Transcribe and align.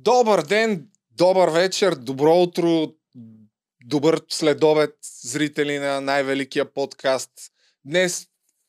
Добър 0.00 0.42
ден, 0.42 0.88
добър 1.10 1.48
вечер, 1.48 1.94
добро 1.94 2.42
утро, 2.42 2.94
добър 3.84 4.22
следобед, 4.28 4.94
зрители 5.22 5.78
на 5.78 6.00
най-великия 6.00 6.72
подкаст. 6.72 7.30
Днес 7.84 8.26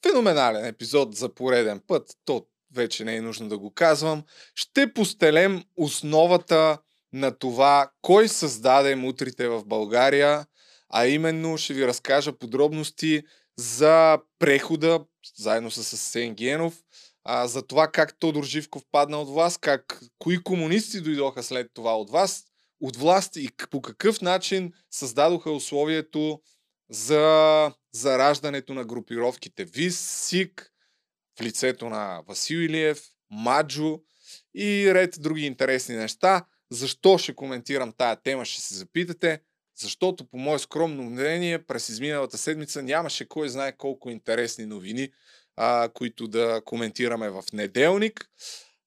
феноменален 0.07 0.65
епизод 0.65 1.15
за 1.15 1.29
пореден 1.29 1.81
път, 1.87 2.17
то 2.25 2.45
вече 2.75 3.05
не 3.05 3.15
е 3.15 3.21
нужно 3.21 3.49
да 3.49 3.57
го 3.57 3.73
казвам. 3.73 4.23
Ще 4.55 4.93
постелем 4.93 5.63
основата 5.77 6.77
на 7.13 7.31
това, 7.31 7.91
кой 8.01 8.27
създаде 8.27 8.95
мутрите 8.95 9.47
в 9.47 9.65
България, 9.65 10.45
а 10.89 11.07
именно 11.07 11.57
ще 11.57 11.73
ви 11.73 11.87
разкажа 11.87 12.33
подробности 12.33 13.23
за 13.57 14.19
прехода, 14.39 14.99
заедно 15.35 15.71
с 15.71 15.93
Асен 15.93 16.33
Генов, 16.33 16.83
а, 17.23 17.47
за 17.47 17.67
това 17.67 17.87
как 17.91 18.19
Тодор 18.19 18.43
Живков 18.43 18.83
падна 18.91 19.17
от 19.17 19.29
власт, 19.29 19.59
как 19.61 20.01
кои 20.19 20.43
комунисти 20.43 21.01
дойдоха 21.01 21.43
след 21.43 21.67
това 21.73 21.97
от 21.97 22.09
вас, 22.09 22.43
от 22.81 22.95
власт 22.95 23.35
и 23.35 23.49
по 23.71 23.81
какъв 23.81 24.21
начин 24.21 24.73
създадоха 24.91 25.51
условието 25.51 26.41
за 26.89 27.71
зараждането 27.91 28.73
на 28.73 28.85
групировките 28.85 29.65
ВИС, 29.65 29.99
СИК, 29.99 30.71
в 31.39 31.41
лицето 31.41 31.89
на 31.89 32.21
Васил 32.27 32.57
Илиев, 32.57 33.03
Маджо 33.31 33.99
и 34.55 34.93
ред 34.93 35.15
други 35.19 35.45
интересни 35.45 35.95
неща. 35.95 36.45
Защо 36.71 37.17
ще 37.17 37.35
коментирам 37.35 37.93
тая 37.97 38.15
тема, 38.15 38.45
ще 38.45 38.61
се 38.61 38.75
запитате. 38.75 39.41
Защото, 39.75 40.29
по 40.29 40.37
мое 40.37 40.59
скромно 40.59 41.03
мнение, 41.03 41.65
през 41.65 41.89
изминалата 41.89 42.37
седмица 42.37 42.83
нямаше 42.83 43.27
кой 43.27 43.49
знае 43.49 43.77
колко 43.77 44.09
интересни 44.09 44.65
новини, 44.65 45.09
а, 45.61 45.89
които 45.93 46.27
да 46.27 46.61
коментираме 46.65 47.29
в 47.29 47.43
неделник. 47.53 48.29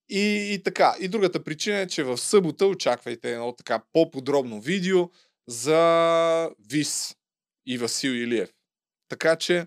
И, 0.08 0.54
и 0.54 0.62
така. 0.62 0.96
И 1.00 1.08
другата 1.08 1.44
причина 1.44 1.78
е, 1.78 1.86
че 1.86 2.02
в 2.02 2.18
събота 2.18 2.66
очаквайте 2.66 3.32
едно 3.32 3.52
така 3.52 3.82
по-подробно 3.92 4.60
видео 4.60 5.10
за 5.48 6.50
ВИС 6.70 7.16
и 7.66 7.78
Васил 7.78 8.10
Илиев. 8.10 8.50
Така 9.08 9.36
че, 9.36 9.66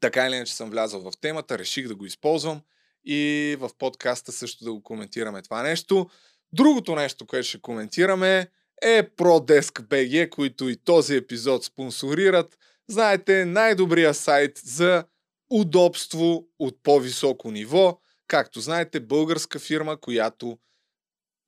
така 0.00 0.26
или 0.26 0.34
иначе 0.34 0.54
съм 0.54 0.70
влязъл 0.70 1.00
в 1.00 1.12
темата, 1.20 1.58
реших 1.58 1.88
да 1.88 1.94
го 1.94 2.06
използвам 2.06 2.60
и 3.04 3.56
в 3.60 3.70
подкаста 3.78 4.32
също 4.32 4.64
да 4.64 4.72
го 4.72 4.82
коментираме 4.82 5.42
това 5.42 5.62
нещо. 5.62 6.10
Другото 6.52 6.94
нещо, 6.94 7.26
което 7.26 7.48
ще 7.48 7.60
коментираме 7.60 8.50
е 8.82 9.02
ProDesk 9.02 9.82
BG, 9.82 10.28
които 10.28 10.68
и 10.68 10.76
този 10.76 11.16
епизод 11.16 11.64
спонсорират. 11.64 12.58
Знаете, 12.88 13.44
най-добрия 13.44 14.14
сайт 14.14 14.58
за 14.64 15.04
удобство 15.52 16.46
от 16.58 16.82
по-високо 16.82 17.50
ниво. 17.50 18.00
Както 18.26 18.60
знаете, 18.60 19.00
българска 19.00 19.58
фирма, 19.58 19.96
която 19.96 20.58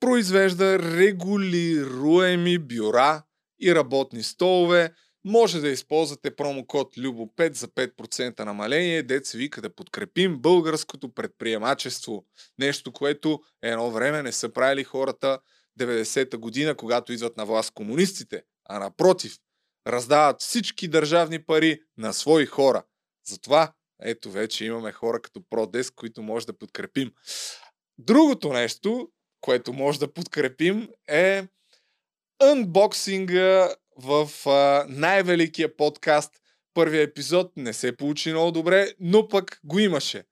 произвежда 0.00 0.78
регулируеми 0.78 2.58
бюра 2.58 3.22
и 3.60 3.74
работни 3.74 4.22
столове. 4.22 4.92
Може 5.24 5.60
да 5.60 5.68
използвате 5.68 6.36
промокод 6.36 6.96
LUBO5 6.96 7.54
за 7.54 7.68
5% 7.68 8.44
намаление, 8.44 9.02
деца 9.02 9.38
вика 9.38 9.62
да 9.62 9.74
подкрепим 9.74 10.38
българското 10.38 11.14
предприемачество. 11.14 12.24
Нещо, 12.58 12.92
което 12.92 13.40
едно 13.62 13.90
време 13.90 14.22
не 14.22 14.32
са 14.32 14.52
правили 14.52 14.84
хората 14.84 15.38
90-та 15.80 16.36
година, 16.36 16.74
когато 16.74 17.12
идват 17.12 17.36
на 17.36 17.46
власт 17.46 17.70
комунистите, 17.70 18.42
а 18.64 18.78
напротив, 18.78 19.38
раздават 19.86 20.40
всички 20.40 20.88
държавни 20.88 21.42
пари 21.42 21.80
на 21.98 22.12
свои 22.12 22.46
хора. 22.46 22.84
Затова 23.26 23.72
ето 24.04 24.30
вече 24.30 24.64
имаме 24.64 24.92
хора 24.92 25.22
като 25.22 25.40
ProDesk, 25.40 25.94
които 25.94 26.22
може 26.22 26.46
да 26.46 26.58
подкрепим. 26.58 27.12
Другото 27.98 28.52
нещо, 28.52 29.08
което 29.40 29.72
може 29.72 29.98
да 29.98 30.12
подкрепим 30.12 30.88
е 31.08 31.46
анбоксинга 32.42 33.74
в 33.96 34.30
а, 34.46 34.86
най-великия 34.88 35.76
подкаст. 35.76 36.40
Първия 36.74 37.02
епизод 37.02 37.52
не 37.56 37.72
се 37.72 37.96
получи 37.96 38.30
много 38.30 38.52
добре, 38.52 38.88
но 39.00 39.28
пък 39.28 39.60
го 39.64 39.78
имаше. 39.78 40.24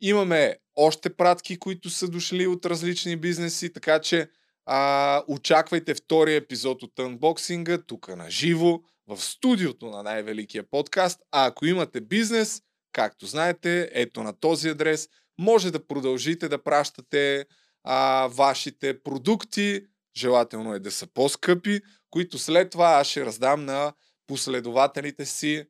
Имаме 0.00 0.56
още 0.76 1.16
пратки, 1.16 1.58
които 1.58 1.90
са 1.90 2.08
дошли 2.08 2.46
от 2.46 2.66
различни 2.66 3.16
бизнеси, 3.16 3.72
така 3.72 4.00
че 4.00 4.28
а, 4.66 5.22
очаквайте 5.28 5.94
втория 5.94 6.36
епизод 6.36 6.82
от 6.82 6.98
анбоксинга 6.98 7.78
тук 7.78 8.08
на 8.08 8.30
живо 8.30 8.80
в 9.06 9.20
студиото 9.20 9.86
на 9.86 10.02
най-великия 10.02 10.70
подкаст. 10.70 11.20
А 11.32 11.46
ако 11.46 11.66
имате 11.66 12.00
бизнес, 12.00 12.62
както 12.98 13.26
знаете, 13.26 13.90
ето 13.92 14.22
на 14.22 14.32
този 14.32 14.68
адрес 14.68 15.08
може 15.38 15.70
да 15.70 15.86
продължите 15.86 16.48
да 16.48 16.62
пращате 16.62 17.46
а, 17.84 18.26
вашите 18.26 19.02
продукти, 19.02 19.86
желателно 20.16 20.74
е 20.74 20.78
да 20.78 20.90
са 20.90 21.06
по-скъпи, 21.06 21.80
които 22.10 22.38
след 22.38 22.70
това 22.70 22.86
аз 22.86 23.06
ще 23.06 23.26
раздам 23.26 23.64
на 23.64 23.92
последователите 24.26 25.26
си 25.26 25.64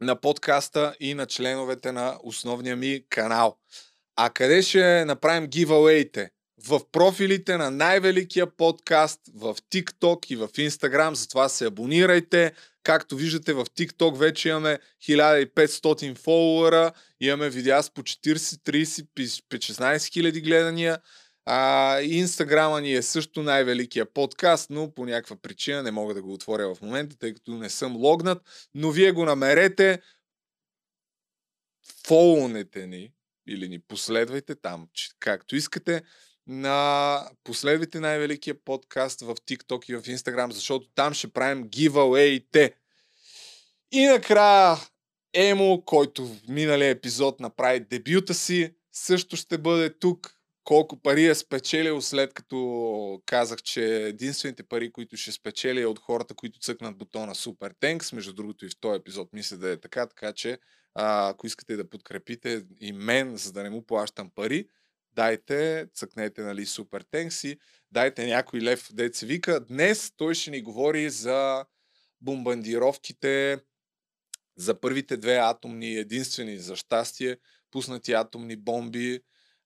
на 0.00 0.20
подкаста 0.20 0.96
и 1.00 1.14
на 1.14 1.26
членовете 1.26 1.92
на 1.92 2.18
основния 2.22 2.76
ми 2.76 3.04
канал. 3.08 3.58
А 4.16 4.30
къде 4.30 4.62
ще 4.62 5.04
направим 5.04 5.46
гивауейте? 5.46 6.30
В 6.66 6.80
профилите 6.92 7.56
на 7.56 7.70
най-великия 7.70 8.46
подкаст 8.46 9.20
в 9.34 9.56
TikTok 9.72 10.32
и 10.32 10.36
в 10.36 10.48
Instagram, 10.48 11.12
затова 11.12 11.48
се 11.48 11.66
абонирайте. 11.66 12.52
Както 12.82 13.16
виждате 13.16 13.52
в 13.52 13.64
TikTok 13.64 14.18
вече 14.18 14.48
имаме 14.48 14.78
1500 15.02 16.18
фолуара, 16.18 16.92
имаме 17.20 17.50
видеа 17.50 17.82
с 17.82 17.90
по 17.90 18.02
40, 18.02 18.36
30, 18.38 19.06
16 19.42 20.12
хиляди 20.12 20.40
гледания. 20.40 20.98
А, 21.44 22.00
Инстаграма 22.00 22.80
ни 22.80 22.94
е 22.94 23.02
също 23.02 23.42
най-великия 23.42 24.06
подкаст, 24.06 24.70
но 24.70 24.94
по 24.94 25.06
някаква 25.06 25.36
причина 25.36 25.82
не 25.82 25.90
мога 25.90 26.14
да 26.14 26.22
го 26.22 26.32
отворя 26.32 26.74
в 26.74 26.82
момента, 26.82 27.16
тъй 27.18 27.34
като 27.34 27.50
не 27.50 27.70
съм 27.70 27.96
логнат, 27.96 28.68
но 28.74 28.90
вие 28.90 29.12
го 29.12 29.24
намерете, 29.24 30.00
фолунете 32.06 32.86
ни 32.86 33.12
или 33.48 33.68
ни 33.68 33.78
последвайте 33.78 34.54
там, 34.54 34.88
както 35.20 35.56
искате 35.56 36.02
на 36.52 37.30
последвайте 37.44 38.00
най-великия 38.00 38.54
подкаст 38.64 39.20
в 39.20 39.34
TikTok 39.34 39.90
и 39.90 39.96
в 39.96 40.02
Instagram, 40.02 40.50
защото 40.50 40.86
там 40.94 41.14
ще 41.14 41.28
правим 41.28 41.64
giveaway-те. 41.64 42.72
И 43.92 44.06
накрая 44.06 44.76
Емо, 45.34 45.82
който 45.86 46.26
в 46.26 46.36
миналия 46.48 46.90
епизод 46.90 47.40
направи 47.40 47.80
дебюта 47.80 48.34
си, 48.34 48.74
също 48.92 49.36
ще 49.36 49.58
бъде 49.58 49.98
тук. 49.98 50.34
Колко 50.64 51.02
пари 51.02 51.26
е 51.26 51.34
спечелил 51.34 52.00
след 52.00 52.34
като 52.34 53.22
казах, 53.26 53.62
че 53.62 53.84
единствените 53.84 54.62
пари, 54.62 54.92
които 54.92 55.16
ще 55.16 55.32
спечеля 55.32 55.80
е 55.80 55.86
от 55.86 55.98
хората, 55.98 56.34
които 56.34 56.60
цъкнат 56.60 56.98
бутона 56.98 57.34
Super 57.34 57.74
Tanks. 57.80 58.14
Между 58.14 58.32
другото 58.32 58.66
и 58.66 58.68
в 58.68 58.80
този 58.80 58.98
епизод 58.98 59.32
мисля 59.32 59.56
да 59.56 59.70
е 59.70 59.80
така, 59.80 60.06
така 60.06 60.32
че 60.32 60.58
ако 60.94 61.46
искате 61.46 61.76
да 61.76 61.90
подкрепите 61.90 62.64
и 62.80 62.92
мен, 62.92 63.36
за 63.36 63.52
да 63.52 63.62
не 63.62 63.70
му 63.70 63.86
плащам 63.86 64.30
пари, 64.34 64.66
дайте, 65.14 65.86
цъкнете, 65.94 66.42
нали, 66.42 66.66
супер 66.66 67.00
тенкси, 67.10 67.58
дайте 67.90 68.26
някой 68.26 68.60
лев, 68.60 68.88
деца 68.92 69.26
вика. 69.26 69.60
Днес 69.60 70.12
той 70.16 70.34
ще 70.34 70.50
ни 70.50 70.62
говори 70.62 71.10
за 71.10 71.64
бомбандировките, 72.20 73.58
за 74.56 74.80
първите 74.80 75.16
две 75.16 75.36
атомни, 75.36 75.96
единствени 75.96 76.58
за 76.58 76.76
щастие, 76.76 77.36
пуснати 77.70 78.12
атомни 78.12 78.56
бомби 78.56 79.20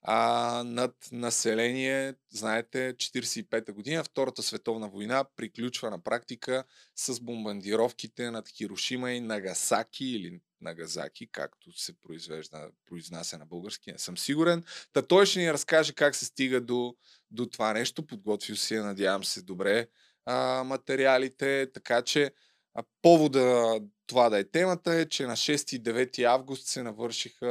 а, 0.08 0.62
над 0.66 0.94
население, 1.12 2.14
знаете, 2.30 2.94
45-та 2.94 3.72
година, 3.72 4.04
Втората 4.04 4.42
световна 4.42 4.88
война 4.88 5.24
приключва 5.36 5.90
на 5.90 6.02
практика 6.02 6.64
с 6.96 7.20
бомбандировките 7.20 8.30
над 8.30 8.48
Хирошима 8.48 9.12
и 9.12 9.20
Нагасаки 9.20 10.04
или 10.04 10.40
Нагазаки, 10.60 11.28
както 11.32 11.72
се 11.72 12.00
произвежда, 12.00 12.70
произнася 12.86 13.38
на 13.38 13.46
български, 13.46 13.92
не 13.92 13.98
съм 13.98 14.18
сигурен. 14.18 14.64
Та 14.92 15.02
той 15.02 15.26
ще 15.26 15.40
ни 15.40 15.52
разкаже 15.52 15.92
как 15.92 16.14
се 16.14 16.24
стига 16.24 16.60
до, 16.60 16.96
до 17.30 17.46
това 17.46 17.72
нещо. 17.72 18.06
Подготвил 18.06 18.56
си, 18.56 18.76
надявам 18.76 19.24
се, 19.24 19.42
добре 19.42 19.86
а, 20.26 20.64
материалите, 20.64 21.70
така 21.74 22.02
че 22.02 22.30
а, 22.74 22.82
повода 23.02 23.80
това 24.06 24.30
да 24.30 24.38
е 24.38 24.44
темата 24.44 24.94
е, 24.94 25.08
че 25.08 25.26
на 25.26 25.36
6 25.36 25.76
и 25.76 25.82
9 25.82 26.24
август 26.24 26.66
се 26.66 26.82
навършиха 26.82 27.46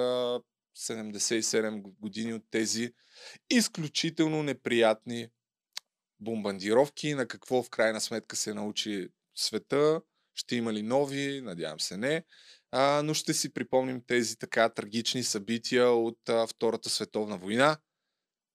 77 0.77 1.81
години 1.81 2.33
от 2.33 2.43
тези 2.51 2.93
изключително 3.49 4.43
неприятни 4.43 5.27
бомбандировки. 6.19 7.13
На 7.13 7.27
какво 7.27 7.63
в 7.63 7.69
крайна 7.69 8.01
сметка 8.01 8.35
се 8.35 8.53
научи 8.53 9.09
света? 9.35 10.01
Ще 10.33 10.55
има 10.55 10.73
ли 10.73 10.81
нови? 10.81 11.41
Надявам 11.41 11.79
се 11.79 11.97
не 11.97 12.23
а, 12.77 13.03
но 13.03 13.13
ще 13.13 13.33
си 13.33 13.53
припомним 13.53 14.01
тези 14.07 14.37
така 14.37 14.69
трагични 14.69 15.23
събития 15.23 15.89
от 15.89 16.29
а, 16.29 16.47
Втората 16.47 16.89
световна 16.89 17.37
война. 17.37 17.77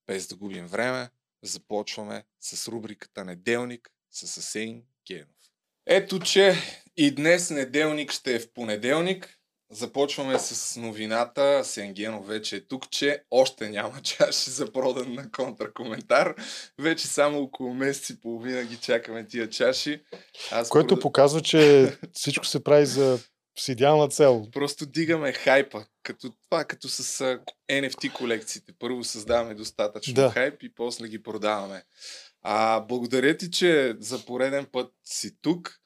Без 0.07 0.27
да 0.27 0.37
губим 0.37 0.67
време, 0.67 1.09
започваме 1.43 2.25
с 2.41 2.69
рубриката 2.69 3.25
Неделник 3.25 3.91
с 4.11 4.37
Асейн 4.39 4.83
Генов. 5.07 5.37
Ето, 5.87 6.19
че 6.19 6.55
и 6.97 7.15
днес 7.15 7.51
неделник 7.51 8.13
ще 8.13 8.35
е 8.35 8.41
в 8.41 8.53
понеделник, 8.53 9.41
Започваме 9.73 10.39
с 10.39 10.77
новината. 10.81 11.65
Сенгенов 11.65 12.27
вече 12.27 12.57
е 12.57 12.61
тук, 12.61 12.91
че 12.91 13.23
още 13.31 13.69
няма 13.69 14.01
чаши 14.03 14.51
за 14.51 14.73
продан 14.73 15.15
на 15.15 15.31
контракоментар. 15.31 16.35
Вече 16.79 17.07
само 17.07 17.39
около 17.39 17.75
месец 17.75 18.11
и 18.11 18.21
половина 18.21 18.65
ги 18.65 18.77
чакаме 18.77 19.27
тия 19.27 19.51
чаши. 19.51 20.03
Аз 20.51 20.69
Което 20.69 20.89
прода... 20.89 21.01
показва, 21.01 21.41
че 21.41 21.93
всичко 22.13 22.47
се 22.47 22.65
прави 22.65 22.87
за 22.87 23.19
с 23.61 23.69
идеална 23.69 24.09
цел. 24.09 24.47
Просто 24.53 24.87
дигаме 24.87 25.33
хайпа. 25.33 25.85
Като 26.03 26.33
това, 26.49 26.65
като 26.65 26.89
с 26.89 27.39
NFT 27.71 28.13
колекциите. 28.13 28.73
Първо 28.79 29.05
създаваме 29.05 29.55
достатъчно 29.55 30.15
да. 30.15 30.31
хайп 30.31 30.63
и 30.63 30.75
после 30.75 31.09
ги 31.09 31.23
продаваме. 31.23 31.85
А, 32.43 32.81
благодаря 32.81 33.37
ти, 33.37 33.51
че 33.51 33.95
за 33.99 34.25
пореден 34.25 34.67
път 34.73 34.93
си 35.05 35.37
тук. 35.43 35.77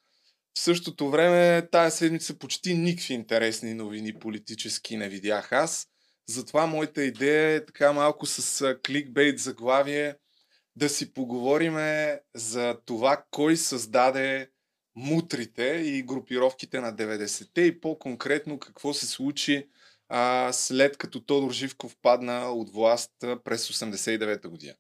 В 0.56 0.60
същото 0.60 1.10
време, 1.10 1.68
тая 1.72 1.90
седмица 1.90 2.38
почти 2.38 2.74
никакви 2.74 3.14
интересни 3.14 3.74
новини 3.74 4.18
политически 4.18 4.96
не 4.96 5.08
видях 5.08 5.52
аз. 5.52 5.86
Затова 6.28 6.66
моята 6.66 7.04
идея 7.04 7.50
е 7.50 7.64
така 7.64 7.92
малко 7.92 8.26
с 8.26 8.74
кликбейт 8.86 9.38
заглавие 9.38 10.14
да 10.76 10.88
си 10.88 11.12
поговориме 11.12 12.20
за 12.34 12.76
това 12.84 13.24
кой 13.30 13.56
създаде 13.56 14.50
мутрите 14.96 15.64
и 15.64 16.02
групировките 16.02 16.80
на 16.80 16.92
90-те 16.92 17.60
и 17.60 17.80
по-конкретно 17.80 18.58
какво 18.58 18.94
се 18.94 19.06
случи 19.06 19.68
а, 20.08 20.52
след 20.52 20.96
като 20.96 21.20
Тодор 21.20 21.52
Живков 21.52 21.96
падна 22.02 22.50
от 22.50 22.70
власт 22.70 23.10
през 23.20 23.68
89-та 23.68 24.48
година. 24.48 24.74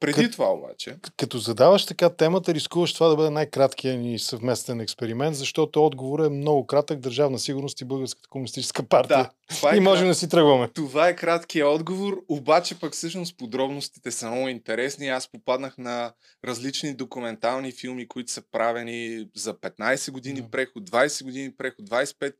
Преди 0.00 0.22
Кът, 0.22 0.32
това 0.32 0.52
обаче. 0.52 0.96
Като 1.16 1.38
задаваш 1.38 1.86
така 1.86 2.10
темата, 2.10 2.54
рискуваш 2.54 2.94
това 2.94 3.08
да 3.08 3.16
бъде 3.16 3.30
най-краткият 3.30 4.00
ни 4.00 4.18
съвместен 4.18 4.80
експеримент, 4.80 5.36
защото 5.36 5.86
отговорът 5.86 6.26
е 6.26 6.34
много 6.34 6.66
кратък. 6.66 6.98
Държавна 6.98 7.38
сигурност 7.38 7.80
и 7.80 7.84
Българската 7.84 8.28
комунистическа 8.28 8.82
партия. 8.82 9.16
Да, 9.16 9.30
това 9.56 9.74
е 9.74 9.76
и 9.76 9.80
можем 9.80 10.04
крат... 10.04 10.10
да 10.10 10.14
си 10.14 10.28
тръгваме. 10.28 10.68
Това 10.68 11.08
е 11.08 11.16
краткият 11.16 11.68
отговор, 11.68 12.22
обаче 12.28 12.80
пък 12.80 12.92
всъщност 12.92 13.38
подробностите 13.38 14.10
са 14.10 14.30
много 14.30 14.48
интересни. 14.48 15.08
Аз 15.08 15.28
попаднах 15.32 15.78
на 15.78 16.12
различни 16.44 16.94
документални 16.94 17.72
филми, 17.72 18.08
които 18.08 18.32
са 18.32 18.42
правени 18.52 19.28
за 19.36 19.54
15 19.54 20.10
години 20.10 20.40
да. 20.40 20.50
преход, 20.50 20.90
20 20.90 21.24
години 21.24 21.56
преход, 21.56 21.90
25 21.90 22.34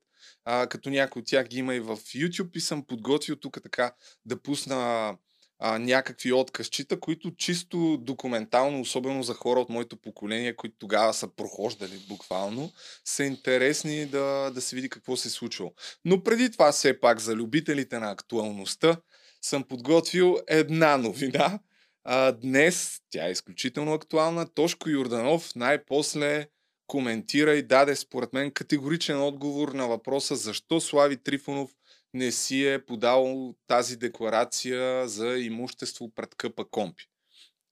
а, 0.45 0.67
като 0.67 0.91
някои 0.91 1.21
от 1.21 1.27
тях 1.29 1.47
ги 1.47 1.59
има 1.59 1.75
и 1.75 1.81
в 1.81 1.97
YouTube 1.97 2.57
и 2.57 2.61
съм 2.61 2.85
подготвил 2.85 3.37
тук 3.37 3.59
така 3.63 3.93
да 4.27 4.43
пусна 4.43 5.15
а, 5.61 5.79
някакви 5.79 6.33
откъсчита, 6.33 7.01
които 7.01 7.31
чисто 7.37 7.97
документално, 7.97 8.81
особено 8.81 9.23
за 9.23 9.35
хора 9.35 9.61
от 9.61 9.69
моето 9.69 9.97
поколение, 9.97 10.57
които 10.57 10.77
тогава 10.79 11.15
са 11.15 11.29
прохождали 11.37 12.05
буквално, 12.09 12.73
са 13.05 13.25
интересни 13.25 14.07
да, 14.07 14.51
да 14.55 14.61
се 14.61 14.77
види 14.77 14.89
какво 14.89 15.17
се 15.17 15.29
е 15.29 15.31
случило. 15.31 15.73
Но 16.05 16.23
преди 16.23 16.51
това 16.51 16.73
все 16.73 17.01
пак 17.01 17.21
за 17.21 17.35
любителите 17.35 17.99
на 17.99 18.11
актуалността 18.11 18.97
съм 19.43 19.65
подготвил 19.65 20.39
една 20.49 20.97
новина. 20.97 21.59
А, 22.05 22.33
днес 22.33 23.01
тя 23.11 23.29
е 23.29 23.31
изключително 23.31 23.93
актуална. 23.93 24.55
Тошко 24.55 24.89
Юрданов 24.89 25.55
най-после 25.55 26.47
коментира 26.87 27.55
и 27.55 27.63
даде 27.63 27.97
според 27.97 28.33
мен 28.33 28.51
категоричен 28.51 29.23
отговор 29.23 29.69
на 29.69 29.89
въпроса 29.89 30.37
защо 30.37 30.81
Слави 30.81 31.17
Трифонов 31.17 31.71
не 32.15 32.33
си 32.33 32.67
е 32.67 32.85
подал 32.87 33.55
тази 33.67 33.97
декларация 33.97 35.09
за 35.09 35.39
имущество 35.39 36.11
пред 36.15 36.35
Къпа 36.35 36.65
Компи. 36.65 37.05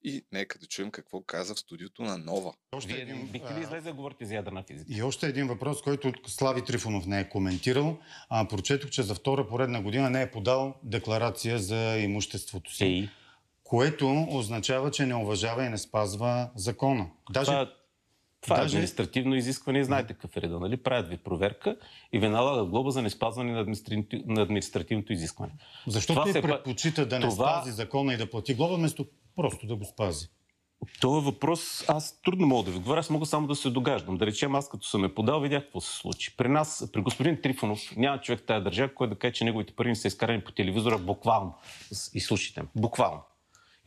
И 0.04 0.24
нека 0.32 0.58
да 0.58 0.66
чуем 0.66 0.90
какво 0.90 1.22
каза 1.22 1.54
в 1.54 1.58
студиото 1.58 2.02
на 2.02 2.18
Нова. 2.18 2.52
Още 2.72 2.92
Вие 2.92 3.02
един, 3.02 3.26
бихте 3.26 3.54
ли 3.54 3.60
излезе 3.60 3.88
да 3.88 3.94
говорите 3.94 4.24
за 4.24 4.34
ядрена 4.34 4.62
физика? 4.62 4.92
И 4.94 5.02
още 5.02 5.26
един 5.26 5.46
въпрос, 5.46 5.82
който 5.82 6.12
Слави 6.26 6.64
Трифонов 6.64 7.06
не 7.06 7.20
е 7.20 7.28
коментирал. 7.28 7.98
А, 8.28 8.48
прочетох, 8.48 8.90
че 8.90 9.02
за 9.02 9.14
втора 9.14 9.48
поредна 9.48 9.82
година 9.82 10.10
не 10.10 10.22
е 10.22 10.30
подал 10.30 10.74
декларация 10.82 11.58
за 11.58 11.98
имуществото 11.98 12.74
си. 12.74 12.84
Ей. 12.84 13.08
Което 13.62 14.26
означава, 14.30 14.90
че 14.90 15.06
не 15.06 15.14
уважава 15.14 15.64
и 15.64 15.68
не 15.68 15.78
спазва 15.78 16.50
закона. 16.56 17.10
Даже 17.30 17.50
Това 17.50 17.72
това 18.40 18.56
Даже... 18.56 18.76
е 18.76 18.78
административно 18.78 19.34
изискване 19.34 19.78
и 19.78 19.84
знаете 19.84 20.14
какъв 20.14 20.36
е 20.36 20.40
реда, 20.40 20.60
нали? 20.60 20.76
Правят 20.76 21.08
ви 21.08 21.16
проверка 21.16 21.76
и 22.12 22.18
ви 22.18 22.28
налагат 22.28 22.68
глоба 22.68 22.90
за 22.90 23.02
неспазване 23.02 23.52
на, 23.52 23.60
административ... 23.60 24.06
на 24.26 24.42
административното 24.42 25.12
изискване. 25.12 25.52
Защо 25.86 26.12
това 26.12 26.32
се 26.32 26.42
предпочита 26.42 27.06
да 27.06 27.18
не 27.18 27.28
това... 27.28 27.60
спази 27.60 27.70
закона 27.70 28.14
и 28.14 28.16
да 28.16 28.30
плати 28.30 28.54
глоба, 28.54 28.74
вместо 28.74 29.06
просто 29.36 29.66
да 29.66 29.76
го 29.76 29.84
спази? 29.84 30.28
Това 31.00 31.20
въпрос 31.20 31.84
аз 31.88 32.20
трудно 32.22 32.46
мога 32.46 32.64
да 32.64 32.70
ви 32.70 32.78
говоря, 32.78 33.00
аз 33.00 33.10
мога 33.10 33.26
само 33.26 33.46
да 33.46 33.54
се 33.54 33.70
догаждам. 33.70 34.16
Да 34.16 34.26
речем, 34.26 34.54
аз 34.54 34.68
като 34.68 34.86
съм 34.86 35.04
е 35.04 35.14
подал, 35.14 35.40
видях 35.40 35.62
какво 35.62 35.80
се 35.80 35.96
случи. 35.96 36.36
При 36.36 36.48
нас, 36.48 36.90
при 36.92 37.00
господин 37.00 37.40
Трифонов, 37.42 37.96
няма 37.96 38.20
човек 38.20 38.40
в 38.40 38.46
тази 38.46 38.64
държава, 38.64 38.94
който 38.94 39.14
да 39.14 39.18
каже, 39.18 39.32
че 39.32 39.44
неговите 39.44 39.72
пари 39.72 39.88
не 39.88 39.96
са 39.96 40.08
изкарани 40.08 40.44
по 40.44 40.52
телевизора 40.52 40.98
буквално. 40.98 41.54
И 42.14 42.20
слушайте, 42.20 42.62
буквално. 42.76 43.20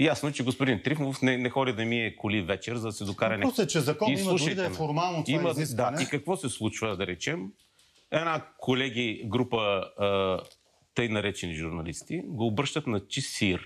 И 0.01 0.05
ясно, 0.05 0.29
е, 0.29 0.31
че 0.31 0.43
господин 0.43 0.81
Трифмов 0.83 1.21
не, 1.21 1.37
не 1.37 1.49
ходи 1.49 1.73
да 1.73 1.85
ми 1.85 2.01
е 2.01 2.15
коли 2.15 2.41
вечер, 2.41 2.75
за 2.75 2.87
да 2.87 2.91
се 2.91 3.03
докара 3.03 3.37
нещо. 3.37 3.55
Просто, 3.55 3.71
че 3.71 3.79
закон 3.79 4.09
и 4.09 4.21
има 4.21 4.35
дори 4.35 4.55
да 4.55 4.65
е 4.65 4.69
формално 4.69 5.23
това 5.23 5.39
има, 5.39 5.49
изискване. 5.49 5.97
Да, 5.97 6.03
и 6.03 6.05
какво 6.05 6.37
се 6.37 6.49
случва, 6.49 6.97
да 6.97 7.07
речем? 7.07 7.47
Една 8.11 8.45
колеги, 8.57 9.21
група 9.25 9.57
а, 9.57 10.39
тъй 10.95 11.09
наречени 11.09 11.55
журналисти, 11.55 12.21
го 12.25 12.47
обръщат 12.47 12.87
на 12.87 13.07
чисир. 13.07 13.61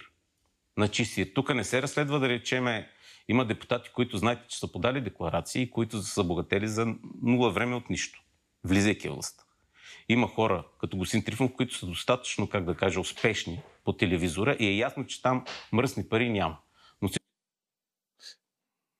На 0.78 0.88
чисир. 0.88 1.32
Тук 1.36 1.56
не 1.56 1.64
се 1.64 1.82
разследва, 1.82 2.20
да 2.20 2.30
речеме, 2.30 2.90
има 3.28 3.46
депутати, 3.46 3.90
които 3.94 4.18
знаете, 4.18 4.42
че 4.48 4.60
са 4.60 4.72
подали 4.72 5.02
декларации, 5.02 5.70
които 5.70 6.02
са 6.02 6.24
богатели 6.24 6.68
за 6.68 6.88
нула 7.22 7.52
време 7.52 7.76
от 7.76 7.90
нищо, 7.90 8.20
влизайки 8.64 9.10
властта. 9.10 9.44
Има 10.10 10.28
хора, 10.28 10.64
като 10.80 10.98
Госин 10.98 11.24
Трифонов, 11.24 11.54
които 11.54 11.78
са 11.78 11.86
достатъчно, 11.86 12.50
как 12.50 12.66
да 12.66 12.76
кажа, 12.76 13.00
успешни 13.00 13.62
по 13.86 13.94
телевизора 13.94 14.58
и 14.60 14.68
е 14.68 14.78
ясно, 14.78 15.06
че 15.06 15.22
там 15.22 15.46
мръсни 15.74 16.10
пари 16.10 16.30
няма. 16.30 16.58
Но 17.02 17.10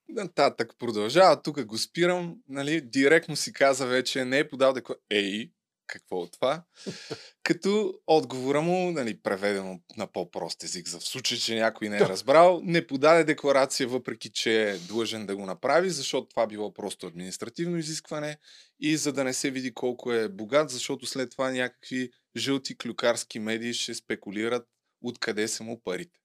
Нататък 0.10 0.74
продължава, 0.80 1.42
тук 1.42 1.66
го 1.66 1.78
спирам, 1.78 2.36
нали, 2.50 2.82
директно 2.82 3.36
си 3.36 3.54
каза 3.54 3.88
вече, 3.88 4.26
не 4.26 4.40
е 4.40 4.48
подал 4.48 4.74
декларация. 4.74 5.04
Ей, 5.10 5.52
какво 5.88 6.18
от 6.18 6.32
това? 6.32 6.64
Като 7.44 7.94
отговора 8.08 8.62
му, 8.62 8.92
нали, 8.92 9.22
преведено 9.22 9.80
на 9.98 10.08
по-прост 10.08 10.64
език, 10.64 10.88
за 10.88 11.00
в 11.00 11.04
случай, 11.04 11.38
че 11.38 11.56
някой 11.56 11.90
не 11.90 11.98
е 11.98 12.00
разбрал, 12.00 12.62
не 12.64 12.88
подаде 12.88 13.24
декларация, 13.24 13.88
въпреки 13.88 14.32
че 14.32 14.70
е 14.70 14.78
длъжен 14.78 15.26
да 15.26 15.36
го 15.36 15.46
направи, 15.46 15.90
защото 15.90 16.28
това 16.28 16.48
било 16.48 16.74
просто 16.74 17.08
административно 17.08 17.78
изискване 17.78 18.38
и 18.80 18.98
за 18.98 19.14
да 19.14 19.24
не 19.24 19.34
се 19.34 19.52
види 19.52 19.74
колко 19.74 20.12
е 20.12 20.30
богат, 20.30 20.70
защото 20.70 21.06
след 21.06 21.32
това 21.32 21.52
някакви 21.52 22.10
жълти 22.38 22.78
клюкарски 22.78 23.40
медии 23.40 23.74
ще 23.74 23.94
спекулират 23.94 24.68
откъде 25.08 25.48
са 25.48 25.64
му 25.64 25.82
парите. 25.84 26.20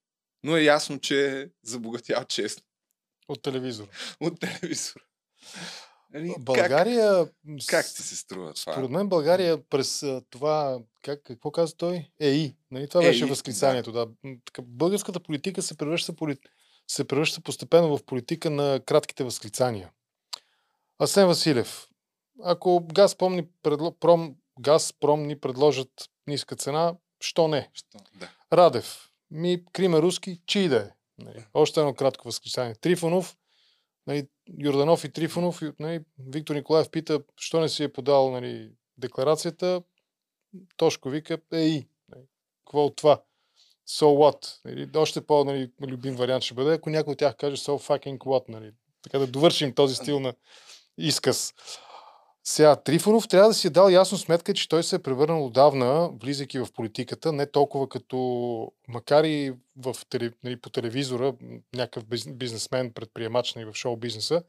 Но 0.44 0.56
е 0.56 0.62
ясно, 0.62 1.00
че 1.00 1.40
е 1.40 1.48
забогатял 1.62 2.24
честно. 2.24 2.62
От 3.28 3.42
телевизор. 3.42 3.88
От 4.20 4.40
телевизор. 4.40 5.00
Нали, 6.12 6.34
България... 6.38 7.26
Как, 7.26 7.66
как 7.68 7.86
ти 7.86 8.02
се 8.02 8.16
струва 8.16 8.54
това? 8.54 8.72
Според 8.72 8.90
мен 8.90 9.08
България 9.08 9.68
през 9.68 10.04
това... 10.30 10.78
Как, 11.02 11.22
какво 11.22 11.50
каза 11.50 11.76
той? 11.76 12.10
ЕИ. 12.20 12.54
Нали? 12.70 12.88
Това 12.88 13.00
беше 13.00 13.26
възклицанието. 13.26 13.92
Да. 13.92 14.06
да. 14.06 14.62
Българската 14.62 15.20
политика 15.20 15.62
се 15.62 15.76
превръща, 15.76 16.12
поли... 16.12 16.36
се 16.88 17.04
превръща 17.04 17.40
постепенно 17.40 17.96
в 17.96 18.04
политика 18.04 18.50
на 18.50 18.80
кратките 18.86 19.24
възклицания. 19.24 19.90
Асен 20.98 21.26
Василев. 21.26 21.88
Ако 22.42 22.86
Газпром 22.92 23.34
ни, 23.34 23.46
предло... 23.62 23.98
Пром... 23.98 24.36
Газпром 24.60 25.26
ни 25.26 25.40
предложат 25.40 25.90
ниска 26.26 26.56
цена, 26.56 26.94
що 27.20 27.48
не? 27.48 27.70
Що? 27.72 27.98
Да. 28.14 28.30
Радев. 28.52 29.10
Ми, 29.30 29.64
Крима 29.72 30.02
Руски, 30.02 30.40
чи 30.46 30.68
да 30.68 30.76
е. 30.76 30.90
Нали? 31.18 31.44
Още 31.54 31.80
едно 31.80 31.94
кратко 31.94 32.28
възклицание. 32.28 32.74
Трифонов, 32.74 33.36
нали, 34.06 34.28
Юрданов 34.58 35.04
и 35.04 35.08
Трифонов, 35.08 35.62
нали, 35.78 36.00
Виктор 36.18 36.54
Николаев 36.54 36.90
пита, 36.90 37.20
що 37.36 37.60
не 37.60 37.68
си 37.68 37.84
е 37.84 37.92
подал 37.92 38.30
нали, 38.30 38.70
декларацията. 38.98 39.82
Тошко 40.76 41.10
вика, 41.10 41.38
ей, 41.52 41.86
нали, 42.08 42.24
какво 42.64 42.84
от 42.84 42.96
това? 42.96 43.22
So 43.88 44.04
what? 44.04 44.64
Нали, 44.64 44.90
още 44.96 45.20
по-любим 45.26 46.16
вариант 46.16 46.42
ще 46.42 46.54
бъде, 46.54 46.74
ако 46.74 46.90
някой 46.90 47.12
от 47.12 47.18
тях 47.18 47.36
каже 47.36 47.56
so 47.56 47.88
fucking 47.88 48.18
what. 48.18 48.48
Нали, 48.48 48.72
така 49.02 49.18
да 49.18 49.26
довършим 49.26 49.74
този 49.74 49.94
стил 49.94 50.20
на 50.20 50.34
изказ. 50.98 51.54
Сега, 52.44 52.76
Трифонов 52.76 53.28
трябва 53.28 53.48
да 53.48 53.54
си 53.54 53.66
е 53.66 53.70
дал 53.70 53.88
ясно 53.88 54.18
сметка, 54.18 54.54
че 54.54 54.68
той 54.68 54.82
се 54.82 54.96
е 54.96 54.98
превърнал 54.98 55.46
отдавна, 55.46 56.10
влизайки 56.22 56.58
в 56.58 56.68
политиката, 56.74 57.32
не 57.32 57.46
толкова 57.46 57.88
като, 57.88 58.72
макар 58.88 59.24
и 59.24 59.52
в, 59.76 59.94
нали, 60.44 60.56
по 60.56 60.70
телевизора, 60.70 61.34
някакъв 61.74 62.04
бизнесмен, 62.28 62.92
предприемач 62.92 63.54
нали, 63.54 63.64
в 63.64 63.74
шоу 63.74 63.96
бизнеса, 63.96 64.42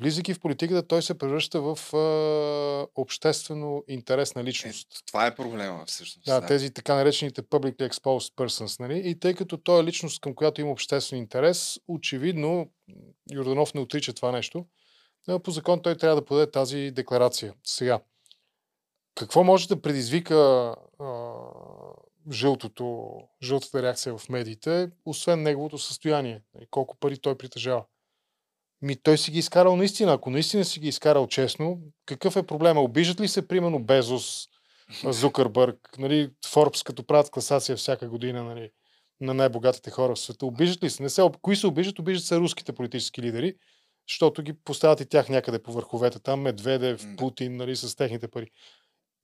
влизайки 0.00 0.34
в 0.34 0.40
политиката, 0.40 0.88
той 0.88 1.02
се 1.02 1.18
превръща 1.18 1.60
в 1.60 1.96
а, 1.96 2.86
обществено 3.00 3.84
интересна 3.88 4.44
личност. 4.44 4.88
Е, 4.92 5.06
това 5.06 5.26
е 5.26 5.34
проблема 5.34 5.84
всъщност. 5.86 6.26
Да, 6.26 6.40
да, 6.40 6.46
тези 6.46 6.70
така 6.70 6.94
наречените 6.94 7.42
publicly 7.42 7.90
exposed 7.90 8.34
persons. 8.34 8.80
Нали? 8.80 9.02
И 9.04 9.18
тъй 9.20 9.34
като 9.34 9.56
той 9.56 9.80
е 9.80 9.84
личност, 9.84 10.20
към 10.20 10.34
която 10.34 10.60
има 10.60 10.70
обществен 10.70 11.18
интерес, 11.18 11.78
очевидно 11.88 12.70
Юрданов 13.32 13.74
не 13.74 13.80
отрича 13.80 14.12
това 14.12 14.32
нещо 14.32 14.64
по 15.44 15.50
закон 15.50 15.82
той 15.82 15.96
трябва 15.96 16.16
да 16.16 16.24
подаде 16.24 16.50
тази 16.50 16.90
декларация. 16.90 17.54
Сега, 17.64 18.00
какво 19.14 19.44
може 19.44 19.68
да 19.68 19.82
предизвика 19.82 20.36
а, 20.98 21.32
жълтото, 22.32 23.12
жълтата 23.42 23.82
реакция 23.82 24.18
в 24.18 24.28
медиите, 24.28 24.90
освен 25.04 25.42
неговото 25.42 25.78
състояние? 25.78 26.42
Нали, 26.54 26.66
колко 26.70 26.96
пари 26.96 27.18
той 27.18 27.38
притежава? 27.38 27.84
Ми 28.82 28.96
той 29.02 29.18
си 29.18 29.30
ги 29.30 29.38
изкарал 29.38 29.76
наистина. 29.76 30.12
Ако 30.12 30.30
наистина 30.30 30.64
си 30.64 30.80
ги 30.80 30.88
изкарал 30.88 31.26
честно, 31.26 31.80
какъв 32.06 32.36
е 32.36 32.46
проблема? 32.46 32.80
Обижат 32.80 33.20
ли 33.20 33.28
се, 33.28 33.48
примерно, 33.48 33.84
Безос, 33.84 34.48
Зукърбърг, 35.04 35.98
нали, 35.98 36.30
Форбс, 36.46 36.82
като 36.82 37.06
правят 37.06 37.30
класация 37.30 37.76
всяка 37.76 38.08
година, 38.08 38.44
нали, 38.44 38.70
на 39.20 39.34
най-богатите 39.34 39.90
хора 39.90 40.14
в 40.14 40.20
света. 40.20 40.46
Обижат 40.46 40.82
ли 40.82 40.90
се? 40.90 41.02
Не 41.02 41.08
се 41.08 41.30
кои 41.42 41.56
се 41.56 41.66
обижат? 41.66 41.98
Обижат 41.98 42.24
се 42.24 42.38
руските 42.38 42.72
политически 42.72 43.22
лидери, 43.22 43.54
защото 44.10 44.42
ги 44.42 44.52
поставят 44.52 45.00
и 45.00 45.06
тях 45.06 45.28
някъде 45.28 45.58
по 45.58 45.72
върховете. 45.72 46.18
Там 46.18 46.40
Медведев, 46.40 47.06
Путин, 47.16 47.56
нали, 47.56 47.76
с 47.76 47.96
техните 47.96 48.28
пари. 48.28 48.50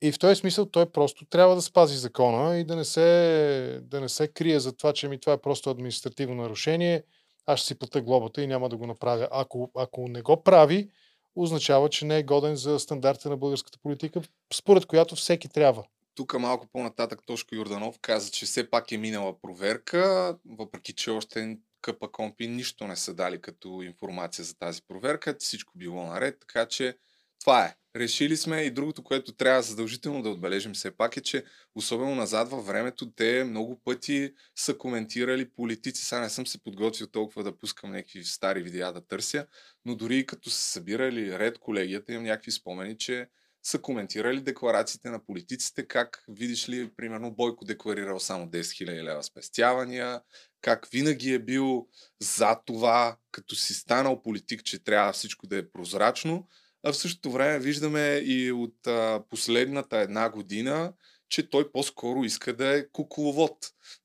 И 0.03 0.13
в 0.13 0.19
този 0.19 0.37
смисъл 0.37 0.67
той 0.67 0.91
просто 0.91 1.25
трябва 1.25 1.55
да 1.55 1.63
спази 1.63 1.97
закона 1.97 2.59
и 2.59 2.65
да 2.65 2.77
не 2.77 2.85
се, 2.85 3.81
да 3.83 4.01
не 4.01 4.09
се 4.09 4.29
крие 4.29 4.61
за 4.61 4.77
това, 4.77 4.93
че 4.93 5.09
ми 5.09 5.21
това 5.21 5.33
е 5.33 5.41
просто 5.41 5.71
административно 5.71 6.43
нарушение. 6.43 7.03
Аз 7.47 7.61
ще 7.61 7.67
си 7.67 7.79
плата 7.79 8.01
глобата 8.01 8.43
и 8.43 8.47
няма 8.47 8.69
да 8.69 8.77
го 8.77 8.87
направя. 8.87 9.29
Ако, 9.31 9.71
ако 9.77 10.09
не 10.09 10.23
го 10.23 10.43
прави, 10.43 10.89
означава, 11.37 11.89
че 11.89 12.05
не 12.05 12.19
е 12.19 12.23
годен 12.23 12.57
за 12.57 12.79
стандарта 12.79 13.29
на 13.29 13.37
българската 13.37 13.79
политика, 13.83 14.21
според 14.55 14.87
която 14.87 15.17
всеки 15.17 15.49
трябва. 15.49 15.85
Тук 16.15 16.39
малко 16.39 16.67
по-нататък 16.73 17.21
Тошко 17.27 17.55
Юрданов 17.55 17.99
каза, 18.03 18.31
че 18.31 18.47
все 18.47 18.71
пак 18.71 18.93
е 18.93 18.97
минала 18.97 19.41
проверка, 19.41 20.37
въпреки 20.59 20.93
че 20.93 21.11
още 21.11 21.59
Къпа 21.83 22.13
Компи 22.13 22.49
нищо 22.49 22.87
не 22.87 22.97
са 22.97 23.15
дали 23.15 23.41
като 23.41 23.83
информация 23.83 24.45
за 24.45 24.59
тази 24.59 24.83
проверка, 24.89 25.37
всичко 25.39 25.73
било 25.79 26.07
наред, 26.07 26.41
така 26.41 26.67
че 26.67 26.97
това 27.41 27.65
е. 27.65 27.77
Решили 27.97 28.37
сме 28.37 28.63
и 28.63 28.71
другото, 28.71 29.03
което 29.03 29.33
трябва 29.33 29.63
задължително 29.63 30.23
да 30.23 30.29
отбележим 30.29 30.73
все 30.73 30.97
пак 30.97 31.17
е, 31.17 31.21
че 31.21 31.45
особено 31.75 32.15
назад 32.15 32.51
във 32.51 32.67
времето 32.67 33.11
те 33.11 33.45
много 33.45 33.81
пъти 33.85 34.35
са 34.57 34.79
коментирали 34.79 35.51
политици. 35.51 36.05
Сега 36.05 36.21
не 36.21 36.31
съм 36.31 36.47
се 36.47 36.63
подготвил 36.63 37.07
толкова 37.07 37.45
да 37.45 37.59
пускам 37.59 37.93
някакви 37.93 38.25
стари 38.25 38.63
видеа 38.63 38.93
да 38.93 39.07
търся, 39.07 39.47
но 39.85 39.95
дори 39.95 40.27
като 40.27 40.51
са 40.51 40.63
събирали 40.63 41.39
ред 41.39 41.59
колегията, 41.59 42.13
имам 42.13 42.25
някакви 42.25 42.53
спомени, 42.53 42.99
че 42.99 43.29
са 43.67 43.79
коментирали 43.79 44.41
декларациите 44.41 45.11
на 45.11 45.25
политиците, 45.25 45.87
как 45.87 46.25
видиш 46.29 46.69
ли, 46.69 46.91
примерно 46.97 47.31
Бойко 47.31 47.65
декларирал 47.65 48.21
само 48.21 48.47
10 48.47 48.61
000 48.61 49.03
лева 49.03 49.23
спестявания, 49.23 50.21
как 50.61 50.89
винаги 50.93 51.33
е 51.33 51.39
бил 51.39 51.89
за 52.21 52.57
това, 52.67 53.17
като 53.33 53.55
си 53.55 53.75
станал 53.75 54.23
политик, 54.23 54.65
че 54.65 54.85
трябва 54.85 55.13
всичко 55.13 55.47
да 55.47 55.59
е 55.59 55.71
прозрачно, 55.71 56.49
а 56.83 56.93
в 56.93 56.97
същото 56.97 57.31
време 57.31 57.59
виждаме 57.59 58.23
и 58.25 58.53
от 58.53 58.87
а, 58.87 59.23
последната 59.31 59.99
една 59.99 60.31
година, 60.31 60.93
че 61.29 61.51
той 61.51 61.73
по-скоро 61.73 62.25
иска 62.25 62.57
да 62.57 62.79
е 62.79 62.89
кукловод. 62.89 63.57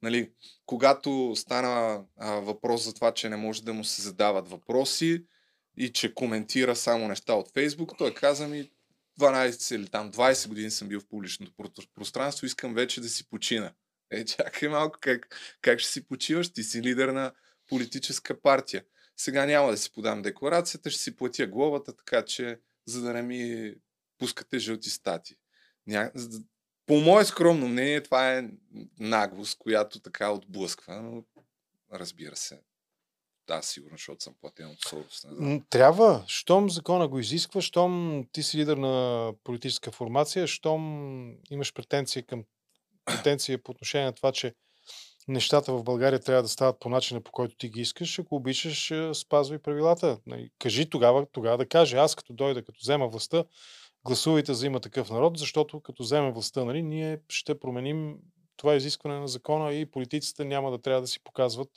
Нали, 0.01 0.32
когато 0.65 1.34
стана 1.36 2.03
а, 2.18 2.32
въпрос 2.32 2.84
за 2.84 2.94
това, 2.94 3.13
че 3.13 3.30
не 3.30 3.36
може 3.36 3.63
да 3.63 3.74
му 3.74 3.84
се 3.84 4.01
задават 4.01 4.50
въпроси 4.50 5.25
и 5.77 5.91
че 5.91 6.13
коментира 6.13 6.75
само 6.75 7.08
неща 7.08 7.34
от 7.34 7.53
Фейсбук, 7.53 7.98
той 7.98 8.13
каза 8.13 8.48
ми 8.48 8.70
12 9.20 9.75
или 9.75 9.88
там 9.88 10.12
20 10.12 10.48
години 10.48 10.72
съм 10.72 10.88
бил 10.88 11.00
в 11.00 11.08
публичното 11.08 11.53
пространство, 11.94 12.46
искам 12.46 12.74
вече 12.74 13.01
да 13.01 13.10
си 13.10 13.30
почина. 13.30 13.74
Е, 14.12 14.25
чакай 14.25 14.70
малко, 14.70 14.98
как, 15.01 15.36
как 15.62 15.80
ще 15.80 15.91
си 15.91 16.08
почиваш? 16.08 16.53
Ти 16.53 16.63
си 16.63 16.82
лидер 16.82 17.10
на 17.10 17.32
политическа 17.68 18.41
партия. 18.41 18.84
Сега 19.18 19.46
няма 19.46 19.72
да 19.72 19.77
си 19.77 19.91
подам 19.91 20.22
декларацията, 20.22 20.89
ще 20.89 21.01
си 21.01 21.15
платя 21.15 21.48
глобата, 21.48 21.96
така 21.96 22.25
че 22.25 22.60
за 22.86 23.01
да 23.01 23.13
не 23.13 23.22
ми 23.22 23.74
пускате 24.18 24.60
жълти 24.60 24.89
стати. 24.89 25.36
Ня... 25.88 26.12
По 26.86 27.00
мое 27.00 27.25
скромно 27.25 27.68
мнение, 27.68 28.03
това 28.03 28.38
е 28.38 28.50
наглост, 29.00 29.58
която 29.58 30.00
така 30.00 30.32
отблъсква, 30.32 31.01
но 31.01 31.24
разбира 31.94 32.36
се. 32.36 32.62
Да, 33.51 33.62
сигурно, 33.62 33.98
защото 33.98 34.24
съм 34.24 34.34
платен 34.41 34.67
от 34.70 34.79
Сорос. 34.81 35.25
Трябва. 35.70 36.24
Щом 36.27 36.70
закона 36.70 37.08
го 37.08 37.20
изисква, 37.20 37.62
щом 37.62 38.24
ти 38.31 38.43
си 38.43 38.58
лидер 38.58 38.77
на 38.77 39.34
политическа 39.43 39.91
формация, 39.91 40.48
щом 40.48 40.84
имаш 41.50 41.74
претенция 41.74 42.24
към 42.24 42.43
претенция 43.05 43.63
по 43.63 43.72
отношение 43.72 44.05
на 44.05 44.13
това, 44.13 44.31
че 44.31 44.53
нещата 45.27 45.74
в 45.74 45.84
България 45.84 46.20
трябва 46.20 46.43
да 46.43 46.50
стават 46.50 46.79
по 46.79 46.89
начина, 46.89 47.22
по 47.22 47.31
който 47.31 47.55
ти 47.55 47.70
ги 47.70 47.81
искаш, 47.81 48.20
ако 48.20 48.36
обичаш, 48.36 48.93
спазвай 49.13 49.60
правилата. 49.60 50.20
Нали, 50.27 50.50
кажи 50.60 50.89
тогава, 50.89 51.25
тогава 51.31 51.58
да 51.58 51.65
каже, 51.65 51.98
аз 51.98 52.15
като 52.15 52.34
дойда, 52.34 52.63
като 52.65 52.79
взема 52.81 53.08
властта, 53.08 53.43
гласувайте 54.05 54.53
за 54.53 54.65
има 54.65 54.79
такъв 54.79 55.10
народ, 55.10 55.38
защото 55.38 55.81
като 55.81 56.03
вземе 56.03 56.31
властта, 56.31 56.65
нали, 56.65 56.84
ние 56.84 57.20
ще 57.29 57.60
променим 57.60 58.17
това 58.58 58.75
изискване 58.75 59.20
на 59.20 59.27
закона 59.27 59.74
и 59.74 59.91
политиците 59.91 60.46
няма 60.46 60.72
да 60.72 60.81
трябва 60.81 61.01
да 61.01 61.08
си 61.08 61.24
показват 61.24 61.70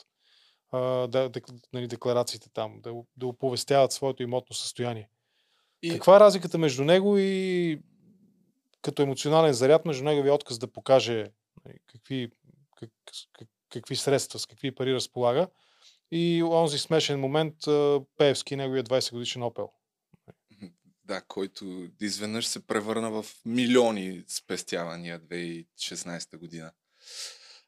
а, 0.71 1.07
да, 1.07 1.29
дек, 1.29 1.45
нали, 1.73 1.87
декларациите 1.87 2.49
там, 2.53 2.81
да, 2.81 2.93
да 3.17 3.27
оповестяват 3.27 3.91
своето 3.91 4.23
имотно 4.23 4.55
състояние. 4.55 5.09
И... 5.81 5.89
Каква 5.89 6.15
е 6.15 6.19
разликата 6.19 6.57
между 6.57 6.83
него 6.83 7.17
и 7.17 7.79
като 8.81 9.01
емоционален 9.01 9.53
заряд 9.53 9.85
между 9.85 10.03
неговия 10.03 10.33
отказ 10.33 10.59
да 10.59 10.71
покаже 10.71 11.25
нали, 11.65 11.77
какви 11.87 12.31
как, 12.77 12.89
как, 13.33 13.47
какви 13.69 13.95
средства, 13.95 14.39
с 14.39 14.45
какви 14.45 14.75
пари 14.75 14.93
разполага. 14.93 15.47
И 16.11 16.43
онзи 16.43 16.77
смешен 16.77 17.19
момент 17.19 17.55
Певски, 18.17 18.55
неговия 18.55 18.83
20 18.83 19.11
годишен 19.11 19.43
Опел. 19.43 19.69
Да, 21.03 21.21
който 21.21 21.87
изведнъж 22.01 22.47
се 22.47 22.67
превърна 22.67 23.11
в 23.11 23.25
милиони 23.45 24.23
спестявания 24.27 25.19
2016 25.19 26.37
година. 26.37 26.71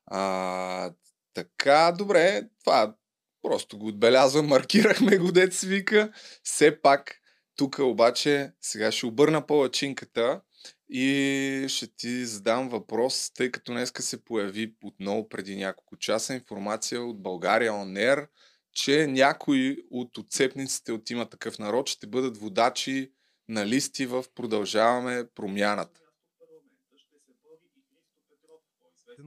А, 0.05 0.91
така, 1.37 1.93
добре, 1.97 2.41
това 2.63 2.95
просто 3.41 3.77
го 3.77 3.87
отбелязвам, 3.87 4.47
маркирахме 4.47 5.17
го, 5.17 5.31
дет 5.31 5.59
вика. 5.59 6.11
Все 6.43 6.81
пак, 6.81 7.21
тук 7.55 7.79
обаче, 7.79 8.51
сега 8.61 8.91
ще 8.91 9.05
обърна 9.05 9.47
по-лачинката 9.47 10.41
и 10.89 11.65
ще 11.69 11.95
ти 11.95 12.25
задам 12.25 12.69
въпрос, 12.69 13.31
тъй 13.33 13.51
като 13.51 13.71
днеска 13.71 14.01
се 14.01 14.25
появи 14.25 14.75
отново 14.83 15.29
преди 15.29 15.55
няколко 15.55 15.97
часа 15.97 16.33
информация 16.33 17.01
от 17.01 17.21
България 17.21 17.73
ОНЕР, 17.73 18.27
че 18.73 19.07
някои 19.07 19.77
от 19.91 20.17
отцепниците 20.17 20.91
от 20.91 21.09
има 21.09 21.29
такъв 21.29 21.59
народ 21.59 21.89
ще 21.89 22.07
бъдат 22.07 22.37
водачи 22.37 23.11
на 23.49 23.65
листи 23.65 24.05
в 24.05 24.25
Продължаваме 24.35 25.25
промяната. 25.35 26.01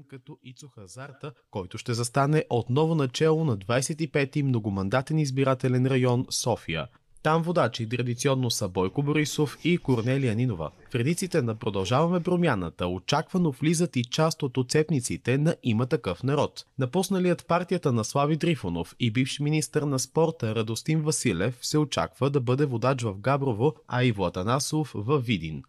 Като 0.09 0.39
Ицо 0.43 0.69
Хазарта, 0.69 1.33
който 1.51 1.79
ще 1.79 1.95
застане 1.95 2.45
отново 2.51 2.95
начало 2.95 3.45
на 3.45 3.59
25-ти 3.59 4.43
многомандатен 4.43 5.19
избирателен 5.19 5.87
район 5.87 6.27
София. 6.31 6.89
Там 7.23 7.43
водачи 7.43 7.89
традиционно 7.89 8.51
са 8.51 8.69
Бойко 8.69 9.03
Борисов 9.03 9.59
и 9.65 9.79
Корнелия 9.79 10.35
Нинова. 10.35 10.71
В 10.91 10.95
редиците 10.95 11.43
на 11.43 11.55
Продължаваме 11.55 12.23
промяната 12.23 12.87
очаквано 12.87 13.51
влизат 13.51 13.97
и 13.97 14.05
част 14.05 14.43
от 14.43 14.57
оцепниците 14.57 15.39
на 15.39 15.57
Има 15.63 15.87
такъв 15.87 16.23
народ. 16.23 16.67
Напусналият 16.79 17.47
партията 17.47 17.93
на 17.93 18.05
Слави 18.05 18.39
Трифонов 18.39 18.97
и 19.01 19.11
бивш 19.11 19.41
министр 19.41 19.87
на 19.87 19.99
спорта 19.99 20.55
Радостин 20.55 21.03
Василев 21.03 21.59
се 21.63 21.79
очаква 21.79 22.31
да 22.31 22.41
бъде 22.41 22.67
водач 22.67 23.03
в 23.03 23.19
Габрово, 23.19 23.75
а 23.89 24.05
и 24.05 24.15
Атанасов 24.19 24.93
в 24.95 25.19
Видин. 25.19 25.63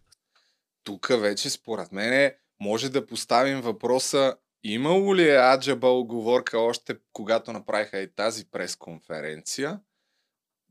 Тук 0.83 1.07
вече 1.07 1.49
според 1.49 1.91
мен 1.91 2.31
може 2.61 2.89
да 2.89 3.05
поставим 3.05 3.61
въпроса 3.61 4.35
имало 4.63 5.15
ли 5.15 5.29
е 5.29 5.53
аджаба 5.53 5.87
оговорка 5.87 6.59
още 6.59 6.97
когато 7.13 7.53
направиха 7.53 7.99
и 7.99 8.15
тази 8.15 8.45
пресконференция– 8.45 9.79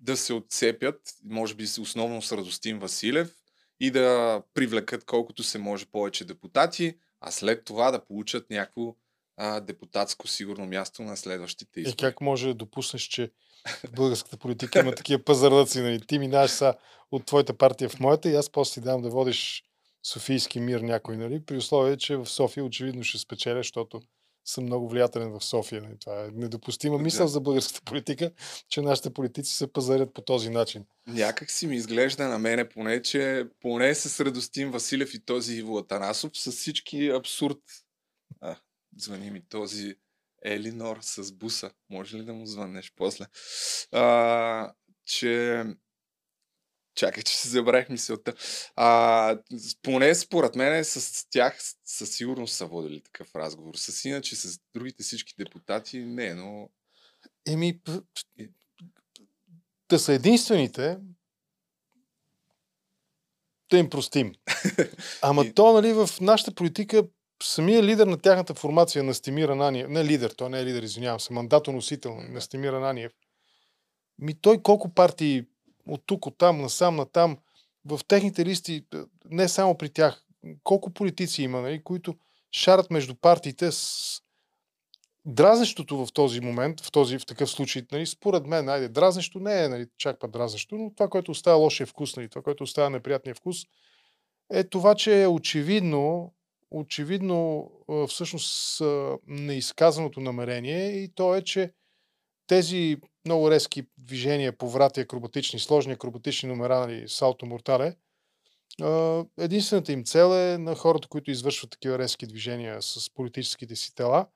да 0.00 0.16
се 0.16 0.32
отцепят, 0.32 1.00
може 1.24 1.54
би 1.54 1.64
основно 1.80 2.22
с 2.22 2.32
Радостин 2.32 2.78
Василев, 2.78 3.34
и 3.80 3.90
да 3.90 4.42
привлекат 4.54 5.04
колкото 5.04 5.42
се 5.42 5.58
може 5.58 5.86
повече 5.86 6.24
депутати, 6.24 6.98
а 7.20 7.30
след 7.30 7.64
това 7.64 7.90
да 7.90 8.04
получат 8.04 8.50
някакво 8.50 8.94
а, 9.36 9.60
депутатско 9.60 10.28
сигурно 10.28 10.66
място 10.66 11.02
на 11.02 11.16
следващите 11.16 11.80
избори. 11.80 11.92
И 11.92 11.96
как 11.96 12.20
може 12.20 12.46
да 12.46 12.54
допуснеш, 12.54 13.02
че 13.02 13.30
в 13.84 13.92
българската 13.92 14.36
политика 14.36 14.80
има 14.80 14.94
такива 14.94 15.24
пазарлъци? 15.24 15.80
Нали? 15.80 16.00
Ти 16.00 16.18
минаваш 16.18 16.50
са 16.50 16.74
от 17.10 17.24
твоята 17.24 17.54
партия 17.54 17.88
в 17.88 18.00
моята 18.00 18.30
и 18.30 18.34
аз 18.34 18.50
после 18.50 18.74
ти 18.74 18.80
дам 18.80 19.02
да 19.02 19.10
водиш 19.10 19.64
Софийски 20.02 20.60
мир 20.60 20.80
някой, 20.80 21.16
нали? 21.16 21.44
при 21.44 21.56
условие, 21.56 21.96
че 21.96 22.16
в 22.16 22.26
София 22.26 22.64
очевидно 22.64 23.04
ще 23.04 23.18
спечеля, 23.18 23.58
защото 23.58 24.00
съм 24.44 24.64
много 24.64 24.88
влиятелен 24.88 25.30
в 25.30 25.44
София. 25.44 25.82
Нали? 25.82 25.98
Това 26.00 26.24
е 26.24 26.28
недопустима 26.32 26.98
мисъл 26.98 27.26
за 27.26 27.40
българската 27.40 27.80
политика, 27.84 28.30
че 28.68 28.82
нашите 28.82 29.12
политици 29.12 29.56
се 29.56 29.72
пазарят 29.72 30.14
по 30.14 30.22
този 30.22 30.50
начин. 30.50 30.84
Някак 31.06 31.50
си 31.50 31.66
ми 31.66 31.76
изглежда 31.76 32.28
на 32.28 32.38
мене 32.38 32.68
поне, 32.68 33.02
че 33.02 33.44
поне 33.60 33.94
с 33.94 34.24
Радостин 34.24 34.70
Василев 34.70 35.14
и 35.14 35.24
този 35.24 35.54
Иво 35.54 35.78
Атанасов 35.78 36.30
с 36.34 36.52
всички 36.52 37.08
абсурд. 37.08 37.58
А, 38.40 38.56
звъни 38.96 39.30
ми 39.30 39.42
този 39.48 39.94
Елинор 40.44 40.98
с 41.00 41.32
буса. 41.32 41.70
Може 41.90 42.16
ли 42.16 42.24
да 42.24 42.32
му 42.32 42.46
звъннеш 42.46 42.92
после? 42.96 43.26
А, 43.92 44.72
че 45.04 45.64
Чакай, 47.00 47.22
че 47.22 47.36
си 47.36 47.48
забравих 47.48 47.88
мисълта. 47.88 48.34
А, 48.76 49.38
поне 49.82 50.14
според 50.14 50.56
мен 50.56 50.84
с 50.84 51.26
тях 51.30 51.58
със 51.84 52.10
сигурност 52.10 52.54
са 52.54 52.66
водили 52.66 53.02
такъв 53.02 53.34
разговор. 53.34 53.74
С 53.74 54.04
иначе 54.04 54.36
с 54.36 54.60
другите 54.74 55.02
всички 55.02 55.34
депутати 55.38 55.98
не, 55.98 56.34
но... 56.34 56.68
Еми, 57.48 57.80
да 59.90 59.98
са 59.98 60.12
единствените, 60.12 60.98
да 63.70 63.78
им 63.78 63.90
простим. 63.90 64.34
Ама 65.22 65.54
то, 65.54 65.72
нали, 65.72 65.92
в 65.92 66.08
нашата 66.20 66.54
политика 66.54 67.02
самия 67.42 67.82
лидер 67.82 68.06
на 68.06 68.18
тяхната 68.18 68.54
формация, 68.54 69.04
на 69.04 69.14
Стемир 69.14 69.48
Ананиев, 69.48 69.88
не 69.88 70.04
лидер, 70.04 70.30
той 70.30 70.50
не 70.50 70.60
е 70.60 70.64
лидер, 70.64 70.82
извинявам 70.82 71.20
се, 71.20 71.32
мандатоносител 71.32 72.14
на 72.14 72.40
Стемир 72.40 72.72
Ананиев, 72.72 73.12
ми 74.18 74.40
той 74.40 74.62
колко 74.62 74.94
партии 74.94 75.46
от 75.90 76.02
тук, 76.06 76.26
от 76.26 76.38
там, 76.38 76.60
насам, 76.60 76.96
натам, 76.96 77.38
в 77.84 78.00
техните 78.08 78.44
листи, 78.44 78.84
не 79.30 79.48
само 79.48 79.78
при 79.78 79.88
тях, 79.88 80.24
колко 80.64 80.90
политици 80.90 81.42
има, 81.42 81.60
нали, 81.60 81.82
които 81.84 82.14
шарат 82.52 82.90
между 82.90 83.14
партиите 83.14 83.72
с 83.72 84.20
дразнещото 85.24 86.06
в 86.06 86.12
този 86.12 86.40
момент, 86.40 86.80
в, 86.80 86.92
този, 86.92 87.18
в 87.18 87.26
такъв 87.26 87.50
случай, 87.50 87.82
нали, 87.92 88.06
според 88.06 88.46
мен, 88.46 88.68
айде, 88.68 88.88
дразнещо 88.88 89.38
не 89.38 89.64
е 89.64 89.68
нали, 89.68 89.86
чак 89.98 90.18
па 90.18 90.28
дразнещо, 90.28 90.76
но 90.76 90.94
това, 90.94 91.08
което 91.08 91.30
остава 91.30 91.56
лошия 91.56 91.86
вкус, 91.86 92.16
нали, 92.16 92.28
това, 92.28 92.42
което 92.42 92.64
остава 92.64 92.90
неприятния 92.90 93.34
вкус, 93.34 93.56
е 94.52 94.64
това, 94.64 94.94
че 94.94 95.22
е 95.22 95.26
очевидно, 95.26 96.34
очевидно 96.70 97.70
всъщност 98.08 98.82
неизказаното 99.26 100.20
намерение 100.20 100.88
и 100.88 101.08
то 101.14 101.34
е, 101.34 101.42
че 101.42 101.72
тези 102.50 102.96
много 103.26 103.50
резки 103.50 103.86
движения, 103.98 104.58
поврати, 104.58 105.00
акробатични, 105.00 105.58
сложни 105.58 105.92
акробатични 105.92 106.48
номера, 106.48 106.78
нали, 106.80 107.08
салто 107.08 107.46
мортале, 107.46 107.96
единствената 109.38 109.92
им 109.92 110.04
цел 110.04 110.34
е 110.34 110.58
на 110.58 110.74
хората, 110.74 111.08
които 111.08 111.30
извършват 111.30 111.70
такива 111.70 111.98
резки 111.98 112.26
движения 112.26 112.82
с 112.82 113.14
политическите 113.14 113.76
си 113.76 113.94
тела, 113.94 114.26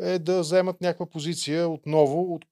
е 0.00 0.18
да 0.18 0.40
вземат 0.40 0.80
някаква 0.80 1.06
позиция 1.06 1.68
отново, 1.68 2.34
от, 2.34 2.44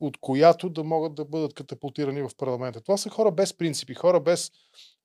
от 0.00 0.16
която 0.20 0.70
да 0.70 0.84
могат 0.84 1.14
да 1.14 1.24
бъдат 1.24 1.54
катапултирани 1.54 2.22
в 2.22 2.30
парламента. 2.36 2.80
Това 2.80 2.96
са 2.96 3.10
хора 3.10 3.30
без 3.30 3.54
принципи, 3.54 3.94
хора 3.94 4.20
без 4.20 4.50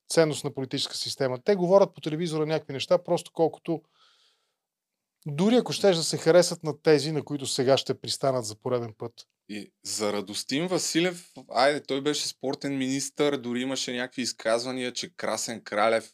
ценност 0.10 0.44
на 0.44 0.54
политическа 0.54 0.96
система. 0.96 1.40
Те 1.44 1.56
говорят 1.56 1.94
по 1.94 2.02
телевизора 2.02 2.46
някакви 2.46 2.74
неща, 2.74 3.04
просто 3.04 3.32
колкото 3.34 3.82
дори 5.28 5.56
ако 5.56 5.74
щеш 5.74 5.96
да 5.96 6.04
се 6.04 6.18
харесат 6.18 6.64
на 6.64 6.82
тези, 6.82 7.12
на 7.12 7.24
които 7.24 7.46
сега 7.46 7.78
ще 7.78 8.00
пристанат 8.00 8.46
за 8.46 8.56
пореден 8.56 8.94
път. 8.98 9.14
И 9.50 9.72
за 9.84 10.14
Радостин 10.14 10.68
Василев, 10.68 11.32
айде, 11.52 11.84
той 11.84 12.02
беше 12.02 12.28
спортен 12.28 12.78
министър, 12.78 13.38
дори 13.38 13.62
имаше 13.62 13.94
някакви 13.94 14.22
изказвания, 14.22 14.94
че 14.94 15.16
Красен 15.16 15.62
Кралев, 15.64 16.12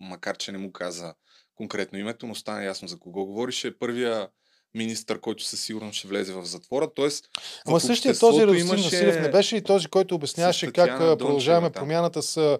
макар 0.00 0.36
че 0.36 0.52
не 0.52 0.58
му 0.58 0.72
каза 0.72 1.14
конкретно 1.54 1.98
името, 1.98 2.26
но 2.26 2.34
стана 2.34 2.64
ясно 2.64 2.88
за 2.88 2.98
кого 2.98 3.26
говорише, 3.26 3.78
първия 3.78 4.28
министър, 4.74 5.20
който 5.20 5.44
със 5.44 5.60
сигурност 5.60 5.98
ще 5.98 6.08
влезе 6.08 6.32
в 6.32 6.44
затвора. 6.44 6.90
Тоест, 6.94 7.28
Ама 7.66 7.80
същия 7.80 8.18
този 8.18 8.42
Радостин 8.42 8.66
имаше... 8.66 8.84
Василев 8.84 9.20
не 9.20 9.30
беше 9.30 9.56
и 9.56 9.62
този, 9.62 9.88
който 9.88 10.14
обясняваше 10.14 10.72
как 10.72 10.98
продължаваме 10.98 11.70
промяната 11.70 12.22
с 12.22 12.58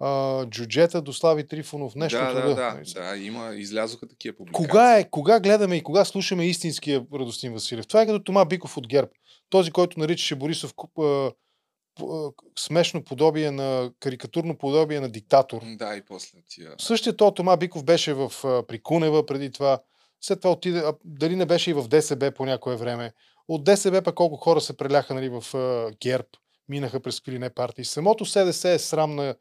а, 0.00 0.46
джуджета 0.46 1.02
до 1.02 1.12
Слави 1.12 1.48
Трифонов, 1.48 1.94
нещо 1.94 2.18
да, 2.18 2.32
да, 2.32 2.54
да, 2.54 2.82
да, 2.94 3.16
има, 3.16 3.54
излязоха 3.54 4.08
такива 4.08 4.36
публикации. 4.36 4.66
Кога, 4.66 4.98
е, 4.98 5.10
кога 5.10 5.40
гледаме 5.40 5.76
и 5.76 5.82
кога 5.82 6.04
слушаме 6.04 6.46
истинския 6.46 7.04
Радостин 7.14 7.52
Василев? 7.52 7.86
Това 7.86 8.02
е 8.02 8.06
като 8.06 8.24
Тома 8.24 8.44
Биков 8.44 8.76
от 8.76 8.88
ГЕРБ. 8.88 9.10
Този, 9.50 9.70
който 9.70 10.00
наричаше 10.00 10.34
Борисов 10.34 10.74
а, 10.98 11.30
смешно 12.58 13.04
подобие 13.04 13.50
на, 13.50 13.90
карикатурно 14.00 14.58
подобие 14.58 15.00
на 15.00 15.08
диктатор. 15.08 15.62
Да, 15.76 15.96
и 15.96 16.02
после 16.02 16.38
тия. 16.48 16.74
Същия 16.78 17.16
то 17.16 17.30
Тома 17.30 17.56
Биков 17.56 17.84
беше 17.84 18.14
в, 18.14 18.32
при 18.68 18.82
Кунева 18.82 19.26
преди 19.26 19.50
това. 19.50 19.78
След 20.20 20.40
това 20.40 20.52
отиде, 20.52 20.78
а, 20.78 20.94
дали 21.04 21.36
не 21.36 21.46
беше 21.46 21.70
и 21.70 21.74
в 21.74 21.88
ДСБ 21.88 22.30
по 22.30 22.44
някое 22.44 22.76
време. 22.76 23.12
От 23.48 23.64
ДСБ 23.64 24.02
пък 24.02 24.14
колко 24.14 24.36
хора 24.36 24.60
се 24.60 24.76
преляха 24.76 25.14
нали, 25.14 25.28
в 25.28 25.54
а, 25.54 25.90
ГЕРБ, 26.00 26.28
минаха 26.68 27.00
през 27.00 27.20
какви 27.20 27.38
не 27.38 27.50
партии. 27.50 27.84
Самото 27.84 28.24
СДС 28.24 28.70
е 28.70 28.78
срамна, 28.78 29.34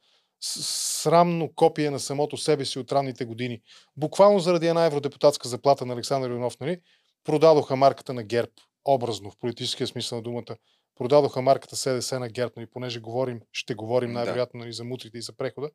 срамно 0.45 1.49
копие 1.55 1.89
на 1.89 1.99
самото 1.99 2.37
себе 2.37 2.65
си 2.65 2.79
от 2.79 2.91
ранните 2.91 3.25
години. 3.25 3.61
Буквално 3.97 4.39
заради 4.39 4.67
една 4.67 4.85
евродепутатска 4.85 5.47
заплата 5.47 5.85
на 5.85 5.93
Александър 5.93 6.29
Иванов, 6.29 6.59
нали, 6.59 6.77
продадоха 7.23 7.75
марката 7.75 8.13
на 8.13 8.23
ГЕРБ, 8.23 8.51
образно, 8.85 9.31
в 9.31 9.37
политическия 9.39 9.87
смисъл 9.87 10.17
на 10.17 10.21
думата. 10.21 10.55
Продадоха 10.95 11.41
марката 11.41 11.75
СДС 11.75 12.19
на 12.19 12.29
ГЕРБ, 12.29 12.53
нали, 12.57 12.67
понеже 12.71 12.99
говорим, 12.99 13.41
ще 13.51 13.73
говорим 13.73 14.11
най-вероятно 14.11 14.59
нали, 14.59 14.73
за 14.73 14.83
мутрите 14.83 15.17
и 15.17 15.21
за 15.21 15.35
прехода. 15.35 15.69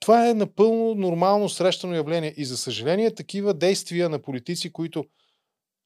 Това 0.00 0.28
е 0.28 0.34
напълно 0.34 0.94
нормално 0.94 1.48
срещано 1.48 1.94
явление 1.94 2.34
и 2.36 2.44
за 2.44 2.56
съжаление 2.56 3.14
такива 3.14 3.54
действия 3.54 4.08
на 4.08 4.22
политици, 4.22 4.72
които 4.72 5.04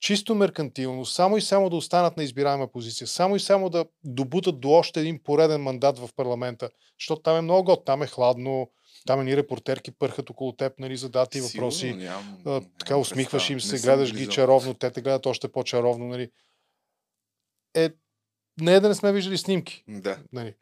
чисто 0.00 0.34
меркантилно, 0.34 1.06
само 1.06 1.36
и 1.36 1.40
само 1.40 1.70
да 1.70 1.76
останат 1.76 2.16
на 2.16 2.22
избираема 2.22 2.68
позиция, 2.68 3.06
само 3.06 3.36
и 3.36 3.40
само 3.40 3.70
да 3.70 3.84
добутат 4.04 4.60
до 4.60 4.70
още 4.70 5.00
един 5.00 5.22
пореден 5.22 5.62
мандат 5.62 5.98
в 5.98 6.08
парламента, 6.16 6.70
защото 6.98 7.22
там 7.22 7.36
е 7.36 7.40
много 7.40 7.64
год, 7.64 7.84
там 7.84 8.02
е 8.02 8.06
хладно, 8.06 8.70
там 9.06 9.24
ни 9.24 9.36
репортерки 9.36 9.90
пърхат 9.90 10.30
около 10.30 10.52
теб, 10.52 10.78
нали, 10.78 10.96
задати 10.96 11.38
и 11.38 11.40
въпроси. 11.40 11.92
Нямам, 11.92 12.38
а, 12.46 12.60
така 12.78 12.96
усмихваш 12.96 13.50
им 13.50 13.60
се, 13.60 13.78
гледаш 13.78 14.14
ги 14.14 14.28
чаровно, 14.28 14.74
те 14.74 14.90
те 14.90 15.02
гледат 15.02 15.26
още 15.26 15.52
по-чаровно, 15.52 16.06
нали. 16.06 16.30
Е, 17.74 17.90
не 18.60 18.74
е 18.74 18.80
да 18.80 18.88
не 18.88 18.94
сме 18.94 19.12
виждали 19.12 19.38
снимки. 19.38 19.84
Да. 19.88 20.18
Нали. 20.32 20.54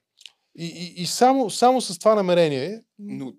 И, 0.58 0.66
и, 0.66 1.02
и 1.02 1.06
само, 1.06 1.50
само 1.50 1.80
с 1.80 1.98
това 1.98 2.14
намерение. 2.14 2.82
Но 2.98 3.32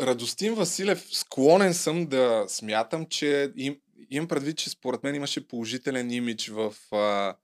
Радостин 0.00 0.54
Василев, 0.54 1.08
склонен 1.12 1.74
съм 1.74 2.06
да 2.06 2.44
смятам, 2.48 3.06
че 3.06 3.52
им, 3.56 3.76
имам 4.10 4.28
предвид, 4.28 4.58
че 4.58 4.70
според 4.70 5.02
мен 5.02 5.14
имаше 5.14 5.48
положителен 5.48 6.10
имидж 6.10 6.48
в, 6.48 6.74
а, 6.92 7.36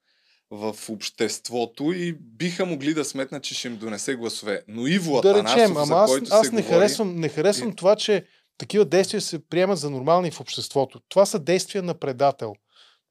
в 0.51 0.77
обществото 0.89 1.93
и 1.93 2.13
биха 2.13 2.67
могли 2.67 2.95
да 2.95 3.05
сметнат, 3.05 3.45
че 3.45 3.55
ще 3.55 3.69
им 3.69 3.77
донесе 3.77 4.15
гласове. 4.15 4.65
Но 4.69 4.87
Иво 4.87 5.21
да 5.21 5.31
Атанасов, 5.31 5.57
речем, 5.57 5.77
ама 5.77 5.97
аз, 5.97 6.11
който 6.11 6.29
аз 6.31 6.53
не, 6.53 6.63
говори... 6.63 6.75
харесвам, 6.75 7.17
не 7.17 7.29
харесвам 7.29 7.71
и... 7.71 7.77
това, 7.77 7.97
че 7.97 8.27
такива 8.59 8.85
действия 8.85 9.21
се 9.21 9.47
приемат 9.47 9.79
за 9.79 9.91
нормални 9.91 10.31
в 10.31 10.41
обществото. 10.41 11.01
Това 11.09 11.27
са 11.27 11.39
действия 11.39 11.83
на 11.83 11.95
предател. 11.95 12.55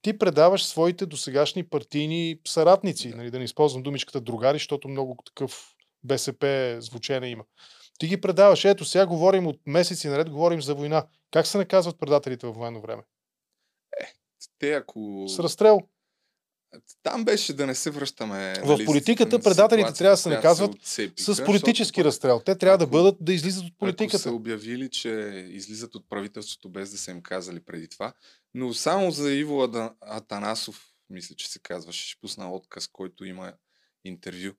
Ти 0.02 0.18
предаваш 0.18 0.64
своите 0.66 1.06
досегашни 1.06 1.64
партийни 1.64 2.40
съратници, 2.48 3.10
да. 3.10 3.18
Нали, 3.18 3.32
да 3.32 3.38
не 3.38 3.46
използвам 3.46 3.84
думичката 3.84 4.22
другари, 4.22 4.56
защото 4.56 4.88
много 4.88 5.18
такъв 5.26 5.76
БСП 6.04 6.78
звучене 6.80 7.30
има. 7.30 7.44
Ти 8.00 8.08
ги 8.08 8.22
предаваш. 8.22 8.66
Ето, 8.66 8.86
сега 8.86 9.06
говорим 9.06 9.48
от 9.48 9.60
месеци 9.66 10.08
наред, 10.08 10.30
говорим 10.30 10.62
за 10.62 10.76
война. 10.76 11.06
Как 11.32 11.48
се 11.48 11.58
наказват 11.58 12.00
предателите 12.00 12.48
в 12.48 12.52
военно 12.52 12.82
време? 12.82 13.04
Е, 14.02 14.14
те 14.60 14.74
ако... 14.74 15.26
С 15.28 15.40
разстрел. 15.40 15.82
Там 17.04 17.26
беше 17.26 17.54
да 17.54 17.68
не 17.68 17.76
се 17.76 17.92
връщаме. 17.92 18.54
В 18.64 18.68
нали, 18.68 18.86
политиката 18.86 19.40
предателите 19.40 19.94
трябва 19.94 20.14
да 20.14 20.18
се 20.18 20.30
наказват 20.30 20.72
с 21.18 21.46
политически 21.46 21.84
защото, 21.84 22.08
разстрел. 22.08 22.42
Те 22.46 22.58
трябва 22.58 22.76
ако, 22.76 22.92
да 22.92 22.98
бъдат 22.98 23.16
да 23.22 23.34
излизат 23.34 23.64
от 23.66 23.78
политиката. 23.78 24.16
Ако 24.16 24.22
са 24.22 24.32
обявили, 24.32 24.90
че 24.90 25.10
излизат 25.50 25.96
от 25.96 26.10
правителството 26.10 26.70
без 26.70 26.92
да 26.92 26.98
са 26.98 27.12
им 27.12 27.22
казали 27.22 27.60
преди 27.60 27.88
това. 27.88 28.14
Но 28.54 28.74
само 28.74 29.12
за 29.12 29.32
Иво 29.32 29.70
Атанасов, 30.02 30.94
мисля, 31.10 31.36
че 31.36 31.52
се 31.52 31.60
казваше, 31.60 32.10
ще 32.10 32.22
пусна 32.22 32.54
отказ, 32.54 32.88
който 32.88 33.26
има 33.26 33.54
интервю. 34.04 34.54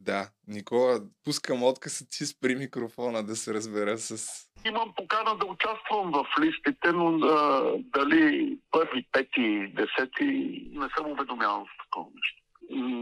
Да, 0.00 0.30
Никола, 0.46 1.02
пускам 1.22 1.62
отказ, 1.62 2.04
ти 2.10 2.26
спри 2.26 2.56
микрофона 2.56 3.22
да 3.22 3.36
се 3.36 3.54
разбера 3.54 3.98
с... 3.98 4.26
Имам 4.66 4.92
покана 4.96 5.36
да 5.36 5.46
участвам 5.46 6.12
в 6.12 6.26
листите, 6.40 6.92
но 6.92 7.26
а, 7.26 7.62
дали 7.78 8.56
първи, 8.70 9.06
пети, 9.12 9.72
десети 9.72 10.62
не 10.72 10.88
съм 10.96 11.10
уведомяван 11.10 11.64
с 11.64 11.84
такова 11.84 12.10
нещо. 12.14 12.42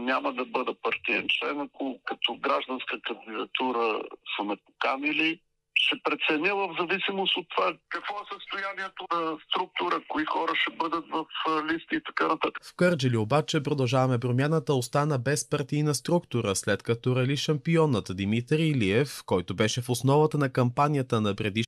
Няма 0.05 0.33
да 0.33 0.45
бъда 0.45 0.73
партиен 0.81 1.27
член, 1.29 1.61
ако 1.61 1.99
като 2.05 2.35
гражданска 2.35 3.01
кандидатура 3.01 4.01
са 4.35 4.43
ме 4.43 4.55
поканили, 4.65 5.39
ще 5.85 5.95
преценя 6.03 6.55
в 6.55 6.75
зависимост 6.79 7.37
от 7.37 7.45
това 7.49 7.77
какво 7.89 8.13
е 8.15 8.25
състоянието 8.33 9.05
на 9.13 9.37
структура, 9.47 10.03
кои 10.07 10.25
хора 10.25 10.53
ще 10.55 10.75
бъдат 10.75 11.05
в 11.11 11.25
листи 11.71 11.95
и 11.95 12.03
така 12.05 12.27
нататък. 12.27 12.65
В 12.65 12.75
Кърджили 12.75 13.17
обаче 13.17 13.63
продължаваме 13.63 14.19
промяната 14.19 14.73
остана 14.73 15.19
без 15.19 15.49
партийна 15.49 15.95
структура, 15.95 16.55
след 16.55 16.83
като 16.83 17.15
рали 17.15 17.37
шампионът 17.37 18.15
Димитър 18.15 18.59
Илиев, 18.59 19.23
който 19.25 19.55
беше 19.55 19.81
в 19.81 19.89
основата 19.89 20.37
на 20.37 20.53
кампанията 20.53 21.21
на 21.21 21.35
предиш... 21.35 21.65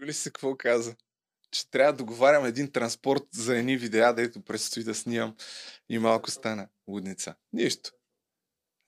Чули 0.00 0.12
се 0.12 0.30
какво 0.30 0.56
каза? 0.56 0.96
Че 1.50 1.70
трябва 1.70 1.92
да 1.92 1.96
договарям 1.96 2.44
един 2.44 2.72
транспорт 2.72 3.22
за 3.32 3.58
едни 3.58 3.76
видеа, 3.76 4.14
дето 4.14 4.44
предстои 4.44 4.84
да 4.84 4.94
снимам 4.94 5.36
и 5.88 5.98
малко 5.98 6.30
стана 6.30 6.68
лудница. 6.88 7.34
Нищо. 7.52 7.90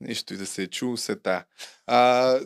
Нищо 0.00 0.34
и 0.34 0.36
да 0.36 0.46
се 0.46 0.62
е 0.62 0.66
чул 0.66 0.96
се 0.96 1.16
та. 1.16 1.44
А, 1.86 2.38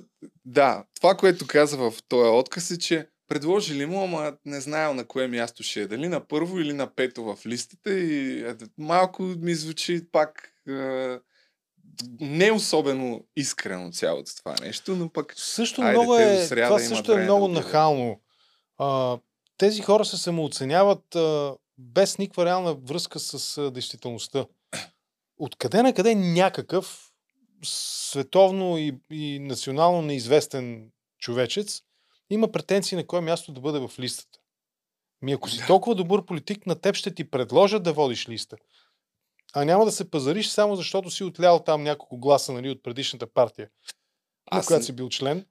да, 0.44 0.84
това, 0.96 1.14
което 1.14 1.46
каза 1.46 1.76
в 1.76 1.94
този 2.08 2.28
отказ 2.28 2.70
е, 2.70 2.78
че 2.78 3.08
предложили 3.28 3.86
му, 3.86 4.04
ама 4.04 4.36
не 4.44 4.60
знаел 4.60 4.94
на 4.94 5.04
кое 5.04 5.28
място 5.28 5.62
ще 5.62 5.80
е. 5.80 5.86
Дали 5.86 6.08
на 6.08 6.28
първо 6.28 6.60
или 6.60 6.72
на 6.72 6.94
пето 6.94 7.24
в 7.24 7.46
листите. 7.46 7.90
И 7.90 8.40
е, 8.46 8.54
малко 8.78 9.22
ми 9.22 9.54
звучи 9.54 10.06
пак 10.12 10.52
е, 10.68 11.18
не 12.20 12.52
особено 12.52 13.24
искрено 13.36 13.92
цялото 13.92 14.36
това 14.36 14.54
нещо, 14.60 14.96
но 14.96 15.08
пък 15.08 15.34
Също 15.36 15.82
Айде, 15.82 15.92
много 15.92 16.16
е, 16.16 16.44
сряда 16.46 16.76
това 16.76 16.78
също 16.78 17.12
е 17.12 17.16
да 17.16 17.22
много 17.22 17.44
обявят. 17.44 17.64
нахално. 17.64 18.20
А, 18.78 19.18
тези 19.58 19.82
хора 19.82 20.04
се 20.04 20.16
самооценяват 20.16 21.14
а, 21.14 21.54
без 21.78 22.18
никаква 22.18 22.44
реална 22.44 22.74
връзка 22.74 23.18
с 23.18 23.58
а, 23.58 23.70
действителността. 23.70 24.46
Откъде 25.38 25.82
на 25.82 25.94
къде 25.94 26.14
някакъв 26.14 27.10
световно 27.64 28.78
и, 28.78 28.98
и 29.10 29.38
национално 29.38 30.02
неизвестен 30.02 30.90
човечец 31.18 31.82
има 32.30 32.52
претенции 32.52 32.96
на 32.96 33.06
кое 33.06 33.20
място 33.20 33.52
да 33.52 33.60
бъде 33.60 33.78
в 33.78 33.90
листата. 33.98 34.38
Ми 35.22 35.32
ако 35.32 35.48
си 35.48 35.66
толкова 35.66 35.94
добър 35.94 36.24
политик, 36.24 36.66
на 36.66 36.80
теб 36.80 36.94
ще 36.94 37.14
ти 37.14 37.30
предложат 37.30 37.82
да 37.82 37.92
водиш 37.92 38.28
листа. 38.28 38.56
А 39.54 39.64
няма 39.64 39.84
да 39.84 39.92
се 39.92 40.10
пазариш 40.10 40.48
само 40.48 40.76
защото 40.76 41.10
си 41.10 41.24
отлял 41.24 41.62
там 41.62 41.82
няколко 41.82 42.18
гласа 42.18 42.52
нали, 42.52 42.70
от 42.70 42.82
предишната 42.82 43.26
партия, 43.26 43.68
на 44.52 44.58
Аз 44.58 44.66
която 44.66 44.80
не- 44.80 44.84
си 44.84 44.92
бил 44.92 45.08
член. 45.08 45.46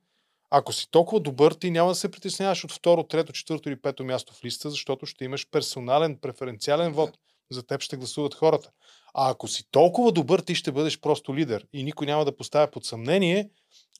Ако 0.49 0.73
си 0.73 0.91
толкова 0.91 1.19
добър, 1.21 1.51
ти 1.53 1.71
няма 1.71 1.89
да 1.89 1.95
се 1.95 2.11
притесняваш 2.11 2.63
от 2.63 2.71
второ, 2.71 3.03
трето, 3.03 3.33
четвърто 3.33 3.69
или 3.69 3.81
пето 3.81 4.03
място 4.03 4.33
в 4.33 4.43
листа, 4.45 4.69
защото 4.69 5.05
ще 5.05 5.25
имаш 5.25 5.49
персонален, 5.49 6.17
преференциален 6.17 6.93
вод. 6.93 7.17
За 7.51 7.63
теб 7.63 7.81
ще 7.81 7.97
гласуват 7.97 8.35
хората. 8.35 8.69
А 9.13 9.31
ако 9.31 9.47
си 9.47 9.63
толкова 9.71 10.11
добър, 10.11 10.39
ти 10.39 10.55
ще 10.55 10.71
бъдеш 10.71 10.99
просто 10.99 11.35
лидер. 11.35 11.67
И 11.73 11.83
никой 11.83 12.07
няма 12.07 12.25
да 12.25 12.35
поставя 12.35 12.71
под 12.71 12.85
съмнение 12.85 13.49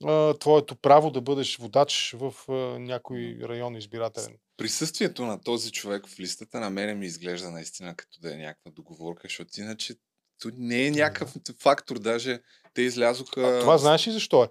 а, 0.06 0.34
твоето 0.34 0.76
право 0.76 1.12
да 1.12 1.22
бъдеш 1.22 1.58
водач 1.58 2.16
в 2.18 2.34
а, 2.50 2.54
някой 2.80 3.40
район 3.44 3.76
избирателен. 3.76 4.38
присъствието 4.58 5.26
на 5.26 5.42
този 5.42 5.72
човек 5.72 6.08
в 6.08 6.20
листата 6.20 6.60
на 6.60 6.70
мене 6.70 6.94
ми 6.94 7.06
изглежда 7.06 7.52
наистина 7.52 7.96
като 7.96 8.20
да 8.20 8.34
е 8.34 8.38
някаква 8.38 8.72
договорка, 8.72 9.22
защото 9.24 9.62
иначе 9.62 9.96
то 10.42 10.50
не 10.58 10.86
е 10.86 10.92
някакъв 10.92 11.34
фактор. 11.60 12.00
Даже 12.00 12.42
те 12.74 12.82
излязоха... 12.82 13.42
А, 13.42 13.60
това 13.60 13.78
знаеш 13.78 14.08
ли 14.08 14.12
защо 14.12 14.44
е? 14.44 14.48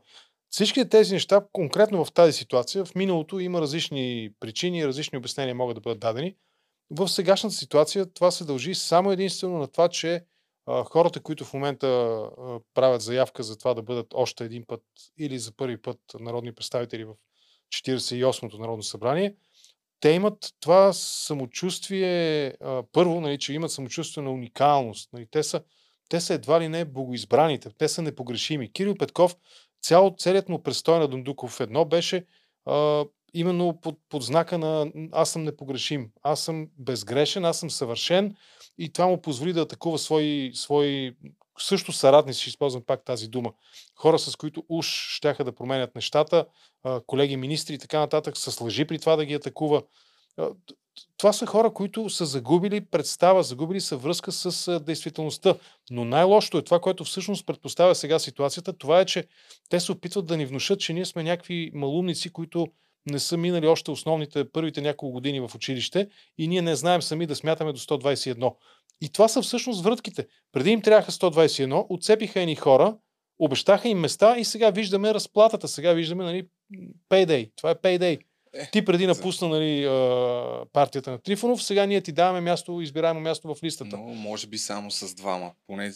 Всички 0.51 0.89
тези 0.89 1.15
неща, 1.15 1.45
конкретно 1.53 2.05
в 2.05 2.13
тази 2.13 2.33
ситуация, 2.33 2.85
в 2.85 2.95
миналото 2.95 3.41
има 3.41 3.61
различни 3.61 4.31
причини, 4.41 4.87
различни 4.87 5.19
обяснения 5.19 5.55
могат 5.55 5.75
да 5.75 5.81
бъдат 5.81 6.01
дадени. 6.01 6.37
В 6.95 7.09
сегашната 7.09 7.57
ситуация 7.57 8.13
това 8.13 8.31
се 8.31 8.45
дължи 8.45 8.75
само 8.75 9.13
единствено 9.13 9.59
на 9.59 9.67
това, 9.69 9.89
че 9.89 10.25
а, 10.67 10.85
хората, 10.85 11.21
които 11.21 11.45
в 11.45 11.53
момента 11.53 11.87
а, 11.87 12.59
правят 12.75 13.03
заявка 13.03 13.43
за 13.43 13.59
това 13.59 13.75
да 13.75 13.83
бъдат 13.83 14.07
още 14.15 14.45
един 14.45 14.65
път 14.67 14.83
или 15.19 15.39
за 15.39 15.53
първи 15.53 15.83
път 15.83 15.99
народни 16.21 16.55
представители 16.55 17.05
в 17.05 17.15
48-то 17.75 18.59
Народно 18.59 18.83
събрание, 18.83 19.35
те 20.01 20.11
имат 20.11 20.55
това 20.61 20.93
самочувствие, 20.93 22.47
а, 22.61 22.83
първо, 22.93 23.21
нали, 23.21 23.39
че 23.39 23.53
имат 23.53 23.73
самочувствие 23.73 24.25
на 24.25 24.31
уникалност. 24.31 25.13
Нали, 25.13 25.27
те, 25.31 25.43
са, 25.43 25.63
те 26.09 26.21
са 26.21 26.35
едва 26.35 26.61
ли 26.61 26.69
не 26.69 26.85
богоизбраните, 26.85 27.71
те 27.79 27.89
са 27.89 28.03
непогрешими. 28.03 28.73
Кирил 28.73 28.95
Петков, 28.95 29.37
цял, 29.83 30.15
целият 30.19 30.49
му 30.49 30.63
престой 30.63 30.99
на 30.99 31.09
Дундуков 31.09 31.61
едно 31.61 31.85
беше 31.85 32.27
а, 32.67 33.05
именно 33.35 33.81
под, 33.81 33.99
под 34.09 34.23
знака 34.23 34.59
на 34.59 34.93
аз 35.13 35.31
съм 35.31 35.45
непогрешим, 35.45 36.11
аз 36.23 36.41
съм 36.41 36.67
безгрешен, 36.79 37.45
аз 37.45 37.59
съм 37.59 37.71
съвършен 37.71 38.37
и 38.79 38.93
това 38.93 39.07
му 39.07 39.23
позволи 39.23 39.53
да 39.53 39.61
атакува 39.61 39.99
свои, 39.99 40.51
свои 40.55 41.13
също 41.59 41.93
съратници, 41.93 42.41
ще 42.41 42.49
използвам 42.49 42.83
пак 42.87 43.05
тази 43.05 43.29
дума, 43.29 43.53
хора 43.97 44.19
с 44.19 44.37
които 44.37 44.65
уж 44.69 44.87
щяха 44.87 45.45
да 45.45 45.55
променят 45.55 45.95
нещата, 45.95 46.47
колеги 47.07 47.37
министри 47.37 47.75
и 47.75 47.79
така 47.79 47.99
нататък, 47.99 48.37
с 48.37 48.61
лъжи 48.61 48.85
при 48.85 48.99
това 48.99 49.17
да 49.17 49.25
ги 49.25 49.35
атакува. 49.35 49.83
Това 51.17 51.33
са 51.33 51.47
хора, 51.47 51.73
които 51.73 52.11
са 52.11 52.27
загубили 52.27 52.85
представа, 52.85 53.43
загубили 53.43 53.81
са 53.81 53.97
връзка 53.97 54.33
с 54.33 54.81
действителността. 54.81 55.55
Но 55.91 56.05
най-лошото 56.05 56.59
е 56.59 56.63
това, 56.63 56.81
което 56.81 57.05
всъщност 57.05 57.47
предпоставя 57.47 57.95
сега 57.95 58.19
ситуацията, 58.19 58.73
това 58.73 59.01
е, 59.01 59.05
че 59.05 59.25
те 59.69 59.81
се 59.81 59.93
опитват 59.93 60.27
да 60.27 60.37
ни 60.37 60.47
внушат, 60.47 60.81
че 60.81 60.93
ние 60.93 61.05
сме 61.05 61.23
някакви 61.23 61.71
малумници, 61.75 62.33
които 62.33 62.67
не 63.11 63.19
са 63.19 63.37
минали 63.37 63.67
още 63.67 63.91
основните, 63.91 64.51
първите 64.53 64.81
няколко 64.81 65.13
години 65.13 65.41
в 65.41 65.51
училище 65.55 66.09
и 66.39 66.49
ние 66.49 66.63
не 66.63 66.77
знаем 66.77 67.03
сами 67.03 67.27
да 67.27 67.37
смятаме 67.37 67.73
до 67.73 67.79
121. 67.79 68.55
И 69.01 69.09
това 69.09 69.29
са 69.29 69.43
всъщност 69.43 69.85
вратките. 69.85 70.27
Преди 70.53 70.71
им 70.71 70.83
трябваха 70.83 71.13
121, 71.13 71.87
отцепиха 71.89 72.41
едни 72.41 72.57
хора, 72.57 72.97
обещаха 73.39 73.89
им 73.89 73.99
места 73.99 74.39
и 74.39 74.45
сега 74.45 74.71
виждаме 74.71 75.15
разплатата. 75.15 75.69
Сега 75.69 75.93
виждаме 75.93 76.25
нали, 76.25 76.47
payday. 77.11 77.51
Това 77.57 77.71
е 77.71 77.75
payday. 77.75 78.19
Е, 78.55 78.71
Ти 78.71 78.85
преди 78.85 79.07
напусна 79.07 79.49
нали, 79.49 79.85
партията 80.73 81.11
на 81.11 81.19
Трифонов, 81.19 81.63
сега 81.63 81.87
ние 81.87 82.01
ти 82.01 82.13
даваме 82.13 82.41
място, 82.41 82.81
избираемо 82.81 83.21
място 83.21 83.55
в 83.55 83.63
листата. 83.63 83.97
Но 83.97 84.03
може 84.03 84.47
би 84.47 84.59
само 84.59 84.91
с 84.91 85.15
двама. 85.15 85.53
Поне 85.67 85.93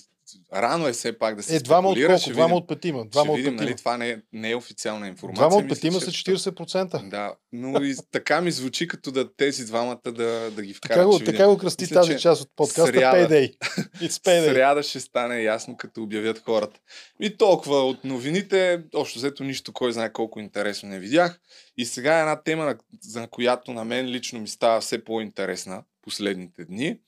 рано 0.54 0.88
е 0.88 0.92
все 0.92 1.18
пак 1.18 1.36
да 1.36 1.42
се 1.42 1.56
е, 1.56 1.60
двама 1.60 1.88
от 1.88 1.98
колко? 2.06 2.30
Двама 2.30 2.54
от 2.54 2.68
петима. 2.68 3.04
Двама 3.06 3.32
от 3.32 3.36
видим, 3.36 3.52
петима. 3.52 3.64
нали, 3.64 3.76
това 3.76 3.96
не 3.96 4.10
е, 4.10 4.18
не 4.32 4.50
е 4.50 4.56
официална 4.56 5.08
информация. 5.08 5.48
Двама 5.48 5.56
от 5.56 5.68
петима 5.68 6.00
са 6.00 6.10
е 6.10 6.12
40%. 6.12 7.08
Да, 7.08 7.34
но 7.52 7.84
и 7.84 7.96
така 8.10 8.40
ми 8.40 8.50
звучи 8.50 8.88
като 8.88 9.10
да 9.10 9.36
тези 9.36 9.64
двамата 9.64 10.00
да, 10.04 10.50
да 10.50 10.62
ги 10.62 10.74
вкарат. 10.74 10.96
Така 10.96 11.06
го, 11.06 11.18
така 11.18 11.46
го 11.48 11.58
кръсти 11.58 11.84
Мисля, 11.84 11.94
тази 11.94 12.18
част 12.18 12.42
от 12.42 12.50
подкаста 12.56 12.86
сряда- 12.86 13.28
Payday. 13.28 13.56
It's 13.96 14.08
Payday. 14.26 14.52
Сряда 14.52 14.82
ще 14.82 15.00
стане 15.00 15.42
ясно, 15.42 15.76
като 15.76 16.02
обявят 16.02 16.38
хората. 16.38 16.80
И 17.20 17.36
толкова 17.36 17.76
от 17.76 18.04
новините, 18.04 18.82
общо 18.94 19.18
взето 19.18 19.44
нищо, 19.44 19.72
кой 19.72 19.92
знае 19.92 20.12
колко 20.12 20.40
интересно 20.40 20.88
не 20.88 20.98
видях. 20.98 21.40
И 21.76 21.86
сега 21.86 22.16
е 22.16 22.20
една 22.20 22.42
тема, 22.42 22.64
на, 22.64 22.76
за 23.02 23.26
която 23.26 23.72
на 23.72 23.84
мен 23.84 24.06
лично 24.06 24.40
ми 24.40 24.48
става 24.48 24.80
все 24.80 25.04
по-интересна 25.04 25.82
последните 26.02 26.64
дни. 26.64 26.98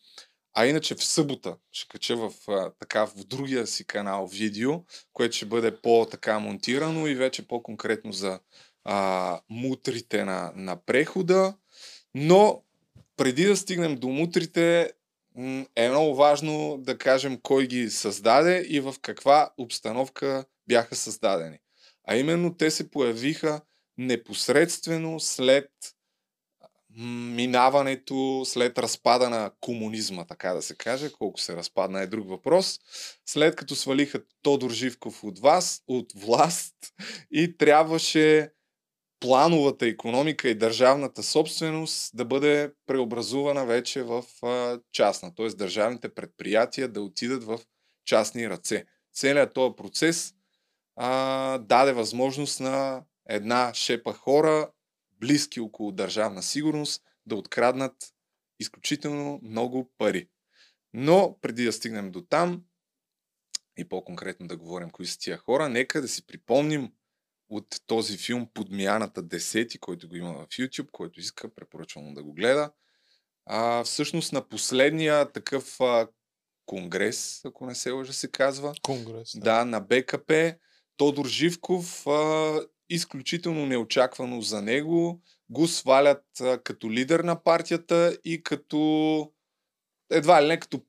А 0.61 0.67
иначе 0.67 0.95
в 0.95 1.05
събота 1.05 1.57
ще 1.73 1.89
кача 1.89 2.17
в, 2.17 2.33
а, 2.49 2.71
така, 2.71 3.07
в 3.07 3.15
другия 3.15 3.67
си 3.67 3.85
канал 3.85 4.27
видео, 4.27 4.83
което 5.13 5.37
ще 5.37 5.47
бъде 5.47 5.77
по-така 5.77 6.39
монтирано 6.39 7.07
и 7.07 7.15
вече 7.15 7.49
по-конкретно 7.49 8.13
за 8.13 8.41
а, 8.85 9.41
мутрите 9.51 10.25
на, 10.25 10.53
на 10.57 10.77
прехода. 10.77 11.55
Но 12.15 12.63
преди 13.17 13.45
да 13.45 13.57
стигнем 13.57 13.97
до 13.97 14.09
мутрите, 14.09 14.93
е 15.77 15.89
много 15.89 16.15
важно 16.15 16.79
да 16.79 16.99
кажем 16.99 17.41
кой 17.43 17.67
ги 17.67 17.91
създаде 17.91 18.67
и 18.69 18.81
в 18.81 18.95
каква 19.03 19.51
обстановка 19.59 20.45
бяха 20.69 20.97
създадени. 20.97 21.59
А 22.09 22.17
именно 22.17 22.57
те 22.57 22.71
се 22.71 22.91
появиха 22.91 23.61
непосредствено 23.99 25.21
след 25.21 25.71
минаването, 27.07 28.43
след 28.45 28.79
разпада 28.79 29.31
на 29.31 29.51
комунизма, 29.61 30.25
така 30.25 30.55
да 30.55 30.63
се 30.63 30.77
каже, 30.77 31.13
колко 31.13 31.41
се 31.41 31.57
разпадна 31.57 32.01
е 32.01 32.07
друг 32.07 32.29
въпрос, 32.29 32.81
след 33.27 33.57
като 33.57 33.75
свалиха 33.75 34.21
Тодор 34.43 34.71
Живков 34.71 35.25
от 35.25 35.39
вас, 35.39 35.83
от 35.87 36.13
власт 36.17 36.75
и 37.31 37.57
трябваше 37.57 38.51
плановата 39.21 39.87
економика 39.87 40.49
и 40.49 40.55
държавната 40.55 41.23
собственост 41.23 42.17
да 42.17 42.25
бъде 42.25 42.73
преобразувана 42.87 43.67
вече 43.67 44.03
в 44.03 44.25
частна, 44.93 45.35
т.е. 45.35 45.49
държавните 45.49 46.15
предприятия 46.15 46.89
да 46.89 47.03
отидат 47.03 47.45
в 47.45 47.59
частни 48.05 48.51
ръце. 48.51 48.85
Целият 49.15 49.55
този 49.55 49.77
процес 49.77 50.35
а, 50.97 51.59
даде 51.59 51.93
възможност 51.93 52.61
на 52.61 53.03
една 53.29 53.75
шепа 53.75 54.13
хора, 54.13 54.71
близки 55.21 55.61
около 55.61 55.93
държавна 55.93 56.43
сигурност, 56.43 57.03
да 57.27 57.37
откраднат 57.37 57.95
изключително 58.61 59.41
много 59.43 59.93
пари. 59.99 60.29
Но 60.93 61.39
преди 61.41 61.65
да 61.65 61.73
стигнем 61.73 62.11
до 62.11 62.21
там 62.21 62.65
и 63.79 63.89
по-конкретно 63.89 64.47
да 64.47 64.57
говорим 64.57 64.91
кои 64.91 65.07
са 65.07 65.19
тия 65.19 65.37
хора, 65.37 65.69
нека 65.69 66.01
да 66.01 66.09
си 66.09 66.27
припомним 66.27 66.93
от 67.49 67.67
този 67.87 68.19
филм 68.19 68.49
Подмяната 68.55 69.23
10, 69.23 69.79
който 69.79 70.09
го 70.09 70.17
има 70.17 70.35
в 70.35 70.47
YouTube, 70.47 70.91
който 70.91 71.21
иска, 71.21 71.55
препоръчвам 71.55 72.15
да 72.15 72.23
го 72.23 72.33
гледа. 72.33 72.73
А, 73.47 73.85
всъщност 73.85 74.33
на 74.33 74.49
последния 74.49 75.33
такъв 75.33 75.81
а, 75.81 76.09
конгрес, 76.67 77.41
ако 77.45 77.67
не 77.67 77.75
се 77.75 77.91
лъжа 77.91 78.13
се 78.13 78.31
казва, 78.31 78.75
Конгрес. 78.83 79.33
да, 79.37 79.65
на 79.65 79.81
БКП, 79.81 80.55
Тодор 80.97 81.27
Живков, 81.27 82.07
а, 82.07 82.61
изключително 82.91 83.67
неочаквано 83.67 84.41
за 84.41 84.63
него, 84.63 85.21
го 85.51 85.69
свалят 85.69 86.25
а, 86.41 86.59
като 86.59 86.91
лидер 86.91 87.21
на 87.21 87.43
партията 87.43 88.19
и 88.25 88.43
като 88.43 89.33
едва 90.11 90.43
ли 90.43 90.47
не 90.47 90.61
като 90.61 90.81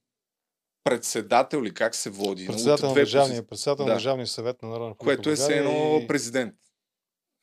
председател 0.83 1.63
ли 1.63 1.73
как 1.73 1.95
се 1.95 2.09
води. 2.09 2.47
Председател 2.47 2.87
на 2.87 2.93
държавния, 2.93 3.47
председател 3.47 3.85
Да. 3.85 3.89
на 3.89 3.95
Държавния 3.95 4.27
съвет 4.27 4.61
на 4.61 4.69
Народна 4.69 4.95
което 4.95 5.29
е 5.29 5.35
все 5.35 5.43
България 5.43 5.79
едно 5.83 5.99
и- 6.03 6.07
президент. 6.07 6.55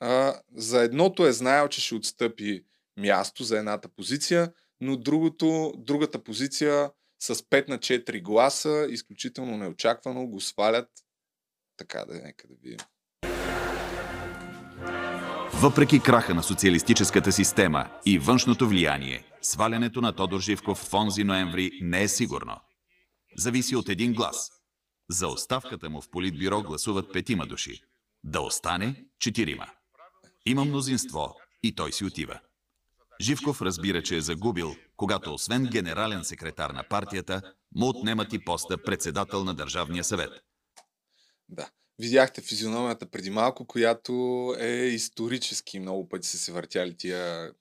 А, 0.01 0.41
за 0.55 0.83
едното 0.83 1.27
е 1.27 1.33
знаел, 1.33 1.69
че 1.69 1.81
ще 1.81 1.95
отстъпи 1.95 2.65
място 2.97 3.45
за 3.45 3.59
едната 3.59 3.89
позиция, 3.89 4.53
но 4.81 4.97
другото, 4.97 5.73
другата 5.77 6.25
позиция 6.25 6.91
с 7.19 7.35
5 7.35 7.69
на 7.69 7.79
4 7.79 8.23
гласа, 8.23 8.87
изключително 8.91 9.57
неочаквано, 9.57 10.27
го 10.27 10.41
свалят. 10.41 10.89
Така 11.77 12.05
да 12.05 12.19
е, 12.19 12.21
нека 12.21 12.49
да 12.49 12.55
видим. 12.55 12.79
Въпреки 15.61 16.01
краха 16.01 16.35
на 16.35 16.43
социалистическата 16.43 17.33
система 17.33 17.91
и 18.07 18.19
външното 18.19 18.69
влияние, 18.69 19.25
свалянето 19.43 20.01
на 20.01 20.13
Тодор 20.13 20.41
Живков 20.41 20.79
в 20.79 20.95
онзи 20.95 21.25
ноември 21.25 21.71
не 21.83 22.03
е 22.03 22.09
сигурно. 22.09 22.57
Зависи 23.37 23.77
от 23.77 23.89
един 23.89 24.13
глас. 24.13 24.51
За 25.11 25.29
оставката 25.29 25.91
му 25.91 26.01
в 26.01 26.11
политбюро 26.11 26.63
гласуват 26.63 27.13
петима 27.13 27.47
души. 27.47 27.81
Да 28.25 28.41
остане 28.41 29.05
четирима. 29.19 29.67
Има 30.47 30.65
мнозинство 30.65 31.35
и 31.63 31.75
той 31.75 31.93
си 31.93 32.05
отива. 32.05 32.41
Живков 33.21 33.63
разбира, 33.63 34.03
че 34.03 34.17
е 34.17 34.21
загубил, 34.21 34.77
когато 34.97 35.35
освен 35.35 35.65
генерален 35.65 36.25
секретар 36.25 36.71
на 36.71 36.85
партията, 36.91 37.43
му 37.75 37.89
отнемат 37.89 38.33
и 38.33 38.45
поста 38.45 38.83
председател 38.83 39.45
на 39.45 39.55
Държавния 39.55 40.05
съвет. 40.05 40.31
Да. 41.49 41.69
Видяхте 41.99 42.41
физиономията 42.41 43.07
преди 43.07 43.31
малко, 43.31 43.67
която 43.67 44.13
е 44.59 44.73
исторически. 44.73 45.81
Много 45.81 46.09
пъти 46.09 46.29
са 46.29 46.39
се 46.39 46.53
въртяли 46.53 46.97
тия 46.97 47.53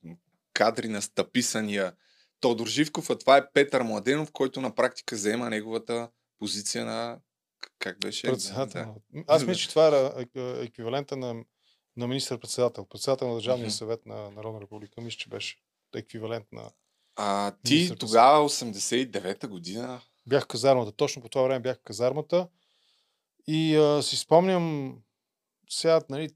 кадри 0.54 0.88
на 0.88 1.02
стъписания 1.02 1.93
Тодор 2.39 2.67
Живков, 2.67 3.10
а 3.10 3.17
това 3.17 3.38
е 3.38 3.52
Петър 3.52 3.84
Младенов, 3.84 4.32
който 4.32 4.62
на 4.62 4.76
практика 4.76 5.15
заема 5.15 5.50
неговата 5.50 6.10
позиция 6.39 6.86
на 6.86 7.19
как 7.80 8.00
беше? 8.00 8.28
Председател. 8.28 8.95
Да. 9.13 9.24
Аз 9.28 9.45
мисля, 9.45 9.62
че 9.62 9.69
това 9.69 9.88
е, 9.88 10.39
е, 10.39 10.41
е 10.41 10.63
еквивалента 10.63 11.17
на, 11.17 11.43
на 11.98 12.08
министър-председател. 12.08 12.86
Председател 12.86 13.28
на 13.28 13.34
Държавния 13.34 13.69
uh-huh. 13.69 13.78
съвет 13.78 14.06
на 14.06 14.32
Народна 14.32 14.62
република. 14.62 15.02
Мисля, 15.02 15.17
че 15.17 15.30
беше 15.30 15.58
еквивалент 15.95 16.45
на 16.52 16.71
а 17.15 17.52
ти 17.63 17.95
тогава, 18.00 18.50
89-та 18.50 19.48
година? 19.48 20.02
Бях 20.28 20.43
в 20.43 20.48
казармата. 20.48 20.91
Точно 20.91 21.21
по 21.21 21.30
това 21.30 21.43
време 21.43 21.60
бях 21.60 21.78
в 21.78 21.84
казармата. 21.84 22.48
И 23.48 23.76
а, 23.76 24.04
си 24.04 24.18
спомням 24.18 24.96
сега, 25.70 26.02
нали, 26.10 26.30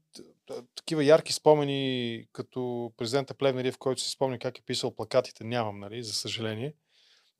такива 0.74 1.04
ярки 1.04 1.32
спомени, 1.32 2.24
като 2.32 2.92
президента 2.96 3.34
в 3.72 3.78
който 3.78 4.00
си 4.00 4.10
спомня 4.10 4.38
как 4.38 4.58
е 4.58 4.62
писал 4.62 4.94
плакатите, 4.94 5.44
нямам, 5.44 5.80
нали, 5.80 6.02
за 6.02 6.12
съжаление. 6.12 6.74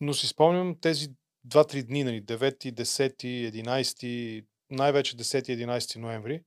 Но 0.01 0.15
си 0.15 0.27
спомням 0.27 0.77
тези 0.81 1.09
2-3 1.49 1.83
дни, 1.83 2.05
нали, 2.05 2.23
9, 2.23 2.73
10, 2.73 3.53
11, 3.53 4.45
най-вече 4.71 5.17
10-11 5.17 5.97
ноември. 5.97 6.43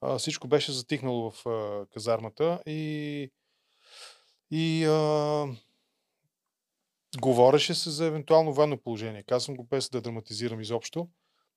А, 0.00 0.18
всичко 0.18 0.48
беше 0.48 0.72
затихнало 0.72 1.30
в 1.30 1.46
а, 1.46 1.86
казармата 1.86 2.62
и, 2.66 3.30
и 4.50 4.84
а, 4.84 5.46
говореше 7.20 7.74
се 7.74 7.90
за 7.90 8.06
евентуално 8.06 8.52
военно 8.52 8.78
положение. 8.78 9.22
Казвам 9.22 9.56
го 9.56 9.64
без 9.64 9.88
да 9.88 10.00
драматизирам 10.00 10.60
изобщо. 10.60 11.08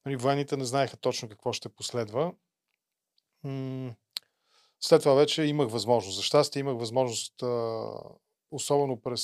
Нали, 0.06 0.16
военните 0.16 0.58
не 0.58 0.66
знаеха 0.66 0.98
точно 0.98 1.30
какво 1.30 1.54
ще 1.54 1.70
последва. 1.70 2.34
След 4.80 5.02
това 5.02 5.14
вече 5.14 5.44
имах 5.44 5.72
възможност. 5.72 6.18
За 6.18 6.24
щастие 6.24 6.60
имах 6.60 6.78
възможност, 6.78 7.34
особено 8.52 9.02
през 9.02 9.22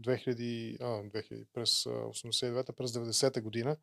2000, 0.00 0.76
а, 0.80 1.02
2000 1.02 1.46
през 1.52 1.84
89-та, 1.84 2.72
през 2.72 2.92
90-та 2.92 3.40
година, 3.40 3.76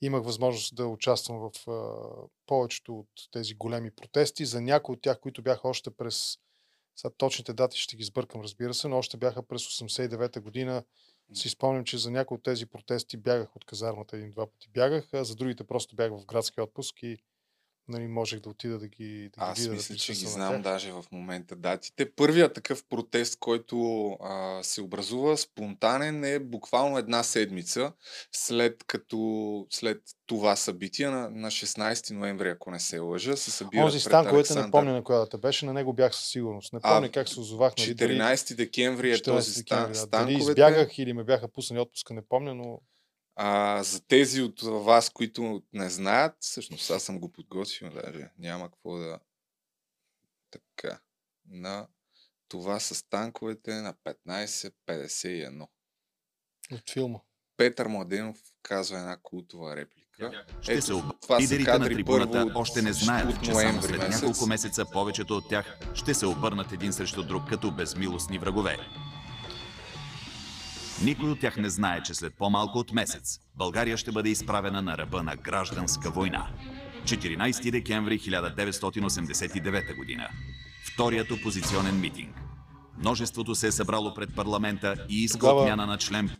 имах 0.00 0.24
възможност 0.24 0.76
да 0.76 0.86
участвам 0.86 1.38
в 1.38 1.68
а, 1.68 1.94
повечето 2.46 2.98
от 2.98 3.08
тези 3.30 3.54
големи 3.54 3.90
протести. 3.90 4.46
За 4.46 4.60
някои 4.60 4.92
от 4.92 5.02
тях, 5.02 5.20
които 5.20 5.42
бяха 5.42 5.68
още 5.68 5.90
през 5.90 6.38
сега 6.96 7.14
точните 7.16 7.52
дати 7.52 7.78
ще 7.78 7.96
ги 7.96 8.04
сбъркам, 8.04 8.40
разбира 8.40 8.74
се, 8.74 8.88
но 8.88 8.98
още 8.98 9.16
бяха 9.16 9.42
през 9.42 9.62
89-та 9.62 10.40
година. 10.40 10.84
Си 11.34 11.48
спомням, 11.48 11.84
че 11.84 11.98
за 11.98 12.10
някои 12.10 12.34
от 12.34 12.42
тези 12.42 12.66
протести 12.66 13.16
бягах 13.16 13.56
от 13.56 13.64
казармата 13.64 14.16
един-два 14.16 14.46
пъти. 14.46 14.68
Бягах, 14.68 15.14
а 15.14 15.24
за 15.24 15.34
другите 15.36 15.64
просто 15.64 15.96
бях 15.96 16.10
в 16.10 16.26
градски 16.26 16.60
отпуск 16.60 17.02
и 17.02 17.18
нали, 17.88 18.06
можех 18.06 18.40
да 18.40 18.48
отида 18.48 18.78
да 18.78 18.88
ги, 18.88 19.30
да 19.38 19.44
Аз 19.44 19.58
ги 19.58 19.62
видя, 19.62 19.74
мисля, 19.74 19.92
да 19.92 19.98
че 19.98 20.12
ги 20.12 20.26
знам 20.26 20.62
даже 20.62 20.92
в 20.92 21.04
момента 21.12 21.56
датите. 21.56 22.10
Първият 22.12 22.54
такъв 22.54 22.84
протест, 22.84 23.38
който 23.38 24.08
а, 24.10 24.62
се 24.62 24.82
образува 24.82 25.36
спонтанен 25.36 26.24
е 26.24 26.38
буквално 26.38 26.98
една 26.98 27.22
седмица 27.22 27.92
след 28.32 28.84
като 28.84 29.66
след 29.70 30.02
това 30.26 30.56
събитие 30.56 31.08
на, 31.08 31.30
на 31.30 31.50
16 31.50 32.14
ноември, 32.14 32.48
ако 32.48 32.70
не 32.70 32.80
се 32.80 32.98
лъжа, 32.98 33.36
се 33.36 33.50
събира 33.50 33.84
Онзи 33.84 34.00
стан, 34.00 34.28
който 34.28 34.54
не 34.54 34.70
помня 34.70 34.92
на 34.92 35.04
коя 35.04 35.18
дата 35.18 35.38
беше, 35.38 35.66
на 35.66 35.72
него 35.72 35.92
бях 35.92 36.14
със 36.14 36.24
сигурност. 36.24 36.72
Не 36.72 36.80
помня 36.80 37.06
а, 37.06 37.10
как 37.10 37.28
се 37.28 37.40
озовах. 37.40 37.72
Нали, 37.78 37.96
14 37.96 38.54
декември 38.54 39.12
е 39.12 39.22
този 39.22 39.52
стан. 39.52 39.92
Да. 39.92 40.06
Дали 40.06 40.34
избягах 40.34 40.98
или 40.98 41.12
ме 41.12 41.24
бяха 41.24 41.48
пуснали 41.48 41.80
отпуска, 41.80 42.14
не 42.14 42.22
помня, 42.22 42.54
но 42.54 42.80
а, 43.40 43.82
за 43.82 44.00
тези 44.00 44.42
от 44.42 44.62
вас, 44.62 45.10
които 45.10 45.62
не 45.72 45.90
знаят, 45.90 46.36
всъщност 46.40 46.90
аз 46.90 47.02
съм 47.02 47.20
го 47.20 47.32
подготвил, 47.32 47.90
даже 47.90 48.30
няма 48.38 48.70
какво 48.70 48.96
да... 48.96 49.18
Така. 50.50 51.00
На 51.46 51.86
това 52.48 52.80
с 52.80 53.08
танковете 53.08 53.74
на 53.74 53.94
15.51. 53.94 55.68
От 56.72 56.90
филма. 56.90 57.18
Петър 57.56 57.88
Младенов 57.88 58.38
казва 58.62 58.98
една 58.98 59.16
култова 59.22 59.76
реплика. 59.76 60.44
Ще 60.60 60.72
Ето, 60.72 60.86
се 60.86 60.92
об... 60.92 61.04
това 61.22 61.40
Лидерите 61.40 61.78
на 61.78 61.84
трибуната 61.84 62.32
първо, 62.32 62.58
още 62.60 62.82
не 62.82 62.92
знаят, 62.92 63.44
че 63.44 63.54
само 63.54 63.82
след 63.82 63.98
месец. 63.98 64.22
няколко 64.22 64.46
месеца 64.46 64.84
повечето 64.92 65.36
от 65.36 65.48
тях 65.48 65.78
ще 65.94 66.14
се 66.14 66.26
обърнат 66.26 66.72
един 66.72 66.92
срещу 66.92 67.22
друг 67.22 67.48
като 67.48 67.70
безмилостни 67.70 68.38
врагове. 68.38 68.76
Никой 71.04 71.30
от 71.30 71.40
тях 71.40 71.56
не 71.56 71.70
знае, 71.70 72.02
че 72.02 72.14
след 72.14 72.34
по-малко 72.38 72.78
от 72.78 72.92
месец 72.92 73.38
България 73.54 73.96
ще 73.96 74.12
бъде 74.12 74.28
изправена 74.28 74.82
на 74.82 74.98
ръба 74.98 75.22
на 75.22 75.36
гражданска 75.36 76.10
война. 76.10 76.50
14 77.04 77.70
декември 77.70 78.18
1989 78.18 79.96
година. 79.96 80.28
Вторият 80.92 81.30
опозиционен 81.30 82.00
митинг. 82.00 82.36
Множеството 82.98 83.54
се 83.54 83.66
е 83.66 83.72
събрало 83.72 84.14
пред 84.14 84.36
парламента 84.36 85.06
и 85.08 85.24
иска 85.24 85.38
Тогава... 85.38 85.60
отмяна 85.60 85.86
на 85.86 85.98
член 85.98 86.36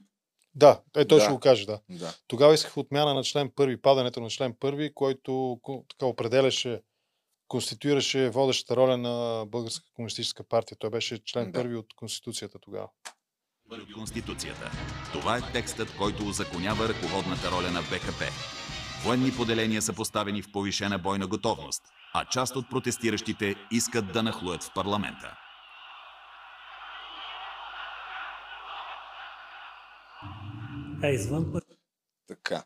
да, 0.55 0.81
е, 0.97 1.05
той 1.05 1.19
да. 1.19 1.25
ще 1.25 1.33
го 1.33 1.41
каже, 1.41 1.67
да. 1.67 1.81
да. 1.91 2.15
Тогава 2.27 2.55
исках 2.55 2.77
отмяна 2.77 3.15
на 3.15 3.25
член 3.25 3.51
първи, 3.57 3.81
падането 3.81 4.21
на 4.21 4.31
член 4.31 4.55
първи, 4.61 4.95
който 4.95 5.61
така 5.89 6.07
определяше, 6.07 6.83
конституираше 7.49 8.31
водещата 8.31 8.77
роля 8.77 8.97
на 8.97 9.47
Българска 9.47 9.87
комунистическа 9.95 10.45
партия. 10.45 10.79
Той 10.81 10.91
беше 10.91 11.25
член 11.25 11.53
да. 11.53 11.59
първи 11.59 11.77
от 11.77 11.95
Конституцията 11.97 12.59
тогава 12.59 12.89
от 13.71 13.93
Конституцията. 13.93 14.71
Това 15.13 15.37
е 15.37 15.53
текстът, 15.53 15.97
който 15.97 16.27
узаконява 16.27 16.89
ръководната 16.89 17.51
роля 17.51 17.71
на 17.71 17.81
БКП. 17.83 18.25
Военни 19.05 19.33
поделения 19.37 19.83
са 19.83 19.93
поставени 19.93 20.43
в 20.43 20.53
повишена 20.53 20.99
бойна 20.99 21.27
готовност, 21.27 21.83
а 22.15 22.25
част 22.25 22.57
от 22.57 22.71
протестиращите 22.71 23.55
искат 23.71 24.13
да 24.13 24.23
нахлуят 24.23 24.63
в 24.63 24.75
парламента. 24.75 25.37
Е, 31.03 31.11
извън 31.11 31.53
Така. 32.29 32.65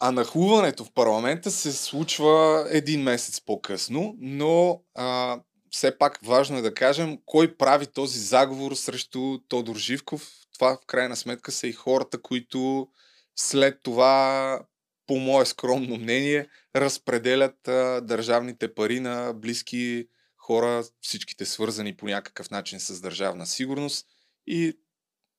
А 0.00 0.10
нахлуването 0.10 0.84
в 0.84 0.92
парламента 0.92 1.50
се 1.50 1.72
случва 1.72 2.66
един 2.70 3.02
месец 3.02 3.40
по-късно, 3.40 4.16
но 4.20 4.82
а, 4.94 5.38
все 5.72 5.98
пак 5.98 6.18
важно 6.22 6.58
е 6.58 6.62
да 6.62 6.74
кажем 6.74 7.18
кой 7.26 7.56
прави 7.56 7.86
този 7.86 8.18
заговор 8.18 8.74
срещу 8.74 9.38
Тодор 9.48 9.76
Живков. 9.76 10.32
Това 10.54 10.76
в 10.76 10.86
крайна 10.86 11.16
сметка 11.16 11.52
са 11.52 11.66
и 11.66 11.72
хората, 11.72 12.22
които 12.22 12.88
след 13.36 13.82
това, 13.82 14.60
по 15.06 15.18
мое 15.18 15.44
скромно 15.44 15.96
мнение, 15.96 16.48
разпределят 16.76 17.68
а, 17.68 18.00
държавните 18.00 18.74
пари 18.74 19.00
на 19.00 19.32
близки 19.32 20.08
хора, 20.36 20.84
всичките 21.00 21.44
свързани 21.44 21.96
по 21.96 22.06
някакъв 22.06 22.50
начин 22.50 22.80
с 22.80 23.00
държавна 23.00 23.46
сигурност 23.46 24.06
и 24.46 24.78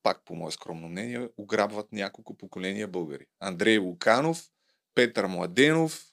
пак 0.02 0.24
по 0.24 0.34
мое 0.34 0.50
скромно 0.50 0.88
мнение, 0.88 1.28
ограбват 1.36 1.92
няколко 1.92 2.36
поколения 2.36 2.88
българи. 2.88 3.26
Андрей 3.40 3.78
Луканов, 3.78 4.50
Петър 4.94 5.26
Младенов 5.26 6.06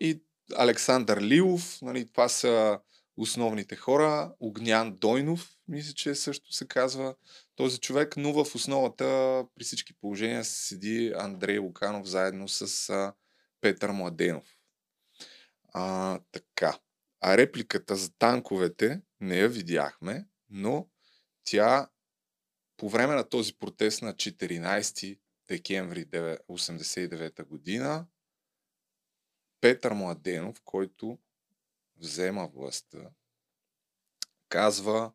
и 0.00 0.22
Александър 0.56 1.20
Лилов. 1.20 1.78
Нали, 1.82 2.06
това 2.06 2.28
са 2.28 2.78
основните 3.16 3.76
хора. 3.76 4.34
Огнян 4.40 4.96
Дойнов, 4.96 5.56
мисля, 5.68 5.92
че 5.92 6.14
също 6.14 6.52
се 6.52 6.68
казва 6.68 7.14
този 7.56 7.78
човек, 7.78 8.16
но 8.16 8.44
в 8.44 8.54
основата 8.54 9.04
при 9.54 9.64
всички 9.64 9.94
положения 9.94 10.44
седи 10.44 11.12
Андрей 11.16 11.58
Луканов 11.58 12.06
заедно 12.06 12.48
с 12.48 12.90
а, 12.90 13.14
Петър 13.60 13.90
Младенов. 13.90 14.56
А, 15.72 16.20
така. 16.32 16.78
А 17.20 17.36
репликата 17.36 17.96
за 17.96 18.12
танковете 18.18 19.00
не 19.20 19.38
я 19.38 19.48
видяхме, 19.48 20.26
но 20.50 20.88
тя 21.44 21.88
по 22.76 22.88
време 22.88 23.14
на 23.14 23.28
този 23.28 23.54
протест 23.54 24.02
на 24.02 24.14
14 24.14 25.18
декември 25.48 26.06
1989 26.06 27.44
година 27.44 28.06
Петър 29.60 29.92
Младенов, 29.92 30.62
който 30.64 31.18
взема 32.02 32.48
властта, 32.54 32.98
казва 34.48 35.12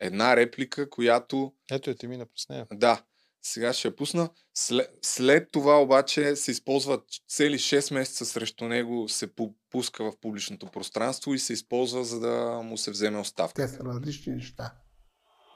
една 0.00 0.36
реплика, 0.36 0.90
която... 0.90 1.52
Ето 1.70 1.90
е, 1.90 1.94
ти 1.94 2.06
мина 2.06 2.26
през 2.26 2.48
нея. 2.48 2.66
Да, 2.72 3.04
сега 3.42 3.72
ще 3.72 3.88
я 3.88 3.96
пусна. 3.96 4.30
След, 4.54 4.98
след 5.02 5.52
това 5.52 5.82
обаче 5.82 6.36
се 6.36 6.50
използва 6.50 7.02
цели 7.28 7.58
6 7.58 7.94
месеца 7.94 8.26
срещу 8.26 8.64
него, 8.64 9.08
се 9.08 9.30
пуска 9.70 10.04
в 10.04 10.20
публичното 10.20 10.66
пространство 10.66 11.34
и 11.34 11.38
се 11.38 11.52
използва, 11.52 12.04
за 12.04 12.20
да 12.20 12.62
му 12.64 12.78
се 12.78 12.90
вземе 12.90 13.18
оставка. 13.18 13.62
Те 13.62 13.68
са 13.68 13.84
различни 13.84 14.32
неща. 14.32 14.74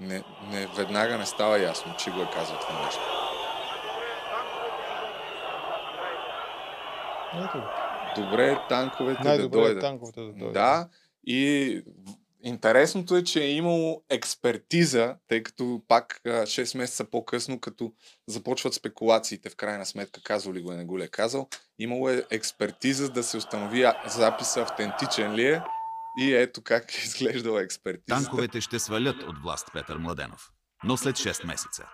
Не, 0.00 0.24
не, 0.50 0.66
веднага 0.76 1.18
не 1.18 1.26
става 1.26 1.58
ясно, 1.58 1.94
че 1.98 2.10
го 2.10 2.22
е 2.22 2.30
казал 2.34 2.58
това 2.60 2.84
нещо. 2.84 3.00
Ето, 7.34 7.85
Добре, 8.20 8.58
танковете 8.68 9.22
най-добре 9.22 9.58
да 9.58 9.62
е 9.62 9.64
дойдат. 9.64 9.80
танковете 9.82 10.20
да 10.20 10.26
дойдат. 10.26 10.52
Да, 10.52 10.88
и 11.26 11.82
интересното 12.42 13.16
е, 13.16 13.24
че 13.24 13.42
е 13.42 13.50
имало 13.50 14.02
експертиза, 14.10 15.16
тъй 15.28 15.42
като 15.42 15.82
пак 15.88 16.20
а, 16.26 16.28
6 16.28 16.78
месеца 16.78 17.04
по-късно, 17.04 17.60
като 17.60 17.92
започват 18.26 18.74
спекулациите, 18.74 19.50
в 19.50 19.56
крайна 19.56 19.86
сметка, 19.86 20.20
казал 20.22 20.52
ли 20.52 20.62
го 20.62 20.72
е, 20.72 20.76
не 20.76 20.84
го 20.84 20.98
ли 20.98 21.02
е 21.02 21.08
казал, 21.08 21.48
имало 21.78 22.08
е 22.10 22.24
експертиза 22.30 23.10
да 23.10 23.22
се 23.22 23.36
установи 23.36 23.82
а- 23.82 23.94
записа 24.08 24.62
автентичен 24.62 25.34
ли 25.34 25.46
е 25.46 25.62
и 26.20 26.34
ето 26.34 26.62
как 26.62 26.94
е 26.94 27.02
изглеждала 27.04 27.62
експертизата. 27.62 28.24
Танковете 28.24 28.60
ще 28.60 28.78
свалят 28.78 29.22
от 29.22 29.42
власт 29.42 29.68
Петър 29.72 29.96
Младенов, 29.98 30.50
но 30.84 30.96
след 30.96 31.16
6 31.16 31.46
месеца. 31.46 31.84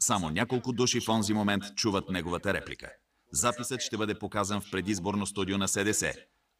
Само 0.00 0.30
няколко 0.30 0.72
души 0.72 1.00
в 1.00 1.08
онзи 1.08 1.34
момент 1.34 1.62
чуват 1.76 2.08
неговата 2.08 2.54
реплика. 2.54 2.90
Записът 3.32 3.80
ще 3.80 3.96
бъде 3.96 4.18
показан 4.18 4.60
в 4.60 4.70
предизборно 4.70 5.26
студио 5.26 5.58
на 5.58 5.68
СДС. 5.68 6.12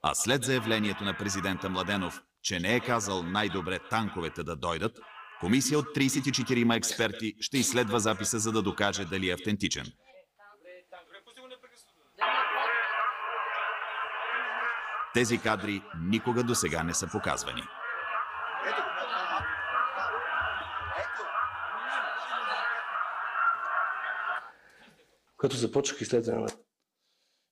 А 0.03 0.15
след 0.15 0.45
заявлението 0.45 1.05
на 1.05 1.17
президента 1.17 1.69
Младенов, 1.69 2.23
че 2.43 2.61
не 2.61 2.75
е 2.75 2.81
казал 2.81 3.23
най-добре 3.23 3.79
танковете 3.91 4.43
да 4.43 4.57
дойдат, 4.57 4.99
комисия 5.41 5.79
от 5.79 5.87
34 5.87 6.77
експерти 6.77 7.35
ще 7.41 7.59
изследва 7.59 7.99
записа, 7.99 8.39
за 8.39 8.53
да 8.53 8.63
докаже 8.63 9.05
дали 9.05 9.31
е 9.31 9.35
автентичен. 9.35 9.87
Тези 15.15 15.39
кадри 15.39 15.83
никога 16.01 16.43
до 16.43 16.55
сега 16.55 16.83
не 16.83 16.95
са 16.95 17.07
показвани. 17.07 17.63
Като 25.39 25.57
започнах 25.57 26.01
изследване 26.01 26.47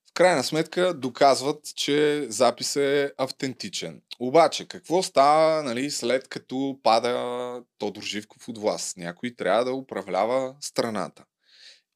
В 0.09 0.13
крайна 0.13 0.43
сметка 0.43 0.93
доказват, 0.93 1.75
че 1.75 2.25
запис 2.29 2.75
е 2.75 3.13
автентичен. 3.17 4.01
Обаче, 4.19 4.67
какво 4.67 5.03
става 5.03 5.63
нали, 5.63 5.91
след 5.91 6.27
като 6.27 6.79
пада 6.83 7.63
Тодор 7.77 8.03
Живков 8.03 8.47
от 8.47 8.57
власт? 8.57 8.97
Някой 8.97 9.35
трябва 9.35 9.65
да 9.65 9.73
управлява 9.73 10.55
страната. 10.61 11.25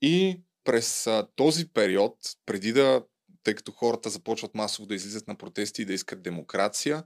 И 0.01 0.41
през 0.63 1.08
а, 1.08 1.27
този 1.36 1.67
период, 1.73 2.17
преди 2.45 2.73
да, 2.73 3.04
тъй 3.43 3.56
като 3.56 3.71
хората 3.71 4.10
започват 4.10 4.56
масово 4.56 4.88
да 4.88 4.95
излизат 4.95 5.27
на 5.27 5.38
протести 5.38 5.82
и 5.82 5.86
да 5.86 5.93
искат 5.93 6.21
демокрация, 6.21 7.04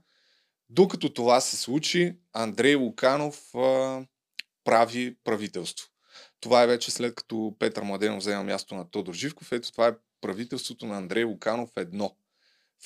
докато 0.68 1.12
това 1.12 1.40
се 1.40 1.56
случи, 1.56 2.16
Андрей 2.32 2.74
Луканов 2.74 3.54
а, 3.54 4.00
прави 4.64 5.16
правителство. 5.24 5.88
Това 6.40 6.62
е 6.62 6.66
вече 6.66 6.90
след 6.90 7.14
като 7.14 7.56
Петър 7.58 7.82
Младенов 7.82 8.18
взема 8.18 8.44
място 8.44 8.74
на 8.74 8.90
Тодор 8.90 9.14
Живков. 9.14 9.52
Ето 9.52 9.72
това 9.72 9.88
е 9.88 9.96
правителството 10.20 10.86
на 10.86 10.96
Андрей 10.96 11.24
Луканов 11.24 11.70
едно. 11.76 12.16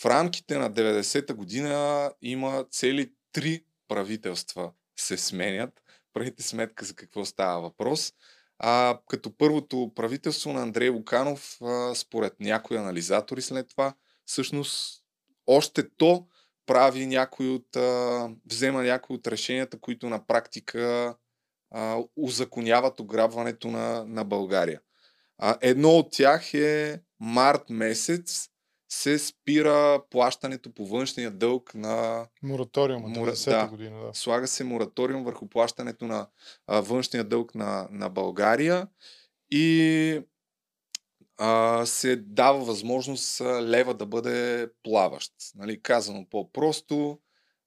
В 0.00 0.06
рамките 0.06 0.58
на 0.58 0.72
90-та 0.72 1.34
година 1.34 2.12
има 2.22 2.64
цели 2.70 3.12
три 3.32 3.64
правителства 3.88 4.72
се 4.96 5.16
сменят. 5.16 5.82
Правите 6.12 6.42
сметка 6.42 6.84
за 6.84 6.94
какво 6.94 7.24
става 7.24 7.60
въпрос. 7.60 8.12
А, 8.58 8.98
като 9.08 9.36
първото 9.36 9.92
правителство 9.94 10.52
на 10.52 10.62
Андрей 10.62 10.88
Луканов, 10.88 11.56
а, 11.62 11.94
според 11.94 12.40
някои 12.40 12.76
анализатори 12.76 13.42
след 13.42 13.68
това, 13.68 13.94
всъщност 14.24 15.04
още 15.46 15.88
то 15.96 16.26
прави 16.66 17.06
някой 17.06 17.48
от, 17.48 17.76
а, 17.76 18.28
взема 18.46 18.82
някои 18.82 19.16
от 19.16 19.26
решенията, 19.26 19.80
които 19.80 20.08
на 20.08 20.26
практика 20.26 21.14
а, 21.70 21.98
узаконяват 22.16 23.00
ограбването 23.00 23.68
на, 23.68 24.04
на 24.04 24.24
България. 24.24 24.80
А, 25.38 25.58
едно 25.60 25.90
от 25.90 26.12
тях 26.12 26.54
е 26.54 27.00
март 27.20 27.70
месец 27.70 28.50
се 28.92 29.18
спира 29.18 30.02
плащането 30.10 30.74
по 30.74 30.86
външния 30.86 31.30
дълг 31.30 31.74
на 31.74 32.26
Мораториума, 32.42 33.08
Мора- 33.08 33.32
90-та 33.32 33.62
да. 33.62 33.68
година. 33.68 34.06
Да. 34.06 34.10
слага 34.14 34.46
се 34.46 34.64
мораториум 34.64 35.24
върху 35.24 35.48
плащането 35.48 36.04
на 36.04 36.26
а, 36.66 36.80
външния 36.80 37.24
дълг 37.24 37.54
на, 37.54 37.88
на 37.90 38.08
България 38.08 38.88
и 39.50 40.20
а, 41.38 41.86
се 41.86 42.16
дава 42.16 42.64
възможност 42.64 43.40
лева 43.40 43.94
да 43.94 44.06
бъде 44.06 44.68
плаващ. 44.82 45.32
Нали, 45.54 45.82
казано 45.82 46.26
по-просто. 46.30 47.18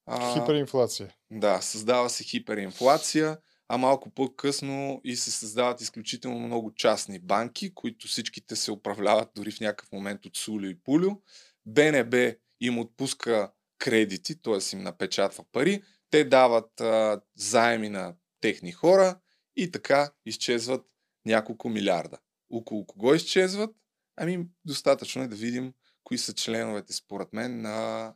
А, 0.05 0.33
Хиперинфлация. 0.33 1.15
да, 1.31 1.61
създава 1.61 2.09
се 2.09 2.23
хиперинфлация, 2.23 3.37
а 3.73 3.77
малко 3.77 4.09
по-късно 4.09 5.01
и 5.03 5.15
се 5.15 5.31
създават 5.31 5.81
изключително 5.81 6.39
много 6.39 6.73
частни 6.73 7.19
банки, 7.19 7.73
които 7.73 8.07
всичките 8.07 8.55
се 8.55 8.71
управляват 8.71 9.29
дори 9.35 9.51
в 9.51 9.59
някакъв 9.59 9.91
момент 9.91 10.25
от 10.25 10.37
Сулю 10.37 10.65
и 10.65 10.79
Пулю. 10.79 11.21
БНБ 11.65 12.33
им 12.61 12.79
отпуска 12.79 13.51
кредити, 13.77 14.41
т.е. 14.41 14.75
им 14.75 14.83
напечатва 14.83 15.45
пари, 15.51 15.83
те 16.09 16.23
дават 16.23 16.81
а, 16.81 17.21
заеми 17.35 17.89
на 17.89 18.15
техни 18.41 18.71
хора 18.71 19.19
и 19.55 19.71
така 19.71 20.11
изчезват 20.25 20.85
няколко 21.25 21.69
милиарда. 21.69 22.17
Около 22.49 22.85
кого 22.85 23.13
изчезват? 23.13 23.75
Ами 24.15 24.47
достатъчно 24.65 25.23
е 25.23 25.27
да 25.27 25.35
видим 25.35 25.73
кои 26.03 26.17
са 26.17 26.33
членовете 26.33 26.93
според 26.93 27.33
мен 27.33 27.61
на, 27.61 28.13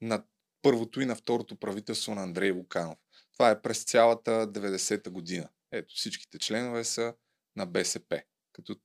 на 0.00 0.24
първото 0.62 1.00
и 1.00 1.06
на 1.06 1.16
второто 1.16 1.56
правителство 1.56 2.14
на 2.14 2.22
Андрей 2.22 2.50
Луканов. 2.50 2.98
Това 3.36 3.50
е 3.50 3.62
през 3.62 3.84
цялата 3.84 4.30
90-та 4.30 5.10
година. 5.10 5.48
Ето, 5.72 5.94
всичките 5.94 6.38
членове 6.38 6.84
са 6.84 7.14
на 7.56 7.66
БСП. 7.66 8.22
Като 8.52 8.76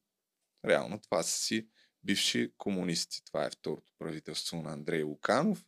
реално 0.66 1.00
това 1.00 1.24
са 1.24 1.40
си 1.40 1.68
бивши 2.04 2.54
комунисти. 2.58 3.26
Това 3.26 3.46
е 3.46 3.50
второто 3.50 3.94
правителство 4.00 4.62
на 4.62 4.74
Андрей 4.74 5.04
Луканов. 5.04 5.66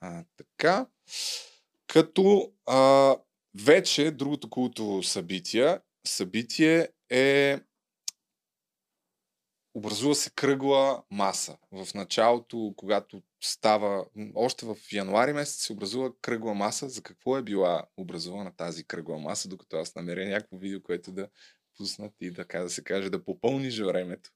А, 0.00 0.24
така. 0.36 0.86
Като 1.86 2.52
а, 2.66 3.16
вече 3.64 4.10
другото 4.10 4.50
култово 4.50 5.02
събитие, 5.02 5.78
събитие 6.06 6.88
е 7.10 7.60
образува 9.74 10.14
се 10.14 10.30
кръгла 10.30 11.02
маса. 11.10 11.56
В 11.72 11.94
началото, 11.94 12.74
когато 12.76 13.22
става, 13.40 14.04
още 14.34 14.66
в 14.66 14.76
януари 14.92 15.32
месец 15.32 15.66
се 15.66 15.72
образува 15.72 16.10
кръгла 16.22 16.54
маса. 16.54 16.88
За 16.88 17.02
какво 17.02 17.36
е 17.36 17.42
била 17.42 17.82
образувана 17.96 18.56
тази 18.56 18.84
кръгла 18.84 19.18
маса, 19.18 19.48
докато 19.48 19.76
аз 19.76 19.94
намеря 19.94 20.28
някакво 20.28 20.56
видео, 20.56 20.82
което 20.82 21.12
да 21.12 21.28
пуснат 21.76 22.12
и 22.20 22.34
така 22.34 22.60
да 22.60 22.70
се 22.70 22.84
каже, 22.84 23.10
да 23.10 23.24
попълниш 23.24 23.80
времето. 23.80 24.30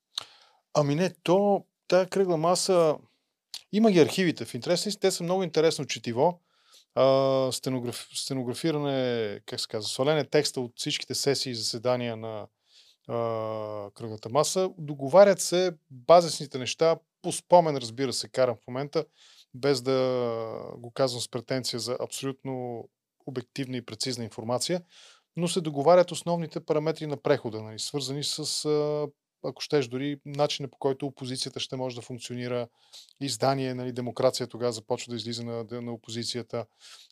Ами 0.75 0.95
не, 0.95 1.15
то, 1.23 1.65
тая 1.89 2.09
кръгла 2.09 2.37
маса, 2.37 2.97
има 3.73 3.93
ги 3.93 4.01
архивите. 4.01 4.45
В 4.45 4.55
интересни 4.55 4.93
те 5.01 5.11
са 5.11 5.23
много 5.23 5.43
интересно 5.43 5.87
четиво. 5.87 6.41
А, 6.95 7.53
стенограф, 7.53 8.09
стенографиране, 8.15 9.41
как 9.47 9.61
се 9.61 9.69
казва, 9.69 9.89
свалене 9.89 10.25
текста 10.25 10.61
от 10.61 10.73
всичките 10.77 11.15
сесии 11.15 11.53
и 11.53 11.55
заседания 11.55 12.17
на 12.17 12.47
а, 13.09 13.91
кръглата 13.95 14.29
маса. 14.29 14.71
Договарят 14.79 15.41
се 15.41 15.73
базисните 15.91 16.59
неща, 16.59 16.97
по 17.23 17.33
спомен, 17.33 17.77
разбира 17.77 18.13
се, 18.13 18.29
карам 18.29 18.57
в 18.57 18.67
момента, 18.69 19.05
без 19.55 19.83
да 19.83 19.95
го 20.77 20.91
казвам 20.91 21.21
с 21.21 21.31
претенция 21.31 21.81
за 21.81 21.97
абсолютно 22.01 22.85
обективна 23.27 23.77
и 23.77 23.85
прецизна 23.85 24.25
информация, 24.25 24.83
но 25.37 25.49
се 25.49 25.61
договарят 25.61 26.11
основните 26.11 26.61
параметри 26.61 27.07
на 27.07 27.17
прехода, 27.17 27.63
нали, 27.63 27.79
свързани 27.79 28.25
с, 28.25 28.65
а, 28.65 29.07
ако 29.45 29.63
щеш, 29.63 29.89
дори 29.89 30.21
начина 30.27 30.69
по 30.69 30.79
който 30.79 31.07
опозицията 31.07 31.61
ще 31.61 31.77
може 31.77 31.97
да 31.97 32.03
функционира, 32.03 32.69
издание, 33.21 33.75
нали, 33.75 33.93
демокрация 33.93 34.47
тогава 34.47 34.73
започва 34.73 35.11
да 35.11 35.17
излиза 35.17 35.45
на, 35.45 35.67
на 35.71 35.93
опозицията, 35.93 36.67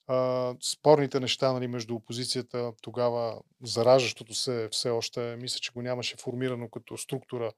а, 0.06 0.54
спорните 0.62 1.20
неща 1.20 1.52
нали, 1.52 1.68
между 1.68 1.94
опозицията, 1.94 2.72
тогава 2.82 3.40
заражащото 3.62 4.34
се 4.34 4.68
все 4.72 4.90
още, 4.90 5.36
мисля, 5.36 5.58
че 5.60 5.72
го 5.72 5.82
нямаше 5.82 6.16
формирано 6.16 6.70
като 6.70 6.96
структура, 6.96 7.52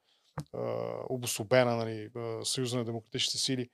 а, 0.54 0.92
обособена, 1.08 1.76
нали, 1.76 2.08
Съюза 2.44 2.78
на 2.78 2.84
демократичните 2.84 3.38
сили. 3.38 3.68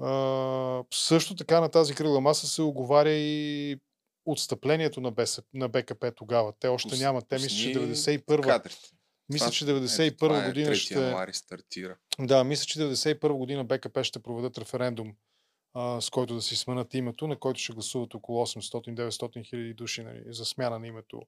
А, 0.00 0.82
също 0.94 1.36
така 1.36 1.60
на 1.60 1.68
тази 1.68 1.94
кръгла 1.94 2.20
маса 2.20 2.46
се 2.46 2.62
оговаря 2.62 3.12
и 3.12 3.76
отстъплението 4.24 5.00
на, 5.00 5.10
БС, 5.10 5.40
на 5.54 5.68
БКП 5.68 6.12
тогава. 6.12 6.52
Те 6.60 6.68
още 6.68 6.96
нямат. 6.96 7.24
Те 7.28 7.34
мисля, 7.34 7.48
че 7.48 7.72
пусни 7.72 7.94
91 7.96 8.40
кадрите. 8.40 8.88
Мисля, 9.28 9.50
че 9.50 9.64
ето, 9.64 9.72
91 9.72 10.18
това 10.18 10.44
е 10.44 10.48
година 10.48 10.70
3 10.70 10.74
ще... 10.74 10.94
януари 10.94 11.34
стартира. 11.34 11.96
Да, 12.20 12.44
мисля, 12.44 12.64
че 12.64 12.78
91 12.78 13.32
година 13.32 13.64
БКП 13.64 14.04
ще 14.04 14.22
проведат 14.22 14.58
референдум, 14.58 15.12
а, 15.74 16.00
с 16.00 16.10
който 16.10 16.34
да 16.34 16.42
си 16.42 16.56
сменят 16.56 16.94
името, 16.94 17.26
на 17.26 17.38
който 17.38 17.60
ще 17.60 17.72
гласуват 17.72 18.14
около 18.14 18.46
800-900 18.46 19.44
хиляди 19.44 19.74
души 19.74 20.02
нали, 20.02 20.22
за 20.26 20.44
смяна 20.44 20.78
на 20.78 20.86
името. 20.86 21.22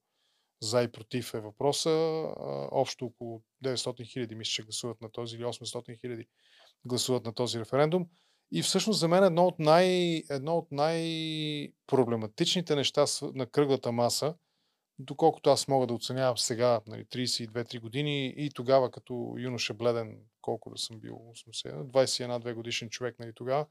За 0.62 0.82
и 0.82 0.92
против 0.92 1.34
е 1.34 1.40
въпроса. 1.40 1.90
А, 1.90 2.32
общо 2.70 3.05
около 3.05 3.42
900 3.64 4.07
хиляди 4.07 4.34
мисля, 4.34 4.51
че 4.51 4.62
гласуват 4.62 5.01
на 5.01 5.12
този 5.12 5.36
или 5.36 5.44
800 5.44 6.01
хиляди 6.01 6.26
гласуват 6.84 7.24
на 7.24 7.34
този 7.34 7.61
референдум. 7.61 8.07
И 8.53 8.62
всъщност 8.62 9.01
за 9.01 9.09
мен 9.09 9.24
едно 9.24 9.46
от, 9.46 9.59
най, 9.59 9.86
едно 10.30 10.57
от 10.57 10.72
най-проблематичните 10.72 12.74
неща 12.74 13.05
на 13.22 13.46
кръглата 13.46 13.92
маса 13.92 14.34
доколкото 15.01 15.51
аз 15.51 15.68
мога 15.68 15.86
да 15.86 15.94
оценявам 15.94 16.38
сега, 16.38 16.80
нали, 16.86 17.05
32-3 17.05 17.80
години 17.80 18.34
и 18.36 18.51
тогава 18.51 18.90
като 18.90 19.34
юноша 19.38 19.74
бледен, 19.74 20.18
колко 20.40 20.70
да 20.70 20.78
съм 20.78 21.01
бил, 21.01 21.14
80, 21.14 21.84
21-2 21.84 22.55
годишен 22.55 22.90
човек 22.90 23.18
нали, 23.18 23.32
тогава, 23.34 23.66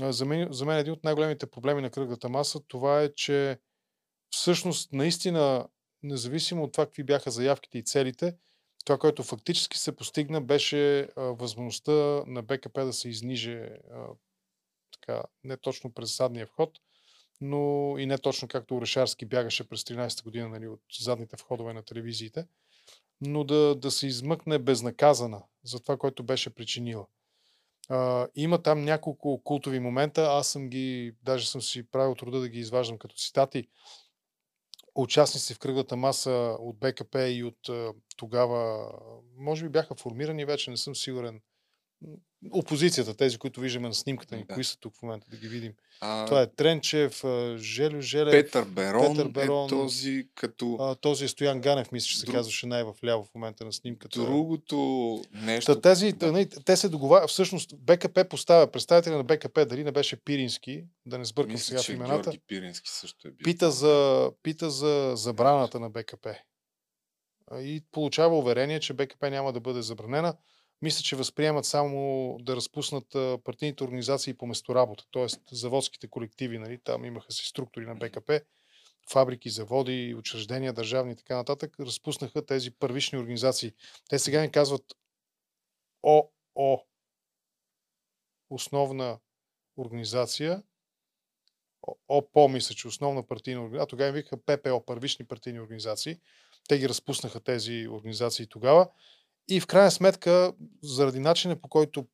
за 0.00 0.24
мен, 0.24 0.48
за 0.52 0.66
мен 0.66 0.78
един 0.78 0.92
от 0.92 1.04
най-големите 1.04 1.50
проблеми 1.50 1.82
на 1.82 1.90
кръглата 1.90 2.28
маса, 2.28 2.60
това 2.68 3.02
е, 3.02 3.12
че 3.14 3.58
всъщност 4.30 4.92
наистина, 4.92 5.68
независимо 6.02 6.64
от 6.64 6.72
това 6.72 6.86
какви 6.86 7.04
бяха 7.04 7.30
заявките 7.30 7.78
и 7.78 7.84
целите, 7.84 8.36
това, 8.84 8.98
което 8.98 9.22
фактически 9.22 9.78
се 9.78 9.96
постигна, 9.96 10.40
беше 10.40 11.00
а, 11.00 11.08
възможността 11.16 11.92
на 12.26 12.42
БКП 12.42 12.84
да 12.84 12.92
се 12.92 13.08
изниже 13.08 13.78
а, 13.92 14.06
така, 14.92 15.22
не 15.44 15.56
точно 15.56 15.92
през 15.92 16.16
задния 16.16 16.46
вход, 16.46 16.78
но 17.40 17.94
и 17.98 18.06
не 18.06 18.18
точно 18.18 18.48
както 18.48 18.76
Орешарски 18.76 19.26
бягаше 19.26 19.68
през 19.68 19.82
13-та 19.82 20.22
година 20.22 20.48
нали, 20.48 20.68
от 20.68 20.82
задните 21.00 21.36
входове 21.36 21.72
на 21.72 21.82
телевизиите, 21.82 22.46
но 23.20 23.44
да, 23.44 23.74
да 23.74 23.90
се 23.90 24.06
измъкне 24.06 24.58
безнаказана 24.58 25.42
за 25.64 25.80
това, 25.80 25.96
което 25.96 26.22
беше 26.22 26.54
причинила. 26.54 27.06
А, 27.88 28.28
има 28.34 28.62
там 28.62 28.84
няколко 28.84 29.42
култови 29.44 29.80
момента, 29.80 30.22
аз 30.22 30.48
съм 30.48 30.68
ги, 30.68 31.14
даже 31.22 31.50
съм 31.50 31.62
си 31.62 31.82
правил 31.82 32.14
труда 32.14 32.40
да 32.40 32.48
ги 32.48 32.58
изваждам 32.58 32.98
като 32.98 33.14
цитати. 33.14 33.68
Участници 34.94 35.54
в 35.54 35.58
кръглата 35.58 35.96
маса 35.96 36.56
от 36.60 36.78
БКП 36.78 37.28
и 37.28 37.44
от 37.44 37.70
тогава, 38.16 38.92
може 39.36 39.62
би 39.64 39.68
бяха 39.68 39.94
формирани 39.94 40.44
вече, 40.44 40.70
не 40.70 40.76
съм 40.76 40.96
сигурен 40.96 41.40
опозицията, 42.52 43.16
тези, 43.16 43.38
които 43.38 43.60
виждаме 43.60 43.88
на 43.88 43.94
снимката 43.94 44.36
ни, 44.36 44.44
да. 44.48 44.54
кои 44.54 44.64
са 44.64 44.78
тук 44.78 44.96
в 44.96 45.02
момента, 45.02 45.26
да 45.30 45.36
ги 45.36 45.48
видим. 45.48 45.72
А, 46.00 46.26
Това 46.26 46.42
е 46.42 46.46
Тренчев, 46.46 47.24
Желю 47.56 48.00
Желев, 48.00 48.32
Петър 48.32 48.64
Берон, 48.64 49.16
Петър 49.16 49.28
Берон 49.28 49.66
е 49.66 49.68
този 49.68 50.28
като... 50.34 50.76
А, 50.80 50.94
този 50.94 51.24
е 51.24 51.28
Стоян 51.28 51.60
Ганев, 51.60 51.92
мисля, 51.92 52.06
че 52.06 52.18
се 52.18 52.26
Друг... 52.26 52.34
казваше 52.34 52.66
най-в 52.66 52.94
ляво 53.04 53.24
в 53.24 53.34
момента 53.34 53.64
на 53.64 53.72
снимката. 53.72 54.20
Другото 54.20 55.22
нещо... 55.32 55.74
Та, 55.74 55.80
тези, 55.80 56.12
да. 56.12 56.32
не, 56.32 56.46
те 56.46 56.76
се 56.76 56.88
договарят, 56.88 57.30
всъщност 57.30 57.74
БКП 57.78 58.28
поставя, 58.28 58.70
представителя 58.70 59.16
на 59.16 59.24
БКП, 59.24 59.66
дали 59.66 59.84
не 59.84 59.92
беше 59.92 60.16
Пирински, 60.16 60.84
да 61.06 61.18
не 61.18 61.24
сбъркам 61.24 61.52
мисля, 61.52 61.78
сега 61.78 61.82
в 61.82 61.88
имената. 61.88 62.30
Георги 62.30 62.40
Пирински 62.46 62.90
също 62.90 63.28
е 63.28 63.30
бил. 63.30 63.44
Пита 63.44 63.70
за, 63.70 64.30
пита 64.42 64.70
за 64.70 65.12
забраната 65.16 65.80
на 65.80 65.90
БКП. 65.90 66.34
И 67.52 67.84
получава 67.92 68.38
уверение, 68.38 68.80
че 68.80 68.92
БКП 68.92 69.30
няма 69.30 69.52
да 69.52 69.60
бъде 69.60 69.82
забранена 69.82 70.34
мисля, 70.82 71.02
че 71.02 71.16
възприемат 71.16 71.64
само 71.64 72.36
да 72.40 72.56
разпуснат 72.56 73.06
партийните 73.44 73.84
организации 73.84 74.34
по 74.34 74.46
месторабота, 74.46 75.04
т.е. 75.12 75.26
заводските 75.52 76.08
колективи, 76.08 76.58
нали, 76.58 76.78
там 76.84 77.04
имаха 77.04 77.32
си 77.32 77.46
структури 77.46 77.86
на 77.86 77.94
БКП, 77.94 78.40
фабрики, 79.12 79.50
заводи, 79.50 80.14
учреждения, 80.18 80.72
държавни 80.72 81.12
и 81.12 81.16
така 81.16 81.36
нататък, 81.36 81.76
разпуснаха 81.80 82.46
тези 82.46 82.70
първични 82.70 83.18
организации. 83.18 83.72
Те 84.08 84.18
сега 84.18 84.40
ни 84.40 84.50
казват 84.50 84.84
ОО, 86.02 86.84
основна 88.50 89.18
организация, 89.76 90.62
ОПО, 92.08 92.48
мисля, 92.48 92.74
че 92.74 92.88
основна 92.88 93.26
партийна 93.26 93.60
организация, 93.60 93.84
а 93.84 93.86
тогава 93.86 94.08
им 94.08 94.14
викаха 94.14 94.36
ППО, 94.36 94.84
първични 94.86 95.26
партийни 95.26 95.60
организации. 95.60 96.20
Те 96.68 96.78
ги 96.78 96.88
разпуснаха 96.88 97.40
тези 97.40 97.88
организации 97.88 98.46
тогава. 98.46 98.88
И 99.50 99.60
в 99.60 99.66
крайна 99.66 99.90
сметка, 99.90 100.52
заради 100.82 101.18
начина 101.18 101.56
по 101.56 101.68
който 101.68 102.06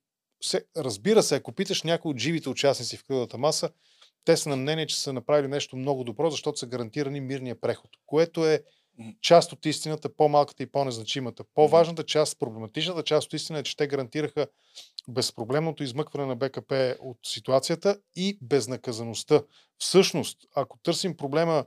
се, 0.43 0.65
разбира 0.77 1.23
се, 1.23 1.37
ако 1.37 1.53
питаш 1.53 1.83
някои 1.83 2.11
от 2.11 2.19
живите 2.19 2.49
участници 2.49 2.97
в 2.97 3.05
кръглата 3.05 3.39
маса, 3.39 3.71
те 4.25 4.37
са 4.37 4.49
на 4.49 4.57
мнение, 4.57 4.87
че 4.87 5.01
са 5.01 5.13
направили 5.13 5.49
нещо 5.49 5.77
много 5.77 6.05
добро, 6.05 6.31
защото 6.31 6.59
са 6.59 6.67
гарантирани 6.67 7.21
мирния 7.21 7.61
преход, 7.61 7.91
което 8.07 8.47
е 8.47 8.63
част 9.21 9.53
от 9.53 9.67
истината, 9.67 10.17
по-малката 10.17 10.63
и 10.63 10.67
по-незначимата. 10.67 11.45
По-важната 11.55 12.03
част, 12.03 12.39
проблематичната 12.39 13.03
част 13.03 13.27
от 13.27 13.33
истината 13.33 13.61
е, 13.61 13.65
че 13.65 13.77
те 13.77 13.87
гарантираха 13.87 14.47
безпроблемното 15.09 15.83
измъкване 15.83 16.27
на 16.27 16.37
БКП 16.37 16.97
от 17.01 17.19
ситуацията 17.23 17.99
и 18.17 18.39
безнаказаността. 18.43 19.43
Всъщност, 19.79 20.39
ако 20.55 20.79
търсим 20.79 21.17
проблема, 21.17 21.65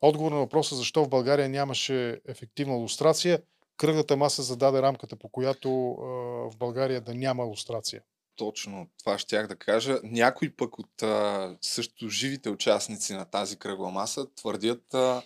отговор 0.00 0.32
на 0.32 0.38
въпроса 0.38 0.76
защо 0.76 1.04
в 1.04 1.08
България 1.08 1.48
нямаше 1.48 2.20
ефективна 2.28 2.74
лустрация, 2.74 3.42
кръглата 3.78 4.16
маса 4.16 4.42
зададе 4.42 4.82
рамката, 4.82 5.16
по 5.16 5.28
която 5.28 5.90
а, 5.90 6.04
в 6.50 6.56
България 6.56 7.00
да 7.00 7.14
няма 7.14 7.44
лустрация. 7.44 8.02
Точно 8.36 8.88
това 8.98 9.18
щях 9.18 9.46
да 9.46 9.56
кажа. 9.56 9.98
Някой 10.02 10.50
пък 10.50 10.78
от 10.78 11.02
а, 11.02 11.56
също 11.60 12.08
живите 12.08 12.50
участници 12.50 13.12
на 13.12 13.24
тази 13.24 13.56
кръгла 13.58 13.90
маса 13.90 14.34
твърдят 14.34 14.94
а, 14.94 15.22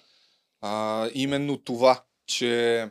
а, 0.61 1.09
именно 1.15 1.59
това, 1.59 2.05
че 2.27 2.89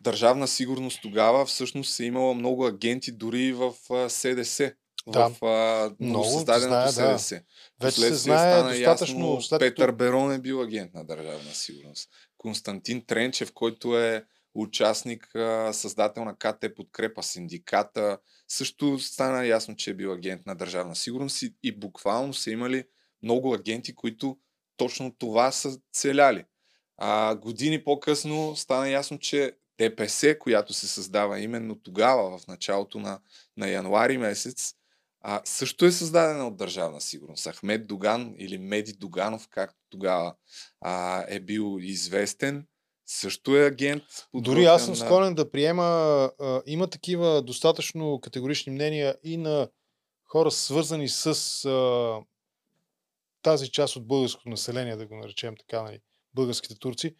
държавна 0.00 0.48
сигурност 0.48 0.98
тогава 1.02 1.46
всъщност 1.46 2.00
е 2.00 2.04
имала 2.04 2.34
много 2.34 2.66
агенти 2.66 3.12
дори 3.12 3.52
в 3.52 3.72
а, 3.90 4.08
СДС. 4.08 4.74
Да, 5.06 5.28
в 5.28 5.44
а, 5.44 5.90
много 6.00 6.24
създаденото 6.24 6.90
знае, 6.92 7.18
СДС. 7.18 7.34
Да. 7.80 7.86
Вече 7.86 8.00
се 8.00 8.14
знае 8.14 8.52
стана 8.52 8.70
достатъчно. 8.70 9.34
Ясно, 9.34 9.58
Петър 9.58 9.92
Берон 9.92 10.32
е 10.32 10.38
бил 10.38 10.60
агент 10.60 10.94
на 10.94 11.04
държавна 11.04 11.54
сигурност. 11.54 12.10
Константин 12.38 13.04
Тренчев, 13.06 13.52
който 13.52 13.98
е 13.98 14.24
участник, 14.54 15.28
създател 15.72 16.24
на 16.24 16.36
КТ 16.36 16.74
Подкрепа 16.76 17.22
синдиката. 17.22 18.18
Също 18.48 18.98
стана 18.98 19.46
ясно, 19.46 19.76
че 19.76 19.90
е 19.90 19.94
бил 19.94 20.12
агент 20.12 20.46
на 20.46 20.54
държавна 20.54 20.96
сигурност 20.96 21.42
и, 21.42 21.54
и 21.62 21.78
буквално 21.78 22.34
са 22.34 22.50
имали 22.50 22.84
много 23.22 23.54
агенти, 23.54 23.94
които 23.94 24.38
точно 24.76 25.14
това 25.18 25.52
са 25.52 25.78
целяли. 25.92 26.44
А, 26.96 27.34
години 27.34 27.84
по-късно 27.84 28.56
стана 28.56 28.88
ясно, 28.88 29.18
че 29.18 29.52
ДПС, 29.78 30.38
която 30.38 30.72
се 30.72 30.88
създава 30.88 31.40
именно 31.40 31.78
тогава, 31.82 32.38
в 32.38 32.46
началото 32.46 32.98
на, 32.98 33.20
на 33.56 33.68
януари 33.68 34.18
месец, 34.18 34.74
а, 35.20 35.40
също 35.44 35.84
е 35.84 35.92
създадена 35.92 36.46
от 36.46 36.56
държавна 36.56 37.00
сигурност. 37.00 37.48
Ахмед 37.50 37.86
Доган 37.86 38.34
или 38.38 38.58
Меди 38.58 38.92
Доганов, 38.92 39.48
както 39.50 39.78
тогава 39.90 40.34
а, 40.80 41.24
е 41.28 41.40
бил 41.40 41.78
известен, 41.80 42.66
също 43.06 43.56
е 43.56 43.66
агент. 43.66 44.02
Дори 44.34 44.64
аз 44.64 44.84
съм 44.84 44.96
склонен 44.96 45.34
да 45.34 45.50
приема, 45.50 45.82
а, 46.40 46.62
има 46.66 46.90
такива 46.90 47.42
достатъчно 47.42 48.20
категорични 48.20 48.72
мнения 48.72 49.16
и 49.24 49.36
на 49.36 49.68
хора 50.24 50.50
свързани 50.50 51.08
с 51.08 51.26
а, 51.64 52.18
тази 53.42 53.70
част 53.70 53.96
от 53.96 54.06
българското 54.06 54.48
население, 54.48 54.96
да 54.96 55.06
го 55.06 55.16
наречем 55.16 55.54
така, 55.58 55.82
нали, 55.82 56.00
българските 56.34 56.78
турци, 56.78 57.14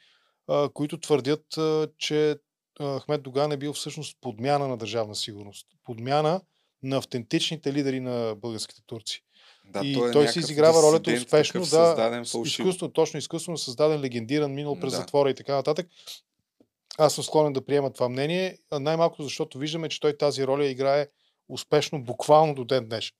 а, 0.48 0.68
които 0.68 1.00
твърдят, 1.00 1.56
а, 1.58 1.88
че 1.98 2.36
Ахмед 2.80 3.22
Доган 3.22 3.52
е 3.52 3.56
бил 3.56 3.72
всъщност 3.72 4.18
подмяна 4.20 4.68
на 4.68 4.76
държавна 4.76 5.14
сигурност. 5.14 5.66
Подмяна 5.84 6.40
на 6.82 6.96
автентичните 6.96 7.72
лидери 7.72 8.00
на 8.00 8.34
българските 8.36 8.82
турци. 8.86 9.24
Да, 9.64 9.80
и 9.84 9.94
той, 9.94 10.08
е 10.10 10.12
той 10.12 10.28
си 10.28 10.38
изиграва 10.38 10.82
ролята 10.82 11.12
успешно, 11.12 11.64
да, 11.64 12.22
изкуствено, 12.44 12.92
точно 12.92 13.18
изкуствено 13.18 13.58
създаден, 13.58 14.00
легендиран, 14.00 14.54
минал 14.54 14.80
през 14.80 14.92
да. 14.92 14.98
затвора 14.98 15.30
и 15.30 15.34
така 15.34 15.54
нататък. 15.54 15.86
Аз 16.98 17.14
съм 17.14 17.24
склонен 17.24 17.52
да 17.52 17.64
приема 17.64 17.92
това 17.92 18.08
мнение, 18.08 18.58
най-малко 18.72 19.22
защото 19.22 19.58
виждаме, 19.58 19.88
че 19.88 20.00
той 20.00 20.16
тази 20.16 20.46
роля 20.46 20.66
играе 20.66 21.08
успешно 21.48 22.04
буквално 22.04 22.54
до 22.54 22.64
ден 22.64 22.88
днешен. 22.88 23.16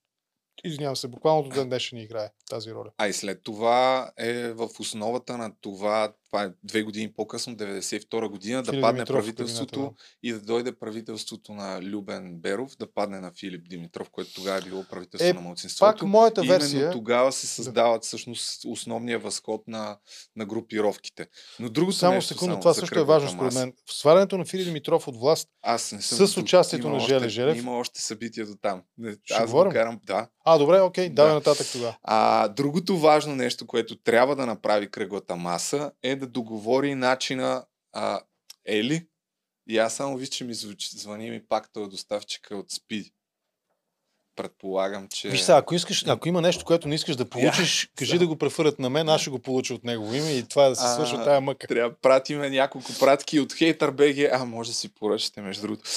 Извинявам 0.64 0.96
се, 0.96 1.08
буквално 1.08 1.42
до 1.42 1.48
ден 1.48 1.68
днешен 1.68 1.98
играе 1.98 2.30
тази 2.50 2.72
роля. 2.72 2.90
А 2.98 3.08
и 3.08 3.12
след 3.12 3.42
това 3.42 4.12
е 4.18 4.52
в 4.52 4.68
основата 4.80 5.38
на 5.38 5.52
това, 5.60 6.12
това 6.32 6.44
е 6.44 6.50
две 6.64 6.82
години 6.82 7.12
по-късно, 7.12 7.56
92 7.56 8.28
година, 8.28 8.64
Филип 8.64 8.74
да 8.74 8.80
падне 8.80 8.98
Димитров, 8.98 9.16
правителството 9.16 9.80
да. 9.80 9.90
и 10.22 10.32
да 10.32 10.40
дойде 10.40 10.72
правителството 10.72 11.52
на 11.52 11.82
Любен 11.82 12.34
Беров, 12.34 12.76
да 12.76 12.92
падне 12.92 13.20
на 13.20 13.32
Филип 13.40 13.68
Димитров, 13.68 14.10
което 14.10 14.34
тогава 14.34 14.58
е 14.58 14.60
било 14.60 14.84
правителство 14.84 15.28
е, 15.28 15.32
на 15.32 15.40
младсинството. 15.40 15.92
Пак 15.92 16.02
моята 16.02 16.42
версия... 16.42 16.78
Именно 16.78 16.92
тогава 16.92 17.32
се 17.32 17.46
създават 17.46 18.04
всъщност 18.04 18.64
основния 18.66 19.18
възход 19.18 19.68
на, 19.68 19.96
на 20.36 20.46
групировките. 20.46 21.26
Но 21.60 21.68
другото 21.68 21.96
само 21.96 22.14
нещо, 22.14 22.28
секунда, 22.28 22.52
само 22.52 22.60
това 22.60 22.74
също 22.74 22.98
е 22.98 23.04
важно 23.04 23.30
според 23.30 23.54
мен. 23.54 23.72
В 23.86 23.92
свалянето 23.92 24.38
на 24.38 24.44
Филип 24.44 24.66
Димитров 24.66 25.08
от 25.08 25.16
власт 25.16 25.48
Аз 25.62 25.92
не 25.92 26.02
съм 26.02 26.26
с 26.26 26.36
участието 26.36 26.88
на 26.88 27.00
Желе 27.00 27.28
Желев. 27.28 27.58
Има 27.58 27.78
още 27.78 28.02
събития 28.02 28.46
до 28.46 28.54
там. 28.62 28.82
Ще 29.24 29.34
Аз 29.34 29.50
говорим? 29.50 29.72
карам, 29.72 30.00
да. 30.04 30.28
А, 30.44 30.58
добре, 30.58 30.80
окей, 30.80 31.08
давай 31.08 31.30
да. 31.30 31.34
нататък 31.34 31.66
тогава. 31.72 31.96
А, 32.02 32.48
другото 32.48 32.98
важно 32.98 33.34
нещо, 33.34 33.66
което 33.66 33.96
трябва 33.96 34.36
да 34.36 34.46
направи 34.46 34.90
кръглата 34.90 35.36
маса 35.36 35.90
е 36.02 36.16
да 36.22 36.28
договори 36.28 36.94
начина 36.94 37.66
а, 37.92 38.20
Ели. 38.64 39.08
И 39.68 39.78
аз 39.78 39.96
само 39.96 40.16
виж, 40.16 40.28
че 40.28 40.44
ми 40.44 40.54
звучи, 40.54 40.98
звъни 40.98 41.30
ми 41.30 41.46
пак 41.46 41.72
този 41.72 41.90
доставчика 41.90 42.56
от 42.56 42.70
Спиди. 42.70 43.12
Предполагам, 44.36 45.08
че... 45.08 45.28
Виж 45.28 45.40
сега, 45.40 45.58
ако, 45.58 45.74
искаш, 45.74 46.04
ако 46.06 46.28
има 46.28 46.40
нещо, 46.40 46.64
което 46.64 46.88
не 46.88 46.94
искаш 46.94 47.16
да 47.16 47.24
получиш, 47.24 47.90
кажи 47.96 48.18
да 48.18 48.26
го 48.26 48.36
префърят 48.36 48.78
на 48.78 48.90
мен, 48.90 49.08
аз 49.08 49.20
ще 49.20 49.30
го 49.30 49.38
получа 49.38 49.74
от 49.74 49.84
негово 49.84 50.14
име 50.14 50.30
и 50.30 50.48
това 50.48 50.66
е 50.66 50.68
да 50.68 50.76
се 50.76 50.88
свършва 50.94 51.24
тая 51.24 51.40
мъка. 51.40 51.66
Трябва 51.66 51.90
да 51.90 51.96
пратиме 51.96 52.50
няколко 52.50 52.92
пратки 53.00 53.40
от 53.40 53.52
Хейтър 53.52 53.90
БГ. 53.90 54.16
А, 54.32 54.44
може 54.44 54.70
да 54.70 54.76
си 54.76 54.94
поръчате, 54.94 55.40
между 55.40 55.62
другото. 55.62 55.90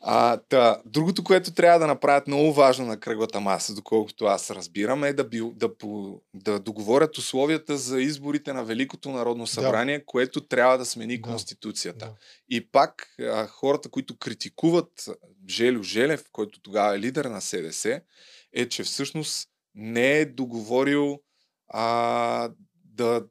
А, 0.00 0.36
та, 0.48 0.80
другото, 0.84 1.24
което 1.24 1.50
трябва 1.50 1.78
да 1.78 1.86
направят 1.86 2.26
много 2.26 2.52
важно 2.52 2.86
на 2.86 3.00
кръглата 3.00 3.40
маса, 3.40 3.74
доколкото 3.74 4.24
аз 4.24 4.50
разбирам, 4.50 5.04
е 5.04 5.12
да, 5.12 5.24
бил, 5.24 5.52
да, 5.56 5.76
по, 5.76 6.20
да 6.34 6.58
договорят 6.58 7.18
условията 7.18 7.76
за 7.76 8.00
изборите 8.00 8.52
на 8.52 8.64
Великото 8.64 9.10
народно 9.10 9.46
събрание, 9.46 10.04
което 10.04 10.40
трябва 10.40 10.78
да 10.78 10.84
смени 10.84 11.16
Да. 11.16 11.22
Конституцията. 11.22 12.04
Да. 12.04 12.12
И 12.48 12.70
пак 12.70 13.06
а, 13.20 13.46
хората, 13.46 13.88
които 13.88 14.16
критикуват 14.16 15.08
Желю 15.50 15.82
Желев, 15.82 16.24
който 16.32 16.60
тогава 16.60 16.96
е 16.96 17.00
лидер 17.00 17.24
на 17.24 17.40
СДС, 17.40 18.00
е, 18.52 18.68
че 18.68 18.84
всъщност 18.84 19.48
не 19.74 20.18
е 20.18 20.24
договорил 20.24 21.20
а, 21.68 22.50
да 22.84 23.26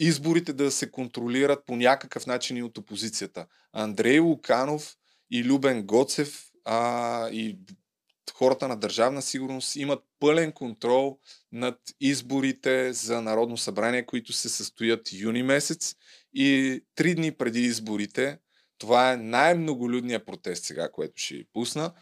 изборите 0.00 0.52
да 0.52 0.70
се 0.70 0.90
контролират 0.90 1.66
по 1.66 1.76
някакъв 1.76 2.26
начин 2.26 2.56
и 2.56 2.62
от 2.62 2.78
опозицията. 2.78 3.46
Андрей 3.72 4.18
Луканов 4.18 4.96
и 5.30 5.44
Любен 5.44 5.82
Гоцев 5.82 6.44
а, 6.64 7.28
и 7.30 7.58
хората 8.34 8.68
на 8.68 8.76
държавна 8.76 9.22
сигурност 9.22 9.76
имат 9.76 10.04
пълен 10.20 10.52
контрол 10.52 11.18
над 11.52 11.78
изборите 12.00 12.92
за 12.92 13.22
Народно 13.22 13.56
събрание, 13.56 14.06
които 14.06 14.32
се 14.32 14.48
състоят 14.48 15.12
юни 15.12 15.42
месец 15.42 15.94
и 16.34 16.80
три 16.94 17.14
дни 17.14 17.32
преди 17.32 17.60
изборите, 17.60 18.38
това 18.78 19.12
е 19.12 19.16
най-многолюдният 19.16 20.26
протест 20.26 20.64
сега, 20.64 20.92
което 20.92 21.12
ще 21.16 21.34
ви 21.34 21.44
пусна, 21.52 21.92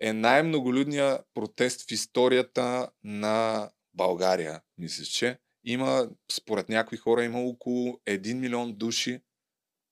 е 0.00 0.12
най-многолюдният 0.12 1.22
протест 1.34 1.88
в 1.88 1.92
историята 1.92 2.88
на 3.04 3.70
България, 3.94 4.60
мисля, 4.78 5.04
че 5.04 5.38
има, 5.64 6.08
според 6.32 6.68
някои 6.68 6.98
хора, 6.98 7.24
има 7.24 7.40
около 7.40 8.00
1 8.08 8.34
милион 8.34 8.74
души 8.74 9.20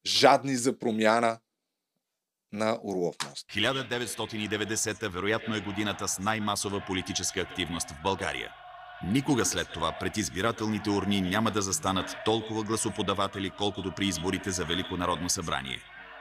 жадни 0.07 0.57
за 0.57 0.79
промяна 0.79 1.39
на 2.53 2.79
Орлов 2.83 3.17
мост. 3.29 3.47
1990 3.49 5.09
вероятно 5.09 5.57
е 5.57 5.61
годината 5.61 6.09
с 6.09 6.19
най-масова 6.19 6.85
политическа 6.87 7.41
активност 7.41 7.91
в 7.91 8.03
България. 8.03 8.53
Никога 9.05 9.45
след 9.45 9.69
това 9.73 9.97
пред 10.01 10.17
избирателните 10.17 10.91
урни 10.91 11.21
няма 11.21 11.51
да 11.51 11.63
застанат 11.63 12.17
толкова 12.25 12.63
гласоподаватели, 12.63 13.51
колкото 13.51 13.93
при 13.97 14.07
изборите 14.07 14.51
за 14.51 14.65
Велико 14.65 14.97
народно 14.97 15.29
събрание. 15.29 15.79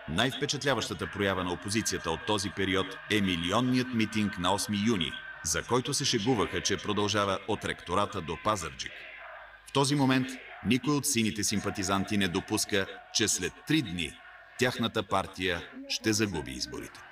Най-впечатляващата 0.09 1.07
проява 1.07 1.43
на 1.43 1.53
опозицията 1.53 2.11
от 2.11 2.25
този 2.25 2.49
период 2.49 2.97
е 3.11 3.21
милионният 3.21 3.93
митинг 3.93 4.37
на 4.37 4.49
8 4.49 4.87
юни, 4.87 5.11
за 5.43 5.63
който 5.63 5.93
се 5.93 6.05
шегуваха, 6.05 6.61
че 6.61 6.77
продължава 6.77 7.39
от 7.47 7.65
ректората 7.65 8.21
до 8.21 8.37
Пазарджик. 8.43 8.91
В 9.69 9.73
този 9.73 9.95
момент 9.95 10.27
никой 10.65 10.95
от 10.95 11.05
сините 11.05 11.43
симпатизанти 11.43 12.17
не 12.17 12.27
допуска, 12.27 12.87
че 13.13 13.27
след 13.27 13.53
три 13.67 13.81
дни 13.81 14.13
тяхната 14.59 15.03
партия 15.03 15.61
ще 15.89 16.13
загуби 16.13 16.51
изборите. 16.51 17.10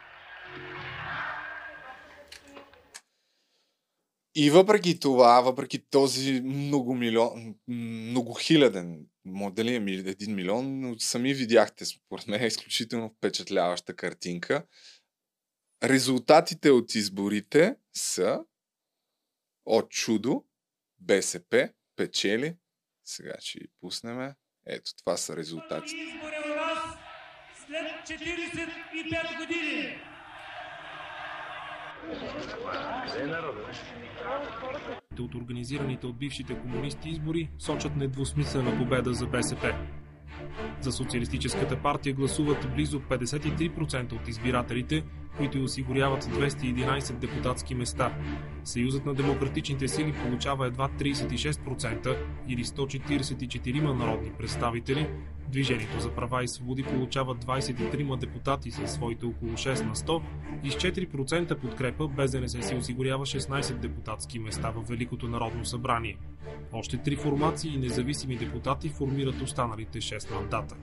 И 4.41 4.49
въпреки 4.49 4.99
това, 4.99 5.41
въпреки 5.41 5.89
този 5.89 6.41
много 6.41 6.95
милион, 6.95 7.55
многохиляден, 7.67 9.05
дали 9.51 9.75
е 9.75 9.79
ми- 9.79 9.93
един 9.93 10.35
милион, 10.35 10.79
но 10.79 10.99
сами 10.99 11.33
видяхте, 11.33 11.85
според 11.85 12.27
мен 12.27 12.47
изключително 12.47 13.09
впечатляваща 13.17 13.95
картинка. 13.95 14.65
Резултатите 15.83 16.71
от 16.71 16.95
изборите 16.95 17.75
са 17.93 18.39
от 19.65 19.89
чудо, 19.89 20.45
БСП 20.99 21.69
печели. 21.95 22.55
Сега 23.05 23.33
ще 23.39 23.59
ви 23.59 23.67
пуснем. 23.81 24.33
Ето, 24.65 24.95
това 24.95 25.17
са 25.17 25.37
резултатите. 25.37 25.95
избори 25.95 26.35
у 26.51 26.55
нас 26.55 26.97
след 27.67 28.19
45 28.19 29.37
години. 29.37 29.97
От 35.29 35.35
организираните 35.35 36.07
от 36.07 36.17
бившите 36.17 36.59
комунисти 36.59 37.09
избори 37.09 37.49
сочат 37.57 37.95
недвусмислена 37.95 38.77
победа 38.77 39.13
за 39.13 39.27
БСП. 39.27 39.75
За 40.81 40.91
Социалистическата 40.91 41.81
партия 41.81 42.13
гласуват 42.13 42.67
близо 42.75 42.99
53% 42.99 44.13
от 44.13 44.27
избирателите, 44.27 45.03
които 45.37 45.63
осигуряват 45.63 46.23
211 46.23 47.13
депутатски 47.13 47.75
места. 47.75 48.13
Съюзът 48.63 49.05
на 49.05 49.13
демократичните 49.13 49.87
сили 49.87 50.13
получава 50.23 50.67
едва 50.67 50.89
36% 50.89 52.17
или 52.47 52.65
144 52.65 53.93
народни 53.93 54.31
представители. 54.31 55.09
Движението 55.47 55.99
за 55.99 56.09
права 56.09 56.43
и 56.43 56.47
свободи 56.47 56.83
получава 56.83 57.35
23 57.35 58.17
депутати 58.17 58.71
със 58.71 58.91
своите 58.91 59.25
около 59.25 59.51
6 59.51 59.85
на 59.85 59.95
100 59.95 60.21
и 60.63 60.71
с 60.71 60.75
4% 60.75 61.55
подкрепа 61.55 62.07
БЗНС 62.07 62.67
си 62.67 62.75
осигурява 62.75 63.25
16 63.25 63.73
депутатски 63.73 64.39
места 64.39 64.69
в 64.69 64.89
Великото 64.89 65.27
народно 65.27 65.65
събрание. 65.65 66.17
Още 66.73 66.97
три 66.97 67.15
формации 67.15 67.73
и 67.73 67.77
независими 67.77 68.37
депутати 68.37 68.89
формират 68.89 69.41
останалите 69.41 70.01
6 70.01 70.33
мандата. 70.33 70.75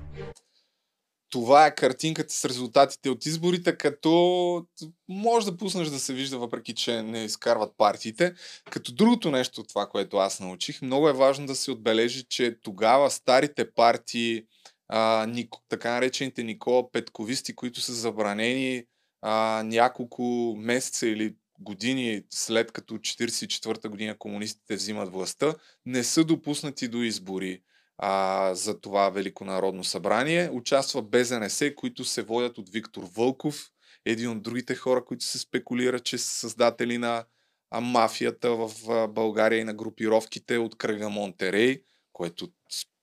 Това 1.36 1.66
е 1.66 1.74
картинката 1.74 2.34
с 2.34 2.44
резултатите 2.44 3.10
от 3.10 3.26
изборите, 3.26 3.76
като 3.76 4.66
може 5.08 5.46
да 5.46 5.56
пуснеш 5.56 5.88
да 5.88 5.98
се 5.98 6.14
вижда, 6.14 6.38
въпреки 6.38 6.74
че 6.74 7.02
не 7.02 7.24
изкарват 7.24 7.72
партиите. 7.76 8.34
Като 8.70 8.92
другото 8.92 9.30
нещо, 9.30 9.62
това, 9.62 9.86
което 9.86 10.16
аз 10.16 10.40
научих, 10.40 10.82
много 10.82 11.08
е 11.08 11.12
важно 11.12 11.46
да 11.46 11.54
се 11.54 11.70
отбележи, 11.70 12.24
че 12.28 12.56
тогава 12.62 13.10
старите 13.10 13.70
партии, 13.70 14.42
а, 14.88 15.26
Ник, 15.26 15.54
така 15.68 15.90
наречените 15.90 16.42
Никола 16.42 16.92
Петковисти, 16.92 17.54
които 17.54 17.80
са 17.80 17.92
забранени 17.92 18.84
а, 19.22 19.62
няколко 19.66 20.54
месеца 20.58 21.06
или 21.06 21.34
години 21.60 22.22
след 22.30 22.72
като 22.72 22.94
44-та 22.94 23.88
година 23.88 24.18
комунистите 24.18 24.76
взимат 24.76 25.12
властта, 25.12 25.54
не 25.86 26.04
са 26.04 26.24
допуснати 26.24 26.88
до 26.88 27.02
избори 27.02 27.60
а, 27.98 28.54
за 28.54 28.80
това 28.80 29.10
Велико 29.10 29.44
народно 29.44 29.84
събрание. 29.84 30.50
Участва 30.52 31.02
БЗНС, 31.02 31.74
които 31.74 32.04
се 32.04 32.22
водят 32.22 32.58
от 32.58 32.68
Виктор 32.68 33.02
Вълков, 33.16 33.70
един 34.04 34.30
от 34.30 34.42
другите 34.42 34.74
хора, 34.74 35.04
които 35.04 35.24
се 35.24 35.38
спекулира, 35.38 36.00
че 36.00 36.18
са 36.18 36.28
създатели 36.28 36.98
на 36.98 37.24
а, 37.70 37.80
мафията 37.80 38.50
в 38.50 38.70
а, 38.88 39.08
България 39.08 39.60
и 39.60 39.64
на 39.64 39.74
групировките 39.74 40.58
от 40.58 40.78
кръга 40.78 41.08
Монтерей, 41.08 41.82
което 42.12 42.48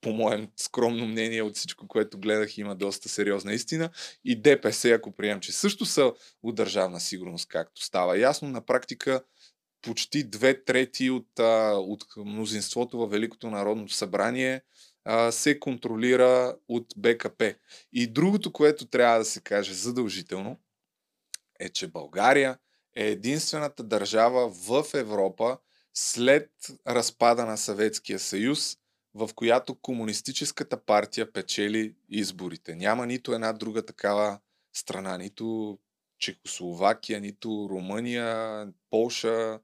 по 0.02 0.14
моем 0.14 0.48
скромно 0.58 1.08
мнение 1.08 1.42
от 1.42 1.56
всичко, 1.56 1.88
което 1.88 2.20
гледах, 2.20 2.58
има 2.58 2.76
доста 2.76 3.10
сериозна 3.10 3.54
истина. 3.54 3.90
И 4.26 4.42
ДПС, 4.42 4.90
ако 4.90 5.12
приемем, 5.12 5.40
че 5.40 5.52
също 5.52 5.86
са 5.86 6.14
от 6.44 6.56
държавна 6.56 7.00
сигурност, 7.00 7.48
както 7.50 7.84
става 7.86 8.18
ясно, 8.18 8.50
на 8.50 8.66
практика 8.66 9.24
почти 9.84 10.24
две 10.24 10.64
трети 10.64 11.10
от, 11.10 11.40
а, 11.40 11.74
от 11.78 12.06
мнозинството 12.18 12.98
във 12.98 13.12
Великото 13.12 13.50
народно 13.50 13.90
събрание 13.90 14.62
а, 15.06 15.32
се 15.32 15.60
контролира 15.60 16.56
от 16.68 16.86
БКП. 16.98 17.56
И 17.94 18.08
другото, 18.08 18.52
което 18.52 18.86
трябва 18.86 19.20
да 19.20 19.26
се 19.26 19.42
каже 19.42 19.74
задължително, 19.74 20.60
е, 21.60 21.70
че 21.70 21.88
България 21.88 22.58
е 22.96 23.08
единствената 23.08 23.84
държава 23.84 24.50
в 24.50 24.86
Европа 24.94 25.58
след 25.94 26.50
разпада 26.88 27.46
на 27.46 27.58
Съветския 27.58 28.20
съюз, 28.20 28.78
в 29.14 29.30
която 29.36 29.76
комунистическата 29.76 30.78
партия 30.78 31.34
печели 31.34 31.96
изборите. 32.10 32.76
Няма 32.76 33.06
нито 33.06 33.34
една 33.34 33.54
друга 33.54 33.86
такава 33.86 34.40
страна, 34.74 35.18
нито 35.18 35.80
Чехословакия, 36.20 37.22
нито 37.22 37.68
Румъния, 37.72 38.68
Полша. 38.90 39.60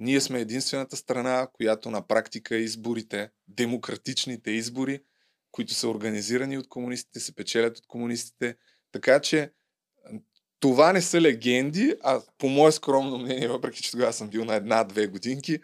Ние 0.00 0.20
сме 0.20 0.40
единствената 0.40 0.96
страна, 0.96 1.48
която 1.52 1.90
на 1.90 2.06
практика 2.06 2.56
изборите, 2.56 3.30
демократичните 3.48 4.50
избори, 4.50 5.00
които 5.52 5.74
са 5.74 5.88
организирани 5.88 6.58
от 6.58 6.68
комунистите, 6.68 7.20
се 7.20 7.34
печелят 7.34 7.78
от 7.78 7.86
комунистите. 7.86 8.56
Така 8.92 9.20
че 9.20 9.52
това 10.60 10.92
не 10.92 11.02
са 11.02 11.20
легенди, 11.20 11.94
а 12.02 12.20
по 12.38 12.48
мое 12.48 12.72
скромно 12.72 13.18
мнение, 13.18 13.48
въпреки 13.48 13.82
че 13.82 13.90
тогава 13.90 14.12
съм 14.12 14.28
бил 14.28 14.44
на 14.44 14.54
една-две 14.54 15.06
годинки, 15.06 15.58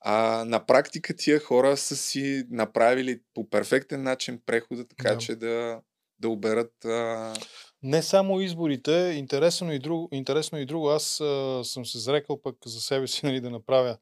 а, 0.00 0.44
на 0.44 0.66
практика 0.66 1.16
тия 1.16 1.40
хора 1.40 1.76
са 1.76 1.96
си 1.96 2.44
направили 2.50 3.20
по 3.34 3.50
перфектен 3.50 4.02
начин 4.02 4.40
прехода, 4.46 4.88
така 4.88 5.12
Да. 5.14 5.18
че 5.18 5.36
да, 5.36 5.80
да 6.18 6.28
оберат 6.28 6.84
а, 6.84 7.34
Не 7.82 8.02
само 8.02 8.40
изборите, 8.40 9.14
интересно 9.16 9.72
и 9.72 9.78
друго. 9.78 10.08
Интересно 10.12 10.58
и 10.58 10.66
друго. 10.66 10.88
Аз 10.88 11.20
а, 11.20 11.62
съм 11.64 11.86
се 11.86 11.98
зрекал 11.98 12.42
пък 12.42 12.56
за 12.66 12.80
себе 12.80 13.06
си 13.06 13.20
нали, 13.26 13.40
да 13.40 13.50
направя 13.50 13.98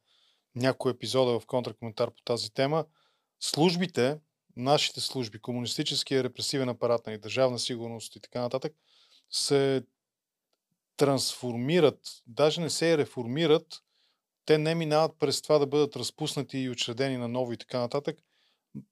някой 0.55 0.93
епизода 0.93 1.41
в 1.41 1.47
контракоментар 1.47 2.11
по 2.11 2.23
тази 2.25 2.55
тема. 2.55 2.85
Службите, 3.41 4.19
нашите 4.57 5.01
служби, 5.01 5.39
комунистическия 5.39 6.25
репресивен 6.25 6.69
апарат, 6.69 7.07
нали, 7.07 7.19
държавна 7.19 7.59
сигурност 7.59 8.17
и 8.17 8.21
така 8.21 8.41
нататък, 8.41 8.73
се 9.31 9.83
трансформират, 10.97 12.01
даже 12.27 12.61
не 12.61 12.71
се 12.71 12.99
реформират, 12.99 13.67
те 14.45 14.59
не 14.59 14.75
минават 14.75 15.19
през 15.19 15.43
това 15.43 15.59
да 15.59 15.67
бъдат 15.67 15.97
разпуснати 15.97 16.59
и 16.59 16.71
учредени 16.71 17.17
на 17.17 17.29
ново 17.29 17.53
и 17.53 17.57
така 17.57 17.79
нататък, 17.79 18.19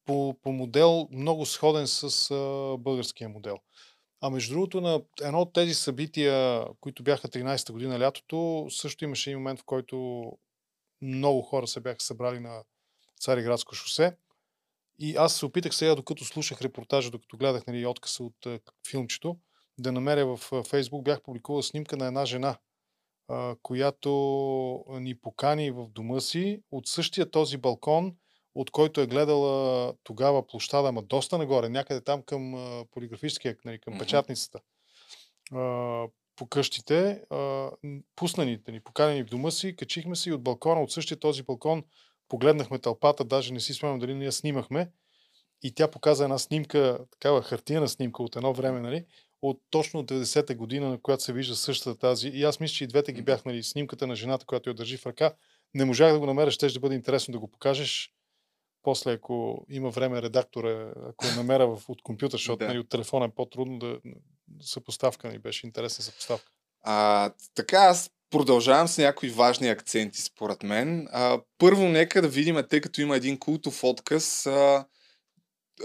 по, 0.04 0.34
по 0.42 0.52
модел 0.52 1.08
много 1.10 1.46
сходен 1.46 1.86
с 1.86 2.30
а, 2.30 2.76
българския 2.78 3.28
модел. 3.28 3.58
А 4.20 4.30
между 4.30 4.54
другото, 4.54 4.80
на 4.80 5.02
едно 5.22 5.40
от 5.40 5.52
тези 5.52 5.74
събития, 5.74 6.64
които 6.80 7.02
бяха 7.02 7.28
13-та 7.28 7.72
година 7.72 7.98
лятото, 7.98 8.66
също 8.70 9.04
имаше 9.04 9.30
и 9.30 9.34
момент, 9.34 9.60
в 9.60 9.64
който 9.64 10.26
много 11.02 11.42
хора 11.42 11.66
се 11.66 11.80
бяха 11.80 12.00
събрали 12.00 12.40
на 12.40 12.62
Цариградско 13.20 13.74
шосе. 13.74 14.16
И 14.98 15.16
аз 15.16 15.36
се 15.36 15.46
опитах 15.46 15.74
сега, 15.74 15.94
докато 15.94 16.24
слушах 16.24 16.62
репортажа, 16.62 17.10
докато 17.10 17.36
гледах 17.36 17.66
нали, 17.66 17.86
откъса 17.86 18.24
от 18.24 18.46
филмчето, 18.90 19.36
да 19.78 19.92
намеря 19.92 20.36
в 20.36 20.62
Фейсбук, 20.62 21.04
бях 21.04 21.22
публикувал 21.22 21.62
снимка 21.62 21.96
на 21.96 22.06
една 22.06 22.24
жена, 22.24 22.58
която 23.62 24.10
ни 24.88 25.14
покани 25.14 25.70
в 25.70 25.88
дома 25.88 26.20
си 26.20 26.62
от 26.70 26.86
същия 26.86 27.30
този 27.30 27.56
балкон, 27.56 28.16
от 28.58 28.70
който 28.70 29.00
е 29.00 29.06
гледала 29.06 29.94
тогава 30.04 30.46
площада, 30.46 30.88
ама 30.88 31.02
доста 31.02 31.38
нагоре, 31.38 31.68
някъде 31.68 32.00
там 32.00 32.22
към 32.22 32.54
полиграфическия, 32.90 33.56
нали, 33.64 33.78
към 33.78 33.94
Мгм. 33.94 34.00
печатницата. 34.00 34.60
По 36.36 36.46
къщите, 36.50 37.22
а, 37.30 37.70
пусна 38.16 38.44
ни, 38.44 38.80
поканени 38.84 39.22
в 39.22 39.26
дома 39.26 39.50
си, 39.50 39.76
качихме 39.76 40.16
се 40.16 40.30
и 40.30 40.32
от 40.32 40.42
балкона, 40.42 40.82
от 40.82 40.92
същия 40.92 41.18
този 41.18 41.42
балкон, 41.42 41.84
погледнахме 42.28 42.78
тълпата, 42.78 43.24
даже 43.24 43.52
не 43.52 43.60
си 43.60 43.74
спомням 43.74 43.98
дали 43.98 44.14
ние 44.14 44.32
снимахме, 44.32 44.90
и 45.62 45.74
тя 45.74 45.90
показа 45.90 46.24
една 46.24 46.38
снимка, 46.38 46.98
такава 47.10 47.42
хартияна 47.42 47.88
снимка 47.88 48.22
от 48.22 48.36
едно 48.36 48.52
време, 48.52 48.80
нали, 48.80 49.04
от 49.42 49.60
точно 49.70 50.00
от 50.00 50.10
90-та 50.10 50.54
година, 50.54 50.88
на 50.88 51.02
която 51.02 51.22
се 51.22 51.32
вижда 51.32 51.56
същата 51.56 51.98
тази. 51.98 52.28
И 52.28 52.44
аз 52.44 52.60
мисля, 52.60 52.74
че 52.74 52.84
и 52.84 52.86
двете 52.86 53.12
ги 53.12 53.22
бях, 53.22 53.44
нали, 53.44 53.62
снимката 53.62 54.06
на 54.06 54.16
жената, 54.16 54.46
която 54.46 54.70
я 54.70 54.74
държи 54.74 54.96
в 54.96 55.06
ръка. 55.06 55.34
Не 55.74 55.84
можах 55.84 56.12
да 56.12 56.18
го 56.18 56.26
намеря, 56.26 56.50
ще 56.50 56.68
да 56.68 56.80
бъде 56.80 56.94
интересно 56.94 57.32
да 57.32 57.38
го 57.38 57.48
покажеш. 57.48 58.12
После, 58.82 59.12
ако 59.12 59.66
има 59.70 59.90
време 59.90 60.22
редактора, 60.22 60.92
ако 61.08 61.26
я 61.26 61.36
намеря 61.36 61.66
в, 61.66 61.88
от 61.88 62.02
компютър, 62.02 62.38
защото 62.38 62.56
Да. 62.56 62.66
нали, 62.66 62.78
от 62.78 62.88
телефона 62.88 63.24
е 63.24 63.34
по-трудно 63.36 63.78
да 63.78 63.98
съпоставка 64.60 65.28
ни 65.28 65.38
беше 65.38 65.66
интересна 65.66 66.04
съпоставка. 66.04 66.52
А, 66.82 67.30
така, 67.54 67.76
аз 67.76 68.10
продължавам 68.30 68.88
с 68.88 68.98
някои 68.98 69.28
важни 69.28 69.68
акценти, 69.68 70.22
според 70.22 70.62
мен. 70.62 71.08
А, 71.12 71.40
първо, 71.58 71.88
нека 71.88 72.22
да 72.22 72.28
видим, 72.28 72.56
тъй 72.70 72.80
като 72.80 73.00
има 73.00 73.16
един 73.16 73.38
култов 73.38 73.84
отказ, 73.84 74.46
а, 74.46 74.84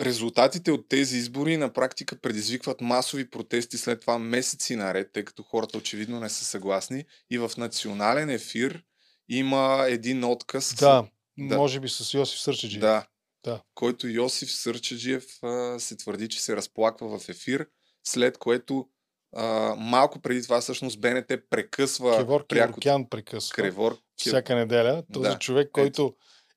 резултатите 0.02 0.72
от 0.72 0.89
тези 0.89 1.18
избори 1.18 1.58
на 1.58 1.74
практика 1.74 2.20
предизвикват 2.22 2.82
масови 2.82 3.30
протести 3.30 3.78
след 3.78 4.02
това 4.02 4.20
месеци 4.20 4.76
наред, 4.76 5.10
тъй 5.14 5.26
като 5.26 5.44
хората 5.44 5.78
очевидно 5.78 6.20
не 6.20 6.30
са 6.30 6.46
съгласни. 6.46 7.04
И 7.30 7.38
в 7.38 7.52
национален 7.58 8.30
ефир 8.30 8.84
има 9.30 9.86
един 9.88 10.24
отказ. 10.24 10.76
Да, 10.76 11.06
Да. 11.38 11.58
може 11.58 11.80
би 11.80 11.90
с 11.90 12.14
Йосиф 12.14 12.40
Сърчеджи. 12.40 12.80
Да. 12.80 13.06
Да. 13.44 13.62
Който 13.76 14.08
Йосиф 14.08 14.52
Сърчеджиев 14.52 15.26
а, 15.44 15.80
се 15.80 15.96
твърди, 15.98 16.30
че 16.30 16.42
се 16.42 16.56
разплаква 16.56 17.20
в 17.20 17.30
ефир, 17.30 17.68
след 18.04 18.38
което 18.38 18.88
а, 19.36 19.76
малко 19.78 20.20
преди 20.22 20.44
това 20.44 20.62
всъщност 20.62 21.02
БНТ 21.02 21.32
прекъсва 21.50 22.18
Кевор 22.18 22.48
пряко 22.48 22.80
Кеворкян 22.80 23.10
прекъсва. 23.10 23.56
Кревор. 23.56 23.98
Всяка 24.18 24.56
неделя. 24.56 25.04
Този 25.14 25.30
Да. 25.30 25.40
човек, 25.40 25.70
който 25.72 26.16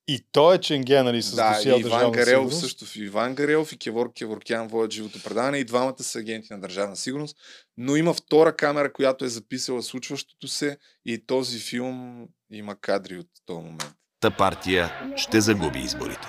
и 0.08 0.26
той 0.32 0.54
е 0.56 0.60
ченге, 0.60 1.02
нали, 1.02 1.22
с 1.22 1.34
Да, 1.34 1.54
досия 1.54 1.76
и 1.76 1.80
Иван 1.80 2.12
Гарелов 2.12 2.52
сигурност. 2.52 2.60
също. 2.60 2.98
Иван 3.02 3.34
Гарелов 3.34 3.72
и 3.72 3.78
Кевор 3.78 4.12
Кеворкян 4.12 4.68
водят 4.68 4.92
живото 4.92 5.22
предаване 5.22 5.58
и 5.58 5.64
двамата 5.64 6.02
са 6.02 6.18
агенти 6.18 6.52
на 6.52 6.60
държавна 6.60 6.96
сигурност. 6.96 7.36
Но 7.76 7.96
има 7.96 8.14
втора 8.14 8.56
камера, 8.56 8.92
която 8.92 9.24
е 9.24 9.28
записала 9.28 9.82
случващото 9.82 10.48
се 10.48 10.78
и 11.04 11.26
този 11.26 11.58
филм 11.58 12.26
има 12.52 12.76
кадри 12.80 13.18
от 13.18 13.28
този 13.46 13.58
момент. 13.64 13.94
Та 14.20 14.30
партия 14.30 15.12
ще 15.16 15.40
загуби 15.40 15.78
изборите. 15.78 16.28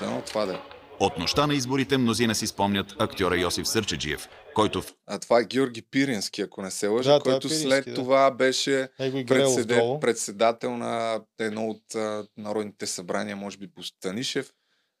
Да, 0.00 0.10
но 0.10 0.22
това 0.22 0.46
да 0.46 0.54
е. 0.54 0.58
От 1.00 1.18
нощта 1.18 1.46
на 1.46 1.54
изборите 1.54 1.98
мнозина 1.98 2.34
си 2.34 2.46
спомнят 2.46 2.94
актьора 2.98 3.36
Йосиф 3.36 3.68
Сърчеджиев, 3.68 4.28
който 4.54 4.82
в 4.82 4.92
А 5.06 5.18
това 5.18 5.40
е 5.40 5.44
Георги 5.44 5.82
Пирински, 5.82 6.42
ако 6.42 6.62
не 6.62 6.70
се 6.70 6.88
лъжа, 6.88 7.12
Да, 7.12 7.18
това 7.18 7.32
е 7.32 7.34
който 7.34 7.48
Пирински, 7.48 7.68
след 7.68 7.84
да. 7.84 7.94
това 7.94 8.30
беше 8.30 8.88
и 9.00 9.24
Гарелов 9.24 9.54
председе, 9.54 9.98
председател 10.00 10.76
на 10.76 11.20
едно 11.38 11.68
от 11.68 11.94
а, 11.94 12.26
народните 12.36 12.86
събрания, 12.86 13.36
може 13.36 13.58
би 13.58 13.70
по 13.70 13.82
Станишев. 13.82 14.52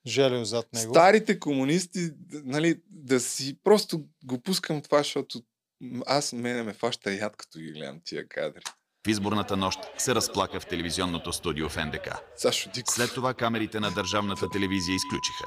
Желил 0.06 0.44
зад 0.44 0.66
него. 0.72 0.94
Старите 0.94 1.38
комунисти, 1.38 2.10
нали, 2.32 2.80
да 2.86 3.20
си 3.20 3.58
просто 3.64 4.04
го 4.24 4.40
пускам 4.40 4.82
това, 4.82 4.98
защото 4.98 5.42
аз 6.06 6.32
мене 6.32 6.62
ме 6.62 6.72
фаща 6.72 7.12
яд, 7.12 7.36
като 7.36 7.58
ги 7.58 7.72
гледам 7.72 8.00
тия 8.04 8.28
кадри. 8.28 8.62
В 9.04 9.08
изборната 9.08 9.56
нощ 9.56 9.78
се 9.98 10.14
разплака 10.14 10.60
в 10.60 10.66
телевизионното 10.66 11.32
студио 11.32 11.68
в 11.68 11.76
НДК. 11.76 12.08
След 12.88 13.14
това 13.14 13.34
камерите 13.34 13.80
на 13.80 13.90
държавната 13.90 14.48
телевизия 14.48 14.94
изключиха. 14.94 15.44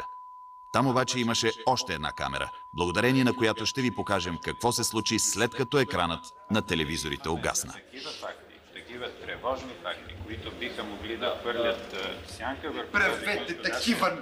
Там 0.72 0.88
обаче 0.88 1.20
имаше 1.20 1.52
още 1.66 1.94
една 1.94 2.12
камера, 2.12 2.50
благодарение 2.74 3.24
на 3.24 3.36
която 3.36 3.66
ще 3.66 3.82
ви 3.82 3.96
покажем 3.96 4.38
какво 4.44 4.72
се 4.72 4.84
случи 4.84 5.20
след 5.20 5.56
като 5.56 5.80
екранът 5.80 6.26
на 6.52 6.62
телевизорите 6.62 7.30
угасна. 7.30 7.74
такива 7.74 8.12
факти, 8.12 8.56
такива 8.74 9.12
тревожни 9.12 9.74
факти, 9.84 10.16
които 10.26 10.52
биха 10.52 10.84
могли 10.84 11.18
да 11.18 11.38
хвърлят 11.42 11.94
а, 11.94 12.32
сянка 12.32 12.72
върху... 12.72 12.92
Правете 12.92 13.62
такива 13.62 14.18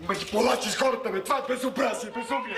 манипулации 0.00 0.70
с 0.70 0.76
хората, 0.76 1.10
бе. 1.10 1.24
Това 1.24 1.38
е 1.38 1.52
безобразие, 1.54 2.10
безумие. 2.10 2.56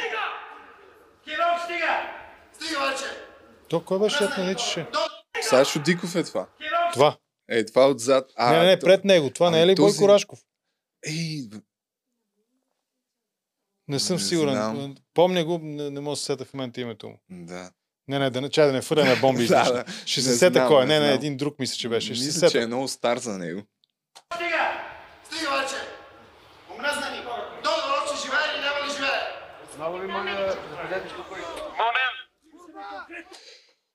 Киров, 1.25 1.63
стига! 1.65 2.11
Стига 2.53 2.81
вече! 2.91 3.32
То 3.73 3.81
кой 3.81 3.99
беше, 3.99 4.19
как 4.19 4.39
наричаше? 4.39 4.87
Сашо 5.43 5.79
Диков 5.79 6.15
е 6.15 6.25
това. 6.25 6.47
Това. 6.93 7.17
Е, 7.49 7.65
това 7.65 7.89
отзад. 7.89 8.31
А, 8.37 8.53
не, 8.53 8.67
не, 8.67 8.79
пред 8.79 9.05
него. 9.05 9.31
Това 9.31 9.51
не 9.51 9.59
е 9.59 9.63
Ами 9.63 9.73
ли 9.73 9.77
този- 9.77 9.99
Бойко 9.99 10.13
Рашков? 10.13 10.39
Ей, 11.07 11.43
Не 13.89 13.99
съм 13.99 14.17
Не 14.17 14.23
сигурен. 14.23 14.55
знам. 14.55 14.95
Помня 15.15 15.45
го, 15.45 15.59
не, 15.59 15.91
не 15.91 16.01
мога 16.01 16.13
да 16.13 16.17
се 16.17 16.25
сета 16.25 16.45
в 16.45 16.55
момента 16.55 16.81
името 16.81 17.09
му. 17.09 17.19
да. 17.31 17.71
Не, 18.09 18.19
не, 18.19 18.31
да 18.31 18.41
не, 18.41 18.51
чай 18.51 18.67
да 18.67 18.73
не 18.73 18.83
фърляме 18.83 19.17
бомби 19.17 19.47
Да, 19.49 19.73
да. 19.73 19.85
Ще 20.07 20.21
Не 20.21 20.25
се 20.25 20.37
сета 20.37 20.53
знам, 20.53 20.69
кой 20.69 20.83
е. 20.83 20.87
не 20.87 21.01
Не, 21.01 21.07
не, 21.07 21.13
един 21.13 21.37
друг 21.37 21.59
мисля, 21.59 21.77
че 21.77 21.89
беше. 21.89 22.07
Ще 22.07 22.25
се 22.25 22.29
Мисля, 22.29 22.41
че 22.41 22.47
е 22.49 22.51
сета. 22.53 22.67
много 22.67 22.89
стар 22.89 23.19
за 23.19 23.39
него. 23.39 23.63
Стига! 24.35 24.83
Стига 25.27 25.51
вече! 25.53 25.75
Омръзна 26.71 27.11
ни! 27.11 27.19
Тодор 27.57 27.73
още 28.05 28.23
живее 28.23 28.55
или 28.55 28.61
няма 28.61 28.87
ли 28.87 28.93
живее? 28.93 29.21
Много 29.79 29.99
ви 29.99 30.07
моля, 30.07 30.57
запазете 30.71 31.09
спокойствие. 31.09 31.63
Момент! 31.73 32.19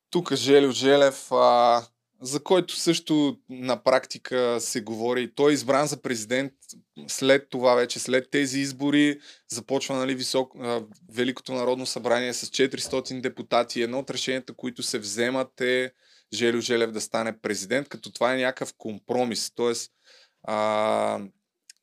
Тук 0.09 0.35
Желю 0.35 0.71
Желев, 0.71 1.31
а, 1.31 1.83
за 2.21 2.43
който 2.43 2.75
също 2.75 3.37
на 3.49 3.83
практика 3.83 4.57
се 4.59 4.81
говори. 4.81 5.31
Той 5.35 5.51
е 5.51 5.53
избран 5.53 5.87
за 5.87 6.01
президент 6.01 6.53
след 7.07 7.49
това 7.49 7.75
вече, 7.75 7.99
след 7.99 8.31
тези 8.31 8.59
избори, 8.59 9.19
започва 9.51 9.95
нали, 9.95 10.15
висок, 10.15 10.53
а, 10.59 10.83
Великото 11.11 11.53
народно 11.53 11.85
събрание 11.85 12.33
с 12.33 12.45
400 12.45 13.21
депутати. 13.21 13.81
Едно 13.81 13.99
от 13.99 14.09
решенията, 14.09 14.53
които 14.53 14.83
се 14.83 14.99
вземат 14.99 15.61
е 15.61 15.91
Желю 16.33 16.61
Желев 16.61 16.91
да 16.91 17.01
стане 17.01 17.39
президент, 17.39 17.89
като 17.89 18.11
това 18.11 18.33
е 18.33 18.37
някакъв 18.37 18.73
компромис. 18.77 19.51
Тоест, 19.55 19.91
а, 20.43 21.19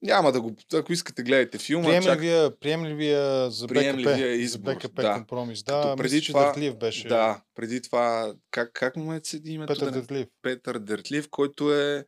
няма 0.05 0.33
да 0.33 0.41
го... 0.41 0.57
Ако 0.75 0.93
искате, 0.93 1.23
гледайте 1.23 1.59
филма. 1.59 1.85
чак- 1.93 2.03
Приемливия, 2.03 2.59
приемливия 2.59 3.51
за 3.51 3.67
БКП. 3.67 3.75
Приемливия 3.75 4.17
За 4.29 4.43
избор, 4.43 4.75
БКП 4.75 5.03
да. 5.03 5.15
компромис. 5.15 5.63
Като 5.63 5.89
Да, 5.89 5.97
преди 5.97 6.15
мисля, 6.17 6.27
това- 6.27 6.45
Дъртлиев 6.47 6.77
беше. 6.77 7.09
Да, 7.09 7.43
преди 7.55 7.83
това, 7.83 8.35
как, 8.51 8.71
как 8.73 8.97
му 8.97 9.13
е 9.13 9.21
името? 9.45 9.75
Петър 9.75 9.91
да. 9.91 10.27
Петър 10.43 10.79
Дъртлиев, 10.79 11.29
който 11.31 11.75
е 11.75 12.05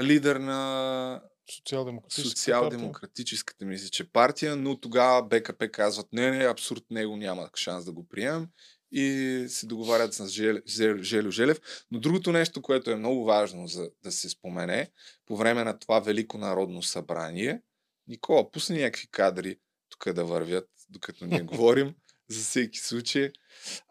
лидер 0.00 0.36
на 0.36 1.20
Социал-демократическата 1.56 2.30
социал-демократическата, 2.30 3.64
мисля, 3.64 3.88
че 3.88 4.12
партия, 4.12 4.56
но 4.56 4.80
тогава 4.80 5.22
БКП 5.22 5.68
казват, 5.68 6.06
не, 6.12 6.30
не, 6.30 6.44
абсурд 6.44 6.82
него 6.90 7.16
няма 7.16 7.48
шанс 7.56 7.84
да 7.84 7.92
го 7.92 8.08
приемем 8.08 8.46
и 8.92 9.44
се 9.48 9.66
договарят 9.66 10.14
с 10.14 10.28
Жел, 10.28 10.58
Жел, 10.66 11.02
Желю 11.02 11.30
Желев. 11.30 11.60
Но 11.90 12.00
другото 12.00 12.32
нещо, 12.32 12.62
което 12.62 12.90
е 12.90 12.96
много 12.96 13.24
важно 13.24 13.66
за 13.66 13.90
да 14.04 14.12
се 14.12 14.28
спомене, 14.28 14.90
по 15.26 15.36
време 15.36 15.64
на 15.64 15.78
това 15.78 16.00
Велико 16.00 16.38
народно 16.38 16.82
събрание, 16.82 17.60
Никола, 18.06 18.50
пусни 18.50 18.78
някакви 18.78 19.08
кадри 19.10 19.56
тук 19.88 20.12
да 20.12 20.24
вървят, 20.24 20.68
докато 20.88 21.26
ние 21.26 21.42
говорим, 21.42 21.94
за 22.28 22.42
всеки 22.42 22.78
случай, 22.78 23.30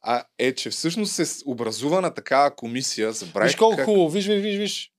а 0.02 0.24
е, 0.38 0.56
че 0.56 0.70
всъщност 0.70 1.14
се 1.14 1.44
образува 1.46 2.02
на 2.02 2.14
такава 2.14 2.56
комисия, 2.56 3.12
забравих 3.14 3.52
Виж 3.52 3.56
колко 3.56 3.78
как... 3.78 3.86
хубаво, 3.86 4.10
виж, 4.10 4.28
виж, 4.28 4.42
виж, 4.42 4.58
виж. 4.58 4.92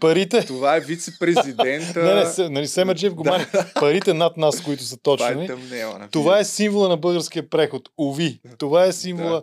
Парите. 0.00 0.46
Това 0.46 0.76
е 0.76 0.80
вице-президента. 0.80 2.02
не, 2.04 2.14
не, 2.14 2.26
се, 2.26 2.48
нали, 2.48 2.66
Семерджиев 2.68 3.14
го 3.14 3.24
мани. 3.24 3.44
Парите 3.74 4.14
над 4.14 4.36
нас, 4.36 4.60
които 4.60 4.84
са 4.84 4.96
Това 4.96 5.28
е 5.28 5.46
точни. 5.46 6.08
Това 6.10 6.38
е 6.38 6.44
символа 6.44 6.88
на 6.88 6.96
българския 6.96 7.50
преход. 7.50 7.88
Ови. 7.98 8.40
Това 8.58 8.84
е 8.84 8.92
символа. 8.92 9.42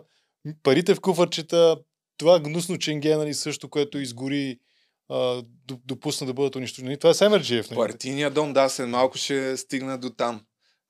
Парите 0.62 0.94
в 0.94 1.00
куфарчета, 1.00 1.76
това 2.16 2.40
гнусно 2.40 2.78
ченге, 2.78 3.16
нали, 3.16 3.34
също, 3.34 3.68
което 3.68 3.98
изгори, 3.98 4.58
а, 5.08 5.42
допусна 5.84 6.26
да 6.26 6.32
бъдат 6.32 6.56
унищожени. 6.56 6.96
Това 6.98 7.10
е 7.10 7.14
Семерджиев. 7.14 7.70
Нали? 7.70 7.78
Партийния 7.78 8.30
дом, 8.30 8.52
да, 8.52 8.68
след 8.68 8.88
малко 8.88 9.18
ще 9.18 9.56
стигна 9.56 9.98
до 9.98 10.10
там. 10.10 10.40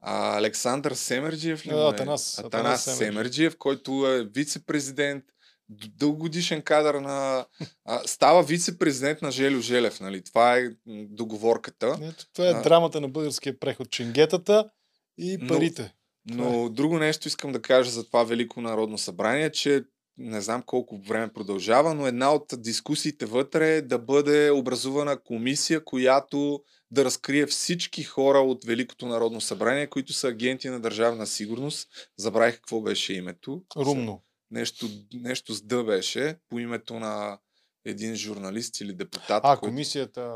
а, 0.00 0.36
Александър 0.38 0.92
Семерджиев 0.92 1.66
ли? 1.66 1.70
А, 1.70 1.74
е? 1.74 1.76
Атанас- 1.76 1.94
Атанас 1.94 2.38
Атанас 2.38 2.84
Семерджиев. 2.84 3.08
Семерджиев, 3.08 3.56
който 3.58 4.06
е 4.06 4.24
вице-президент, 4.24 5.24
дългогодишен 5.68 6.62
кадър 6.62 6.94
на... 6.94 7.46
А, 7.84 7.98
става 8.06 8.42
вице-президент 8.42 9.22
на 9.22 9.30
Желю 9.30 9.60
Желев, 9.60 10.00
нали? 10.00 10.24
Това 10.24 10.56
е 10.56 10.70
договорката. 10.86 11.98
Ето, 12.02 12.26
това 12.32 12.48
е 12.48 12.52
А. 12.52 12.62
драмата 12.62 13.00
на 13.00 13.08
българския 13.08 13.60
преход. 13.60 13.90
Ченгетата 13.90 14.70
и 15.18 15.36
Но- 15.40 15.48
парите. 15.48 15.94
Но 16.30 16.68
друго 16.68 16.98
нещо 16.98 17.28
искам 17.28 17.52
да 17.52 17.62
кажа 17.62 17.90
за 17.90 18.06
това 18.06 18.24
Велико 18.24 18.60
народно 18.60 18.98
събрание, 18.98 19.52
че 19.52 19.84
не 20.18 20.40
знам 20.40 20.62
колко 20.66 20.98
време 20.98 21.32
продължава, 21.32 21.94
но 21.94 22.06
една 22.06 22.32
от 22.34 22.44
дискусиите 22.56 23.26
вътре 23.26 23.76
е 23.76 23.82
да 23.82 23.98
бъде 23.98 24.50
образувана 24.50 25.20
комисия, 25.20 25.84
която 25.84 26.62
да 26.90 27.04
разкрие 27.04 27.46
всички 27.46 28.04
хора 28.04 28.38
от 28.38 28.64
Великото 28.64 29.06
народно 29.06 29.40
събрание, 29.40 29.86
които 29.86 30.12
са 30.12 30.28
агенти 30.28 30.68
на 30.68 30.80
държавна 30.80 31.26
сигурност. 31.26 31.88
Забравих 32.16 32.54
какво 32.54 32.80
беше 32.80 33.12
името. 33.14 33.62
Румно. 33.76 34.22
Нещо, 34.50 34.88
нещо 35.14 35.54
с 35.54 35.62
Д 35.62 35.84
беше 35.84 36.36
по 36.48 36.58
името 36.58 36.94
на 36.94 37.38
един 37.84 38.16
журналист 38.16 38.80
или 38.80 38.92
депутат. 38.92 39.40
А, 39.44 39.56
който- 39.56 39.60
комисията... 39.60 40.34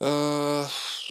А, 0.00 0.08
а, 0.08 0.68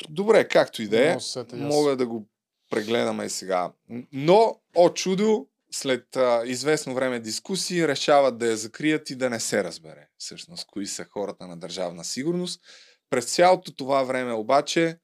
добре, 0.10 0.48
както 0.48 0.82
и 0.82 0.88
да 0.88 1.12
е. 1.12 1.18
Мога 1.54 1.96
да 1.96 2.08
го 2.08 2.28
прегледаме 2.70 3.26
и 3.26 3.30
сега. 3.30 3.72
Но, 4.12 4.60
о 4.76 4.90
чудо, 4.90 5.48
след 5.72 6.16
а, 6.16 6.44
известно 6.46 6.94
време 6.94 7.20
дискусии, 7.20 7.88
решават 7.88 8.38
да 8.38 8.48
я 8.48 8.58
закрият 8.58 9.10
и 9.10 9.16
да 9.16 9.30
не 9.30 9.40
се 9.40 9.64
разбере 9.64 10.08
всъщност 10.18 10.68
кои 10.68 10.88
са 10.88 11.06
хората 11.06 11.48
на 11.48 11.58
държавна 11.58 12.04
сигурност. 12.04 12.62
През 13.10 13.36
цялото 13.36 13.76
това 13.76 14.04
време 14.04 14.34
обаче 14.34 15.00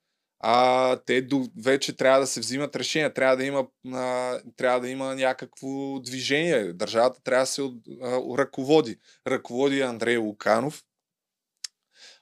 а, 0.46 0.96
те 1.06 1.22
до, 1.22 1.48
вече 1.64 1.98
трябва 1.98 2.20
да 2.20 2.28
се 2.28 2.40
взимат 2.40 2.76
решения, 2.76 3.14
трябва 3.14 3.38
да 3.38 3.46
има, 3.46 3.68
а, 3.94 4.40
трябва 4.58 4.80
да 4.80 4.90
има 4.90 5.16
някакво 5.16 6.00
движение. 6.00 6.74
Държавата 6.74 7.22
трябва 7.24 7.44
да 7.44 7.48
се 7.48 7.62
а, 7.62 7.68
ръководи. 8.38 8.98
Ръководи 9.28 9.82
Андрей 9.82 10.18
Луканов, 10.18 10.84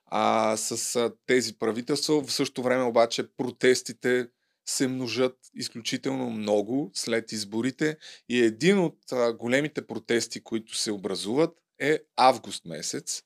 а, 0.06 0.58
с 0.58 0.96
а, 0.96 1.12
тези 1.26 1.58
правителства. 1.60 2.24
В 2.24 2.32
същото 2.32 2.64
време 2.64 2.84
обаче 2.84 3.36
протестите 3.38 4.28
се 4.66 4.88
множат 4.88 5.38
изключително 5.56 6.30
много 6.30 6.92
след 6.94 7.32
изборите 7.32 7.98
и 8.30 8.40
един 8.40 8.80
от 8.80 8.98
а, 9.12 9.34
големите 9.34 9.88
протести, 9.88 10.44
които 10.44 10.76
се 10.76 10.92
образуват 10.92 11.58
е 11.80 12.00
август 12.16 12.66
месец, 12.66 13.24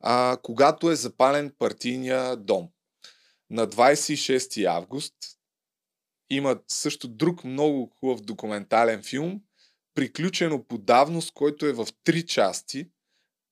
а, 0.00 0.36
когато 0.42 0.90
е 0.90 0.96
запален 0.96 1.52
партийния 1.58 2.36
дом. 2.36 2.68
На 3.50 3.66
26 3.66 4.64
август 4.66 5.14
има 6.30 6.60
също 6.68 7.08
друг 7.08 7.44
много 7.44 7.92
хубав 8.00 8.20
документален 8.20 9.02
филм, 9.02 9.40
приключено 9.94 10.64
по 10.64 10.78
давност, 10.78 11.32
който 11.32 11.66
е 11.66 11.72
в 11.72 11.88
три 12.04 12.26
части. 12.26 12.86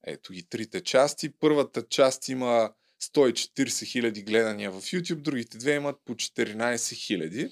Ето 0.06 0.32
ги 0.32 0.42
трите 0.42 0.80
части. 0.80 1.30
Първата 1.30 1.88
част 1.88 2.28
има 2.28 2.72
140 3.02 3.86
хиляди 3.86 4.22
гледания 4.22 4.70
в 4.70 4.80
YouTube, 4.80 5.14
другите 5.14 5.58
две 5.58 5.74
имат 5.74 5.96
по 6.04 6.14
14 6.14 6.94
хиляди. 6.96 7.50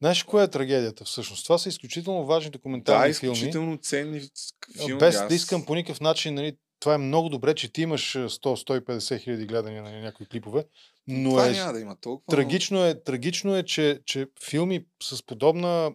Знаеш, 0.00 0.22
коя 0.22 0.44
е 0.44 0.50
трагедията 0.50 1.04
всъщност? 1.04 1.44
Това 1.44 1.58
са 1.58 1.68
изключително 1.68 2.26
важни 2.26 2.50
Да, 2.50 2.52
документални 2.52 3.14
филми. 3.14 3.32
изключително 3.32 3.78
ценни 3.78 4.20
филми. 4.76 4.98
Без 4.98 5.16
аз- 5.16 5.28
да 5.28 5.34
искам 5.34 5.64
по 5.66 5.74
никакъв 5.74 6.00
начин, 6.00 6.34
нали, 6.34 6.56
това 6.80 6.94
е 6.94 6.98
много 6.98 7.28
добре, 7.28 7.54
че 7.54 7.72
ти 7.72 7.82
имаш 7.82 8.16
а, 8.16 8.28
100-150 8.28 9.20
хиляди 9.20 9.46
гледания 9.46 9.82
на 9.82 9.90
някои 10.00 10.26
клипове, 10.26 10.64
но 11.06 11.30
Това 11.30 11.48
е, 11.48 11.50
няма 11.52 11.72
да 11.72 11.80
има 11.80 11.96
толкова. 11.96 12.24
но- 12.28 12.36
трагично 12.36 12.84
е, 12.84 13.02
трагично 13.02 13.56
е 13.56 13.62
че, 13.62 14.00
че 14.06 14.26
филми 14.44 14.86
с 15.02 15.26
подобна 15.26 15.94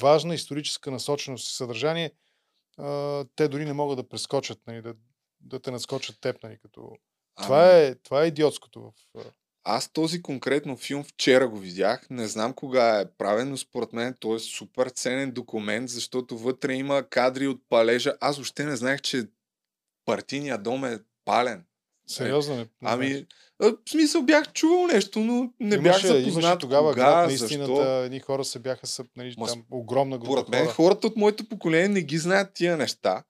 важна 0.00 0.34
историческа 0.34 0.90
насоченост 0.90 1.48
и 1.50 1.56
съдържание, 1.56 2.10
а, 2.78 3.24
те 3.36 3.48
дори 3.48 3.64
не 3.64 3.72
могат 3.72 3.96
да 3.96 4.08
прескочат, 4.08 4.58
нали, 4.66 4.82
да, 4.82 4.94
да 5.40 5.60
те 5.60 5.70
надскочат 5.70 6.20
теб. 6.20 6.42
Нали, 6.42 6.58
като... 6.62 6.90
това, 7.42 7.62
Ами- 7.62 7.82
е, 7.82 7.94
това 7.94 8.24
е 8.24 8.26
идиотското 8.26 8.80
в... 8.80 8.92
а, 9.18 9.22
Аз 9.64 9.92
този 9.92 10.22
конкретно 10.22 10.76
филм 10.76 11.04
вчера 11.04 11.48
го 11.48 11.58
видях. 11.58 12.10
Не 12.10 12.28
знам 12.28 12.52
кога 12.52 13.00
е 13.00 13.10
правен, 13.10 13.48
но 13.50 13.56
според 13.56 13.92
мен 13.92 14.14
той 14.20 14.36
е 14.36 14.38
супер 14.38 14.88
ценен 14.88 15.30
документ, 15.32 15.88
защото 15.88 16.38
вътре 16.38 16.74
има 16.74 17.08
кадри 17.10 17.46
от 17.46 17.62
палежа. 17.68 18.16
Аз 18.20 18.36
въобще 18.36 18.64
не 18.64 18.76
знаех, 18.76 19.00
че 19.00 19.24
партийния 20.04 20.58
дом 20.58 20.84
е 20.84 20.98
пален. 21.24 21.64
Сериозно 22.06 22.56
не. 22.56 22.66
Ами, 22.84 23.26
в 23.60 23.74
смисъл 23.88 24.22
бях 24.22 24.52
чувал 24.52 24.86
нещо, 24.86 25.18
но 25.18 25.52
не 25.60 25.78
бях 25.78 26.02
имаше, 26.02 26.06
имаше 26.06 26.30
запознат 26.30 26.60
тогава 26.60 26.90
кога, 26.90 27.02
град, 27.04 27.26
наистина, 27.26 27.66
защо. 27.66 28.02
едни 28.04 28.20
хора 28.20 28.44
се 28.44 28.58
бяха 28.58 28.86
съп, 28.86 29.06
нали, 29.16 29.34
Ма, 29.38 29.46
там 29.46 29.62
огромна 29.70 30.18
група 30.18 30.32
Според 30.32 30.48
мен 30.48 30.64
хора. 30.64 30.74
хората 30.74 31.06
от 31.06 31.16
моето 31.16 31.48
поколение 31.48 31.88
не 31.88 32.02
ги 32.02 32.18
знаят 32.18 32.54
тия 32.54 32.76
неща. 32.76 33.22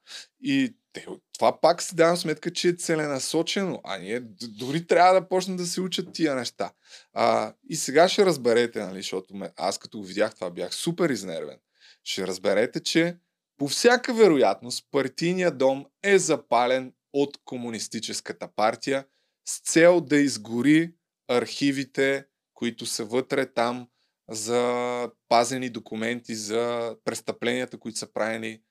И 0.42 0.76
те, 0.92 1.06
това 1.38 1.60
пак 1.60 1.82
си 1.82 1.96
давам 1.96 2.16
сметка, 2.16 2.52
че 2.52 2.68
е 2.68 2.72
целенасочено. 2.72 3.80
А 3.84 3.98
ние 3.98 4.20
дори 4.42 4.86
трябва 4.86 5.20
да 5.20 5.28
почнем 5.28 5.56
да 5.56 5.66
се 5.66 5.80
учат 5.80 6.12
тия 6.12 6.34
неща. 6.34 6.72
А, 7.12 7.52
и 7.68 7.76
сега 7.76 8.08
ще 8.08 8.26
разберете, 8.26 8.84
нали, 8.84 8.96
защото 8.96 9.36
ме, 9.36 9.50
аз 9.56 9.78
като 9.78 9.98
го 9.98 10.04
видях 10.04 10.34
това 10.34 10.50
бях 10.50 10.74
супер 10.74 11.10
изнервен. 11.10 11.58
Ще 12.04 12.26
разберете, 12.26 12.82
че 12.82 13.16
по 13.58 13.68
всяка 13.68 14.14
вероятност 14.14 14.86
партийният 14.90 15.58
дом 15.58 15.86
е 16.02 16.18
запален 16.18 16.92
от 17.20 17.36
комунистическата 17.44 18.48
партия 18.56 19.06
с 19.48 19.60
цел 19.60 20.00
да 20.00 20.16
изгори 20.16 20.94
архивите, 21.28 22.26
които 22.54 22.86
са 22.86 23.04
вътре 23.04 23.52
там 23.52 23.88
за 24.30 25.10
пазени 25.28 25.70
документи 25.70 26.34
за 26.34 26.96
престъпленията, 27.04 27.78
които 27.78 27.98
са 27.98 28.12
правени 28.12 28.62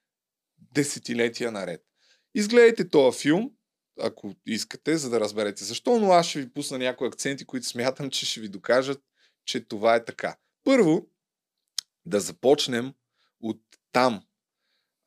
десетилетия 0.58 1.52
наред. 1.52 1.82
Изгледайте 2.36 2.89
този 2.89 3.20
филм, 3.20 3.52
ако 4.02 4.36
искате, 4.46 4.98
за 4.98 5.10
да 5.10 5.20
разберете 5.20 5.64
защо, 5.64 6.00
но 6.00 6.12
аз 6.12 6.26
ще 6.26 6.41
ви 6.41 6.54
пусна 6.54 6.78
някои 6.78 7.08
акценти, 7.08 7.46
които 7.46 7.68
смятам, 7.68 8.10
че 8.10 8.26
ще 8.26 8.41
ви 8.41 8.50
докажат, 8.50 9.04
че 9.46 9.68
това 9.68 9.96
е 9.96 10.06
така. 10.06 10.38
Първо, 10.64 11.08
да 12.06 12.20
започнем 12.20 12.93
от 13.41 13.62
там. 13.91 14.24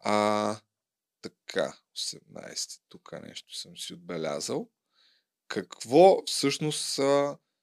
А, 0.00 0.56
така, 1.22 1.76
18, 1.98 2.80
тук 2.88 3.12
нещо 3.26 3.58
съм 3.58 3.76
си 3.76 3.94
отбелязал. 3.94 4.68
Какво 5.48 6.22
всъщност 6.26 7.00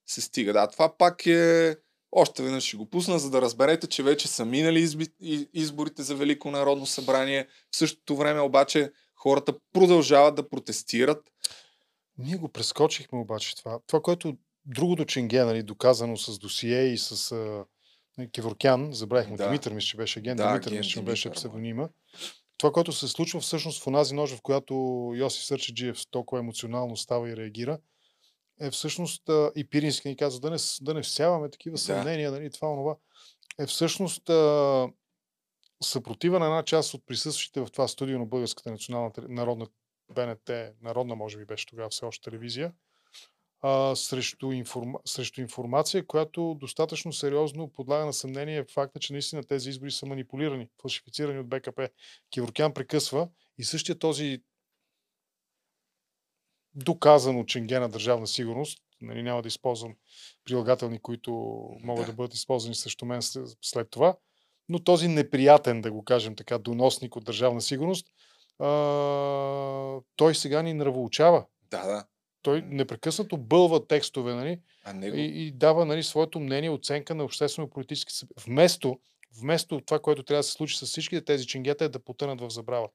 се 0.05 0.21
стига? 0.21 0.53
Да, 0.53 0.67
това 0.67 0.97
пак 0.97 1.25
е... 1.25 1.77
Още 2.11 2.43
веднъж 2.43 2.63
ще 2.63 2.77
го 2.77 2.89
пусна, 2.89 3.19
за 3.19 3.29
да 3.29 3.41
разберете, 3.41 3.87
че 3.87 4.03
вече 4.03 4.27
са 4.27 4.45
минали 4.45 5.07
изборите 5.53 6.03
за 6.03 6.15
Велико 6.15 6.51
народно 6.51 6.85
събрание. 6.85 7.47
В 7.71 7.77
същото 7.77 8.15
време 8.15 8.41
обаче 8.41 8.91
хората 9.15 9.53
продължават 9.73 10.35
да 10.35 10.49
протестират. 10.49 11.31
Ние 12.17 12.35
го 12.35 12.49
прескочихме 12.49 13.19
обаче 13.19 13.55
това. 13.55 13.79
Това, 13.87 14.01
което 14.01 14.37
другото 14.65 15.05
ченге, 15.05 15.43
нали, 15.43 15.63
доказано 15.63 16.17
с 16.17 16.39
досие 16.39 16.83
и 16.83 16.97
с 16.97 17.31
а, 17.31 17.65
нали, 18.17 18.29
Кеворкян, 18.31 18.93
забравихме, 18.93 19.37
Да. 19.37 19.45
Димитър 19.45 19.73
мисля, 19.73 19.87
че 19.87 19.97
беше 19.97 20.19
агент, 20.19 20.37
Да, 20.37 20.47
Димитър 20.47 20.71
мисля, 20.71 20.89
че 20.89 21.01
беше 21.01 21.29
псевдонима. 21.29 21.89
Това, 22.57 22.71
което 22.71 22.91
се 22.91 23.07
случва 23.07 23.39
всъщност 23.39 23.83
в 23.83 23.87
онази 23.87 24.15
ножа, 24.15 24.37
в 24.37 24.41
която 24.41 24.73
Йосиф 25.15 25.43
Сърчеджиев 25.43 26.01
толкова 26.11 26.39
емоционално 26.39 26.97
става 26.97 27.29
и 27.29 27.37
реагира, 27.37 27.79
е 28.59 28.71
всъщност, 28.71 29.23
и 29.55 29.69
Пирински 29.69 30.07
ни 30.07 30.17
казва, 30.17 30.39
да 30.39 30.49
не, 30.49 30.57
да 30.81 30.93
не 30.93 31.01
всяваме 31.01 31.49
такива 31.49 31.73
Да. 31.73 31.81
съмнения, 31.81 32.31
нали, 32.31 32.51
това, 32.51 32.71
онова, 32.71 32.95
е 33.59 33.65
всъщност 33.65 34.29
а, 34.29 34.87
съпротива 35.83 36.39
на 36.39 36.45
една 36.45 36.63
част 36.63 36.93
от 36.93 37.05
присъстващите 37.05 37.61
в 37.61 37.71
това 37.71 37.87
студио 37.87 38.19
на 38.19 38.25
Българската 38.25 38.71
национална 38.71 39.11
народна 39.17 39.67
БНТ, 40.13 40.49
народна 40.81 41.15
може 41.15 41.37
би 41.37 41.45
беше 41.45 41.65
тогава 41.65 41.89
все 41.89 42.05
още 42.05 42.29
телевизия, 42.29 42.73
а, 43.67 43.95
срещу, 43.95 44.51
информа, 44.51 44.99
срещу 45.05 45.41
информация, 45.41 46.07
която 46.07 46.57
достатъчно 46.59 47.13
сериозно 47.13 47.71
подлага 47.71 48.05
на 48.05 48.13
съмнение 48.13 48.65
факта, 48.73 48.99
че 48.99 49.13
наистина 49.13 49.43
тези 49.43 49.69
избори 49.69 49.91
са 49.91 50.05
манипулирани, 50.05 50.69
фалшифицирани 50.81 51.39
от 51.39 51.49
БКП. 51.49 51.89
Киворкян 52.29 52.73
прекъсва 52.73 53.29
и 53.57 53.63
същия 53.63 53.99
този 53.99 54.41
доказано 56.75 57.43
ченге 57.43 57.79
на 57.79 57.89
държавна 57.89 58.27
сигурност, 58.27 58.79
нали, 59.01 59.23
няма 59.23 59.41
да 59.41 59.47
използвам 59.47 59.95
прилагателни, 60.43 60.99
които 60.99 61.31
могат 61.83 62.05
да, 62.05 62.11
Да. 62.11 62.15
бъдат 62.15 62.33
използвани 62.33 62.75
срещу 62.75 63.05
мен 63.05 63.21
след 63.61 63.89
това, 63.89 64.15
но 64.69 64.83
този 64.83 65.07
неприятен, 65.07 65.81
да 65.81 65.91
го 65.91 66.03
кажем 66.03 66.35
така, 66.35 66.57
доносник 66.57 67.15
от 67.15 67.23
държавна 67.23 67.61
сигурност, 67.61 68.07
а, 68.59 68.67
той 70.15 70.35
сега 70.35 70.61
ни 70.61 70.73
нравоучава. 70.73 71.45
Да, 71.71 71.85
да. 71.85 72.05
Той 72.45 72.61
непрекъснато 72.61 73.37
бълва 73.37 73.87
текстове 73.87 74.33
нали, 74.33 74.59
А 74.83 74.93
него... 74.93 75.17
и, 75.17 75.21
и 75.21 75.51
дава 75.51 75.85
нали, 75.85 76.03
своето 76.03 76.39
мнение, 76.39 76.69
оценка 76.69 77.15
на 77.15 77.23
обществено-политически. 77.23 78.13
Вместо, 78.45 78.99
вместо 79.41 79.81
това, 79.85 79.99
което 79.99 80.23
трябва 80.23 80.39
да 80.39 80.43
се 80.43 80.51
случи 80.51 80.77
с 80.77 80.85
всичките 80.85 81.25
тези 81.25 81.47
ченгета 81.47 81.85
е 81.85 81.89
да 81.89 81.99
потънат 81.99 82.41
в 82.41 82.49
забрава. 82.49 82.87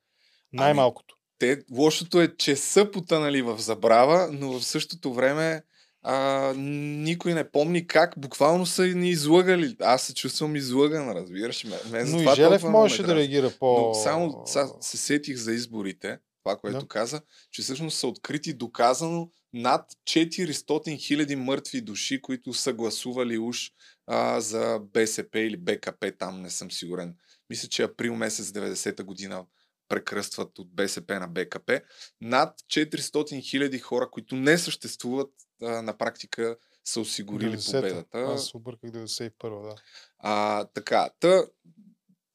Най-малкото. 0.53 1.17
Те, 1.39 1.59
лошото 1.73 2.21
е, 2.21 2.37
че 2.37 2.57
са 2.57 2.91
потънали 2.91 3.43
в 3.43 3.59
забрава, 3.59 4.29
но 4.33 4.53
в 4.53 4.65
същото 4.65 5.15
време 5.15 5.63
а, 6.03 6.53
никой 6.57 7.35
не 7.35 7.51
помни 7.51 7.87
как 7.87 8.15
буквално 8.19 8.67
са 8.67 8.83
ни 8.83 9.11
излъгали. 9.11 9.77
Аз 9.81 10.03
се 10.03 10.15
чувствам 10.15 10.57
излъган, 10.57 11.11
разбираш. 11.11 11.65
Ме, 11.65 11.77
ме 11.91 12.05
Но 12.05 12.23
и 12.23 12.35
Желев 12.35 12.63
можеше 12.63 13.03
да 13.03 13.15
реагира 13.15 13.51
по... 13.61 13.81
Но 13.81 13.95
само 13.95 14.43
са, 14.47 14.69
се 14.81 14.97
сетих 14.97 15.37
за 15.37 15.53
изборите, 15.53 16.19
това, 16.45 16.57
което 16.57 16.79
да. 16.79 16.89
каза, 16.89 17.23
че 17.51 17.63
всъщност 17.63 17.99
са 17.99 18.07
открити 18.07 18.53
доказано 18.53 19.31
над 19.53 19.93
400 20.05 20.99
хиляди 20.99 21.37
мъртви 21.37 21.81
души, 21.81 22.23
които 22.23 22.53
са 22.53 22.73
гласували 22.73 23.39
уж 23.39 23.71
а, 24.07 24.41
за 24.41 24.81
БСП 24.93 25.41
или 25.41 25.57
БКП, 25.57 26.13
там 26.19 26.43
не 26.43 26.51
съм 26.51 26.71
сигурен. 26.71 27.17
Мисля, 27.51 27.69
че 27.69 27.83
април 27.83 28.15
месец 28.15 28.47
90-та 28.47 29.05
година 29.05 29.45
прекръстват 29.89 30.59
от 30.59 30.75
БСП 30.75 31.21
на 31.21 31.29
БКП. 31.29 31.81
Над 32.21 32.61
400 32.61 33.43
хиляди 33.51 33.79
хора, 33.79 34.11
които 34.11 34.37
не 34.37 34.59
съществуват 34.59 35.31
а, 35.63 35.83
на 35.83 35.99
практика, 35.99 36.57
са 36.85 37.01
осигурили 37.01 37.57
90-та. 37.57 37.81
победата. 37.81 38.19
Аз 38.19 38.55
обърках 38.55 38.91
91 38.91 39.63
да. 39.63 39.75
А, 40.19 40.65
така, 40.65 41.11
та, 41.21 41.45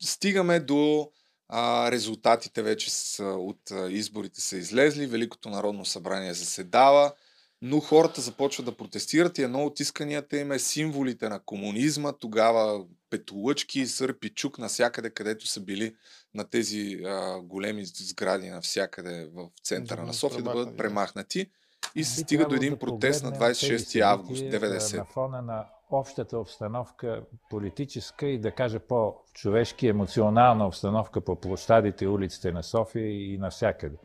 стигаме 0.04 0.60
до 0.60 1.12
а, 1.50 1.92
резултатите 1.92 2.62
вече 2.62 2.92
с, 2.92 3.24
от 3.24 3.72
а, 3.72 3.92
изборите 3.92 4.42
са 4.42 4.58
излезли, 4.58 5.08
Великото 5.08 5.50
народно 5.50 5.86
събрание 5.86 6.34
заседава, 6.34 7.14
но 7.62 7.80
хората 7.80 8.22
започват 8.22 8.66
да 8.66 8.78
протестират 8.78 9.38
и 9.38 9.44
едно 9.44 9.66
от 9.66 9.80
исканията 9.80 10.38
им 10.38 10.52
е 10.52 10.60
символите 10.60 11.30
на 11.30 11.40
комунизма, 11.40 12.12
тогава 12.12 12.86
петолъчки, 13.10 13.88
сърпи, 13.88 14.30
чук 14.30 14.58
навсякъде, 14.58 15.10
където 15.10 15.48
са 15.48 15.60
били 15.60 15.96
на 16.34 16.44
тези 16.44 17.02
а, 17.06 17.40
големи 17.42 17.86
сгради 17.86 18.50
навсякъде 18.50 19.30
в 19.34 19.50
центъра 19.64 20.04
на 20.04 20.14
София 20.14 20.44
да 20.44 20.52
бъдат 20.52 20.78
премахнати 20.78 21.50
и 21.96 22.04
се 22.04 22.22
стига 22.22 22.48
до 22.48 22.56
един 22.56 22.78
протест 22.78 23.24
на 23.24 23.32
26 23.32 24.02
август 24.02 24.44
90. 24.44 24.98
На 24.98 25.06
фона 25.06 25.42
на 25.42 25.66
общата 25.92 26.40
обстановка 26.40 27.24
политическа 27.50 28.28
и 28.28 28.40
да 28.40 28.52
кажа 28.52 28.80
по-човешки, 28.80 29.88
емоционална 29.88 30.68
обстановка 30.68 31.22
по 31.22 31.36
площадите 31.36 32.08
улиците 32.08 32.52
на 32.52 32.64
София 32.64 33.34
и 33.34 33.38
навсякъде. 33.38 33.98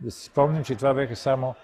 Да 0.00 0.10
си 0.10 0.24
спомним, 0.24 0.64
че 0.64 0.76
това 0.76 0.94
бяха 0.94 1.16
само 1.16 1.54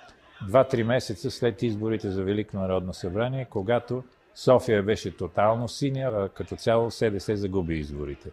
2-3 0.49 0.83
месеца 0.83 1.31
след 1.31 1.63
изборите 1.63 2.11
за 2.11 2.25
Велико 2.25 2.57
народно 2.57 2.95
събрание, 2.95 3.47
когато 3.51 4.05
София 4.35 4.83
беше 4.83 5.17
тотално 5.17 5.69
синя, 5.69 6.11
а 6.15 6.29
като 6.29 6.57
цяло 6.57 6.91
СДС 6.91 7.37
загуби 7.37 7.79
изборите. 7.79 8.31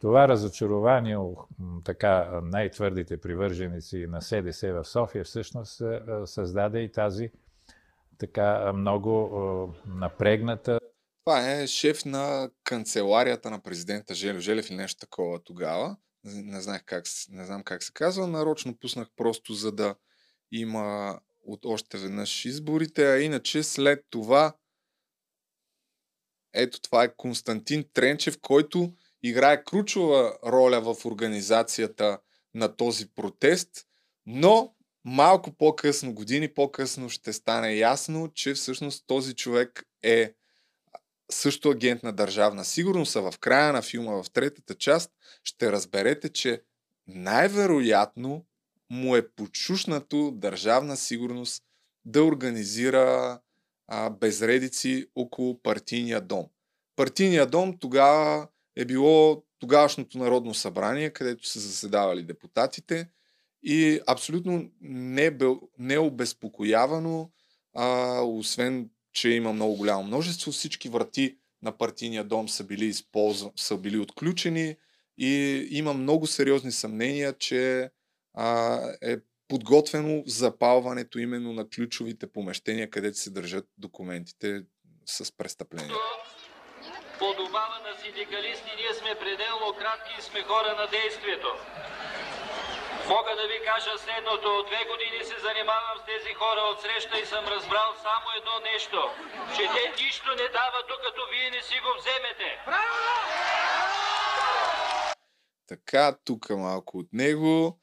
Това 0.00 0.28
разочарование, 0.28 1.18
така 1.84 2.40
най-твърдите 2.42 3.20
привърженици 3.20 4.06
на 4.06 4.22
СДС 4.22 4.72
в 4.72 4.84
София, 4.84 5.24
всъщност 5.24 5.82
създаде 6.24 6.80
и 6.80 6.92
тази 6.92 7.30
така 8.18 8.72
много 8.72 9.74
напрегната. 9.86 10.80
Това 11.24 11.52
е 11.52 11.66
шеф 11.66 12.04
на 12.04 12.50
канцеларията 12.64 13.50
на 13.50 13.62
президента 13.62 14.14
Желев 14.14 14.40
Желев 14.40 14.70
или 14.70 14.76
нещо 14.76 15.00
такова 15.00 15.44
тогава. 15.44 15.96
Не, 16.24 16.60
знаех 16.60 16.82
как, 16.84 17.04
не 17.30 17.44
знам 17.44 17.62
как 17.62 17.82
се 17.82 17.92
казва. 17.92 18.26
Нарочно 18.26 18.78
пуснах 18.78 19.08
просто 19.16 19.54
за 19.54 19.72
да 19.72 19.94
има 20.52 21.20
от 21.46 21.64
още 21.64 21.98
веднъж 21.98 22.44
изборите, 22.44 23.12
а 23.12 23.18
иначе 23.18 23.62
след 23.62 24.04
това 24.10 24.54
ето 26.52 26.80
това 26.80 27.04
е 27.04 27.14
Константин 27.16 27.84
Тренчев, 27.92 28.38
който 28.40 28.92
играе 29.22 29.64
ключова 29.64 30.38
роля 30.46 30.80
в 30.80 31.06
организацията 31.06 32.18
на 32.54 32.76
този 32.76 33.14
протест, 33.14 33.70
но 34.26 34.74
малко 35.04 35.52
по-късно, 35.52 36.14
години 36.14 36.54
по-късно 36.54 37.08
ще 37.08 37.32
стане 37.32 37.74
ясно, 37.74 38.30
че 38.34 38.54
всъщност 38.54 39.04
този 39.06 39.34
човек 39.34 39.84
е 40.02 40.34
също 41.30 41.70
агент 41.70 42.02
на 42.02 42.12
държавна 42.12 42.64
сигурност, 42.64 43.16
а 43.16 43.30
в 43.30 43.38
края 43.38 43.72
на 43.72 43.82
филма, 43.82 44.22
в 44.22 44.30
третата 44.30 44.74
част, 44.74 45.10
ще 45.44 45.72
разберете, 45.72 46.28
че 46.28 46.62
най-вероятно 47.06 48.44
му 48.90 49.16
е 49.16 49.28
почушнато 49.28 50.30
държавна 50.30 50.96
сигурност 50.96 51.62
да 52.04 52.24
организира 52.24 53.40
а, 53.86 54.10
безредици 54.10 55.06
около 55.14 55.62
партийния 55.62 56.20
дом. 56.20 56.46
Партийния 56.96 57.46
дом 57.46 57.78
тогава 57.78 58.48
е 58.76 58.84
било 58.84 59.44
тогавашното 59.58 60.18
Народно 60.18 60.54
събрание, 60.54 61.10
където 61.10 61.46
са 61.46 61.60
заседавали 61.60 62.22
депутатите 62.22 63.08
и 63.62 64.00
абсолютно 64.06 64.70
не, 64.80 65.24
е 65.24 65.30
бе, 65.30 65.46
не 65.78 65.94
е 65.94 65.98
обезпокоявано, 65.98 67.30
а, 67.76 68.20
освен, 68.20 68.90
че 69.12 69.28
има 69.28 69.52
много 69.52 69.76
голямо 69.76 70.02
множество, 70.02 70.52
всички 70.52 70.88
врати 70.88 71.38
на 71.62 71.78
партийния 71.78 72.24
дом 72.24 72.48
са 72.48 72.64
били, 72.64 72.84
използва, 72.84 73.50
са 73.56 73.76
били 73.76 73.98
отключени 73.98 74.76
и 75.18 75.66
има 75.70 75.94
много 75.94 76.26
сериозни 76.26 76.72
съмнения, 76.72 77.38
че 77.38 77.90
а, 78.34 78.80
е 79.02 79.16
подготвено 79.48 80.22
запалването 80.26 81.18
именно 81.18 81.52
на 81.52 81.68
ключовите 81.68 82.32
помещения, 82.32 82.90
където 82.90 83.18
се 83.18 83.30
държат 83.30 83.64
документите 83.78 84.62
с 85.06 85.36
престъпления. 85.36 85.94
Подобава 87.18 87.78
на 87.86 88.02
синдикалисти, 88.02 88.70
ние 88.76 88.94
сме 88.94 89.14
пределно 89.20 89.74
кратки 89.78 90.12
и 90.18 90.22
сме 90.22 90.42
хора 90.42 90.76
на 90.80 90.86
действието. 90.90 91.48
Мога 93.14 93.32
да 93.40 93.46
ви 93.52 93.58
кажа 93.68 93.92
следното. 94.04 94.46
От 94.58 94.66
две 94.70 94.82
години 94.90 95.20
се 95.30 95.36
занимавам 95.46 95.96
с 96.00 96.04
тези 96.12 96.30
хора 96.40 96.62
от 96.70 96.78
среща 96.84 97.14
и 97.22 97.26
съм 97.26 97.44
разбрал 97.54 97.90
само 98.06 98.26
едно 98.38 98.54
нещо. 98.72 98.98
Че 99.54 99.62
те 99.74 100.02
нищо 100.02 100.28
не 100.40 100.48
дават, 100.58 100.84
докато 100.92 101.20
вие 101.30 101.50
не 101.50 101.62
си 101.68 101.76
го 101.84 101.90
вземете. 101.98 102.48
Така, 105.68 106.16
тук 106.24 106.50
малко 106.50 106.98
от 106.98 107.08
него. 107.12 107.78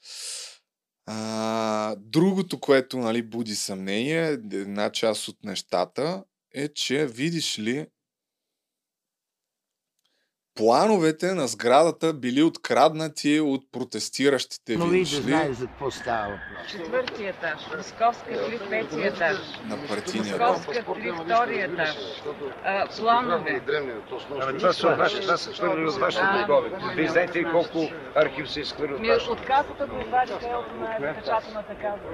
А, 1.07 1.95
другото, 1.97 2.59
което 2.59 2.97
нали, 2.97 3.21
буди 3.21 3.55
съмнение, 3.55 4.23
една 4.53 4.91
част 4.91 5.27
от 5.27 5.37
нещата, 5.43 6.23
е, 6.55 6.73
че 6.73 7.05
видиш 7.05 7.59
ли, 7.59 7.87
плановете 10.55 11.33
на 11.33 11.47
сградата 11.47 12.13
били 12.13 12.43
откраднати 12.43 13.39
от 13.39 13.71
протестиращите. 13.71 14.77
Но 14.77 14.85
вие 14.85 14.99
да 14.99 15.05
знаете 15.05 15.53
за 15.53 15.67
какво 15.67 15.91
става 15.91 16.23
въпрос. 16.23 16.71
Четвърти 16.71 17.25
етаж, 17.25 17.59
Московска 17.77 18.25
три, 18.25 18.59
пети 18.69 19.01
етаж. 19.01 19.37
На 19.65 19.87
партийния 19.87 20.37
Московска 20.37 20.93
три, 20.93 21.11
втори 21.25 21.59
етаж. 21.59 21.95
А, 22.63 22.87
планове. 22.99 23.61
Ами 24.41 24.57
това 24.57 24.73
са, 24.73 24.95
ваши, 24.95 25.21
това 25.21 25.37
са 25.37 25.53
хвърли 25.53 25.85
от 25.85 25.95
вашите 25.95 26.23
дългове. 26.47 26.69
Вие 26.95 27.09
знаете 27.09 27.39
ли 27.39 27.45
колко 27.51 27.89
архив 28.15 28.51
се 28.51 28.59
изхвърли 28.59 28.93
от 28.93 29.07
вашите? 29.07 29.31
От 29.31 29.41
касата 29.41 29.87
го 29.87 30.01
извадите 30.01 30.45
от 30.45 31.15
печатаната 31.15 31.75
каса. 31.75 32.05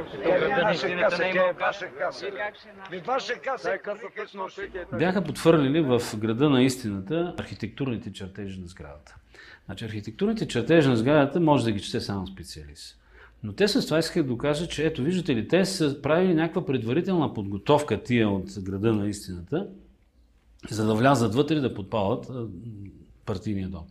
Бяха 4.94 5.24
подхвърлили 5.24 5.82
в 5.82 6.02
града 6.18 6.50
на 6.50 6.64
истината 6.64 7.36
архитектурните 7.40 8.14
черти 8.14 8.31
чертежи 8.32 8.60
на 8.60 8.68
сградата. 8.68 9.16
Значи 9.66 9.86
архитектурните 9.86 10.48
чертежи 10.48 10.90
на 10.90 10.98
сградата 10.98 11.40
може 11.40 11.64
да 11.64 11.72
ги 11.72 11.82
чете 11.82 12.02
само 12.02 12.28
специалист. 12.28 12.98
Но 13.44 13.54
те 13.54 13.68
с 13.68 13.86
това 13.86 14.00
искаха 14.00 14.24
да 14.24 14.30
докажат, 14.30 14.72
че 14.72 14.86
ето 14.86 15.04
виждате 15.04 15.36
ли, 15.36 15.48
те 15.48 15.66
са 15.66 16.02
правили 16.02 16.34
някаква 16.34 16.66
предварителна 16.66 17.34
подготовка 17.34 18.04
тия 18.04 18.30
от 18.30 18.60
града 18.60 18.94
на 18.94 19.08
истината, 19.08 19.70
за 20.70 20.86
да 20.86 20.96
влязат 20.96 21.36
вътре 21.36 21.60
да 21.60 21.74
подпалят 21.74 22.32
партийния 23.26 23.70
дом. 23.70 23.88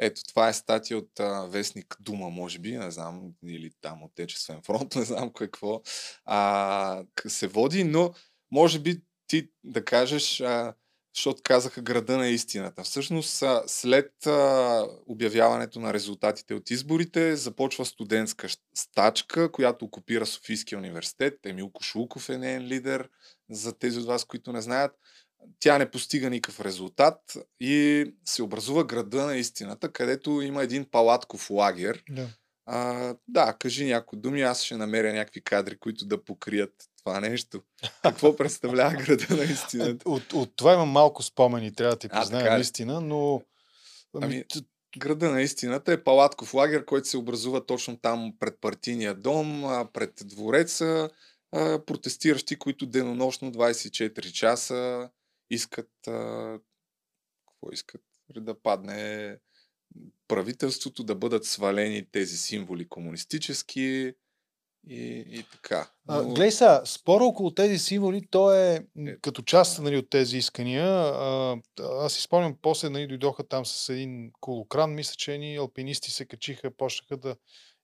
Ето, 0.00 0.20
това 0.28 0.48
е 0.48 0.52
статия 0.52 0.98
от 0.98 1.20
а, 1.20 1.46
вестник 1.46 1.96
Дума, 2.00 2.30
може 2.30 2.58
би, 2.58 2.76
не 2.76 2.90
знам, 2.90 3.32
или 3.46 3.70
там 3.80 4.02
Отечествен 4.02 4.62
фронт, 4.62 4.94
не 4.96 5.02
знам 5.02 5.30
какво 5.32 5.82
а, 6.24 7.02
се 7.26 7.46
води, 7.46 7.84
но 7.84 8.12
може 8.50 8.78
би 8.78 9.02
ти 9.26 9.48
да 9.64 9.84
кажеш 9.84 10.40
а, 10.40 10.74
защото 11.18 11.42
казаха 11.44 11.82
града 11.82 12.16
на 12.18 12.28
истината. 12.28 12.82
Всъщност, 12.82 13.44
след 13.66 14.26
а, 14.26 14.86
обявяването 15.06 15.80
на 15.80 15.94
резултатите 15.94 16.54
от 16.54 16.70
изборите, 16.70 17.36
започва 17.36 17.84
студентска 17.84 18.48
стачка, 18.74 19.52
която 19.52 19.84
окупира 19.84 20.26
Софийския 20.26 20.78
университет. 20.78 21.34
Емил 21.46 21.70
Кошулков 21.70 22.28
е 22.28 22.38
нейн 22.38 22.62
лидер, 22.62 23.08
за 23.50 23.78
тези 23.78 23.98
от 23.98 24.06
вас, 24.06 24.24
които 24.24 24.52
не 24.52 24.60
знаят. 24.60 24.92
Тя 25.60 25.78
не 25.78 25.90
постига 25.90 26.30
никакъв 26.30 26.60
резултат 26.60 27.36
и 27.60 28.04
се 28.24 28.42
образува 28.42 28.84
града 28.84 29.26
на 29.26 29.36
истината, 29.36 29.92
където 29.92 30.40
има 30.40 30.62
един 30.62 30.84
палатков 30.90 31.50
лагер. 31.50 32.02
Да. 32.10 32.28
А, 32.66 33.14
да, 33.28 33.56
кажи 33.58 33.86
някои 33.86 34.18
думи, 34.18 34.42
аз 34.42 34.62
ще 34.62 34.76
намеря 34.76 35.12
някакви 35.12 35.40
кадри, 35.40 35.78
които 35.78 36.06
да 36.06 36.24
покрият 36.24 36.87
това 37.08 37.20
нещо. 37.20 37.62
Какво 38.02 38.36
представлява 38.36 38.92
града 39.06 39.36
на 39.36 39.44
истината? 39.44 40.10
От, 40.10 40.32
от 40.32 40.56
това 40.56 40.74
имам 40.74 40.88
малко 40.88 41.22
спомени, 41.22 41.72
трябва 41.72 41.94
да 41.94 41.98
ти 41.98 42.08
призная 42.08 42.52
наистина, 42.52 43.00
но... 43.00 43.42
Ами, 44.14 44.34
ами 44.34 44.44
града 44.98 45.30
на 45.30 45.42
истината 45.42 45.92
е 45.92 46.04
палатков 46.04 46.54
лагер, 46.54 46.84
който 46.84 47.08
се 47.08 47.16
образува 47.16 47.66
точно 47.66 47.96
там 47.96 48.32
пред 48.38 48.60
партийния 48.60 49.14
дом, 49.14 49.62
пред 49.92 50.22
двореца 50.24 51.10
протестиращи, 51.86 52.56
които 52.56 52.86
денонощно 52.86 53.52
24 53.52 54.32
часа 54.32 55.10
искат 55.50 55.90
какво 56.04 57.72
искат? 57.72 58.02
Да 58.36 58.62
падне 58.62 59.36
правителството, 60.28 61.04
да 61.04 61.14
бъдат 61.14 61.44
свалени 61.44 62.10
тези 62.12 62.36
символи 62.36 62.88
комунистически 62.88 64.14
и, 64.86 65.24
и 65.28 65.44
така. 65.52 65.90
А, 66.08 66.24
глей 66.24 66.50
сега, 66.50 66.82
спора 66.84 67.24
около 67.24 67.54
тези 67.54 67.78
символи, 67.78 68.26
то 68.30 68.54
е, 68.54 68.86
е 69.06 69.16
като 69.22 69.42
част 69.42 69.78
нали, 69.82 69.96
от 69.96 70.10
тези 70.10 70.38
искания. 70.38 70.86
А, 70.86 71.56
аз 71.80 72.12
си 72.12 72.22
спомням, 72.22 72.56
после 72.62 72.90
нали, 72.90 73.06
дойдоха 73.06 73.48
там 73.48 73.66
с 73.66 73.88
един 73.88 74.30
колокран, 74.40 74.94
мисля, 74.94 75.14
че 75.16 75.38
ни 75.38 75.56
алпинисти 75.56 76.10
се 76.10 76.26
качиха, 76.26 76.76
почнаха 76.76 77.16
да 77.16 77.36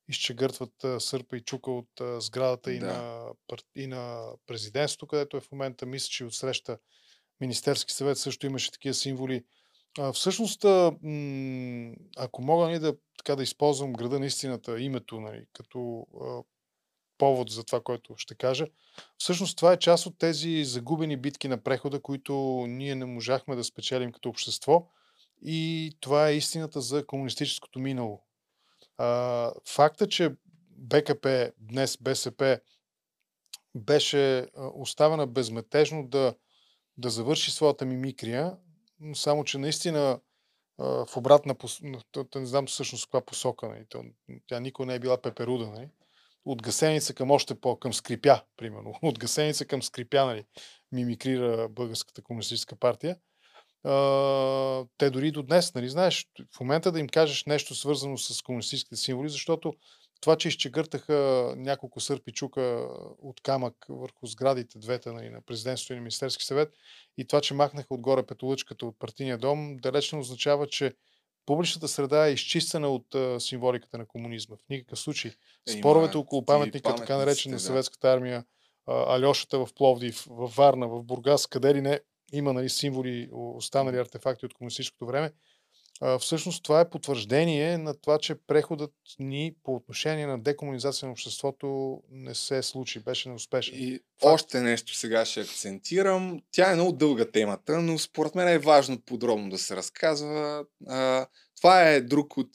изчегъртват 0.07 0.73
сърпа 0.99 1.37
и 1.37 1.41
чука 1.41 1.71
от 1.71 2.01
а, 2.01 2.21
сградата 2.21 2.69
да. 2.69 2.75
и, 2.75 2.79
на, 2.79 3.25
и 3.75 3.87
на 3.87 4.31
президентството, 4.47 5.07
където 5.07 5.37
е 5.37 5.41
в 5.41 5.51
момента, 5.51 5.85
мисля, 5.85 6.07
че 6.09 6.25
от 6.25 6.33
среща 6.33 6.77
Министерски 7.41 7.93
съвет 7.93 8.17
също 8.17 8.45
имаше 8.45 8.71
такива 8.71 8.93
символи. 8.93 9.43
А, 9.99 10.13
всъщност, 10.13 10.65
а, 10.65 10.91
м- 11.01 11.93
ако 12.17 12.41
мога 12.41 12.65
нали, 12.65 12.79
да, 12.79 12.95
така, 13.17 13.35
да 13.35 13.43
използвам 13.43 13.93
града 13.93 14.19
на 14.19 14.25
истината, 14.25 14.81
името, 14.81 15.19
нали, 15.19 15.45
като 15.53 16.07
а, 16.21 16.41
повод 17.17 17.49
за 17.49 17.63
това, 17.63 17.81
което 17.81 18.13
ще 18.17 18.35
кажа. 18.35 18.65
Всъщност 19.17 19.57
това 19.57 19.73
е 19.73 19.79
част 19.79 20.05
от 20.05 20.17
тези 20.17 20.65
загубени 20.65 21.17
битки 21.17 21.47
на 21.47 21.57
прехода, 21.57 22.01
които 22.01 22.65
ние 22.67 22.95
не 22.95 23.05
можахме 23.05 23.55
да 23.55 23.63
спечелим 23.63 24.11
като 24.11 24.29
общество. 24.29 24.87
И 25.41 25.91
това 25.99 26.29
е 26.29 26.35
истината 26.35 26.81
за 26.81 27.05
комунистическото 27.05 27.79
минало. 27.79 28.23
Факта, 29.67 30.07
че 30.07 30.35
БКП, 30.69 31.51
днес 31.57 31.97
БСП, 32.01 32.59
беше 33.75 34.47
оставена 34.55 35.27
безметежно 35.27 36.07
да, 36.07 36.35
да 36.97 37.09
завърши 37.09 37.51
своята 37.51 37.85
мимикрия, 37.85 38.57
само 39.13 39.43
че 39.43 39.57
наистина 39.57 40.19
в 40.77 41.07
обратна 41.15 41.55
не 42.35 42.45
знам 42.45 42.67
всъщност 42.67 43.05
каква 43.05 43.21
посока, 43.21 43.67
нали, 43.67 43.85
тя 44.47 44.59
никога 44.59 44.85
не 44.85 44.95
е 44.95 44.99
била 44.99 45.21
пеперуда, 45.21 45.67
нали, 45.67 45.89
от 46.45 46.61
гасеница 46.61 47.13
към 47.13 47.31
още 47.31 47.55
по, 47.55 47.79
към 47.79 47.93
скрипя, 47.93 48.41
примерно. 48.57 48.93
От 49.01 49.19
гасеница 49.19 49.65
към 49.65 49.83
скрипя, 49.83 50.25
нали, 50.25 50.45
мимикрира 50.91 51.69
Българската 51.69 52.21
комунистическа 52.21 52.75
партия. 52.75 53.17
А, 53.83 54.85
те 54.97 55.09
дори 55.09 55.31
до 55.31 55.43
днес, 55.43 55.73
нали, 55.73 55.89
знаеш, 55.89 56.27
в 56.55 56.59
момента 56.59 56.91
да 56.91 56.99
им 56.99 57.07
кажеш 57.07 57.45
нещо 57.45 57.75
свързано 57.75 58.17
с 58.17 58.41
комунистическите 58.41 58.95
символи, 58.95 59.29
защото 59.29 59.73
това, 60.21 60.35
че 60.35 60.47
изчегъртаха 60.47 61.53
няколко 61.57 61.99
сърпи 61.99 62.31
чука 62.31 62.87
от 63.21 63.41
камък 63.41 63.75
върху 63.89 64.27
сградите, 64.27 64.79
двете 64.79 65.11
нали, 65.11 65.29
на 65.29 65.41
президентството 65.41 65.93
и 65.93 65.95
на 65.95 66.01
Министерски 66.01 66.43
съвет, 66.43 66.73
и 67.17 67.27
това, 67.27 67.41
че 67.41 67.53
махнаха 67.53 67.93
отгоре 67.93 68.25
петолъчката 68.25 68.85
от 68.85 68.99
партийния 68.99 69.37
дом, 69.37 69.77
далеч 69.77 70.11
не 70.11 70.19
означава, 70.19 70.67
че 70.67 70.93
публичната 71.45 71.87
среда 71.87 72.27
е 72.27 72.33
изчистена 72.33 72.89
от 72.89 73.15
а, 73.15 73.39
символиката 73.39 73.97
на 73.97 74.05
комунизма. 74.05 74.55
В 74.55 74.69
никакъв 74.69 74.99
случай. 74.99 75.31
Е, 75.67 75.71
Споровете 75.71 76.17
около 76.17 76.45
паметника, 76.45 76.95
така 76.95 77.17
наречен 77.17 77.51
на 77.51 77.59
съветската 77.59 78.13
армия, 78.13 78.45
а, 78.87 79.15
Алешата 79.15 79.65
в 79.65 79.73
Пловдив, 79.75 80.25
в 80.29 80.51
Варна, 80.57 80.87
в 80.87 81.03
Бургас, 81.03 81.47
къде 81.47 81.75
ли 81.75 81.81
не, 81.81 81.99
има 82.33 82.53
нали, 82.53 82.69
символи, 82.69 83.29
останали 83.31 83.97
артефакти 83.97 84.45
от 84.45 84.53
комунистическото 84.53 85.05
време. 85.05 85.31
А, 86.01 86.19
всъщност 86.19 86.63
това 86.63 86.81
е 86.81 86.89
потвърждение 86.89 87.77
на 87.77 87.93
това, 87.93 88.17
че 88.17 88.35
преходът 88.47 88.93
ни 89.19 89.55
по 89.63 89.75
отношение 89.75 90.27
на 90.27 90.39
декомунизация 90.39 91.05
на 91.05 91.11
обществото 91.11 91.99
не 92.11 92.35
се 92.35 92.63
случи, 92.63 92.99
беше 92.99 93.29
неуспешен. 93.29 93.73
И 93.77 93.91
Факт. 93.91 94.03
още 94.21 94.61
нещо 94.61 94.95
сега 94.95 95.25
ще 95.25 95.41
акцентирам. 95.41 96.39
Тя 96.51 96.71
е 96.71 96.75
много 96.75 96.91
дълга 96.91 97.25
темата, 97.25 97.81
но 97.81 97.99
според 97.99 98.35
мен 98.35 98.47
е 98.47 98.57
важно 98.57 99.01
подробно 99.01 99.49
да 99.49 99.57
се 99.57 99.75
разказва. 99.75 100.65
А, 100.87 101.27
това 101.57 101.89
е 101.89 102.01
друг 102.01 102.37
от 102.37 102.49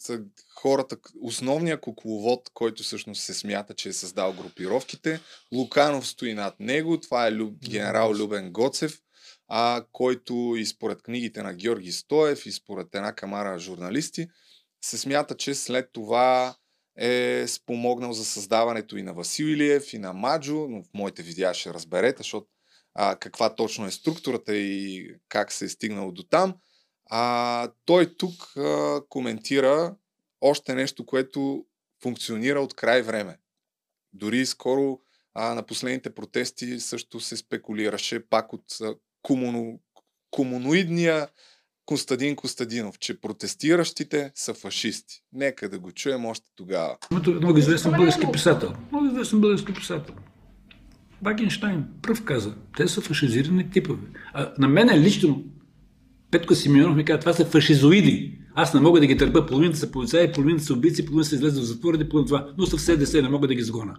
хората, 0.54 0.96
основният 1.22 1.80
кукловод, 1.80 2.50
който 2.54 2.82
всъщност 2.82 3.22
се 3.22 3.34
смята, 3.34 3.74
че 3.74 3.88
е 3.88 3.92
създал 3.92 4.32
групировките. 4.32 5.20
Луканов 5.54 6.06
стои 6.06 6.34
над 6.34 6.60
него, 6.60 7.00
това 7.00 7.26
е 7.26 7.32
Люб, 7.32 7.54
генерал 7.68 8.12
Любен 8.12 8.52
Гоцев 8.52 8.98
а, 9.52 9.84
който 9.92 10.54
и 10.56 10.66
според 10.66 11.02
книгите 11.02 11.42
на 11.42 11.54
Георги 11.54 11.92
Стоев 11.92 12.46
и 12.46 12.52
според 12.52 12.94
една 12.94 13.12
камара 13.12 13.58
журналисти 13.58 14.28
се 14.84 14.98
смята, 14.98 15.36
че 15.36 15.54
след 15.54 15.92
това 15.92 16.54
е 16.98 17.44
спомогнал 17.48 18.12
за 18.12 18.24
създаването 18.24 18.96
и 18.96 19.02
на 19.02 19.14
Васил 19.14 19.44
Илиев, 19.44 19.92
и 19.92 19.98
на 19.98 20.12
Маджо, 20.12 20.66
но 20.68 20.82
в 20.82 20.86
моите 20.94 21.22
видеа 21.22 21.54
ще 21.54 21.74
разберете, 21.74 22.18
защото 22.18 22.46
а, 22.94 23.16
каква 23.16 23.54
точно 23.54 23.86
е 23.86 23.90
структурата 23.90 24.56
и 24.56 25.10
как 25.28 25.52
се 25.52 25.64
е 25.64 25.68
стигнало 25.68 26.12
до 26.12 26.22
там. 26.22 26.54
А, 27.06 27.72
той 27.84 28.16
тук 28.16 28.56
а, 28.56 29.00
коментира 29.08 29.96
още 30.40 30.74
нещо, 30.74 31.06
което 31.06 31.66
функционира 32.02 32.60
от 32.60 32.74
край 32.74 33.02
време. 33.02 33.38
Дори 34.12 34.46
скоро 34.46 35.00
а, 35.34 35.54
на 35.54 35.66
последните 35.66 36.14
протести 36.14 36.80
също 36.80 37.20
се 37.20 37.36
спекулираше 37.36 38.28
пак 38.28 38.52
от 38.52 38.64
комуно, 39.22 39.80
комуноидния 40.30 41.28
Костадин 41.86 42.36
Костадинов, 42.36 42.98
че 42.98 43.20
протестиращите 43.20 44.32
са 44.34 44.54
фашисти. 44.54 45.22
Нека 45.32 45.68
да 45.68 45.78
го 45.78 45.92
чуем 45.92 46.24
още 46.24 46.46
тогава. 46.56 46.96
Много 47.26 47.58
известен 47.58 47.92
български 47.92 48.26
писател. 48.32 48.72
Много 48.92 49.06
известен 49.06 49.40
български 49.40 49.74
писател. 49.74 50.14
Вагенштайн 51.22 51.84
пръв 52.02 52.24
каза, 52.24 52.54
те 52.76 52.88
са 52.88 53.00
фашизирани 53.00 53.70
типове. 53.70 54.06
А 54.32 54.52
на 54.58 54.68
мен 54.68 55.00
лично 55.00 55.44
Петко 56.30 56.54
Симеонов 56.54 56.96
ми 56.96 57.04
каза, 57.04 57.20
това 57.20 57.32
са 57.32 57.44
фашизоиди. 57.44 58.38
Аз 58.54 58.74
не 58.74 58.80
мога 58.80 59.00
да 59.00 59.06
ги 59.06 59.16
търпя. 59.16 59.46
Половината 59.46 59.78
са 59.78 59.90
полицаи, 59.90 60.32
половината 60.32 60.64
са 60.64 60.72
убийци, 60.72 61.06
половината 61.06 61.28
са 61.28 61.34
излезли 61.34 61.60
в 61.60 61.64
затворите, 61.64 62.08
половината 62.08 62.44
това. 62.44 62.54
Но 62.58 62.66
са 62.66 62.76
в 62.76 62.80
СДС, 62.80 63.22
не 63.22 63.28
мога 63.28 63.48
да 63.48 63.54
ги 63.54 63.62
сгона. 63.62 63.96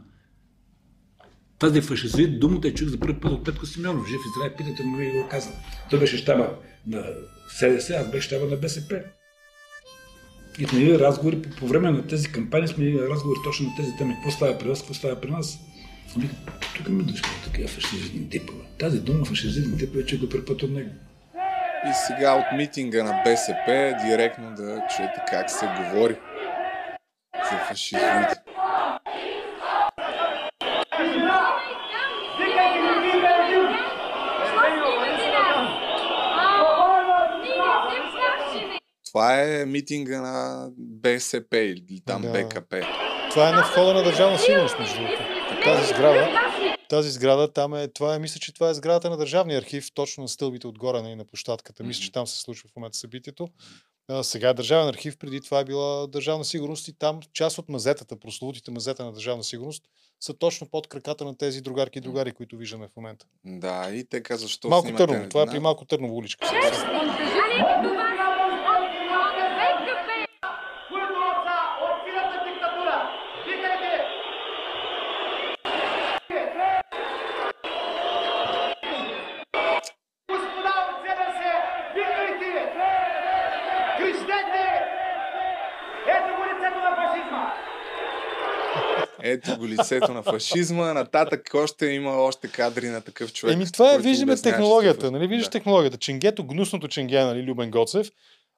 Тази 1.62 1.82
фашизоид 1.82 2.40
думата 2.40 2.68
е 2.68 2.74
чух 2.74 2.88
за 2.90 3.00
първи 3.00 3.20
път 3.20 3.32
от 3.32 3.46
Петко 3.46 3.66
Симеонов. 3.66 4.08
Жив 4.08 4.20
Израел, 4.30 4.56
питате 4.58 4.84
му 4.84 5.02
и 5.02 5.12
го 5.12 5.28
казвам. 5.28 5.56
Той 5.90 6.00
беше 6.00 6.18
щаба 6.18 6.56
на 6.88 7.04
СДС, 7.50 7.96
аз 7.96 8.12
беше 8.12 8.28
щаба 8.28 8.46
на 8.46 8.56
БСП. 8.56 9.02
И 10.60 10.66
сме 10.66 10.80
имали 10.80 11.00
разговори 11.00 11.42
по, 11.42 11.50
по, 11.50 11.68
време 11.68 11.92
на 11.92 12.08
тези 12.08 12.32
кампании, 12.32 12.68
сме 12.68 12.86
имали 12.86 13.10
разговори 13.10 13.40
точно 13.44 13.70
на 13.70 13.76
тези 13.78 13.98
теми. 13.98 14.14
Какво 14.14 14.32
става 14.32 14.58
при 14.58 14.68
вас, 14.68 14.80
какво 14.80 14.94
става 14.94 15.22
при 15.22 15.32
нас? 15.32 15.60
Вика, 16.18 16.36
тук 16.78 16.90
ми 16.90 17.04
дошли 17.04 17.30
такива 17.44 17.68
фашизирани 17.68 18.30
типове. 18.30 18.64
Тази 18.80 19.00
дума 19.00 19.26
фашизирани 19.26 19.78
типове, 19.78 20.06
че 20.06 20.20
го 20.20 20.30
препът 20.30 20.64
от 20.64 20.72
него. 20.72 20.90
И 21.90 21.92
сега 22.08 22.34
от 22.34 22.58
митинга 22.58 23.04
на 23.04 23.22
БСП 23.26 23.94
директно 24.06 24.56
да 24.56 24.82
чуете 24.96 25.22
как 25.32 25.50
се 25.50 25.66
говори 25.66 26.16
за 27.52 27.58
фашизмите. 27.58 28.41
Това 39.12 39.42
е 39.42 39.66
митинга 39.66 40.22
на 40.22 40.70
БСП 40.78 41.58
или 41.58 42.02
там 42.06 42.22
да. 42.22 42.32
БКП. 42.32 42.82
Това 43.32 43.50
е 43.50 43.52
на 43.52 43.62
входа 43.62 43.94
на 43.94 44.04
държавна 44.04 44.40
сигурност, 44.40 44.76
между 44.80 44.96
другото. 44.96 45.24
Тази 45.64 45.88
сграда, 45.94 46.28
тази 46.90 47.12
сграда 47.12 47.54
там 47.54 47.76
е, 47.76 47.88
това 47.88 48.16
е, 48.16 48.20
мисля, 48.20 48.40
че 48.40 48.54
това 48.54 48.70
е 48.70 48.74
сградата 48.74 49.10
на 49.10 49.18
държавния 49.18 49.60
архив, 49.60 49.94
точно 49.94 50.22
на 50.22 50.28
стълбите 50.28 50.68
отгоре 50.68 50.98
и 50.98 51.02
нали, 51.02 51.16
на 51.16 51.26
площадката. 51.26 51.84
Мисля, 51.84 52.02
че 52.02 52.12
там 52.12 52.28
се 52.28 52.40
случва 52.40 52.70
в 52.70 52.76
момента 52.76 52.98
събитието. 52.98 53.48
А, 54.08 54.24
сега 54.24 54.50
е 54.50 54.54
държавен 54.54 54.88
архив, 54.88 55.18
преди 55.18 55.42
това 55.42 55.60
е 55.60 55.66
била 55.66 56.08
държавна 56.08 56.46
сигурност 56.46 56.88
и 56.88 56.94
там 56.94 57.20
част 57.34 57.58
от 57.58 57.70
мазетата, 57.70 58.20
прословутите 58.20 58.72
мазета 58.72 59.06
на 59.06 59.12
държавна 59.12 59.44
сигурност, 59.44 59.84
са 60.20 60.34
точно 60.34 60.68
под 60.72 60.88
краката 60.88 61.26
на 61.26 61.38
тези 61.38 61.62
другарки 61.62 61.98
и 61.98 62.02
другари, 62.02 62.32
които 62.32 62.58
виждаме 62.58 62.88
в 62.88 62.96
момента. 62.96 63.26
Да, 63.46 63.90
и 63.94 64.06
те 64.10 64.22
защо 64.30 64.70
Малко 64.70 64.96
Търново, 64.96 65.30
това 65.30 65.44
е 65.44 65.46
при 65.46 65.60
Малко 65.60 65.86
Търново 65.86 66.16
уличка. 66.16 66.48
Ето 89.32 89.58
го 89.58 89.68
лицето 89.68 90.14
на 90.14 90.24
фашизма. 90.24 90.94
Нататък 90.94 91.50
още 91.54 91.86
има 91.86 92.12
още 92.12 92.48
кадри 92.48 92.88
на 92.88 93.02
такъв 93.02 93.34
човек. 93.34 93.56
Еми 93.56 93.72
това 93.72 93.94
е, 93.94 94.00
виждаме 94.00 94.36
технологията. 94.36 95.12
Нали? 95.12 95.28
Виждаш 95.28 95.48
да. 95.48 95.52
технологията. 95.52 95.98
Ченгето, 95.98 96.48
гнусното 96.48 96.88
ченге, 96.88 97.24
нали, 97.24 97.44
Любен 97.44 97.72
Гоцев. 97.72 98.08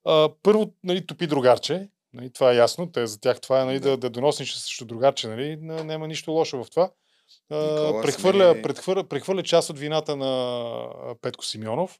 А, 0.06 0.30
първо, 0.44 0.72
нали, 0.84 1.06
топи 1.06 1.28
другарче. 1.28 1.88
Нали, 2.14 2.30
това 2.30 2.52
е 2.52 2.56
ясно. 2.56 2.92
Те, 2.92 3.08
за 3.08 3.20
тях 3.20 3.42
това 3.42 3.62
е 3.62 3.66
нали, 3.66 3.80
да. 3.80 3.90
да, 3.90 3.98
да 3.98 4.10
доносниш 4.10 4.56
срещу 4.56 4.86
другарче. 4.86 5.28
Нали, 5.28 5.58
няма 5.62 6.08
нищо 6.08 6.32
лошо 6.32 6.64
в 6.64 6.70
това. 6.70 6.90
а, 7.50 8.02
прехвърля, 8.02 8.62
прехвърля, 8.64 9.04
прехвърля 9.04 9.44
част 9.44 9.70
от 9.70 9.80
вината 9.80 10.16
на 10.16 11.16
Петко 11.22 11.46
Симеонов. 11.46 12.00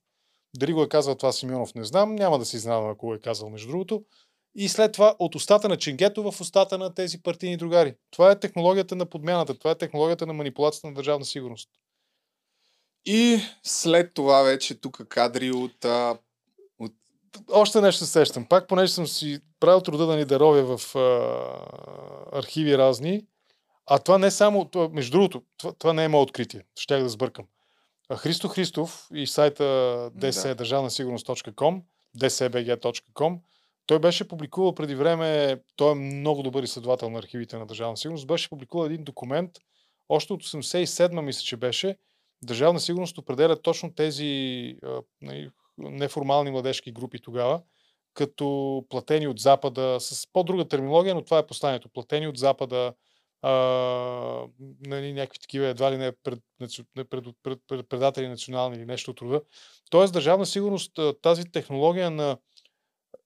Дали 0.58 0.74
го 0.74 0.84
е 0.84 0.90
казал 0.90 1.16
това 1.16 1.32
Симеонов, 1.32 1.76
не 1.76 1.84
знам. 1.84 2.16
Няма 2.16 2.40
да 2.40 2.46
се 2.46 2.58
изненадам, 2.58 2.90
ако 2.90 3.06
го 3.06 3.14
е 3.14 3.20
казал, 3.20 3.50
между 3.50 3.68
другото. 3.68 4.04
И 4.56 4.70
след 4.70 4.92
това 4.92 5.16
от 5.20 5.36
устата 5.36 5.70
на 5.70 5.78
Ченгето 5.78 6.32
в 6.32 6.42
устата 6.42 6.78
на 6.78 6.94
тези 6.94 7.22
партийни 7.22 7.58
другари. 7.58 7.96
Това 8.12 8.32
е 8.32 8.40
технологията 8.40 8.96
на 8.96 9.06
подмяната. 9.06 9.60
Това 9.60 9.72
е 9.72 9.76
технологията 9.76 10.26
на 10.26 10.34
манипулацията 10.34 10.88
на 10.88 10.94
държавна 10.94 11.26
сигурност. 11.26 11.70
И 13.06 13.40
след 13.64 14.14
това 14.14 14.42
вече 14.42 14.82
тук 14.82 15.08
кадри 15.10 15.52
от, 15.52 15.86
а, 15.86 16.18
от... 16.80 16.94
Още 17.52 17.82
нещо 17.82 18.06
се 18.06 18.12
сещам. 18.12 18.46
Пак, 18.46 18.68
понеже 18.68 18.94
съм 18.94 19.08
си 19.08 19.40
правил 19.60 19.82
труда 19.82 20.06
да 20.06 20.16
ни 20.16 20.26
даровя 20.26 20.78
в 20.78 20.96
а, 20.96 22.40
архиви 22.40 22.78
разни, 22.78 23.26
а 23.86 24.00
това 24.00 24.18
не 24.18 24.28
е 24.28 24.32
само, 24.32 24.66
това, 24.66 24.90
между 24.90 25.12
другото, 25.12 25.44
това, 25.58 25.74
това 25.74 25.94
не 25.94 26.04
е 26.04 26.08
мое 26.08 26.22
откритие. 26.22 26.64
Щях 26.76 27.04
да 27.04 27.10
сбъркам. 27.10 27.46
А 28.10 28.18
Христо 28.18 28.48
Христов 28.48 29.08
и 29.14 29.28
сайта 29.28 29.64
dc.държавнасигурност.com, 30.18 31.82
dcbg.com, 32.18 33.40
той 33.86 34.00
беше 34.00 34.28
публикувал 34.28 34.76
преди 34.76 34.96
време, 34.96 35.60
той 35.76 35.92
е 35.92 35.96
много 35.96 36.44
добър 36.44 36.64
изследовател 36.64 37.10
на 37.10 37.20
архивите 37.20 37.58
на 37.58 37.66
Държавна 37.66 37.98
сигурност, 37.98 38.28
беше 38.28 38.50
публикувал 38.50 38.86
един 38.86 39.04
документ, 39.04 39.52
още 40.10 40.34
от 40.34 40.44
87 40.44 41.22
мисля, 41.22 41.42
че 41.42 41.58
беше, 41.58 41.98
Държавна 42.44 42.80
сигурност 42.80 43.18
определя 43.18 43.62
точно 43.62 43.94
тези 43.94 44.76
нали, 45.22 45.50
неформални 45.78 46.52
младежки 46.52 46.92
групи 46.92 47.20
тогава, 47.22 47.62
като 48.14 48.86
платени 48.90 49.28
от 49.28 49.40
Запада, 49.40 49.98
с 50.00 50.28
по-друга 50.34 50.68
терминология, 50.68 51.16
но 51.16 51.24
това 51.24 51.38
е 51.38 51.48
посланието. 51.48 51.90
Платени 51.90 52.28
от 52.28 52.38
Запада, 52.38 52.94
а, 53.42 53.52
нали, 54.86 55.14
някакви 55.14 55.40
такива 55.40 55.68
едва 55.68 55.92
ли 55.92 55.98
не 55.98 56.12
пред, 56.12 56.40
пред, 56.60 57.10
пред, 57.10 57.26
пред, 57.44 57.60
пред, 57.68 57.90
предатели 57.90 58.28
национални 58.28 58.78
или 58.78 58.86
нещо 58.86 59.12
от 59.12 59.22
рода. 59.22 59.42
Тоест, 59.90 60.14
държавна 60.14 60.46
сигурност, 60.46 61.00
тази 61.22 61.52
технология 61.52 62.12
на 62.12 62.38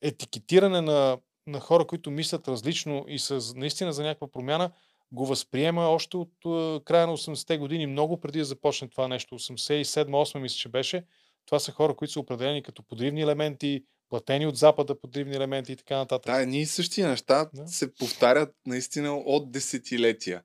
етикетиране 0.01 0.81
на, 0.81 1.17
на 1.47 1.59
хора, 1.59 1.87
които 1.87 2.11
мислят 2.11 2.47
различно 2.47 3.05
и 3.07 3.19
са 3.19 3.39
наистина 3.55 3.93
за 3.93 4.03
някаква 4.03 4.31
промяна, 4.31 4.71
го 5.11 5.25
възприема 5.25 5.81
още 5.81 6.17
от 6.17 6.31
uh, 6.45 6.83
края 6.83 7.07
на 7.07 7.17
80-те 7.17 7.57
години, 7.57 7.87
много 7.87 8.19
преди 8.19 8.39
да 8.39 8.45
започне 8.45 8.87
това 8.87 9.07
нещо. 9.07 9.39
87-8 9.39 10.39
мисля, 10.39 10.57
че 10.57 10.69
беше. 10.69 11.03
Това 11.45 11.59
са 11.59 11.71
хора, 11.71 11.95
които 11.95 12.13
са 12.13 12.19
определени 12.19 12.63
като 12.63 12.83
подривни 12.83 13.21
елементи, 13.21 13.83
платени 14.09 14.47
от 14.47 14.57
Запада 14.57 14.99
подривни 14.99 15.35
елементи 15.35 15.71
и 15.71 15.75
така 15.75 15.97
нататък. 15.97 16.35
Да, 16.35 16.45
ние 16.45 16.65
същи 16.65 17.03
неща 17.03 17.49
да. 17.53 17.67
се 17.67 17.93
повтарят 17.93 18.55
наистина 18.65 19.15
от 19.15 19.51
десетилетия. 19.51 20.41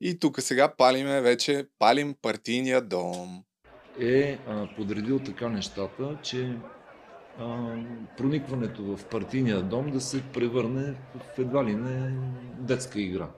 И 0.00 0.18
тук 0.18 0.40
сега 0.40 0.74
палиме 0.76 1.20
вече, 1.20 1.66
палим 1.78 2.14
партийния 2.22 2.80
дом. 2.80 3.44
Е 4.00 4.38
а, 4.46 4.68
подредил 4.76 5.18
така 5.18 5.48
нещата, 5.48 6.18
че 6.22 6.56
проникването 8.16 8.96
в 8.96 9.04
партийния 9.04 9.62
дом 9.62 9.90
да 9.90 10.00
се 10.00 10.22
превърне 10.32 10.94
в 11.14 11.38
едва 11.38 11.64
ли 11.64 11.74
не 11.74 12.18
детска 12.58 13.00
игра. 13.00 13.30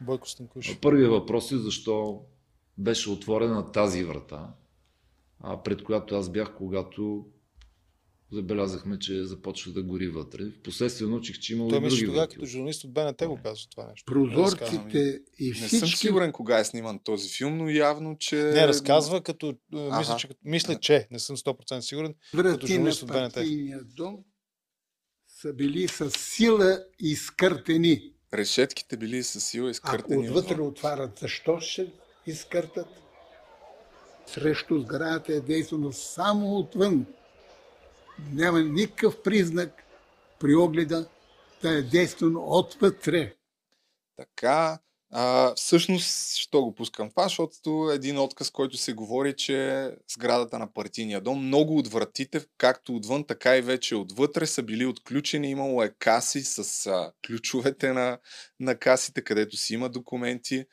Бойко 0.00 0.28
Станкуш. 0.28 0.80
Първият 0.80 1.10
въпрос 1.10 1.52
е 1.52 1.58
защо 1.58 2.22
беше 2.78 3.10
отворена 3.10 3.72
тази 3.72 4.04
врата, 4.04 4.48
пред 5.64 5.84
която 5.84 6.14
аз 6.14 6.30
бях, 6.30 6.54
когато 6.54 7.26
забелязахме, 8.32 8.98
че 8.98 9.24
започва 9.24 9.72
да 9.72 9.82
гори 9.82 10.08
вътре. 10.08 10.44
Впоследствие 10.60 11.08
научих, 11.08 11.38
че 11.38 11.52
има 11.52 11.68
Той 11.68 11.78
и 11.78 11.88
други 11.88 12.06
тогава 12.06 12.28
като 12.28 12.46
журналист 12.46 12.84
от 12.84 12.92
БНТ 12.92 13.22
го 13.26 13.38
казва 13.42 13.66
това 13.70 13.86
нещо. 13.90 14.12
Прозорците 14.12 15.20
и 15.38 15.52
всички... 15.52 15.74
Не 15.74 15.80
съм 15.80 15.88
сигурен 15.88 16.32
кога 16.32 16.58
е 16.58 16.64
сниман 16.64 17.00
този 17.04 17.28
филм, 17.28 17.56
но 17.56 17.68
явно, 17.68 18.16
че... 18.18 18.36
Не, 18.36 18.68
разказва 18.68 19.22
като... 19.22 19.54
Ага. 19.74 19.98
Мисля, 19.98 20.16
че, 20.16 20.28
мисля, 20.44 20.80
че 20.80 21.08
не 21.10 21.18
съм 21.18 21.36
100% 21.36 21.80
сигурен. 21.80 22.14
Врати 22.34 22.54
като 22.54 22.66
журналист 22.66 23.02
от 23.02 23.08
БНТ. 23.08 23.38
дом 23.96 24.16
са 25.28 25.52
били 25.52 25.88
с 25.88 26.10
сила 26.10 26.84
изкъртени. 26.98 28.12
Решетките 28.34 28.96
били 28.96 29.22
с 29.22 29.40
сила 29.40 29.70
изкъртени. 29.70 30.26
Ако 30.26 30.38
отвътре 30.38 30.62
отварят, 30.62 31.18
защо 31.18 31.60
ще 31.60 31.92
изкъртат? 32.26 32.88
Срещу 34.26 34.80
сградата 34.80 35.32
е 35.32 35.40
действано 35.40 35.92
само 35.92 36.58
отвън 36.58 37.06
няма 38.32 38.60
никакъв 38.60 39.22
признак 39.22 39.82
при 40.40 40.54
огледа 40.54 41.08
да 41.62 41.70
е 41.70 41.82
действано 41.82 42.44
отвътре. 42.46 43.34
Така, 44.16 44.78
а, 45.10 45.54
всъщност, 45.54 46.36
що 46.36 46.62
го 46.62 46.74
пускам 46.74 47.10
това? 47.10 47.22
Защото 47.22 47.90
един 47.94 48.18
отказ, 48.18 48.50
който 48.50 48.76
се 48.76 48.92
говори, 48.92 49.34
че 49.36 49.90
сградата 50.10 50.58
на 50.58 50.72
партийния 50.72 51.20
дом, 51.20 51.46
много 51.46 51.78
от 51.78 51.88
вратите, 51.88 52.40
както 52.58 52.96
отвън, 52.96 53.24
така 53.24 53.56
и 53.56 53.62
вече 53.62 53.94
отвътре, 53.94 54.46
са 54.46 54.62
били 54.62 54.86
отключени. 54.86 55.50
Имало 55.50 55.82
е 55.82 55.94
каси 55.98 56.40
с 56.40 56.86
а, 56.86 57.12
ключовете 57.26 57.92
на, 57.92 58.18
на 58.60 58.74
касите, 58.74 59.22
където 59.22 59.56
си 59.56 59.74
има 59.74 59.88
документи. 59.88 60.64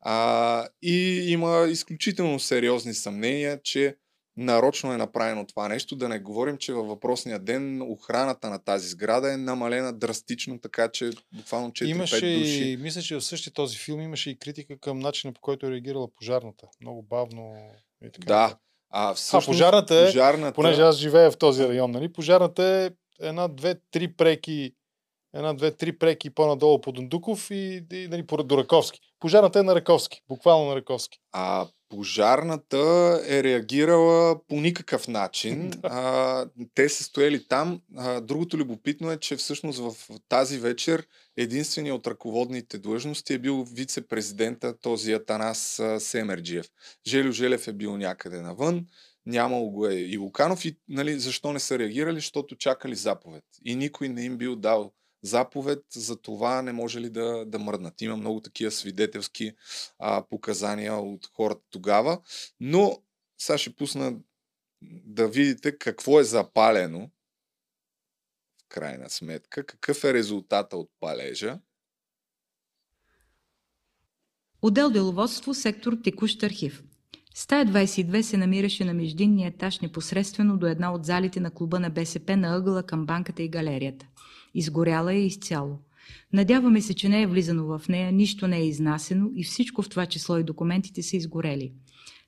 А, 0.00 0.68
и 0.82 1.24
има 1.28 1.66
изключително 1.68 2.40
сериозни 2.40 2.94
съмнения, 2.94 3.60
че 3.62 3.96
нарочно 4.36 4.92
е 4.92 4.96
направено 4.96 5.46
това 5.46 5.68
нещо. 5.68 5.96
Да 5.96 6.08
не 6.08 6.18
говорим, 6.18 6.56
че 6.56 6.72
във 6.72 6.86
въпросния 6.86 7.38
ден 7.38 7.82
охраната 7.82 8.50
на 8.50 8.58
тази 8.58 8.88
сграда 8.88 9.32
е 9.32 9.36
намалена 9.36 9.92
драстично, 9.92 10.58
така 10.58 10.88
че 10.88 11.10
буквално 11.36 11.70
4-5 11.70 11.84
имаше 11.84 12.38
души. 12.38 12.64
И, 12.64 12.76
мисля, 12.76 13.02
че 13.02 13.16
в 13.16 13.22
същия 13.22 13.52
този 13.52 13.78
филм 13.78 14.00
имаше 14.00 14.30
и 14.30 14.38
критика 14.38 14.78
към 14.78 14.98
начина 14.98 15.32
по 15.32 15.40
който 15.40 15.66
е 15.66 15.70
реагирала 15.70 16.08
пожарната. 16.14 16.66
Много 16.80 17.02
бавно 17.02 17.56
и 18.04 18.10
така. 18.12 18.26
Да. 18.26 18.56
А, 18.90 19.14
всъщност, 19.14 19.48
а 19.48 19.50
пожарната 19.50 19.94
е, 19.94 20.06
пожарната... 20.06 20.54
понеже 20.54 20.82
аз 20.82 20.96
живея 20.96 21.30
в 21.30 21.38
този 21.38 21.68
район, 21.68 21.90
нали? 21.90 22.12
пожарната 22.12 22.64
е 22.64 22.90
една, 23.26 23.48
две, 23.48 23.74
три 23.90 24.12
преки 24.12 24.74
една, 25.34 25.52
две, 25.52 25.70
три 25.70 25.98
преки 25.98 26.30
по-надолу 26.30 26.80
по 26.80 26.92
Дундуков 26.92 27.50
и, 27.50 27.84
и 27.92 28.08
нали, 28.08 28.26
по 28.26 28.42
до 28.42 28.58
Раковски. 28.58 29.00
Пожарната 29.20 29.58
е 29.58 29.62
на 29.62 29.74
Раковски, 29.74 30.22
буквално 30.28 30.68
на 30.68 30.76
Раковски. 30.76 31.18
А 31.32 31.68
пожарната 31.88 33.22
е 33.28 33.42
реагирала 33.42 34.46
по 34.48 34.54
никакъв 34.54 35.08
начин. 35.08 35.72
а, 35.82 36.46
те 36.74 36.88
са 36.88 37.04
стояли 37.04 37.48
там. 37.48 37.80
А, 37.96 38.20
другото 38.20 38.58
любопитно 38.58 39.10
е, 39.10 39.16
че 39.16 39.36
всъщност 39.36 39.78
в 39.78 39.94
тази 40.28 40.58
вечер 40.58 41.06
единственият 41.36 41.98
от 41.98 42.06
ръководните 42.06 42.78
длъжности 42.78 43.34
е 43.34 43.38
бил 43.38 43.64
вице-президента 43.64 44.78
този 44.78 45.12
Атанас 45.12 45.82
Семерджиев. 45.98 46.66
Желю 47.06 47.32
Желев 47.32 47.68
е 47.68 47.72
бил 47.72 47.96
някъде 47.96 48.40
навън. 48.40 48.86
Нямало 49.26 49.70
го 49.70 49.86
е 49.86 49.94
и 49.94 50.18
Луканов. 50.18 50.64
И 50.64 50.76
нали, 50.88 51.18
защо 51.18 51.52
не 51.52 51.60
са 51.60 51.78
реагирали? 51.78 52.16
Защото 52.16 52.56
чакали 52.56 52.94
заповед. 52.94 53.44
И 53.64 53.76
никой 53.76 54.08
не 54.08 54.24
им 54.24 54.36
бил 54.36 54.56
дал 54.56 54.92
заповед 55.22 55.84
за 55.90 56.16
това 56.16 56.62
не 56.62 56.72
може 56.72 57.00
ли 57.00 57.10
да, 57.10 57.44
да 57.46 57.58
мръднат. 57.58 58.00
Има 58.00 58.16
много 58.16 58.40
такива 58.40 58.70
свидетелски 58.70 59.52
а, 59.98 60.22
показания 60.22 60.94
от 60.94 61.30
хората 61.36 61.62
тогава, 61.70 62.20
но 62.60 63.02
сега 63.38 63.58
ще 63.58 63.76
пусна 63.76 64.14
да 65.04 65.28
видите 65.28 65.78
какво 65.78 66.20
е 66.20 66.24
запалено 66.24 67.10
в 68.62 68.68
крайна 68.68 69.10
сметка, 69.10 69.66
какъв 69.66 70.04
е 70.04 70.14
резултата 70.14 70.76
от 70.76 70.90
палежа. 71.00 71.58
Отдел 74.62 74.90
деловодство, 74.90 75.54
сектор 75.54 75.96
текущ 76.04 76.42
архив. 76.42 76.82
Стая 77.34 77.66
22 77.66 78.22
се 78.22 78.36
намираше 78.36 78.84
на 78.84 78.94
междинния 78.94 79.48
етаж 79.48 79.80
непосредствено 79.80 80.58
до 80.58 80.66
една 80.66 80.92
от 80.92 81.04
залите 81.04 81.40
на 81.40 81.50
клуба 81.50 81.80
на 81.80 81.90
БСП 81.90 82.36
на 82.36 82.56
ъгъла 82.56 82.82
към 82.82 83.06
банката 83.06 83.42
и 83.42 83.48
галерията. 83.48 84.06
Изгоряла 84.54 85.12
е 85.12 85.26
изцяло. 85.26 85.78
Надяваме 86.32 86.80
се, 86.80 86.94
че 86.94 87.08
не 87.08 87.22
е 87.22 87.26
влизано 87.26 87.64
в 87.64 87.88
нея, 87.88 88.12
нищо 88.12 88.48
не 88.48 88.58
е 88.58 88.66
изнасено 88.66 89.30
и 89.36 89.44
всичко 89.44 89.82
в 89.82 89.88
това 89.88 90.06
число 90.06 90.38
и 90.38 90.44
документите 90.44 91.02
са 91.02 91.16
изгорели. 91.16 91.72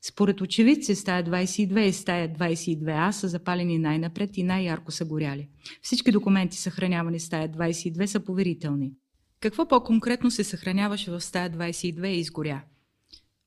Според 0.02 0.40
очевидци, 0.40 0.94
стая 0.94 1.24
22 1.24 1.80
и 1.80 1.92
стая 1.92 2.34
22А 2.34 3.10
са 3.10 3.28
запалени 3.28 3.78
най-напред 3.78 4.36
и 4.36 4.42
най-ярко 4.42 4.92
са 4.92 5.05
горяли. 5.05 5.48
Всички 5.82 6.12
документи, 6.12 6.56
съхранявани 6.56 7.18
в 7.18 7.22
стая 7.22 7.48
22, 7.48 8.06
са 8.06 8.20
поверителни. 8.20 8.92
Какво 9.40 9.68
по-конкретно 9.68 10.30
се 10.30 10.44
съхраняваше 10.44 11.10
в 11.10 11.20
стая 11.20 11.51
22 11.51 12.06
и 12.06 12.18
изгоря? 12.18 12.62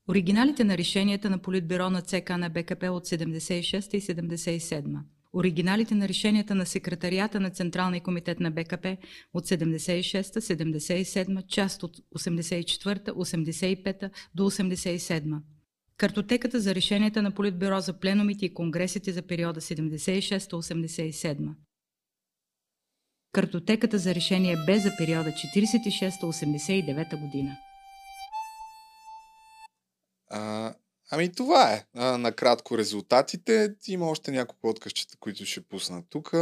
Оригиналите 0.08 0.64
на 0.64 0.78
решенията 0.78 1.30
на 1.30 1.38
Политбюро 1.38 1.90
на 1.90 2.02
ЦК 2.02 2.30
на 2.30 2.50
БКП 2.50 2.92
от 2.92 3.06
76 3.06 3.94
и 3.94 4.00
77 4.00 4.98
оригиналите 5.32 5.94
на 5.94 6.08
решенията 6.08 6.54
на 6.54 6.66
секретарията 6.66 7.40
на 7.40 7.50
Централния 7.50 8.02
комитет 8.02 8.40
на 8.40 8.50
БКП 8.50 8.96
от 9.34 9.46
76-та, 9.46 10.40
77-та, 10.40 11.42
част 11.42 11.82
от 11.82 11.96
84-та, 12.18 13.12
85-та 13.12 14.10
до 14.34 14.50
87-та. 14.50 15.42
Картотеката 15.96 16.60
за 16.60 16.74
решенията 16.74 17.22
на 17.22 17.30
Политбюро 17.30 17.80
за 17.80 18.00
пленумите 18.00 18.46
и 18.46 18.54
конгресите 18.54 19.12
за 19.12 19.22
периода 19.22 19.60
76-87. 19.60 21.54
Картотеката 23.32 23.98
за 23.98 24.14
решение 24.14 24.56
Б 24.66 24.78
за 24.78 24.96
периода 24.98 25.30
46-89 25.30 27.20
година. 27.20 27.56
А, 30.30 30.74
ами 31.10 31.32
това 31.32 31.72
е. 31.72 31.84
А, 31.94 32.18
накратко 32.18 32.78
резултатите. 32.78 33.74
Има 33.86 34.10
още 34.10 34.30
няколко 34.30 34.68
откъщета, 34.68 35.16
които 35.20 35.46
ще 35.46 35.60
пусна 35.60 36.02
тук. 36.10 36.34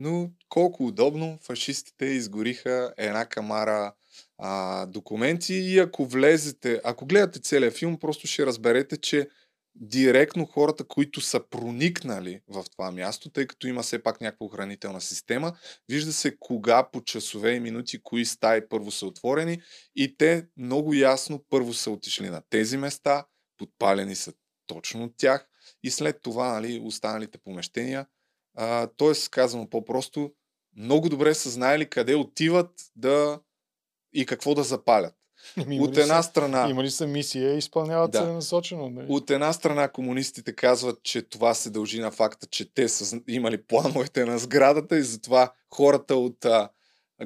Но 0.00 0.30
колко 0.48 0.86
удобно, 0.86 1.38
фашистите 1.42 2.04
изгориха 2.04 2.94
една 2.96 3.26
камара 3.26 3.94
а, 4.38 4.86
документи 4.86 5.54
и 5.54 5.78
ако 5.78 6.06
влезете, 6.06 6.80
ако 6.84 7.06
гледате 7.06 7.40
целият 7.40 7.74
филм, 7.74 7.98
просто 7.98 8.26
ще 8.26 8.46
разберете, 8.46 8.96
че 8.96 9.28
директно 9.74 10.46
хората, 10.46 10.84
които 10.84 11.20
са 11.20 11.40
проникнали 11.50 12.40
в 12.48 12.64
това 12.70 12.90
място, 12.90 13.30
тъй 13.30 13.46
като 13.46 13.66
има 13.66 13.82
все 13.82 14.02
пак 14.02 14.20
някаква 14.20 14.46
охранителна 14.46 15.00
система, 15.00 15.52
вижда 15.88 16.12
се 16.12 16.36
кога 16.38 16.90
по 16.90 17.04
часове 17.04 17.52
и 17.52 17.60
минути, 17.60 18.02
кои 18.02 18.24
стаи 18.24 18.68
първо 18.68 18.90
са 18.90 19.06
отворени 19.06 19.62
и 19.96 20.16
те 20.16 20.46
много 20.56 20.94
ясно 20.94 21.44
първо 21.50 21.74
са 21.74 21.90
отишли 21.90 22.30
на 22.30 22.42
тези 22.50 22.76
места, 22.76 23.24
подпалени 23.56 24.14
са 24.16 24.32
точно 24.66 25.04
от 25.04 25.16
тях 25.16 25.48
и 25.82 25.90
след 25.90 26.22
това 26.22 26.52
нали, 26.52 26.82
останалите 26.84 27.38
помещения. 27.38 28.06
А, 28.54 28.86
тоест, 28.86 29.28
казано 29.28 29.70
по-просто, 29.70 30.32
много 30.76 31.08
добре 31.08 31.34
са 31.34 31.50
знаели 31.50 31.90
къде 31.90 32.14
отиват 32.14 32.70
да 32.96 33.40
и 34.12 34.26
какво 34.26 34.54
да 34.54 34.62
запалят. 34.62 35.14
Ами, 35.56 35.80
От 35.80 35.96
една 35.96 36.22
са, 36.22 36.28
страна... 36.28 36.68
Има 36.70 36.84
ли 36.84 36.90
са 36.90 37.06
мисия 37.06 37.54
и 37.54 37.58
изпълняват 37.58 38.10
Да. 38.10 38.18
целенасочено? 38.18 38.90
Не? 38.90 39.06
От 39.08 39.30
една 39.30 39.52
страна 39.52 39.88
комунистите 39.88 40.52
казват, 40.52 41.02
че 41.02 41.22
това 41.22 41.54
се 41.54 41.70
дължи 41.70 42.00
на 42.00 42.10
факта, 42.10 42.46
че 42.46 42.74
те 42.74 42.88
са 42.88 43.20
имали 43.28 43.62
плановете 43.62 44.24
на 44.24 44.38
сградата 44.38 44.98
и 44.98 45.02
затова 45.02 45.52
хората 45.74 46.16
от 46.16 46.44
а, 46.44 46.68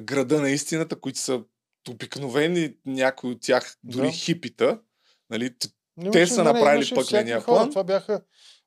града 0.01 0.41
на 0.41 0.49
истината, 0.49 0.99
които 0.99 1.19
са 1.19 1.43
обикновени, 1.89 2.73
някои 2.85 3.31
от 3.31 3.41
тях 3.41 3.77
дори 3.83 4.07
Да. 4.07 4.11
хипита, 4.11 4.79
нали, 5.29 5.55
Не, 6.01 6.11
те 6.11 6.27
са 6.27 6.43
не, 6.43 6.43
не, 6.43 6.53
направили 6.53 6.77
имаше 6.77 6.95
пъкления 6.95 7.39
всякакви 7.39 7.45
хора. 7.45 7.57
план. 7.57 7.69
Това 7.69 7.83
бяха 7.83 8.21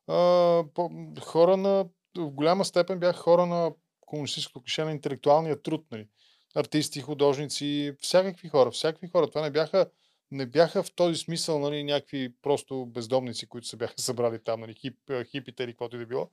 а, 0.07 0.63
по, 0.73 0.89
хора 1.21 1.57
на... 1.57 1.85
В 2.17 2.31
голяма 2.31 2.65
степен 2.65 2.99
бяха 2.99 3.19
хора 3.19 3.45
на 3.45 3.71
комунистическото 4.01 4.61
клише 4.63 4.83
на 4.83 4.91
интелектуалния 4.91 5.61
труд. 5.61 5.85
Нали? 5.91 6.07
Артисти, 6.55 7.01
художници, 7.01 7.93
всякакви 7.99 8.49
хора. 8.49 8.71
Всякакви 8.71 9.07
хора. 9.07 9.27
Това 9.27 9.41
не 9.41 9.51
бяха 9.51 9.85
не 10.31 10.45
бяха 10.45 10.83
в 10.83 10.95
този 10.95 11.19
смисъл 11.19 11.59
нали, 11.59 11.83
някакви 11.83 12.33
просто 12.41 12.85
бездомници, 12.85 13.49
които 13.49 13.67
се 13.67 13.77
бяха 13.77 13.93
събрали 13.97 14.43
там, 14.43 14.59
нали, 14.59 14.73
хип, 14.73 14.97
хипите 15.31 15.63
или 15.63 15.71
каквото 15.71 15.95
и 15.95 15.99
да 15.99 16.05
било. 16.05 16.29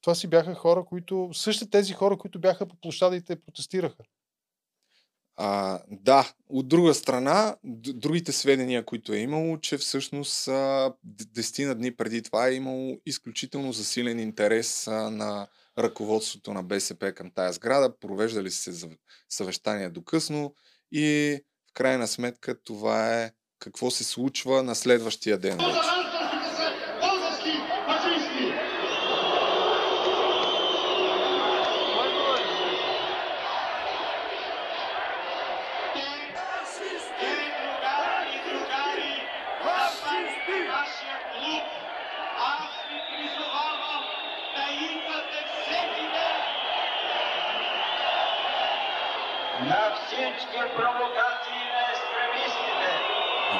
Това 0.00 0.14
си 0.14 0.26
бяха 0.26 0.54
хора, 0.54 0.84
които... 0.84 1.30
Същите 1.32 1.70
тези 1.70 1.92
хора, 1.92 2.18
които 2.18 2.40
бяха 2.40 2.66
по 2.66 2.76
площадите, 2.76 3.40
протестираха. 3.40 4.02
А, 5.36 5.80
да, 5.90 6.32
от 6.48 6.68
друга 6.68 6.94
страна, 6.94 7.56
другите 7.64 8.32
сведения, 8.32 8.84
които 8.84 9.12
е 9.12 9.18
имало, 9.18 9.58
че 9.58 9.78
всъщност 9.78 10.48
а, 10.48 10.92
десетина 11.04 11.74
дни 11.74 11.96
преди 11.96 12.22
това 12.22 12.48
е 12.48 12.54
имало 12.54 12.96
изключително 13.06 13.72
засилен 13.72 14.18
интерес 14.18 14.86
а, 14.86 15.10
на 15.10 15.46
ръководството 15.78 16.52
на 16.52 16.62
БСП 16.62 17.12
към 17.12 17.30
тая 17.30 17.52
сграда. 17.52 17.98
Провеждали 18.00 18.50
се 18.50 18.88
съвещания 19.28 19.90
до 19.90 20.04
късно 20.04 20.54
и 20.92 21.38
в 21.70 21.72
крайна 21.72 22.08
сметка 22.08 22.62
това 22.62 23.22
е 23.22 23.30
какво 23.58 23.90
се 23.90 24.04
случва 24.04 24.62
на 24.62 24.74
следващия 24.74 25.38
ден 25.38 25.58
вече. 25.58 26.02
На 49.60 49.94
всички 50.06 50.60
провокации 50.76 51.62
на 51.72 51.80
екстремистите. 51.90 52.90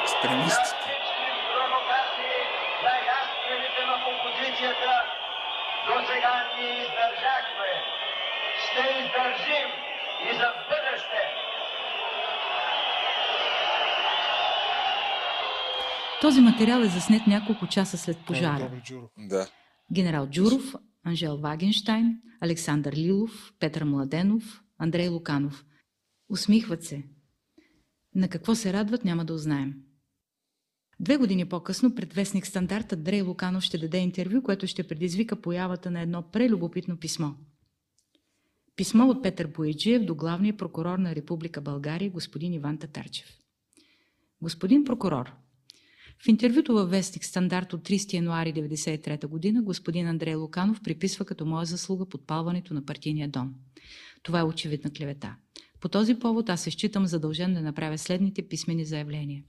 Екстремистите. 0.01 0.89
На 0.89 0.99
всички 1.05 1.29
провокации 1.53 2.39
на 2.83 2.93
ястребите 3.15 3.81
на 3.85 3.95
опозицията. 4.11 4.91
До 5.87 5.95
сега 6.07 6.45
ние 6.57 6.73
издържахме. 6.83 7.71
Ще 8.63 8.81
издържим 8.99 9.69
и 10.29 10.33
за 10.33 10.45
в 10.45 10.69
бъдеще. 10.69 11.21
Този 16.23 16.41
материал 16.41 16.81
е 16.81 16.89
заснет 16.89 17.27
няколко 17.27 17.67
часа 17.67 17.97
след 17.97 18.17
пожара. 18.27 18.81
Да. 19.17 19.47
Генерал 19.93 20.27
Джуров, 20.29 20.75
Анжел 21.03 21.37
Вагенштайн, 21.37 22.21
Александър 22.41 22.93
Лилов, 22.93 23.53
Петър 23.59 23.83
Младенов, 23.83 24.63
Андрей 24.77 25.07
Луканов. 25.07 25.65
Усмихват 26.29 26.83
се. 26.83 27.03
На 28.15 28.27
какво 28.27 28.55
се 28.55 28.73
радват, 28.73 29.05
няма 29.05 29.25
да 29.25 29.33
узнаем. 29.33 29.73
Две 30.99 31.17
години 31.17 31.49
по-късно 31.49 31.95
пред 31.95 32.13
вестник 32.13 32.45
Стандарт 32.45 32.93
Андрей 32.93 33.21
Луканов 33.21 33.63
ще 33.63 33.77
даде 33.77 33.97
интервю, 33.97 34.41
което 34.41 34.67
ще 34.67 34.87
предизвика 34.87 35.41
появата 35.41 35.91
на 35.91 36.01
едно 36.01 36.21
прелюбопитно 36.21 36.97
писмо. 36.97 37.29
Писмо 38.75 39.07
от 39.07 39.23
Петър 39.23 39.47
Бояджиев 39.47 40.05
до 40.05 40.15
главния 40.15 40.57
прокурор 40.57 40.97
на 40.97 41.15
Република 41.15 41.61
България, 41.61 42.11
господин 42.11 42.53
Иван 42.53 42.77
Татарчев. 42.77 43.37
Господин 44.41 44.83
прокурор, 44.83 45.42
в 46.23 46.27
интервюто 46.27 46.73
във 46.73 46.89
вестник 46.89 47.25
Стандарт 47.25 47.73
от 47.73 47.89
30 47.89 48.13
януари 48.13 48.53
1993 48.53 49.27
година 49.27 49.61
господин 49.61 50.07
Андрей 50.07 50.35
Луканов 50.35 50.81
приписва 50.83 51.25
като 51.25 51.45
моя 51.45 51.65
заслуга 51.65 52.05
подпалването 52.05 52.73
на 52.73 52.85
партийния 52.85 53.29
дом. 53.29 53.53
Това 54.23 54.39
е 54.39 54.43
очевидна 54.43 54.91
клевета. 54.91 55.35
По 55.79 55.89
този 55.89 56.15
повод 56.15 56.49
аз 56.49 56.61
се 56.61 56.71
считам 56.71 57.05
задължен 57.05 57.53
да 57.53 57.61
направя 57.61 57.97
следните 57.97 58.47
писмени 58.47 58.85
заявления. 58.85 59.43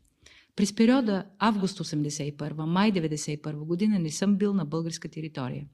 През 0.56 0.74
периода 0.74 1.24
август 1.38 1.78
81, 1.78 2.64
май 2.64 2.92
91 2.92 3.55
година 3.55 3.98
не 3.98 4.10
съм 4.10 4.36
бил 4.36 4.55
на 4.55 4.64
българска 4.64 5.09
територия. 5.09 5.66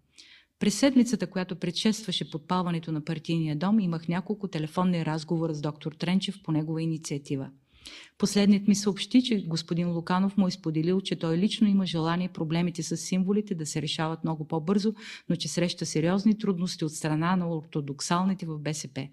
През 0.58 0.78
седмицата, 0.78 1.26
която 1.26 1.56
предшестваше 1.56 2.30
подпалването 2.30 2.92
на 2.92 3.04
партийния 3.04 3.56
дом, 3.56 3.80
имах 3.80 4.08
няколко 4.08 4.48
телефонни 4.48 5.06
разговора 5.06 5.54
с 5.54 5.60
доктор 5.60 5.92
Тренчев 5.92 6.42
по 6.42 6.52
негова 6.52 6.82
инициатива. 6.82 7.50
Последният 8.18 8.68
ми 8.68 8.74
съобщи, 8.74 9.22
че 9.22 9.46
господин 9.46 9.92
Луканов 9.92 10.36
му 10.36 10.46
е 10.46 10.50
споделил, 10.50 11.00
че 11.00 11.16
той 11.16 11.38
лично 11.38 11.68
има 11.68 11.86
желание 11.86 12.28
проблемите 12.28 12.82
с 12.82 12.96
символите 12.96 13.54
да 13.54 13.66
се 13.66 13.82
решават 13.82 14.24
много 14.24 14.48
по-бързо, 14.48 14.94
но 15.28 15.36
че 15.36 15.48
среща 15.48 15.86
сериозни 15.86 16.38
трудности 16.38 16.84
от 16.84 16.92
страна 16.92 17.36
на 17.36 17.56
ортодоксалните 17.56 18.46
в 18.46 18.58
БСП. 18.58 19.08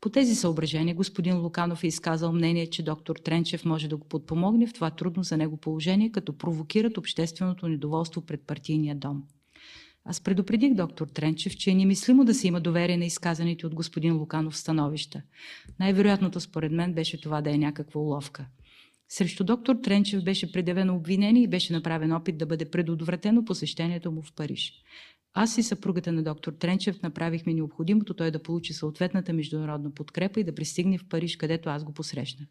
По 0.00 0.10
тези 0.10 0.34
съображения 0.34 0.94
господин 0.94 1.38
Луканов 1.38 1.84
е 1.84 1.86
изказал 1.86 2.32
мнение, 2.32 2.66
че 2.66 2.82
доктор 2.82 3.16
Тренчев 3.16 3.64
може 3.64 3.88
да 3.88 3.96
го 3.96 4.08
подпомогне 4.08 4.66
в 4.66 4.72
това 4.72 4.90
трудно 4.90 5.22
за 5.22 5.36
него 5.36 5.56
положение, 5.56 6.12
като 6.12 6.38
провокират 6.38 6.98
общественото 6.98 7.68
недоволство 7.68 8.20
пред 8.20 8.42
партийния 8.42 8.96
дом. 8.96 9.22
Аз 10.08 10.20
предупредих 10.20 10.74
доктор 10.74 11.06
Тренчев, 11.06 11.56
че 11.56 11.70
е 11.70 11.74
немислимо 11.74 12.24
да 12.24 12.34
се 12.34 12.48
има 12.48 12.60
доверие 12.60 12.96
на 12.96 13.04
изказаните 13.04 13.66
от 13.66 13.74
господин 13.74 14.16
Луканов 14.16 14.56
становища. 14.56 15.22
Най-вероятното 15.80 16.40
според 16.40 16.72
мен 16.72 16.94
беше 16.94 17.20
това 17.20 17.42
да 17.42 17.50
е 17.50 17.58
някаква 17.58 18.00
уловка. 18.00 18.46
Срещу 19.08 19.44
доктор 19.44 19.76
Тренчев 19.82 20.24
беше 20.24 20.52
предявено 20.52 20.96
обвинение 20.96 21.42
и 21.42 21.48
беше 21.48 21.72
направен 21.72 22.12
опит 22.12 22.38
да 22.38 22.46
бъде 22.46 22.64
предотвратено 22.64 23.44
посещението 23.44 24.12
му 24.12 24.22
в 24.22 24.32
Париж. 24.32 24.72
Аз 25.34 25.58
и 25.58 25.62
съпругата 25.62 26.12
на 26.12 26.22
доктор 26.22 26.52
Тренчев 26.52 27.02
направихме 27.02 27.54
необходимото 27.54 28.14
той 28.14 28.30
да 28.30 28.42
получи 28.42 28.72
съответната 28.72 29.32
международна 29.32 29.90
подкрепа 29.94 30.40
и 30.40 30.44
да 30.44 30.54
пристигне 30.54 30.98
в 30.98 31.08
Париж, 31.08 31.36
където 31.36 31.68
аз 31.68 31.84
го 31.84 31.92
посрещнах. 31.92 32.48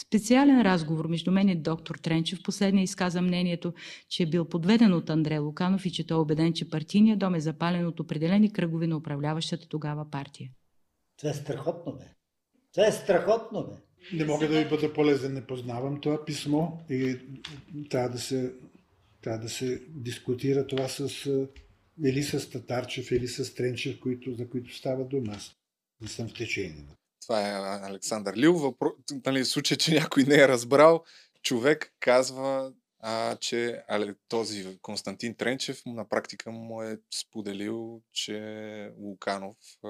Специален 0.00 0.62
разговор 0.62 1.06
между 1.06 1.30
мен 1.32 1.48
и 1.48 1.56
доктор 1.56 1.94
Тренчев 1.94 2.42
последния 2.42 2.82
изказа 2.82 3.22
мнението, 3.22 3.74
че 4.08 4.22
е 4.22 4.26
бил 4.26 4.44
подведен 4.44 4.92
от 4.92 5.10
Андре 5.10 5.38
Луканов 5.38 5.86
и 5.86 5.90
че 5.90 6.06
той 6.06 6.16
е 6.16 6.20
убеден, 6.20 6.52
че 6.52 6.70
партийният 6.70 7.18
дом 7.18 7.34
е 7.34 7.40
запален 7.40 7.86
от 7.86 8.00
определени 8.00 8.52
кръгови 8.52 8.86
на 8.86 8.96
управляващата 8.96 9.68
тогава 9.68 10.10
партия. 10.10 10.50
Това 11.18 11.30
е 11.30 11.34
страхотно, 11.34 11.92
бе. 11.92 12.04
Това 12.74 12.86
е 12.86 12.92
страхотно, 12.92 13.66
бе. 13.66 13.76
Не 14.16 14.24
мога 14.24 14.48
да 14.48 14.62
ви 14.62 14.68
бъда 14.68 14.92
полезен, 14.92 15.34
не 15.34 15.46
познавам 15.46 16.00
това 16.00 16.24
писмо 16.24 16.68
и 16.90 17.18
трябва 17.90 18.08
да 18.08 18.18
се, 18.18 18.54
трябва 19.22 19.38
да 19.42 19.48
се 19.48 19.82
дискутира 19.88 20.66
това 20.66 20.88
с 20.88 21.28
или 22.04 22.22
с 22.22 22.50
Татарчев, 22.50 23.10
или 23.10 23.28
с 23.28 23.54
Тренчев, 23.54 24.00
които, 24.00 24.34
за 24.34 24.50
които 24.50 24.76
става 24.76 25.04
дума. 25.04 25.32
Аз 25.32 25.56
не 26.00 26.08
съм 26.08 26.28
в 26.28 26.34
течение. 26.34 26.84
Това 27.28 27.48
е 27.48 27.80
Александър 27.90 28.36
Лил. 28.36 28.54
Въпро... 28.54 28.92
Нали, 29.26 29.44
случай, 29.44 29.76
че 29.76 29.94
някой 29.94 30.22
не 30.22 30.34
е 30.34 30.48
разбрал, 30.48 31.04
човек 31.42 31.94
казва, 32.00 32.72
а, 33.00 33.36
че 33.36 33.82
але, 33.88 34.14
този 34.28 34.78
Константин 34.82 35.34
Тренчев 35.34 35.82
на 35.86 36.08
практика 36.08 36.50
му 36.50 36.82
е 36.82 36.98
споделил, 37.14 38.02
че 38.12 38.90
Луканов 38.98 39.56
а, 39.84 39.88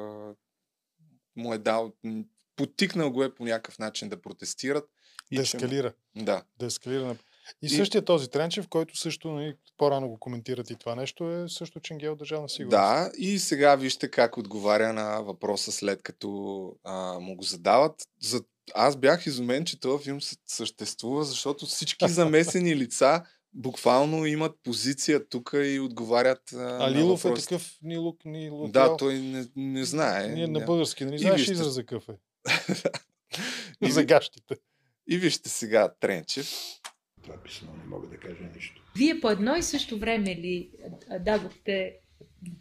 му 1.36 1.54
е 1.54 1.58
дал, 1.58 1.92
потикнал 2.56 3.10
го 3.10 3.24
е 3.24 3.34
по 3.34 3.44
някакъв 3.44 3.78
начин 3.78 4.08
да 4.08 4.22
протестират. 4.22 4.84
Да 5.32 5.44
че 5.44 5.56
му- 5.56 5.64
ескалира. 5.64 5.92
Да. 6.16 6.42
Да 6.58 6.66
ескалира. 6.66 7.16
И, 7.62 7.66
И- 7.66 7.68
същия 7.68 8.04
този 8.04 8.30
Тренчев, 8.30 8.68
който 8.68 8.96
също 8.96 9.30
нали, 9.30 9.54
по-рано 9.78 10.08
го 10.08 10.18
коментират 10.18 10.70
и 10.70 10.76
това 10.76 10.94
нещо, 10.94 11.30
е 11.32 11.48
също 11.48 11.80
Ченгел 11.80 12.16
държавна 12.16 12.48
сигурност. 12.48 12.70
Да, 12.72 13.10
и 13.18 13.38
сега 13.38 13.76
вижте 13.76 14.10
как 14.10 14.36
отговаря 14.36 14.92
на 14.92 15.20
въпроса 15.20 15.72
след 15.72 16.02
като 16.02 16.28
а, 16.84 17.18
му 17.20 17.36
го 17.36 17.42
задават. 17.42 17.94
За... 18.20 18.40
Аз 18.74 18.96
бях 18.96 19.26
изумен, 19.26 19.64
че 19.64 19.80
този 19.80 20.04
филм 20.04 20.18
съ- 20.18 20.38
съществува, 20.46 21.24
защото 21.24 21.66
всички 21.66 22.08
замесени 22.08 22.76
лица 22.76 23.22
буквално 23.52 24.26
имат 24.26 24.52
позиция 24.64 25.28
тук 25.28 25.50
и 25.56 25.80
отговарят 25.80 26.52
а, 26.52 26.56
А 26.80 26.90
Лилов 26.90 27.24
е 27.24 27.28
въпросите. 27.28 27.48
такъв 27.48 27.78
Нилук, 27.82 28.24
Нилук. 28.24 28.70
Да, 28.70 28.96
той 28.96 29.14
не, 29.14 29.46
не 29.56 29.84
знае. 29.84 30.28
Ние 30.28 30.46
на 30.46 30.60
български, 30.60 31.04
нали 31.04 31.14
И 31.14 31.18
знаеш 31.18 31.36
вижте- 31.36 31.52
израза 31.52 31.80
какъв 31.80 32.08
е? 32.08 32.12
За 33.82 34.04
гащите. 34.04 34.56
И 35.08 35.18
вижте 35.18 35.48
сега 35.48 35.92
Тренчев. 36.00 36.52
Това 37.28 37.42
писмо 37.42 37.72
не 37.72 37.84
мога 37.88 38.08
да 38.08 38.16
кажа 38.16 38.44
нищо. 38.54 38.82
Вие 38.96 39.20
по 39.20 39.30
едно 39.30 39.56
и 39.56 39.62
също 39.62 39.98
време 39.98 40.36
ли 40.36 40.70
дадохте 41.20 41.96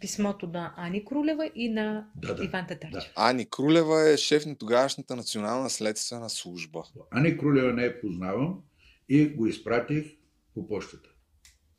писмото 0.00 0.46
на 0.46 0.74
Ани 0.76 1.04
Крулева 1.04 1.50
и 1.54 1.68
на 1.68 2.10
Да, 2.16 2.34
да, 2.34 2.44
Иван 2.44 2.66
Татарчев? 2.66 3.12
Ани 3.16 3.46
Крулева 3.50 4.10
е 4.10 4.16
шеф 4.16 4.46
на 4.46 4.56
тогавашната 4.56 5.16
национална 5.16 5.70
следствена 5.70 6.30
служба. 6.30 6.82
Ани 7.10 7.38
Крулева 7.38 7.72
не 7.72 7.82
я 7.82 8.00
познавам 8.00 8.62
и 9.08 9.26
го 9.28 9.46
изпратих 9.46 10.16
по 10.54 10.68
почтата. 10.68 11.08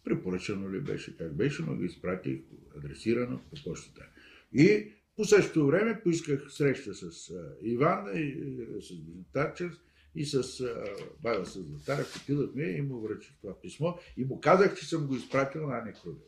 Препоръчано 0.03 0.69
ли 0.69 0.79
беше, 0.79 1.17
как 1.17 1.35
беше, 1.35 1.61
но 1.61 1.75
го 1.75 1.83
изпратих 1.83 2.39
адресирано 2.77 3.39
по 3.49 3.63
почтата. 3.63 4.05
И 4.53 4.91
по 5.15 5.25
същото 5.25 5.67
време 5.67 6.01
поисках 6.03 6.45
среща 6.49 6.93
с 6.93 7.33
Иван, 7.61 8.05
и, 8.15 8.35
с 8.81 8.93
Тарчев 9.33 9.73
и 10.15 10.25
с 10.25 10.59
а, 10.59 10.83
Байва 11.23 11.45
с 11.45 11.63
Златарев. 11.63 12.15
Отидахме 12.15 12.63
и 12.63 12.81
му 12.81 12.99
връчих 12.99 13.33
това 13.41 13.53
писмо 13.61 13.93
и 14.17 14.23
му 14.23 14.39
казах, 14.39 14.79
че 14.79 14.85
съм 14.85 15.07
го 15.07 15.15
изпратил 15.15 15.67
на 15.67 15.77
Ани 15.77 15.93
Крулева. 15.93 16.19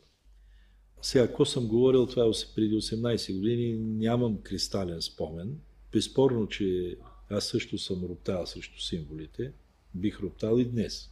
Сега, 1.02 1.24
ако 1.24 1.44
съм 1.44 1.68
говорил 1.68 2.06
това 2.06 2.24
е 2.24 2.54
преди 2.54 2.74
18 2.74 3.38
години, 3.38 3.72
нямам 3.78 4.38
кристален 4.42 5.02
спомен. 5.02 5.58
Безспорно, 5.92 6.48
че 6.48 6.96
аз 7.30 7.44
също 7.44 7.78
съм 7.78 8.04
роптал 8.04 8.46
срещу 8.46 8.80
символите. 8.80 9.52
Бих 9.94 10.20
роптал 10.20 10.58
и 10.58 10.64
днес. 10.64 11.10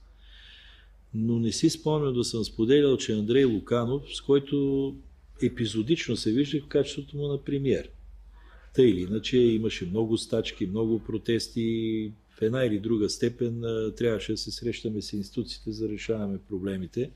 Но 1.15 1.39
не 1.39 1.53
си 1.53 1.71
спомням 1.71 2.15
да 2.15 2.25
съм 2.25 2.45
споделял, 2.45 2.97
че 2.97 3.13
Андрей 3.13 3.45
Луканов, 3.45 4.03
с 4.15 4.21
който 4.21 4.97
епизодично 5.43 6.17
се 6.17 6.33
виждах 6.33 6.65
в 6.65 6.69
качеството 6.69 7.17
му 7.17 7.29
на 7.29 7.45
премьер. 7.45 7.91
Тъй 8.75 8.87
или 8.87 9.01
иначе 9.01 9.39
имаше 9.39 9.87
много 9.87 10.19
стачки, 10.19 10.67
много 10.67 11.05
протести. 11.05 12.13
В 12.41 12.43
една 12.43 12.65
или 12.65 12.81
друга 12.81 13.11
степен 13.11 13.63
трябваше 13.97 14.33
да 14.33 14.39
се 14.39 14.51
срещаме 14.51 15.03
с 15.03 15.13
институциите 15.13 15.73
за 15.73 15.87
да 15.87 15.93
решаваме 15.93 16.39
проблемите. 16.41 17.11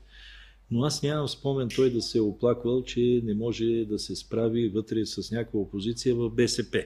Но 0.71 0.83
аз 0.83 1.03
нямам 1.03 1.27
спомен 1.27 1.69
той 1.75 1.89
да 1.89 2.01
се 2.01 2.17
е 2.17 2.21
оплаквал, 2.21 2.83
че 2.83 3.21
не 3.23 3.33
може 3.33 3.65
да 3.85 3.99
се 3.99 4.15
справи 4.15 4.69
вътре 4.69 5.05
с 5.05 5.31
някаква 5.31 5.59
опозиция 5.59 6.15
в 6.15 6.29
БСП. 6.29 6.83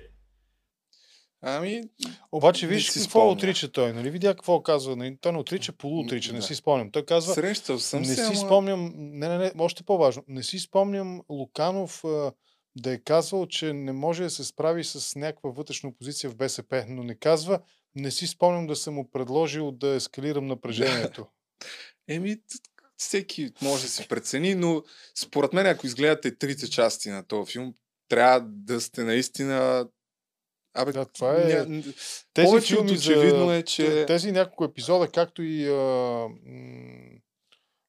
Ами, 1.42 1.82
Обаче 2.32 2.66
не 2.68 2.74
виж 2.74 2.90
си 2.90 3.00
какво 3.00 3.10
спомня. 3.10 3.32
отрича 3.32 3.72
той. 3.72 3.94
Нали 3.94 4.10
видя 4.10 4.28
какво 4.30 4.62
казва? 4.64 4.96
Нали, 4.96 5.18
той 5.22 5.32
не 5.32 5.38
отрича, 5.38 5.72
полуотрича, 5.72 6.34
не 6.34 6.40
Да. 6.40 6.46
си 6.46 6.56
спомням. 6.56 6.92
Той 6.92 7.06
казва, 7.06 7.34
Срещал 7.34 7.80
съм 7.80 8.02
не 8.02 8.08
се, 8.08 8.16
си 8.16 8.22
ама- 8.24 8.36
спомням, 8.36 8.92
не, 8.96 9.28
не, 9.30 9.38
не, 9.38 9.52
още 9.58 9.84
по-важно, 9.84 10.24
не 10.28 10.44
си 10.44 10.60
спомням 10.60 11.22
Луканов 11.30 12.04
а, 12.04 12.32
да 12.76 12.94
е 12.94 12.98
казвал, 12.98 13.46
че 13.46 13.74
не 13.74 13.92
може 13.92 14.24
да 14.24 14.30
се 14.30 14.44
справи 14.44 14.84
с 14.84 15.16
някаква 15.16 15.50
вътрешна 15.50 15.90
опозиция 15.90 16.30
в 16.30 16.36
БСП, 16.36 16.86
но 16.90 17.04
не 17.04 17.16
казва, 17.16 17.60
не 17.96 18.12
си 18.12 18.28
спомням 18.28 18.68
да 18.68 18.76
съм 18.76 18.94
му 18.94 19.12
предложил 19.12 19.72
да 19.72 19.88
ескалирам 19.88 20.48
напрежението. 20.48 21.28
Еми, 22.08 22.38
всеки 22.98 23.52
може 23.62 23.84
да 23.84 23.90
си 23.90 24.08
прецени, 24.08 24.56
но 24.56 24.84
според 25.16 25.54
мен, 25.54 25.66
ако 25.66 25.88
изгледате 25.88 26.38
трите 26.38 26.70
части 26.70 27.10
на 27.10 27.28
този 27.28 27.52
филм, 27.52 27.74
трябва 28.08 28.42
да 28.42 28.82
сте 28.82 29.04
наистина... 29.04 29.88
Абе, 30.74 30.92
да, 30.92 31.06
това 31.06 31.42
е... 31.42 31.66
ня... 31.66 31.84
Тези 32.34 32.46
Повече 32.46 32.76
филми 32.76 32.92
очевидно 32.92 33.48
за... 33.48 33.56
е, 33.56 33.64
че... 33.64 34.06
Тези 34.06 34.32
няколко 34.32 34.64
епизода, 34.64 35.12
както 35.12 35.44
и... 35.44 35.68
А, 35.68 36.28
м- 36.46 37.20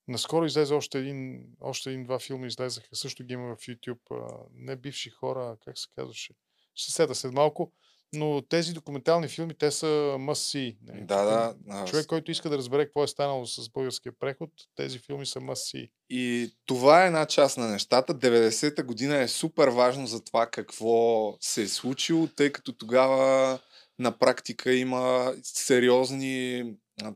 наскоро 0.09 0.45
излезе 0.45 0.75
още 0.75 0.99
един, 0.99 1.47
още 1.61 1.91
един-два 1.91 2.19
филма 2.19 2.47
излезаха, 2.47 2.97
също 2.97 3.25
ги 3.25 3.35
има 3.35 3.57
в 3.57 3.59
YouTube. 3.59 4.01
А, 4.11 4.47
не 4.55 4.77
бивши 4.77 5.11
хора, 5.11 5.57
как 5.65 5.79
се 5.79 5.87
казваше. 5.95 6.35
Ще 6.75 6.91
се 6.91 6.97
сета 6.97 7.15
след 7.15 7.33
малко. 7.33 7.73
Но 8.13 8.43
тези 8.49 8.73
документални 8.73 9.29
филми, 9.29 9.55
те 9.55 9.71
са 9.71 9.87
must 10.19 10.33
see. 10.33 10.77
нали? 10.83 11.05
Да, 11.05 11.25
да. 11.25 11.85
Човек, 11.85 12.07
който 12.07 12.31
иска 12.31 12.51
да 12.51 12.59
разбере 12.59 12.85
какво 12.85 13.05
е 13.05 13.09
станало 13.09 13.47
с 13.47 13.71
българския 13.71 14.13
преход, 14.21 14.51
тези 14.77 14.99
филми 14.99 15.27
са 15.27 15.41
must 15.41 15.77
see. 15.77 15.91
И 16.11 16.53
това 16.67 17.05
е 17.05 17.07
една 17.07 17.27
част 17.27 17.59
на 17.59 17.69
нещата. 17.69 18.15
90-та 18.15 18.83
година 18.83 19.17
е 19.17 19.29
супер 19.29 19.69
важно 19.69 20.07
за 20.07 20.25
това 20.25 20.47
какво 20.47 21.35
се 21.41 21.63
е 21.63 21.69
случило, 21.69 22.27
тъй 22.27 22.53
като 22.53 22.73
тогава 22.73 23.59
на 23.99 24.19
практика 24.19 24.75
има 24.75 25.35
сериозни 25.43 26.65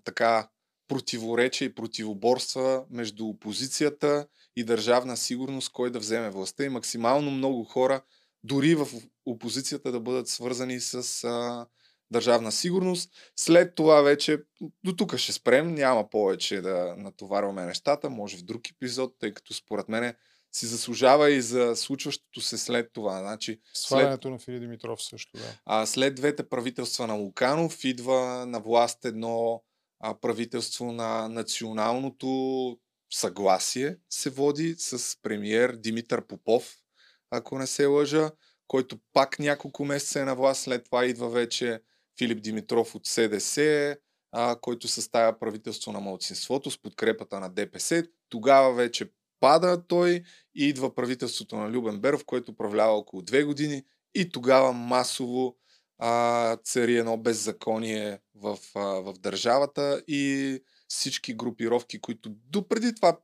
така 0.04 0.48
противоречия 0.88 1.66
и 1.66 1.74
противоборства 1.74 2.84
между 2.90 3.26
опозицията 3.26 4.26
и 4.56 4.64
държавна 4.64 5.16
сигурност, 5.16 5.72
кой 5.72 5.90
да 5.90 5.98
вземе 5.98 6.30
властта 6.30 6.64
и 6.64 6.68
максимално 6.68 7.30
много 7.30 7.64
хора, 7.64 8.02
дори 8.44 8.74
в 8.74 8.88
опозицията 9.26 9.92
да 9.92 10.01
бъдат 10.01 10.28
свързани 10.28 10.80
с 10.80 11.24
а, 11.24 11.66
държавна 12.10 12.52
сигурност. 12.52 13.10
След 13.36 13.74
това 13.74 14.02
вече 14.02 14.38
до 14.84 14.96
тук 14.96 15.16
ще 15.16 15.32
спрем, 15.32 15.74
няма 15.74 16.10
повече 16.10 16.60
да 16.60 16.94
натоварваме 16.98 17.64
нещата, 17.64 18.10
може 18.10 18.36
в 18.36 18.44
друг 18.44 18.70
епизод, 18.70 19.14
тъй 19.18 19.34
като 19.34 19.55
според 19.55 19.88
мен 19.88 20.14
си 20.52 20.66
заслужава 20.66 21.30
и 21.30 21.42
за 21.42 21.76
случващото 21.76 22.40
се 22.40 22.59
след 22.59 22.92
това. 22.92 23.18
Значи, 23.18 23.60
след, 23.72 23.86
Свалянето 23.86 24.30
на 24.30 24.38
Фили 24.38 24.60
Димитров 24.60 25.02
също, 25.02 25.38
да. 25.38 25.59
а, 25.64 25.86
след 25.86 26.14
двете 26.14 26.48
правителства 26.48 27.06
на 27.06 27.14
Луканов 27.14 27.84
идва 27.84 28.46
на 28.46 28.60
власт 28.60 29.05
едно 29.05 29.62
а, 30.01 30.20
правителство 30.20 30.92
на 30.92 31.28
националното 31.28 32.78
съгласие 33.12 33.96
се 34.10 34.30
води 34.30 34.74
с 34.78 35.16
премиер 35.22 35.76
Димитър 35.76 36.26
Попов, 36.26 36.76
ако 37.30 37.59
не 37.59 37.66
се 37.66 37.86
лъжа, 37.86 38.30
който 38.68 38.98
пак 39.12 39.38
няколко 39.38 39.84
месеца 39.84 40.20
е 40.20 40.24
на 40.24 40.34
власт. 40.34 40.62
След 40.62 40.84
това 40.84 41.04
идва 41.04 41.30
вече 41.30 41.80
Филип 42.18 42.42
Димитров 42.42 42.94
от 42.94 43.06
СДС, 43.06 43.96
а, 44.32 44.56
който 44.60 44.88
съставя 44.88 45.38
правителство 45.38 45.92
на 45.92 46.00
младсинството 46.00 46.70
с 46.70 46.82
подкрепата 46.82 47.40
на 47.40 47.48
ДПС. 47.48 48.04
Тогава 48.28 48.74
вече 48.74 49.10
пада 49.40 49.82
той 49.88 50.22
и 50.54 50.68
идва 50.68 50.94
правителството 50.94 51.56
на 51.56 51.70
Любен 51.70 52.00
Беров, 52.00 52.24
който 52.24 52.52
управлява 52.52 52.92
около 52.92 53.22
две 53.22 53.44
години 53.44 53.82
и 54.14 54.28
тогава 54.28 54.72
масово 54.72 55.56
а, 55.98 56.56
цари 56.56 56.96
едно 56.96 57.16
беззаконие 57.16 58.18
в, 58.34 58.58
а, 58.74 58.80
в 58.80 59.14
държавата 59.18 60.02
и 60.08 60.60
всички 60.88 61.34
групировки, 61.34 62.00
които 62.00 62.30
допреди 62.30 62.94
това 62.94 63.18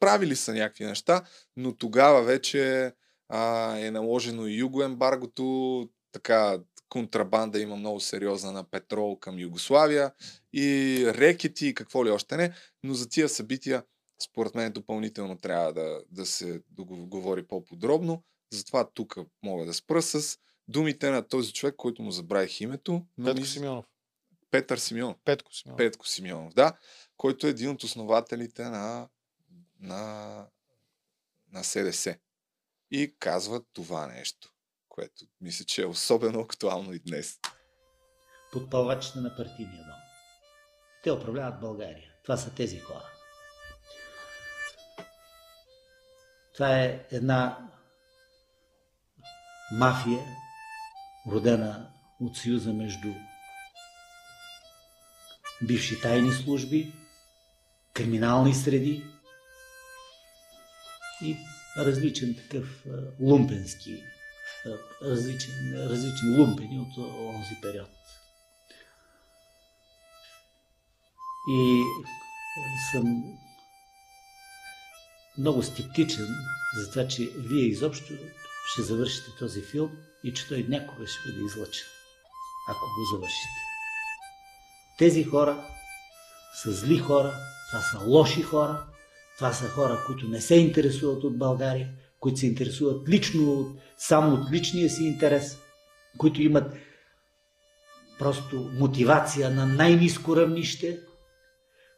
правили 0.00 0.36
са 0.36 0.54
някакви 0.54 0.84
неща, 0.84 1.22
но 1.56 1.76
тогава 1.76 2.22
вече 2.22 2.92
а, 3.32 3.76
е 3.78 3.90
наложено 3.90 4.46
и 4.46 4.54
югоембаргото, 4.54 5.88
така 6.12 6.58
контрабанда 6.88 7.60
има 7.60 7.76
много 7.76 8.00
сериозна 8.00 8.52
на 8.52 8.64
петрол 8.64 9.18
към 9.18 9.38
Югославия 9.38 10.12
и 10.52 11.04
рекети 11.06 11.66
и 11.66 11.74
какво 11.74 12.04
ли 12.06 12.10
още 12.10 12.36
не, 12.36 12.52
но 12.82 12.94
за 12.94 13.08
тия 13.08 13.28
събития 13.28 13.84
според 14.22 14.54
мен 14.54 14.72
допълнително 14.72 15.38
трябва 15.38 15.72
да, 15.72 16.00
да 16.10 16.26
се 16.26 16.62
говори 16.88 17.46
по-подробно. 17.46 18.22
Затова 18.52 18.88
тук 18.94 19.16
мога 19.42 19.66
да 19.66 19.74
спра 19.74 20.02
с 20.02 20.38
думите 20.68 21.10
на 21.10 21.28
този 21.28 21.52
човек, 21.52 21.74
който 21.76 22.02
му 22.02 22.10
забравих 22.10 22.60
името. 22.60 23.06
Петко 23.24 23.40
ми- 23.40 23.46
Симеонов. 23.46 23.84
Петър 24.50 24.78
Симеонов. 24.78 25.16
Петко 25.24 25.54
Симеонов. 25.54 25.76
Петко 25.78 26.08
Симеонов, 26.08 26.54
да. 26.54 26.72
Който 27.16 27.46
е 27.46 27.50
един 27.50 27.70
от 27.70 27.82
основателите 27.82 28.64
на, 28.64 29.08
на, 29.80 30.46
на 31.52 31.64
СДС. 31.64 32.18
И 32.90 33.14
казва 33.18 33.62
това 33.72 34.06
нещо, 34.06 34.48
което 34.88 35.24
мисля, 35.40 35.64
че 35.64 35.82
е 35.82 35.86
особено 35.86 36.40
актуално 36.40 36.92
и 36.92 36.98
днес. 36.98 37.38
подпалвачите 38.52 39.18
на 39.18 39.36
партийния 39.36 39.84
дом. 39.84 40.00
Те 41.04 41.12
управляват 41.12 41.60
България. 41.60 42.12
Това 42.22 42.36
са 42.36 42.54
тези 42.54 42.78
хора. 42.78 43.06
Това 46.54 46.80
е 46.80 47.06
една 47.10 47.68
мафия, 49.72 50.24
родена 51.26 51.90
от 52.20 52.36
съюза 52.36 52.72
между 52.72 53.08
бивши 55.62 56.00
тайни 56.00 56.32
служби, 56.32 56.92
криминални 57.94 58.54
среди 58.54 59.04
и 61.22 61.36
различен 61.76 62.34
такъв 62.34 62.84
лумпенски, 63.20 64.02
различен, 65.02 65.74
различни 65.74 66.38
лумпени 66.38 66.78
от 66.78 66.98
а, 66.98 67.00
онзи 67.00 67.54
период. 67.62 67.90
И 71.48 71.82
съм 72.92 73.22
много 75.38 75.62
скептичен 75.62 76.28
за 76.76 76.90
това, 76.90 77.08
че 77.08 77.30
вие 77.36 77.64
изобщо 77.64 78.14
ще 78.72 78.82
завършите 78.82 79.30
този 79.38 79.62
филм 79.62 79.90
и 80.24 80.34
че 80.34 80.48
той 80.48 80.66
някога 80.68 81.06
ще 81.06 81.30
бъде 81.30 81.44
излъчен, 81.44 81.86
ако 82.68 82.80
го 82.80 83.16
завършите. 83.16 83.60
Тези 84.98 85.24
хора 85.24 85.66
са 86.62 86.72
зли 86.72 86.98
хора, 86.98 87.34
това 87.70 87.82
са 87.82 87.98
лоши 88.06 88.42
хора, 88.42 88.86
това 89.40 89.52
са 89.52 89.68
хора, 89.68 90.02
които 90.06 90.28
не 90.28 90.40
се 90.40 90.54
интересуват 90.54 91.24
от 91.24 91.38
България, 91.38 91.88
които 92.18 92.38
се 92.38 92.46
интересуват 92.46 93.08
лично, 93.08 93.76
само 93.98 94.34
от 94.34 94.52
личния 94.52 94.90
си 94.90 95.04
интерес, 95.04 95.58
които 96.18 96.42
имат 96.42 96.74
просто 98.18 98.70
мотивация 98.72 99.50
на 99.50 99.66
най-низко 99.66 100.36
равнище, 100.36 101.00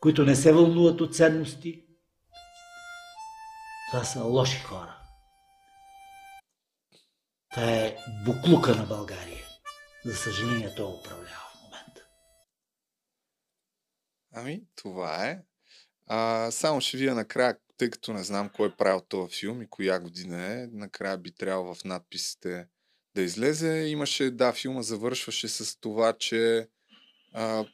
които 0.01 0.25
не 0.25 0.37
се 0.37 0.53
вълнуват 0.53 1.01
от 1.01 1.17
ценности. 1.17 1.85
Това 3.91 4.05
са 4.05 4.23
лоши 4.23 4.59
хора. 4.59 4.97
Това 7.51 7.71
е 7.73 7.97
буклука 8.25 8.75
на 8.77 8.87
България. 8.87 9.45
За 10.05 10.15
съжаление, 10.17 10.75
той 10.75 10.95
управлява 11.01 11.51
в 11.53 11.63
момента. 11.65 12.03
Ами, 14.33 14.63
това 14.77 15.27
е. 15.27 15.52
А, 16.15 16.51
само 16.51 16.81
ще 16.81 16.97
вия 16.97 17.15
накрая, 17.15 17.57
тъй 17.79 17.91
като 17.91 18.13
не 18.13 18.25
знам 18.25 18.49
кой 18.49 18.69
е 18.69 18.77
правил 18.79 19.01
този 19.01 19.39
филм 19.39 19.63
и 19.63 19.71
коя 19.71 20.01
година 20.01 20.45
е, 20.45 20.67
накрая 20.73 21.19
би 21.19 21.35
трябвало 21.35 21.75
в 21.75 21.85
надписите 21.85 22.67
да 23.15 23.23
излезе. 23.23 23.85
Имаше, 23.87 24.31
да, 24.31 24.53
филма 24.53 24.83
завършваше 24.83 25.49
с 25.49 25.81
това, 25.81 26.13
че 26.13 26.69
а, 27.33 27.65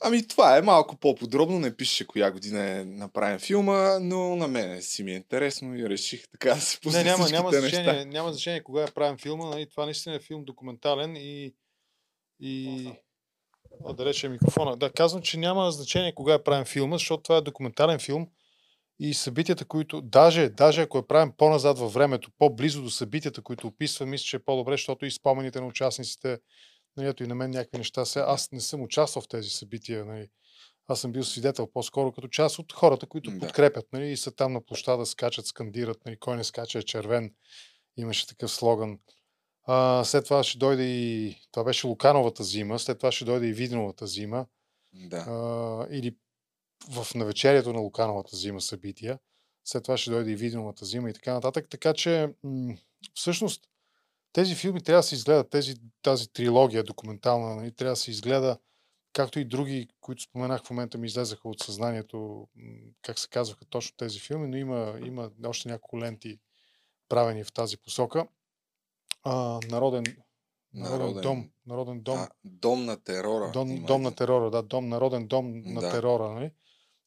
Ами 0.00 0.26
това 0.26 0.56
е 0.56 0.62
малко 0.62 0.96
по-подробно, 0.96 1.58
не 1.58 1.76
пише 1.76 2.06
коя 2.06 2.30
година 2.30 2.70
е 2.70 2.84
направен 2.84 3.38
филма, 3.38 3.98
но 4.00 4.36
на 4.36 4.48
мен 4.48 4.82
си 4.82 5.02
ми 5.02 5.12
е 5.12 5.16
интересно 5.16 5.76
и 5.76 5.88
реших 5.88 6.28
така 6.30 6.54
да 6.54 6.60
се 6.60 6.80
пусна 6.80 6.98
Не, 6.98 7.04
няма, 7.04 7.28
няма, 7.28 7.50
значение, 7.50 7.92
неща. 7.92 8.04
няма 8.04 8.32
значение 8.32 8.62
кога 8.62 8.82
е 8.82 8.90
правен 8.90 9.18
филма. 9.18 9.46
Нали? 9.46 9.70
Това 9.70 9.84
наистина 9.84 10.14
е 10.14 10.20
филм 10.20 10.44
документален 10.44 11.16
и, 11.16 11.54
и 12.40 12.86
а, 13.86 13.92
да 13.92 14.04
рече 14.04 14.28
микрофона. 14.28 14.76
Да, 14.76 14.92
казвам, 14.92 15.22
че 15.22 15.38
няма 15.38 15.72
значение 15.72 16.14
кога 16.14 16.34
е 16.34 16.42
правен 16.42 16.64
филма, 16.64 16.96
защото 16.96 17.22
това 17.22 17.36
е 17.36 17.40
документален 17.40 17.98
филм 17.98 18.28
и 19.00 19.14
събитията, 19.14 19.64
които, 19.64 20.00
даже, 20.00 20.48
даже 20.48 20.82
ако 20.82 20.98
е 20.98 21.06
правен 21.06 21.32
по-назад 21.36 21.78
във 21.78 21.92
времето, 21.92 22.30
по-близо 22.38 22.82
до 22.82 22.90
събитията, 22.90 23.42
които 23.42 23.66
описва, 23.66 24.06
мисля, 24.06 24.24
че 24.24 24.36
е 24.36 24.44
по-добре, 24.44 24.72
защото 24.72 25.06
и 25.06 25.10
спомените 25.10 25.60
на 25.60 25.66
участниците, 25.66 26.38
нали, 26.98 27.08
ето 27.08 27.24
и 27.24 27.26
на 27.26 27.34
мен 27.34 27.50
някакви 27.50 27.78
неща. 27.78 28.04
Сега, 28.04 28.24
аз 28.28 28.52
не 28.52 28.60
съм 28.60 28.82
участвал 28.82 29.22
в 29.22 29.28
тези 29.28 29.50
събития. 29.50 30.04
Нали. 30.04 30.28
Аз 30.86 31.00
съм 31.00 31.12
бил 31.12 31.24
свидетел 31.24 31.66
по-скоро 31.66 32.12
като 32.12 32.28
част 32.28 32.58
от 32.58 32.72
хората, 32.72 33.06
които 33.06 33.30
Да. 33.30 33.38
подкрепят 33.38 33.86
нали, 33.92 34.10
и 34.10 34.16
са 34.16 34.30
там 34.30 34.52
на 34.52 34.64
площада, 34.64 35.06
скачат, 35.06 35.46
скандират. 35.46 36.04
Нали, 36.06 36.16
кой 36.16 36.36
не 36.36 36.44
скача 36.44 36.78
е 36.78 36.82
червен. 36.82 37.34
Имаше 37.96 38.26
такъв 38.26 38.50
слоган. 38.50 38.98
А, 39.64 40.04
след 40.04 40.24
това 40.24 40.44
ще 40.44 40.58
дойде 40.58 40.84
и... 40.84 41.36
Това 41.52 41.64
беше 41.64 41.86
Лукановата 41.86 42.44
зима, 42.44 42.78
след 42.78 42.98
това 42.98 43.12
ще 43.12 43.24
дойде 43.24 43.46
и 43.46 43.52
Виденовата 43.52 44.06
зима. 44.06 44.46
Да. 44.92 45.16
А, 45.16 45.86
или 45.90 46.16
в 46.90 47.06
навечерието 47.14 47.72
на 47.72 47.80
Лукановата 47.80 48.36
зима 48.36 48.60
събития. 48.60 49.18
След 49.64 49.82
това 49.82 49.96
ще 49.96 50.10
дойде 50.10 50.30
и 50.30 50.36
Виденовата 50.36 50.84
зима 50.84 51.10
и 51.10 51.12
така 51.12 51.34
нататък. 51.34 51.66
Така 51.70 51.94
че, 51.94 52.34
м- 52.42 52.74
всъщност, 53.14 53.68
тези 54.32 54.54
филми 54.54 54.82
трябва 54.82 54.98
да 54.98 55.02
се 55.02 55.14
изгледат, 55.14 55.50
тези, 55.50 55.74
тази 56.02 56.32
трилогия 56.32 56.84
документална, 56.84 57.56
нали, 57.56 57.72
трябва 57.72 57.92
да 57.92 57.96
се 57.96 58.10
изгледа, 58.10 58.58
както 59.12 59.40
и 59.40 59.44
други, 59.44 59.88
които 60.00 60.22
споменах 60.22 60.64
в 60.64 60.70
момента 60.70 60.98
ми 60.98 61.06
излезаха 61.06 61.48
от 61.48 61.60
съзнанието, 61.60 62.48
как 63.02 63.18
се 63.18 63.28
казваха 63.28 63.64
точно 63.64 63.96
тези 63.96 64.20
филми, 64.20 64.48
но 64.48 64.56
има, 64.56 64.98
има 65.04 65.30
още 65.46 65.68
няколко 65.68 65.98
ленти 65.98 66.38
правени 67.08 67.44
в 67.44 67.52
тази 67.52 67.76
посока. 67.78 68.26
А, 69.22 69.60
народен, 69.70 70.04
народен, 70.74 71.06
Народен- 71.06 71.22
дом. 71.22 71.50
Народен 71.66 72.00
дом. 72.00 72.18
А, 72.18 72.28
дом 72.44 72.84
на 72.84 72.96
терора. 73.04 73.50
Дом, 73.52 73.84
дом 73.84 74.02
на 74.02 74.14
терора, 74.14 74.50
да, 74.50 74.62
дом, 74.62 74.88
народен 74.88 75.26
дом 75.26 75.62
на 75.64 75.80
Да. 75.80 75.90
терора. 75.90 76.30
Нали? 76.32 76.50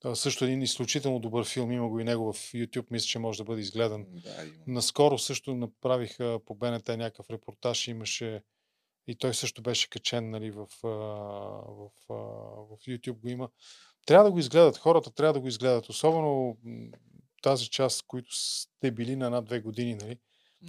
А, 0.04 0.16
също 0.16 0.46
един 0.46 0.62
изключително 0.62 1.20
добър 1.20 1.46
филм, 1.46 1.72
има 1.72 1.90
го 1.90 2.00
и 2.00 2.04
него 2.04 2.34
в 2.34 2.38
YouTube, 2.38 2.86
мисля, 2.92 3.08
че 3.08 3.20
може 3.20 3.38
да 3.38 3.44
бъде 3.44 3.62
изгледан. 3.62 4.06
Да, 4.10 4.44
има. 4.44 4.54
Наскоро 4.68 5.18
също 5.18 5.56
направиха 5.56 6.40
по 6.46 6.56
БНТ 6.56 6.88
някакъв 6.88 7.30
репортаж, 7.30 7.88
имаше 7.88 8.42
и 9.08 9.16
той 9.16 9.34
също 9.34 9.62
беше 9.62 9.90
качен 9.90 10.30
нали, 10.30 10.52
в, 10.52 10.68
в, 10.84 11.90
а, 12.10 12.14
в 12.70 12.78
YouTube 12.88 13.20
го 13.20 13.30
има. 13.30 13.50
Трябва 14.06 14.26
да 14.26 14.32
го 14.32 14.40
изгледат, 14.40 14.78
хората 14.78 15.12
трябва 15.12 15.34
да 15.34 15.40
го 15.40 15.48
изгледат, 15.48 15.90
особено 15.90 16.58
тази 17.42 17.70
част, 17.70 18.04
които 18.08 18.30
сте 18.32 18.92
били 18.92 19.16
на 19.16 19.26
една-две 19.26 19.60
години, 19.60 19.94
нали, 19.94 20.18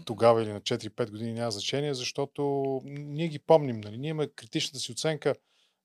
тогава 0.04 0.42
или 0.42 0.52
на 0.52 0.60
4-5 0.60 1.10
години 1.10 1.32
няма 1.32 1.50
значение, 1.50 1.94
защото 1.94 2.80
ние 2.84 3.28
ги 3.28 3.38
помним. 3.38 3.80
Нали? 3.80 3.98
Ние 3.98 4.10
имаме 4.10 4.28
критичната 4.28 4.78
си 4.78 4.92
оценка, 4.92 5.34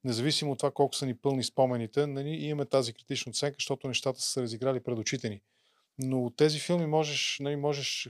независимо 0.07 0.51
от 0.51 0.57
това 0.57 0.71
колко 0.71 0.95
са 0.95 1.05
ни 1.05 1.17
пълни 1.17 1.43
спомените, 1.43 2.07
нали? 2.07 2.29
имаме 2.29 2.65
тази 2.65 2.93
критична 2.93 3.29
оценка, 3.29 3.55
защото 3.59 3.87
нещата 3.87 4.21
са 4.21 4.29
се 4.29 4.41
разиграли 4.41 4.79
пред 4.79 4.99
очите 4.99 5.29
ни. 5.29 5.41
Но 5.99 6.25
от 6.25 6.35
тези 6.35 6.59
филми 6.59 6.85
можеш, 6.85 7.37
нали, 7.39 7.55
можеш 7.55 8.09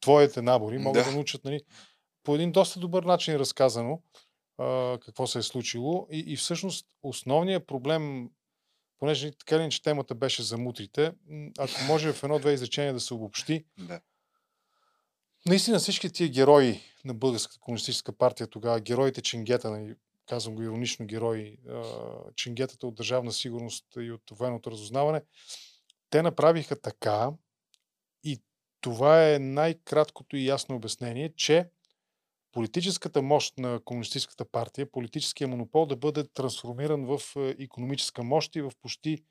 твоите 0.00 0.42
набори 0.42 0.78
могат 0.78 1.04
да, 1.04 1.10
Да. 1.10 1.16
научат 1.16 1.44
нали, 1.44 1.60
по 2.24 2.34
един 2.34 2.52
доста 2.52 2.80
добър 2.80 3.02
начин 3.02 3.36
разказано 3.36 4.02
а, 4.58 4.98
какво 4.98 5.26
се 5.26 5.38
е 5.38 5.42
случило. 5.42 6.06
И, 6.10 6.24
и 6.26 6.36
всъщност 6.36 6.86
основният 7.02 7.66
проблем, 7.66 8.30
понеже 8.98 9.30
така 9.30 9.54
или 9.54 9.62
иначе 9.62 9.82
темата 9.82 10.14
беше 10.14 10.42
за 10.42 10.58
мутрите, 10.58 11.12
ако 11.58 11.72
може 11.86 12.12
в 12.12 12.24
едно-две 12.24 12.52
изречения 12.52 12.94
да 12.94 13.00
се 13.00 13.14
обобщи, 13.14 13.64
Да. 13.78 14.00
Наистина 15.46 15.78
всички 15.78 16.10
тия 16.10 16.28
герои 16.28 16.80
на 17.04 17.14
Българската 17.14 17.60
комунистическа 17.60 18.12
партия 18.12 18.46
тогава, 18.46 18.80
героите 18.80 19.22
Ченгета, 19.22 19.70
нали, 19.70 19.94
казвам 20.30 20.54
го 20.54 20.62
иронично 20.62 21.06
герои, 21.06 21.58
Ченгетата 22.36 22.86
от 22.86 22.94
Държавна 22.94 23.32
сигурност 23.32 23.84
и 23.98 24.10
от 24.12 24.22
военното 24.32 24.70
разузнаване, 24.70 25.22
те 26.10 26.22
направиха 26.22 26.80
така 26.80 27.30
и 28.24 28.42
това 28.80 29.30
е 29.30 29.38
най-краткото 29.38 30.36
и 30.36 30.46
ясно 30.46 30.76
обяснение, 30.76 31.32
че 31.36 31.68
политическата 32.52 33.22
мощ 33.22 33.58
на 33.58 33.80
комунистическата 33.84 34.44
партия, 34.44 34.90
политическия 34.90 35.48
монопол 35.48 35.86
да 35.86 35.96
бъде 35.96 36.24
трансформиран 36.34 37.06
в 37.06 37.20
економическа 37.36 38.22
мощ 38.22 38.56
и 38.56 38.62
в 38.62 38.72
почти 38.82 39.24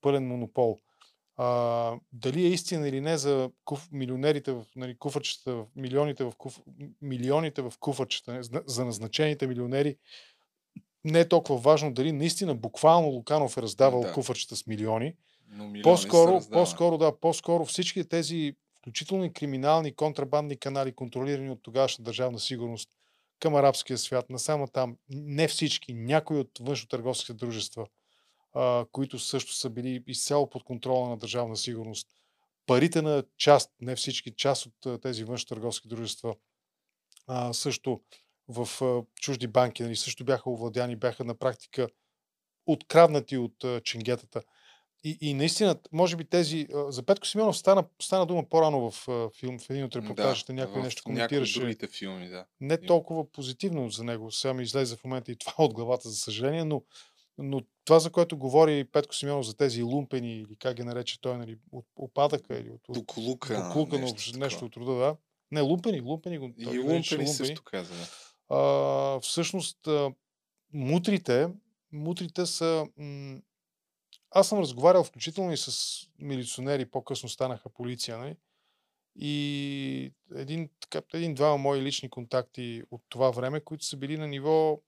пълен 0.00 0.28
монопол. 0.28 0.80
А, 1.36 1.98
дали 2.12 2.44
е 2.44 2.48
истина 2.48 2.88
или 2.88 3.00
не 3.00 3.18
за 3.18 3.50
куф, 3.64 3.88
милионерите 3.92 4.52
в 4.52 4.64
нали, 4.76 4.98
куфърчета, 4.98 5.66
милионите 5.76 6.24
в, 6.24 6.32
куф, 6.38 6.60
милионите 7.02 7.62
в 7.62 7.72
куфърчета, 7.80 8.40
за 8.66 8.84
назначените 8.84 9.46
милионери, 9.46 9.96
не 11.04 11.20
е 11.20 11.28
толкова 11.28 11.60
важно 11.60 11.92
дали 11.92 12.12
наистина 12.12 12.54
буквално 12.54 13.08
Луканов 13.08 13.56
е 13.56 13.62
раздавал 13.62 14.00
Да. 14.00 14.12
куфърчета 14.12 14.56
с 14.56 14.66
милиони. 14.66 15.14
Но 15.48 15.64
милиони 15.64 15.82
По-скоро, 15.82 16.40
по-скоро, 16.52 16.98
да, 16.98 17.20
по-скоро 17.20 17.64
всички 17.64 18.08
тези, 18.08 18.56
включително 18.78 19.24
и 19.24 19.32
криминални 19.32 19.94
контрабандни 19.94 20.56
канали, 20.56 20.94
контролирани 20.94 21.50
от 21.50 21.62
тогавашна 21.62 22.04
държавна 22.04 22.38
сигурност 22.38 22.88
към 23.40 23.54
арабския 23.54 23.98
свят, 23.98 24.30
насама 24.30 24.68
там, 24.68 24.96
не 25.10 25.48
всички, 25.48 25.94
някои 25.94 26.38
от 26.38 26.58
външно-търговските 26.58 27.32
дружества, 27.32 27.86
а, 28.52 28.86
които 28.92 29.18
също 29.18 29.54
са 29.54 29.70
били 29.70 30.04
изцяло 30.06 30.50
под 30.50 30.64
контрола 30.64 31.08
на 31.08 31.16
държавна 31.16 31.56
сигурност. 31.56 32.08
Парите 32.66 33.02
на 33.02 33.24
част, 33.36 33.70
не 33.80 33.96
всички, 33.96 34.34
част 34.36 34.66
от 34.66 35.02
тези 35.02 35.24
външно-търговски 35.24 35.88
дружества 35.88 36.34
а, 37.26 37.52
също 37.52 38.00
в 38.48 38.68
чужди 39.20 39.46
банки 39.46 39.82
нали, 39.82 39.96
също 39.96 40.24
бяха 40.24 40.50
овладяни, 40.50 40.96
бяха 40.96 41.24
на 41.24 41.34
практика 41.34 41.88
откраднати 42.66 43.36
от 43.36 43.64
ченгетата. 43.84 44.42
И, 45.04 45.18
и 45.20 45.34
наистина, 45.34 45.76
може 45.92 46.16
би 46.16 46.24
тези... 46.24 46.66
За 46.88 47.02
Петко 47.02 47.26
Симеонов 47.26 47.58
стана, 47.58 47.84
стана 48.02 48.26
дума 48.26 48.44
по-рано 48.48 48.90
в 48.90 49.08
филм, 49.38 49.58
в 49.58 49.70
един 49.70 49.84
от 49.84 49.96
репортажите, 49.96 50.52
някой 50.52 50.80
в 50.80 50.84
нещо 50.84 51.02
някои 51.08 51.14
коментираше. 51.14 51.60
другите 51.60 51.86
филми, 51.86 52.28
да. 52.28 52.46
Не 52.60 52.78
толкова 52.80 53.32
позитивно 53.32 53.90
за 53.90 54.04
него. 54.04 54.30
Сега 54.30 54.54
ми 54.54 54.62
излезе 54.62 54.96
в 54.96 55.04
момента 55.04 55.32
и 55.32 55.36
това 55.36 55.52
от 55.64 55.74
главата, 55.74 56.08
за 56.08 56.16
съжаление, 56.16 56.64
но, 56.64 56.82
но 57.38 57.62
това, 57.84 57.98
за 57.98 58.10
което 58.10 58.36
говори 58.36 58.84
Петко 58.84 59.14
Симеонов 59.14 59.46
за 59.46 59.56
тези 59.56 59.82
лумпени, 59.82 60.36
или 60.36 60.56
как 60.56 60.76
ги 60.76 60.82
нарече 60.82 61.20
той, 61.20 61.38
нали, 61.38 61.58
от 61.72 61.86
опадъка 61.96 62.58
или 62.58 62.70
от, 62.70 62.80
Буклука, 62.88 63.64
буклука, 63.68 63.98
нещо 63.98 64.38
нещо, 64.38 64.64
от 64.64 64.76
рода, 64.76 64.94
да. 64.94 65.16
Не, 65.50 65.60
лумпени, 65.60 66.00
лумпени 66.00 66.38
го. 66.38 66.50
И 66.58 66.64
нарича 66.64 67.14
лумпени 67.16 67.28
също 67.28 67.62
каза, 67.62 67.94
да. 67.94 68.06
А, 68.54 69.20
всъщност, 69.20 69.86
а, 69.86 70.12
мутрите, 70.72 71.48
мутрите 71.92 72.46
са... 72.46 72.86
М- 72.96 73.40
аз 74.30 74.48
съм 74.48 74.58
разговарял 74.58 75.04
включително 75.04 75.52
и 75.52 75.56
с 75.56 76.00
милиционери, 76.18 76.86
по-късно 76.86 77.28
станаха 77.28 77.68
полиция, 77.68 78.18
нали? 78.18 78.36
И 79.16 80.12
един, 80.34 80.70
така, 80.80 81.02
един-двама 81.14 81.58
мои 81.58 81.82
лични 81.82 82.10
контакти 82.10 82.82
от 82.90 83.02
това 83.08 83.30
време, 83.30 83.60
които 83.60 83.84
са 83.84 83.96
били 83.96 84.18
на 84.18 84.26
ниво 84.26 84.80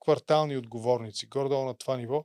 квартални 0.00 0.56
отговорници, 0.56 1.26
горе-долу 1.26 1.64
на 1.64 1.74
това 1.74 1.96
ниво, 1.96 2.24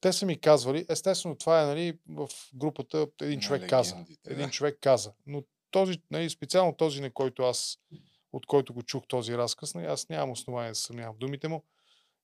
те 0.00 0.12
са 0.12 0.26
ми 0.26 0.40
казвали, 0.40 0.86
естествено 0.88 1.36
това 1.36 1.62
е 1.62 1.66
нали, 1.66 1.98
в 2.08 2.28
групата 2.54 3.06
един 3.20 3.40
човек 3.40 3.70
каза. 3.70 4.04
Един 4.26 4.50
човек 4.50 4.78
каза. 4.80 5.12
Но 5.26 5.42
този, 5.70 6.02
нали, 6.10 6.30
специално 6.30 6.76
този, 6.76 7.00
на 7.00 7.10
който 7.10 7.42
аз, 7.42 7.78
от 8.32 8.46
който 8.46 8.74
го 8.74 8.82
чух 8.82 9.06
този 9.08 9.36
разказ, 9.36 9.74
нали, 9.74 9.86
аз 9.86 10.08
нямам 10.08 10.30
основание 10.30 10.70
да 10.70 10.74
съмнявам 10.74 11.14
в 11.14 11.18
думите 11.18 11.48
му. 11.48 11.64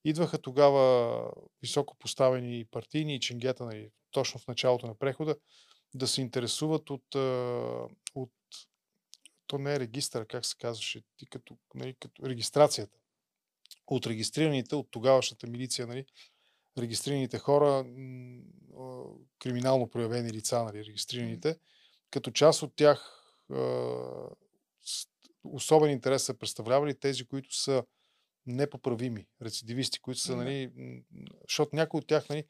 Идваха 0.05 0.39
тогава 0.39 1.31
високо 1.62 1.97
поставени 1.97 2.64
партийни 2.64 3.14
и 3.14 3.20
ченгета, 3.20 3.64
нали, 3.64 3.90
точно 4.10 4.40
в 4.40 4.47
началото 4.47 4.86
на 4.86 4.94
прехода, 4.94 5.36
да 5.94 6.06
се 6.06 6.20
интересуват 6.20 6.90
от, 6.90 7.14
от 8.14 8.32
то 9.47 9.59
не 9.59 9.74
е 9.74 9.81
регистър, 9.81 10.26
как 10.26 10.47
се 10.47 10.56
казваше, 10.59 11.02
ти 11.16 11.26
като, 11.26 11.56
нали, 11.74 11.94
като 11.94 12.26
регистрацията. 12.26 12.98
От 13.86 14.06
регистрираните, 14.06 14.76
от 14.76 14.89
тогавашната 14.90 15.47
милиция, 15.47 15.86
нали, 15.86 16.06
регистрираните 16.78 17.39
хора, 17.39 17.85
криминално 19.39 19.90
проявени 19.90 20.32
лица, 20.32 20.64
нали, 20.64 20.85
регистрираните, 20.85 21.59
като 22.10 22.31
част 22.31 22.62
от 22.62 22.76
тях 22.76 23.24
особен 25.44 25.90
интерес 25.90 26.22
са 26.22 26.34
представлявали 26.34 26.94
тези, 26.94 27.24
които 27.24 27.56
са 27.56 27.84
непоправими, 28.46 29.26
рецидивисти, 29.42 30.00
които 30.00 30.20
са, 30.20 30.36
нали, 30.36 30.72
защото 31.48 31.76
някой 31.76 31.98
от 31.98 32.06
тях, 32.06 32.28
нали, 32.28 32.44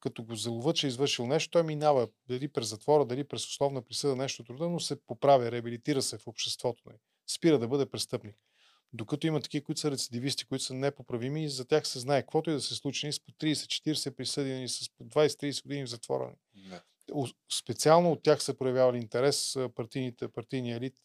като 0.00 0.24
го 0.24 0.34
заловат, 0.34 0.76
че 0.76 0.86
е 0.86 0.88
извършил 0.88 1.26
нещо, 1.26 1.50
той 1.50 1.62
минава 1.62 2.08
дали 2.28 2.48
през 2.48 2.68
затвора, 2.68 3.06
дали 3.06 3.24
през 3.24 3.46
условна 3.46 3.82
присъда, 3.82 4.16
нещо 4.16 4.44
рода, 4.50 4.68
но 4.68 4.80
се 4.80 5.00
поправя, 5.06 5.52
реабилитира 5.52 6.02
се 6.02 6.18
в 6.18 6.26
обществото. 6.26 6.82
Нали. 6.86 6.98
Спира 7.26 7.58
да 7.58 7.68
бъде 7.68 7.86
престъпник. 7.86 8.36
Докато 8.92 9.26
има 9.26 9.40
такива, 9.40 9.64
които 9.64 9.80
са 9.80 9.90
рецидивисти, 9.90 10.44
които 10.44 10.64
са 10.64 10.74
непоправими 10.74 11.44
и 11.44 11.48
за 11.48 11.64
тях 11.64 11.88
се 11.88 11.98
знае 11.98 12.22
каквото 12.22 12.50
и 12.50 12.52
да 12.52 12.60
се 12.60 12.74
случи, 12.74 13.06
нали, 13.06 13.12
с 13.12 13.20
по 13.20 13.32
30-40 13.32 14.10
присъдени, 14.10 14.68
с 14.68 14.90
по 14.98 15.04
20-30 15.04 15.62
години 15.62 15.86
в 15.86 15.90
затвора. 15.90 16.24
нали. 16.24 16.80
Специално 17.58 18.12
от 18.12 18.22
тях 18.22 18.42
са 18.42 18.54
проявявали 18.54 18.96
интерес 18.96 19.56
партийните, 19.74 20.28
партийния 20.28 20.76
елит, 20.76 20.96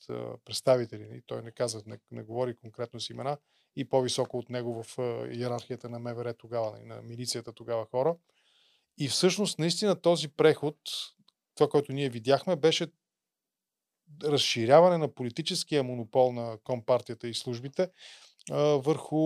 представители. 0.46 1.22
Той 1.26 1.42
не 1.42 1.52
казва, 1.52 1.82
не, 1.86 2.00
не 2.12 2.24
говори 2.24 2.56
конкретно 2.56 3.00
с 3.00 3.10
имена 3.10 3.38
и 3.76 3.90
по-високо 3.90 4.38
от 4.38 4.50
него 4.50 4.84
в 4.84 4.98
иерархията 5.32 5.90
на 5.90 6.00
МВР 6.00 6.34
тогава, 6.34 6.72
нали, 6.72 6.86
на 6.86 7.02
милицията 7.02 7.54
тогава 7.54 7.86
хора. 7.86 8.16
И 8.98 9.08
всъщност, 9.08 9.60
наистина 9.60 10.02
този 10.02 10.28
преход, 10.28 10.76
това, 11.56 11.70
което 11.70 11.92
ние 11.94 12.10
видяхме, 12.10 12.56
беше 12.56 12.88
разширяване 14.24 14.98
на 14.98 15.14
политическия 15.14 15.84
монопол 15.84 16.32
на 16.32 16.58
компартията 16.64 17.28
и 17.28 17.34
службите 17.34 17.90
върху, 18.76 19.18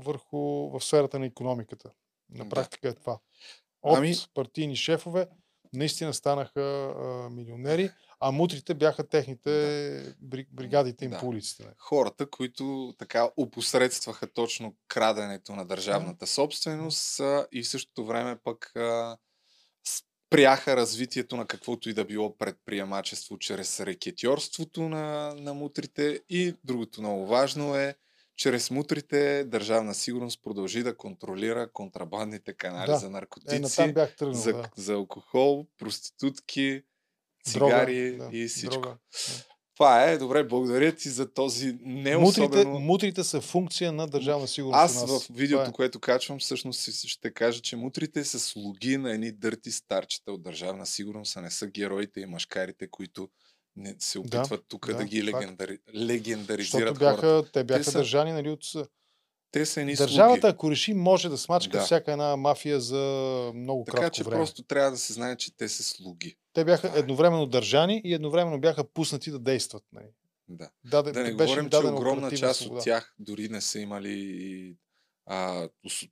върху 0.00 0.38
в 0.70 0.80
сферата 0.80 1.18
на 1.18 1.26
економиката. 1.26 1.90
На 2.30 2.44
Да. 2.44 2.50
практика 2.50 2.88
е 2.88 2.94
това. 2.94 3.18
От 3.82 3.98
Ами- 3.98 4.14
партийни 4.34 4.76
шефове 4.76 5.28
наистина 5.72 6.14
станаха 6.14 6.60
а, 6.60 7.30
милионери, 7.30 7.90
а 8.20 8.30
мутрите 8.30 8.74
бяха 8.74 9.08
техните 9.08 9.50
бри- 10.22 10.46
бригадите 10.52 11.04
им 11.04 11.10
Да. 11.10 11.18
по 11.18 11.26
улиците. 11.28 11.62
нали. 11.62 11.74
хората, 11.78 12.30
които 12.30 12.94
така 12.98 13.28
опосредстваха 13.36 14.26
точно 14.32 14.74
краденето 14.88 15.56
на 15.56 15.66
държавната 15.66 16.26
собственост 16.26 17.20
а, 17.20 17.46
и 17.52 17.62
в 17.62 17.68
същото 17.68 18.04
време 18.06 18.38
пък 18.44 18.76
а, 18.76 19.16
спряха 20.28 20.76
развитието 20.76 21.36
на 21.36 21.46
каквото 21.46 21.90
и 21.90 21.94
да 21.94 22.04
било 22.04 22.36
предприемачество 22.36 23.38
чрез 23.38 23.80
рекетьорството 23.80 24.88
на, 24.88 25.34
на 25.34 25.54
мутрите 25.54 26.20
и 26.28 26.54
другото 26.64 27.00
много 27.00 27.26
важно 27.26 27.76
е, 27.76 27.94
чрез 28.38 28.70
мутрите 28.70 29.44
държавна 29.44 29.94
сигурност 29.94 30.42
продължи 30.42 30.82
да 30.82 30.96
контролира 30.96 31.72
контрабандните 31.72 32.52
канали 32.52 32.86
Да. 32.86 32.98
за 32.98 33.06
Е, 33.06 33.10
наркотици, 33.10 33.58
натам 33.58 33.92
бях 33.92 34.16
тръгнал, 34.16 34.34
за, 34.34 34.52
да. 34.52 34.70
за 34.76 34.94
алкохол, 34.94 35.66
проститутки, 35.78 36.82
Дрога, 37.52 37.66
цигари 37.72 38.16
да, 38.16 38.28
и 38.32 38.48
всичко. 38.48 38.80
дрога, 38.80 38.96
Това 39.74 40.04
е. 40.04 40.18
Добре, 40.18 40.44
благодаря 40.44 40.94
ти 40.94 41.08
за 41.08 41.32
този 41.32 41.78
не 41.80 42.16
Мутрите, 42.16 42.40
особено... 42.42 42.78
мутрите 42.80 43.24
са 43.24 43.40
функция 43.40 43.92
на 43.92 44.06
държавна 44.06 44.48
сигурност. 44.48 44.78
Аз 44.80 45.04
в 45.06 45.26
видеото, 45.32 45.62
Това 45.62 45.68
е. 45.68 45.72
което 45.72 46.00
качвам, 46.00 46.38
всъщност 46.38 46.80
ще 47.06 47.30
кажа, 47.30 47.60
че 47.60 47.76
мутрите 47.76 48.24
са 48.24 48.40
слуги 48.40 48.96
на 48.96 49.12
едни 49.12 49.32
дърти 49.32 49.70
старчета 49.70 50.32
от 50.32 50.42
държавна 50.42 50.86
сигурност, 50.86 51.36
а 51.36 51.40
не 51.40 51.50
са 51.50 51.66
героите 51.66 52.20
и 52.20 52.26
машкарите, 52.26 52.88
които 52.90 53.28
не 53.78 53.96
се 53.98 54.18
опитват 54.18 54.64
тук 54.68 54.86
да, 54.86 54.96
да, 54.96 55.04
ги 55.04 55.24
легендари... 55.24 55.78
легендаризират 55.94 56.80
Защото 56.88 56.98
бяха, 56.98 57.20
хората. 57.20 57.52
те 57.52 57.64
бяха 57.64 57.84
са- 57.84 57.98
държани 57.98 58.32
нали, 58.32 58.50
от... 58.50 58.64
Те 59.50 59.66
са 59.66 59.80
едни 59.80 59.94
Държавата, 59.94 60.40
слуги. 60.40 60.52
ако 60.54 60.70
реши, 60.70 60.94
може 60.94 61.28
да 61.28 61.38
смачка 61.38 61.78
Да. 61.78 61.84
всяка 61.84 62.12
една 62.12 62.36
мафия 62.36 62.80
за 62.80 63.02
много 63.54 63.84
Така 63.84 63.98
кратко 63.98 64.16
че 64.16 64.22
време. 64.24 64.36
просто 64.36 64.62
трябва 64.62 64.90
да 64.90 64.96
се 64.96 65.12
знае, 65.12 65.36
че 65.36 65.56
те 65.56 65.68
са 65.68 65.82
слуги. 65.82 66.36
Те 66.52 66.64
бяха 66.64 66.92
едновременно 66.96 67.46
държани 67.46 68.00
и 68.04 68.14
едновременно 68.14 68.60
бяха 68.60 68.84
пуснати 68.84 69.30
да 69.30 69.38
действат. 69.38 69.84
Нали. 69.92 70.06
Да. 70.48 70.70
Даде, 70.84 71.12
да 71.12 71.22
не 71.22 71.32
говорим, 71.32 71.70
че 71.70 71.76
огромна 71.76 72.30
част 72.30 72.60
свобода. 72.60 72.78
от 72.78 72.84
тях 72.84 73.14
дори 73.18 73.48
не 73.48 73.60
са 73.60 73.80
имали 73.80 74.76
а, 75.26 75.68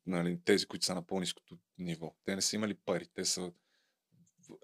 нали, 0.07 0.39
тези, 0.45 0.67
които 0.67 0.85
са 0.85 0.95
на 0.95 1.03
по-низкото 1.03 1.59
ниво. 1.79 2.15
Те 2.25 2.35
не 2.35 2.43
са 2.43 2.57
имали 2.57 2.75
пари. 2.75 3.07
Те 3.15 3.25
са 3.25 3.51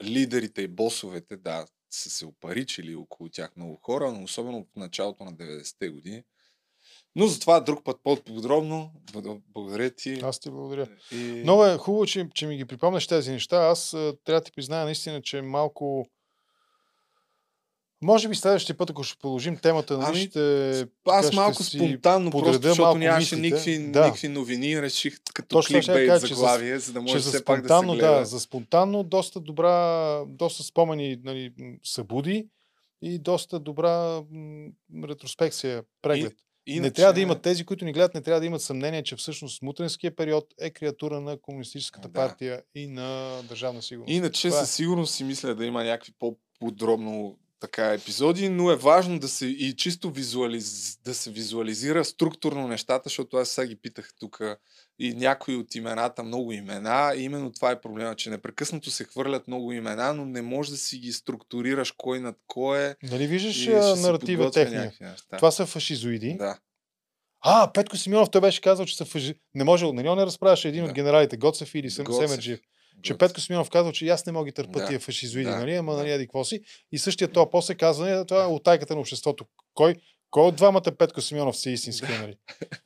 лидерите 0.02 0.62
и 0.62 0.68
босовете, 0.68 1.36
да, 1.36 1.66
са 1.94 2.10
се 2.10 2.26
опаричили 2.26 2.94
около 2.94 3.28
тях 3.28 3.56
много 3.56 3.76
хора, 3.82 4.12
но 4.12 4.22
особено 4.22 4.64
в 4.64 4.76
началото 4.76 5.24
на 5.24 5.32
90-те 5.32 5.88
години. 5.88 6.22
Но 7.16 7.26
за 7.26 7.40
това 7.40 7.60
друг 7.60 7.84
път 7.84 8.00
по-подробно. 8.02 8.92
Бл- 9.12 9.40
Благодаря 9.48 9.90
ти. 9.90 10.20
Аз 10.22 10.40
ти 10.40 10.50
благодаря. 10.50 10.88
И... 11.12 11.16
Много 11.16 11.64
е 11.64 11.78
хубаво, 11.78 12.06
че, 12.06 12.28
че 12.34 12.46
ми 12.46 12.56
ги 12.56 12.64
припомняш 12.64 13.06
тези 13.06 13.30
неща. 13.30 13.56
Аз 13.56 13.94
а, 13.94 14.16
трябва 14.24 14.40
да 14.40 14.44
ти 14.44 14.52
призная 14.52 14.84
наистина, 14.84 15.22
че 15.22 15.42
малко... 15.42 16.06
Може 18.02 18.28
би 18.28 18.34
следващия 18.34 18.76
път, 18.76 18.90
ако 18.90 19.02
ще 19.02 19.18
продължим 19.18 19.56
темата, 19.56 19.98
нали, 19.98 20.10
Ами, 20.10 20.20
ще... 20.20 20.86
Аз 21.06 21.32
малко 21.32 21.54
ще 21.54 21.76
спонтанно, 21.76 22.30
просто 22.30 22.62
защото 22.62 22.98
нямаше 22.98 23.36
никакви, 23.36 23.78
Да. 23.80 24.04
никакви 24.04 24.28
новини, 24.28 24.82
реших 24.82 25.18
като 25.34 25.48
Точно 25.48 25.80
кликбейт 25.80 26.08
кажа, 26.08 26.26
заглавие, 26.26 26.78
за, 26.78 26.92
да 26.92 27.00
може 27.00 27.18
все 27.18 27.44
пак 27.44 27.62
да 27.62 27.78
се 27.80 27.86
гледа. 27.86 27.96
да, 28.10 28.24
за 28.24 28.40
спонтанно 28.40 29.02
доста 29.02 29.40
добра, 29.40 29.76
доста 30.26 30.62
спомени 30.62 31.18
нали, 31.24 31.52
събуди 31.84 32.48
и 33.02 33.18
доста 33.18 33.58
добра 33.60 34.22
м, 34.30 34.68
ретроспекция, 35.04 35.82
преглед. 36.02 36.32
И- 36.66 36.70
не 36.70 36.76
иначе- 36.76 36.92
трябва 36.92 37.12
да 37.12 37.20
имат 37.20 37.42
тези, 37.42 37.64
които 37.64 37.84
ни 37.84 37.92
гледат, 37.92 38.14
не 38.14 38.20
трябва 38.20 38.40
да 38.40 38.46
имат 38.46 38.62
съмнение, 38.62 39.02
че 39.02 39.16
всъщност 39.16 39.62
мутренския 39.62 40.16
период 40.16 40.44
е 40.60 40.70
креатура 40.70 41.20
на 41.20 41.36
Комунистическата 41.38 42.08
Да. 42.08 42.12
партия 42.14 42.62
и 42.74 42.86
на 42.86 43.30
Държавна 43.42 43.82
сигурност. 43.82 44.10
Иначе 44.10 44.48
Това 44.48 44.60
е. 44.60 44.64
със 44.64 44.74
сигурност 44.74 45.14
си 45.14 45.24
мисля 45.24 45.54
да 45.54 45.64
има 45.64 45.84
някакви 45.84 46.12
по-подробно 46.18 47.36
така 47.62 47.92
епизоди, 47.92 48.48
но 48.48 48.70
е 48.70 48.76
важно 48.76 49.18
да 49.18 49.28
се 49.28 49.46
и 49.46 49.76
чисто 49.76 50.10
визуализ, 50.10 50.98
да 51.04 51.14
се 51.14 51.30
визуализира 51.30 52.04
структурно 52.04 52.68
нещата, 52.68 53.02
защото 53.04 53.36
аз 53.36 53.48
сега 53.48 53.66
ги 53.66 53.76
питах 53.76 54.10
тук 54.20 54.40
и 54.98 55.14
някои 55.14 55.56
от 55.56 55.74
имената, 55.74 56.22
много 56.22 56.52
имена, 56.52 57.12
и 57.16 57.22
именно 57.22 57.52
това 57.52 57.70
е 57.70 57.80
проблема, 57.80 58.14
че 58.14 58.30
непрекъснато 58.30 58.90
се 58.90 59.04
хвърлят 59.04 59.48
много 59.48 59.72
имена, 59.72 60.14
но 60.14 60.24
не 60.24 60.42
можеш 60.42 60.70
да 60.70 60.76
си 60.76 60.98
ги 60.98 61.12
структурираш 61.12 61.94
кой 61.96 62.20
над 62.20 62.36
кой 62.46 62.86
е. 62.86 62.96
Нали 63.02 63.26
виждаш 63.26 63.66
наратива 64.02 64.50
техния? 64.50 64.92
Това 65.36 65.50
са 65.50 65.66
фашизоиди. 65.66 66.36
Да. 66.38 66.58
А, 67.40 67.72
Петко 67.72 67.96
Симеонов, 67.96 68.30
той 68.30 68.40
беше 68.40 68.60
казал, 68.60 68.86
че 68.86 68.96
са 68.96 69.04
фаши... 69.04 69.34
Не 69.54 69.64
може, 69.64 69.92
нали 69.92 70.08
он 70.08 70.18
не 70.18 70.26
разправяше 70.26 70.68
един 70.68 70.84
от 70.84 70.92
генералите, 70.92 71.36
Гоцев 71.36 71.74
или. 71.74 71.90
Семерджиев. 71.90 72.60
Че 73.02 73.18
Петко 73.18 73.40
Симеонов 73.40 73.70
казал, 73.70 73.92
че 73.92 74.08
аз 74.08 74.26
не 74.26 74.32
мога 74.32 74.44
ги 74.44 74.52
търпа 74.52 74.78
Да. 74.78 74.88
тия 74.88 75.00
фашизоиди, 75.00 75.50
Да. 75.50 75.56
нали? 75.56 75.74
Ама 75.74 75.94
нали, 75.96 76.10
еди 76.10 76.26
какво 76.26 76.44
си. 76.44 76.60
И 76.92 76.98
същия 76.98 77.28
това 77.28 77.50
после 77.50 77.74
казва, 77.74 78.06
нали, 78.10 78.26
това 78.26 78.42
е 78.42 78.46
отайката 78.46 78.94
на 78.94 79.00
обществото. 79.00 79.44
Кой, 79.74 79.94
кой 80.30 80.42
от 80.42 80.56
двамата 80.56 80.82
Петко 80.98 81.20
Симеонов 81.20 81.56
си 81.56 81.70
е 81.70 81.72
истински, 81.72 82.06
нали? 82.12 82.36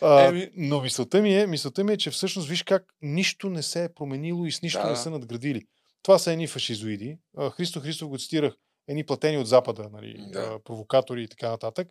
А, 0.00 0.28
Еми- 0.28 0.50
но 0.56 0.80
мисълта 0.80 1.22
ми, 1.22 1.34
е, 1.34 1.46
мисълта 1.46 1.84
ми 1.84 1.92
е, 1.92 1.96
че 1.96 2.10
всъщност 2.10 2.48
виж 2.48 2.62
как 2.62 2.84
нищо 3.02 3.50
не 3.50 3.62
се 3.62 3.84
е 3.84 3.94
променило 3.94 4.46
и 4.46 4.52
с 4.52 4.62
нищо 4.62 4.80
Да. 4.82 4.90
не 4.90 4.96
са 4.96 5.10
надградили. 5.10 5.62
това 6.02 6.18
са 6.18 6.32
едни 6.32 6.46
фашизоиди. 6.46 7.18
Христо 7.50 7.80
Христов 7.80 8.08
го 8.08 8.18
цитирах, 8.18 8.54
едни 8.88 9.06
платени 9.06 9.38
от 9.38 9.46
Запада, 9.46 9.88
нали, 9.92 10.16
Да. 10.32 10.58
провокатори 10.64 11.22
и 11.22 11.28
така 11.28 11.48
нататък. 11.50 11.88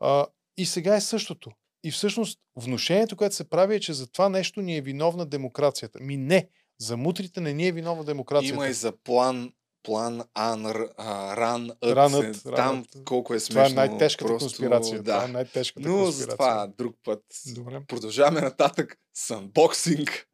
А, 0.00 0.26
и 0.56 0.66
сега 0.66 0.96
е 0.96 1.00
същото. 1.00 1.50
И 1.84 1.90
всъщност 1.90 2.38
внушението, 2.56 3.16
което 3.16 3.34
се 3.34 3.50
прави 3.50 3.74
е, 3.74 3.80
че 3.80 3.92
за 3.92 4.12
това 4.12 4.28
нещо 4.28 4.62
ни 4.62 4.76
е 4.76 4.80
виновна 4.80 5.26
демокрацията. 5.26 5.98
Ми 6.00 6.16
не, 6.16 6.48
за 6.78 6.96
мутрите 6.96 7.40
не 7.40 7.52
ни 7.52 7.68
е 7.68 7.72
виновна 7.72 8.04
демокрацията. 8.04 8.54
Има 8.54 8.68
и 8.68 8.72
за 8.72 8.92
план 8.94 9.52
план 9.82 10.22
Ан, 10.34 10.66
Р- 10.66 10.88
а, 10.96 11.36
Ран, 11.36 11.70
Ът, 11.70 11.76
Ранът, 11.86 12.42
там 12.44 12.54
ранът. 12.54 12.86
колко 13.04 13.34
е 13.34 13.38
Това 13.38 13.62
е 13.62 13.68
смешно. 13.68 13.74
най-тежката 13.76 14.28
просто, 14.28 14.44
конспирация. 14.44 14.96
Да. 14.96 15.12
Това 15.12 15.24
е 15.24 15.28
най-тежката 15.28 15.88
Но 15.88 15.96
за 15.96 16.02
конспирация. 16.04 16.36
това 16.36 16.66
друг 16.78 16.96
път. 17.04 17.22
Добре. 17.46 17.80
Продължаваме 17.88 18.40
нататък 18.40 18.96
с 19.14 19.30
анбоксинг. 19.30 20.28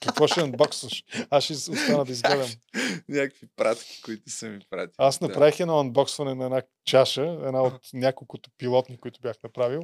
Какво 0.00 0.26
ще 0.26 0.40
анбоксваш? 0.40 1.04
Аз 1.30 1.44
ще 1.44 1.52
остана 1.52 2.04
да 2.04 2.12
изгледам. 2.12 2.48
Някакви 3.08 3.46
пратки, 3.56 4.02
които 4.02 4.30
са 4.30 4.46
ми 4.46 4.60
пратили. 4.70 4.94
Аз 4.98 5.18
Да. 5.18 5.28
направих 5.28 5.60
едно 5.60 5.78
анбоксване 5.78 6.34
на 6.34 6.44
една 6.44 6.62
чаша, 6.84 7.22
една 7.46 7.62
от 7.62 7.80
няколкото 7.92 8.50
пилотни, 8.58 9.00
които 9.00 9.20
бях 9.20 9.36
направил. 9.44 9.80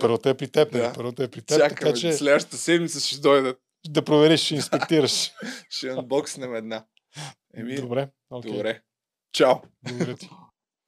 Първата 0.00 0.30
е 0.30 0.34
при 0.34 0.48
теб, 0.48 0.72
Да. 0.72 0.78
да. 0.78 0.92
първата 0.92 1.24
е 1.24 1.28
при 1.28 1.42
теб, 1.42 1.58
Чакаме, 1.58 1.74
така 1.74 1.92
че 1.92 2.12
следващата 2.12 2.56
седмица 2.56 3.00
ще 3.00 3.18
дойдат. 3.20 3.58
Да 3.88 4.04
провериш, 4.04 4.40
ще 4.40 4.54
инспектираш. 4.54 5.32
Ще 5.70 5.88
анбокснем 5.88 6.54
една. 6.54 6.84
Еми, 7.54 7.74
Добре, 7.74 8.08
окей. 8.30 8.52
Добре. 8.52 8.80
Чао. 9.32 9.54
Благодаря 9.82 10.16
ти. 10.16 10.30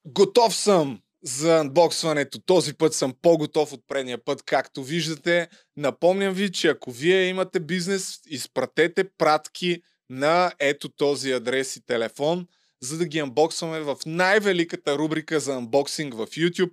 Готов 0.05 0.55
съм 0.55 1.01
за 1.23 1.59
анбоксването. 1.59 2.41
Този 2.41 2.75
път 2.75 2.95
съм 2.95 3.15
по-готов 3.23 3.73
от 3.73 3.81
предния 3.89 4.25
път, 4.25 4.43
както 4.43 4.85
виждате. 4.85 5.49
Напомням 5.77 6.35
ви, 6.35 6.53
че 6.53 6.69
ако 6.69 6.91
вие 6.91 7.29
имате 7.29 7.61
бизнес, 7.61 8.21
изпратете 8.27 9.05
пратки 9.19 9.83
на 10.11 10.53
ето 10.59 10.89
този 10.89 11.33
адрес 11.33 11.77
и 11.77 11.87
телефон, 11.87 12.47
за 12.83 12.99
да 12.99 13.07
ги 13.07 13.19
анбоксваме 13.19 13.81
в 13.81 13.97
най-великата 14.07 14.99
рубрика 14.99 15.41
за 15.41 15.55
анбоксинг 15.55 16.15
в 16.15 16.27
YouTube. 16.27 16.73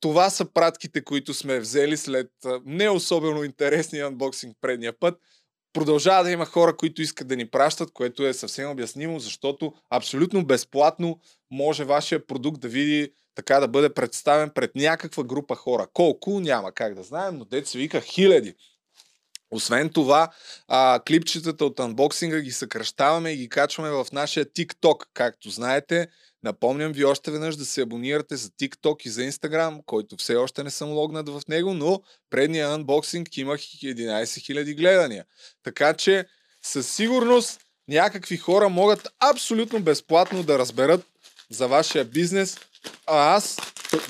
Това 0.00 0.30
са 0.30 0.52
пратките, 0.52 1.04
които 1.04 1.34
сме 1.34 1.60
взели 1.60 1.96
след 1.96 2.30
не 2.64 2.88
особено 2.88 3.44
интересния 3.44 4.06
анбоксинг 4.06 4.56
предния 4.60 4.98
път. 4.98 5.18
Продължава 5.72 6.24
да 6.24 6.30
има 6.30 6.46
хора, 6.46 6.76
които 6.76 7.02
искат 7.02 7.28
да 7.28 7.36
ни 7.36 7.50
пращат, 7.50 7.92
което 7.92 8.26
е 8.26 8.32
съвсем 8.32 8.70
обяснимо, 8.70 9.18
защото 9.18 9.72
абсолютно 9.90 10.46
безплатно 10.46 11.20
може 11.50 11.84
вашия 11.84 12.26
продукт 12.26 12.60
да 12.60 12.68
види 12.68 13.12
така 13.34 13.60
да 13.60 13.68
бъде 13.68 13.94
представен 13.94 14.50
пред 14.50 14.74
някаква 14.74 15.24
група 15.24 15.54
хора. 15.54 15.86
Колко 15.92 16.40
няма 16.40 16.72
как 16.72 16.94
да 16.94 17.02
знаем, 17.02 17.36
но 17.38 17.64
се 17.64 17.78
вика 17.78 18.00
хиляди. 18.00 18.54
Освен 19.50 19.90
това, 19.90 20.28
а, 20.68 21.00
клипчетата 21.06 21.64
от 21.64 21.80
анбоксинга 21.80 22.40
ги 22.40 22.50
съкръщаваме 22.50 23.30
и 23.30 23.36
ги 23.36 23.48
качваме 23.48 23.90
в 23.90 24.06
нашия 24.12 24.46
TikTok, 24.46 25.06
както 25.14 25.50
знаете. 25.50 26.08
Напомням 26.42 26.92
ви 26.92 27.04
още 27.04 27.30
веднъж 27.30 27.56
да 27.56 27.64
се 27.64 27.82
абонирате 27.82 28.36
за 28.36 28.48
TikTok 28.48 29.06
и 29.06 29.08
за 29.08 29.22
Instagram, 29.22 29.84
който 29.86 30.16
все 30.16 30.36
още 30.36 30.62
не 30.62 30.70
съм 30.70 30.92
логнат 30.92 31.28
в 31.28 31.42
него, 31.48 31.74
но 31.74 32.02
предния 32.30 32.68
анбоксинг 32.68 33.36
имах 33.36 33.60
11 33.60 34.22
000 34.22 34.76
гледания. 34.76 35.24
Така 35.62 35.94
че 35.94 36.26
със 36.62 36.94
сигурност 36.94 37.60
някакви 37.88 38.36
хора 38.36 38.68
могат 38.68 39.08
абсолютно 39.20 39.80
безплатно 39.80 40.42
да 40.42 40.58
разберат 40.58 41.06
за 41.50 41.68
вашия 41.68 42.04
бизнес. 42.04 42.58
А 43.06 43.34
аз 43.34 43.56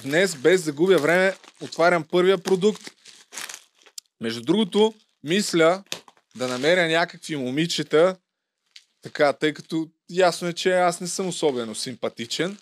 днес, 0.02 0.36
без 0.36 0.62
да 0.62 0.72
губя 0.72 0.98
време, 0.98 1.36
отварям 1.60 2.04
първия 2.04 2.38
продукт. 2.38 2.82
Между 4.20 4.42
другото, 4.42 4.94
мисля 5.24 5.82
да 6.36 6.48
намеря 6.48 6.88
някакви 6.88 7.36
момичета, 7.36 8.16
така, 9.02 9.32
тъй 9.32 9.54
като 9.54 9.88
ясно 10.10 10.48
е, 10.48 10.52
че 10.52 10.72
аз 10.72 11.00
не 11.00 11.06
съм 11.06 11.28
особено 11.28 11.74
симпатичен, 11.74 12.58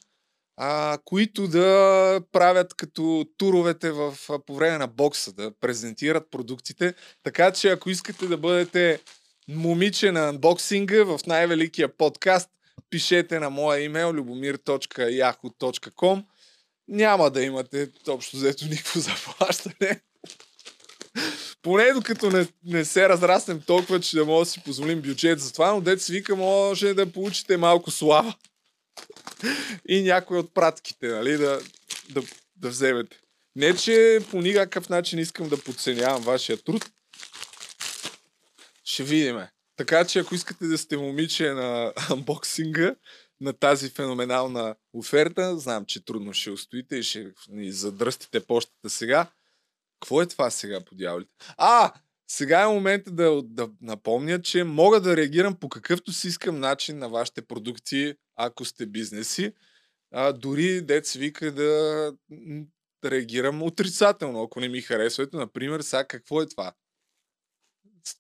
а, 0.57 0.99
които 1.05 1.49
да 1.49 2.21
правят 2.33 2.75
като 2.75 3.27
туровете 3.37 3.91
в, 3.91 4.15
по 4.47 4.55
време 4.55 4.79
на 4.79 4.87
бокса, 4.87 5.33
да 5.33 5.51
презентират 5.61 6.31
продуктите. 6.31 6.95
Така 7.23 7.53
че 7.53 7.69
ако 7.69 7.91
искате 7.91 8.27
да 8.27 8.37
бъдете 8.37 9.01
момиче 9.49 10.13
на 10.13 10.29
анбоксинга 10.29 11.05
в 11.05 11.21
най-великия 11.27 11.97
подкаст, 11.97 12.51
пишете 12.91 13.41
на 13.41 13.51
моя 13.51 13.85
имейл 13.85 14.13
любомир.yahoo.com 14.13 16.25
Няма 16.89 17.31
да 17.31 17.43
имате 17.43 17.91
общо 18.09 18.37
взето 18.37 18.65
никакво 18.65 19.01
заплащане. 19.01 20.01
Поне 21.63 21.93
докато 21.93 22.31
не, 22.31 22.47
не 22.65 22.85
се 22.85 23.09
разраснем 23.09 23.61
толкова, 23.67 24.01
че 24.01 24.17
да 24.17 24.25
може 24.25 24.49
да 24.49 24.53
си 24.53 24.63
позволим 24.65 25.01
бюджет 25.01 25.41
за 25.41 25.53
това, 25.53 25.73
но 25.73 25.81
дет 25.81 26.03
си 26.03 26.13
вика, 26.13 26.37
може 26.37 26.95
да 26.95 27.13
получите 27.13 27.57
малко 27.57 27.91
слава. 27.91 28.35
И 29.89 30.03
някой 30.03 30.39
от 30.39 30.55
пратките, 30.55 31.09
нали, 31.09 31.37
да, 31.37 31.61
да, 32.11 32.23
да 32.57 32.69
вземете. 32.69 33.17
Не, 33.57 33.77
че 33.77 34.21
по 34.31 34.41
никакъв 34.41 34.89
начин 34.89 35.19
искам 35.19 35.49
да 35.49 35.63
подценявам 35.63 36.23
вашия 36.23 36.63
труд. 36.63 36.91
Ще 38.85 39.03
видиме. 39.03 39.51
Така 39.77 40.05
че 40.05 40.19
ако 40.19 40.35
искате 40.35 40.67
да 40.67 40.79
сте 40.79 40.97
момиче 40.97 41.51
на 41.51 41.93
анбоксинга, 42.11 42.95
на 43.41 43.53
тази 43.53 43.91
феноменална 43.91 44.75
оферта, 44.93 45.59
знам, 45.59 45.85
че 45.85 46.05
трудно 46.05 46.33
ще 46.33 46.51
устоите 46.51 46.97
и 46.97 47.03
ще 47.03 47.33
ни 47.49 47.73
задръстите 47.73 48.41
почтата 48.41 48.91
сега. 48.91 49.27
Какво 50.01 50.23
е 50.23 50.27
това 50.27 50.51
сега 50.51 50.85
по 50.85 50.95
дяволите? 50.95 51.31
А, 51.57 51.93
сега 52.29 52.63
е 52.63 52.67
момента 52.67 53.11
да, 53.11 53.43
да 53.45 53.71
напомня, 53.81 54.43
че 54.43 54.65
мога 54.65 55.01
да 55.01 55.17
реагирам 55.17 55.57
по 55.57 55.69
какъвто 55.69 56.13
си 56.13 56.29
искам 56.29 56.61
начин 56.61 56.99
на 56.99 57.09
вашите 57.09 57.43
продукти, 57.43 58.15
ако 58.37 58.65
сте 58.65 58.87
бизнеси. 58.87 59.53
А, 60.11 60.33
дори 60.33 60.83
дец 60.83 61.13
вика 61.13 61.53
да, 61.53 62.13
да 63.03 63.11
реагирам 63.11 63.63
отрицателно, 63.63 64.43
ако 64.43 64.61
не 64.61 64.69
ми 64.69 64.81
харесва. 64.81 65.25
Ето, 65.25 65.37
например, 65.37 65.81
сега 65.81 66.05
какво 66.05 66.43
е 66.43 66.49
това? 66.49 66.73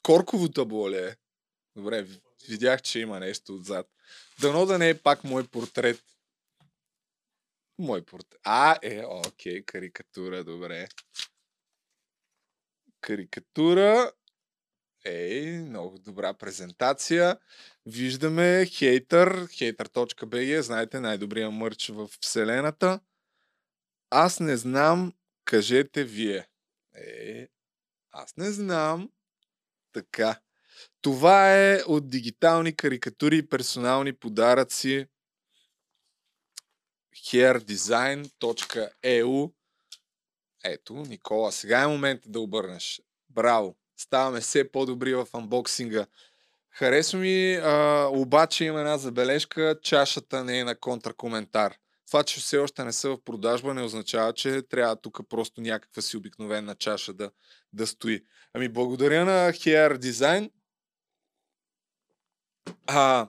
Корково 0.02 0.48
табло 0.48 0.90
ли 0.90 0.96
е? 0.96 1.16
Добре, 1.76 2.02
ви- 2.02 2.20
видях, 2.48 2.82
че 2.82 3.00
има 3.00 3.20
нещо 3.20 3.54
отзад. 3.54 3.86
Дано 4.40 4.66
да 4.66 4.78
не 4.78 4.88
е 4.88 4.98
пак 4.98 5.24
мой 5.24 5.46
портрет. 5.46 6.02
Мой 7.78 8.02
портрет. 8.02 8.40
А, 8.44 8.78
е, 8.82 9.04
окей, 9.06 9.62
карикатура, 9.62 10.44
добре. 10.44 10.88
Карикатура. 13.06 14.12
Ей, 15.04 15.58
много 15.58 15.98
добра 15.98 16.34
презентация. 16.34 17.38
Виждаме 17.86 18.66
хейтър, 18.66 19.46
hater.bg, 19.46 20.60
знаете, 20.60 21.00
най-добрия 21.00 21.50
мърч 21.50 21.88
в 21.88 22.08
вселената. 22.20 23.00
Аз 24.10 24.40
не 24.40 24.56
знам, 24.56 25.12
кажете 25.44 26.04
вие. 26.04 26.48
Е, 26.94 27.48
аз 28.10 28.36
не 28.36 28.52
знам. 28.52 29.10
Така. 29.92 30.40
Това 31.02 31.56
е 31.56 31.82
от 31.86 32.10
дигитални 32.10 32.76
карикатури 32.76 33.36
и 33.36 33.48
персонални 33.48 34.12
подаръци 34.12 35.06
hairdesign.eu 37.16 39.52
Ето, 40.64 40.94
Никола, 40.94 41.52
сега 41.52 41.82
е 41.82 41.86
момента 41.86 42.28
да 42.28 42.40
обърнеш. 42.40 43.02
Браво! 43.30 43.76
Ставаме 43.96 44.40
все 44.40 44.70
по-добри 44.70 45.14
в 45.14 45.26
анбоксинга. 45.32 46.06
Харесва 46.70 47.18
ми, 47.18 47.54
а, 47.54 48.08
обаче 48.12 48.64
има 48.64 48.78
една 48.78 48.98
забележка, 48.98 49.78
чашата 49.82 50.44
не 50.44 50.58
е 50.58 50.64
на 50.64 50.74
контракоментар. 50.74 51.74
Това, 52.06 52.22
че 52.22 52.40
все 52.40 52.58
още 52.58 52.84
не 52.84 52.92
са 52.92 53.10
в 53.10 53.24
продажба, 53.24 53.74
не 53.74 53.82
означава, 53.82 54.32
че 54.32 54.62
трябва 54.62 54.96
тук 54.96 55.20
просто 55.28 55.60
някаква 55.60 56.02
си 56.02 56.16
обикновена 56.16 56.74
чаша 56.74 57.12
да, 57.12 57.30
да 57.72 57.86
стои. 57.86 58.24
Ами 58.54 58.68
благодаря 58.68 59.24
на 59.24 59.52
Hair 59.52 59.98
Design. 59.98 60.50
А, 62.86 63.28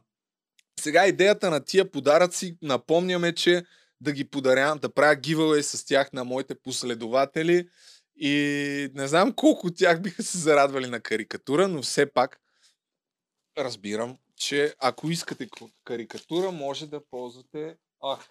сега 0.80 1.08
идеята 1.08 1.50
на 1.50 1.66
тия 1.66 1.92
подаръци, 1.92 2.58
напомняме, 2.62 3.36
че 3.36 3.64
да 4.02 4.12
ги 4.12 4.30
подарявам, 4.30 4.80
да 4.80 4.94
правя 4.94 5.16
giveaway 5.16 5.62
с 5.62 5.86
тях 5.86 6.14
на 6.14 6.24
моите 6.24 6.56
последователи 6.56 7.70
и 8.16 8.90
не 8.94 9.08
знам 9.08 9.34
колко 9.34 9.68
от 9.68 9.78
тях 9.78 10.02
биха 10.02 10.24
се 10.24 10.38
зарадвали 10.38 10.88
на 10.88 11.00
карикатура, 11.00 11.68
но 11.68 11.82
все 11.82 12.14
пак 12.14 12.40
разбирам, 13.58 14.18
че 14.36 14.76
ако 14.80 15.10
искате 15.10 15.50
карикатура, 15.84 16.52
може 16.52 16.88
да 16.88 17.06
ползвате 17.10 17.78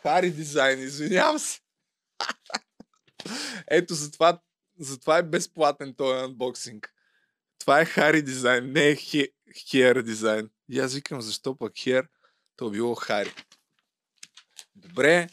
Хари 0.02 0.30
дизайн, 0.30 0.80
извинявам 0.80 1.38
се. 1.38 1.60
Ето, 3.68 3.94
затова, 3.94 4.40
затова 4.78 5.18
е 5.18 5.22
безплатен 5.22 5.94
този 5.94 6.24
анбоксинг. 6.24 6.92
Това 7.58 7.80
е 7.80 7.84
Хари 7.84 8.22
дизайн, 8.22 8.72
не 8.72 8.88
е 8.88 8.96
Хер 9.70 10.02
дизайн. 10.02 10.50
И 10.68 10.80
аз 10.80 10.94
викам, 10.94 11.20
защо 11.20 11.56
пък 11.56 11.72
Хер? 11.78 12.08
То 12.56 12.70
било 12.70 12.94
Хари. 12.94 13.34
Добре. 14.74 15.28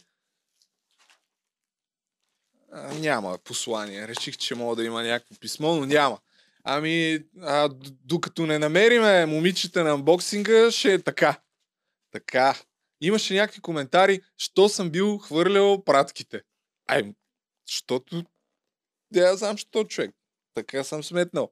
Няма 2.74 3.38
послание. 3.38 4.08
Реших, 4.08 4.38
че 4.38 4.56
мога 4.56 4.76
да 4.76 4.84
има 4.84 5.04
някакво 5.04 5.36
писмо, 5.36 5.76
но 5.76 5.86
няма. 5.86 6.20
Ами, 6.64 7.20
а, 7.42 7.70
докато 8.06 8.46
не 8.46 8.60
намериме 8.60 9.26
момичета 9.26 9.84
на 9.84 9.92
анбоксинга, 9.92 10.72
ще 10.72 10.94
е 10.94 11.02
така. 11.02 11.42
Така. 12.12 12.56
Имаше 13.02 13.34
някакви 13.34 13.62
коментари, 13.62 14.22
що 14.38 14.70
съм 14.70 14.90
бил 14.90 15.18
хвърлял 15.18 15.84
пратките. 15.84 16.42
Ай, 16.88 17.14
защото... 17.68 18.24
Я 19.16 19.36
знам, 19.36 19.58
що 19.58 19.84
човек. 19.84 20.12
Така 20.54 20.84
съм 20.84 21.04
сметнал. 21.04 21.52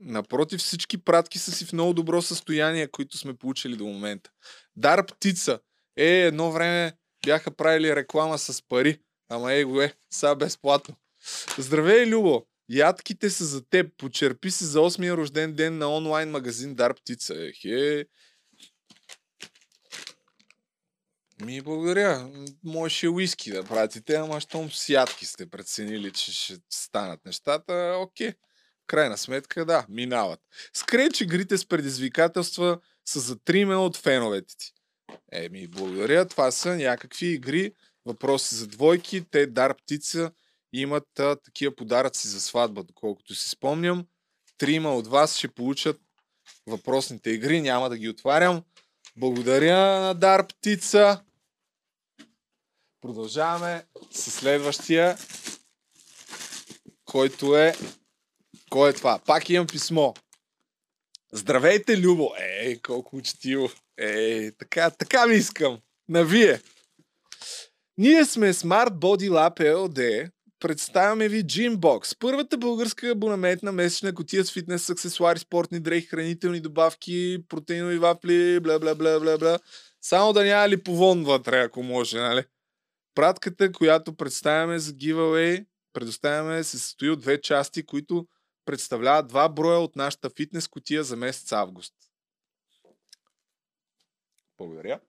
Напротив, 0.00 0.60
всички 0.60 1.04
пратки 1.04 1.38
са 1.38 1.52
си 1.52 1.64
в 1.64 1.72
много 1.72 1.94
добро 1.94 2.22
състояние, 2.22 2.88
които 2.88 3.18
сме 3.18 3.34
получили 3.34 3.76
до 3.76 3.84
момента. 3.84 4.30
Дар 4.76 5.06
птица. 5.06 5.60
Е, 5.96 6.06
едно 6.06 6.52
време 6.52 6.92
бяха 7.26 7.50
правили 7.50 7.96
реклама 7.96 8.38
с 8.38 8.62
пари. 8.62 9.00
Ама 9.30 9.52
е 9.52 9.64
го 9.64 9.82
е, 9.82 9.94
сега 10.10 10.34
безплатно. 10.34 10.96
Здравей, 11.58 12.06
Любо! 12.06 12.46
Ядките 12.68 13.30
са 13.30 13.44
за 13.44 13.68
теб. 13.68 13.96
Почерпи 13.96 14.50
се 14.50 14.64
за 14.64 14.78
8-я 14.78 15.16
рожден 15.16 15.54
ден 15.54 15.78
на 15.78 15.96
онлайн 15.96 16.30
магазин 16.30 16.74
Дар 16.74 16.94
Птица. 16.94 17.34
Ехе. 17.36 18.06
Ми 21.42 21.60
благодаря. 21.60 22.30
Можеше 22.64 23.08
уиски 23.08 23.50
да 23.50 23.64
пратите, 23.64 24.14
ама 24.14 24.40
щом 24.40 24.70
с 24.70 24.88
ядки 24.88 25.26
сте 25.26 25.50
преценили, 25.50 26.12
че 26.12 26.32
ще 26.32 26.56
станат 26.70 27.24
нещата, 27.24 27.96
окей. 27.98 28.32
Крайна 28.86 29.18
сметка, 29.18 29.64
да, 29.64 29.86
минават. 29.88 30.40
Скреч 30.74 31.20
игрите 31.20 31.58
с 31.58 31.66
предизвикателства 31.66 32.78
са 33.04 33.20
за 33.20 33.38
триме 33.38 33.76
от 33.76 33.96
феновете 33.96 34.56
ти. 34.58 34.72
Еми, 35.32 35.66
благодаря. 35.66 36.28
Това 36.28 36.50
са 36.50 36.76
някакви 36.76 37.26
игри, 37.26 37.74
въпроси 38.06 38.54
за 38.54 38.66
двойки. 38.66 39.24
Те, 39.30 39.46
Дар 39.46 39.76
Птица, 39.76 40.32
имат 40.72 41.18
а, 41.18 41.36
такива 41.36 41.76
подаръци 41.76 42.28
за 42.28 42.40
сватба, 42.40 42.82
доколкото 42.82 43.34
си 43.34 43.48
спомням. 43.48 44.06
Трима 44.58 44.94
от 44.94 45.06
вас 45.06 45.36
ще 45.36 45.48
получат 45.48 46.00
въпросните 46.66 47.30
игри. 47.30 47.60
Няма 47.60 47.88
да 47.88 47.98
ги 47.98 48.08
отварям. 48.08 48.62
Благодаря 49.16 50.00
на 50.00 50.14
Дар 50.14 50.46
Птица. 50.46 51.20
Продължаваме 53.00 53.84
с 54.10 54.30
следващия, 54.30 55.18
който 57.04 57.56
е... 57.56 57.74
Кой 58.70 58.90
е 58.90 58.92
това? 58.92 59.18
Пак 59.18 59.50
имам 59.50 59.66
писмо. 59.66 60.14
Здравейте, 61.32 61.98
Любо! 61.98 62.32
Ей, 62.38 62.78
колко 62.78 63.16
учтиво! 63.16 63.70
Ей, 63.96 64.52
така, 64.52 64.90
така 64.90 65.26
ми 65.26 65.34
искам. 65.34 65.80
Навие! 66.08 66.60
Ние 68.00 68.24
сме 68.24 68.52
Smart 68.52 68.90
Body 68.90 69.30
Lab 69.30 69.60
LD. 69.60 70.30
Представяме 70.60 71.28
ви 71.28 71.44
Gymbox, 71.44 72.16
първата 72.18 72.58
българска 72.58 73.08
абонаментна 73.08 73.72
месечна 73.72 74.14
котия 74.14 74.44
с 74.44 74.52
фитнес 74.52 74.90
аксесуари, 74.90 75.38
спортни 75.38 75.80
дрехи, 75.80 76.06
хранителни 76.06 76.60
добавки, 76.60 77.44
протеинови 77.48 77.98
вафли, 77.98 78.60
бла 78.60 78.78
бла 78.78 78.94
бла 78.94 79.20
бла 79.20 79.38
бла. 79.38 79.58
Само 80.00 80.32
да 80.32 80.44
няма 80.44 80.68
липовон 80.68 81.24
вътре, 81.24 81.60
ако 81.60 81.82
може, 81.82 82.18
нали? 82.18 82.44
Пратката, 83.14 83.72
която 83.72 84.16
представяме 84.16 84.78
за 84.78 84.92
giveaway, 84.92 85.66
предоставяме, 85.92 86.64
се 86.64 86.78
състои 86.78 87.10
от 87.10 87.20
две 87.20 87.40
части, 87.40 87.86
които 87.86 88.26
представляват 88.64 89.28
два 89.28 89.48
броя 89.48 89.78
от 89.78 89.96
нашата 89.96 90.30
фитнес 90.30 90.68
котия 90.68 91.04
за 91.04 91.16
месец 91.16 91.52
август. 91.52 91.94
Благодаря. 94.58 95.00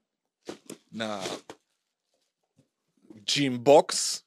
На 0.93 1.21
Gymbox. 3.23 4.23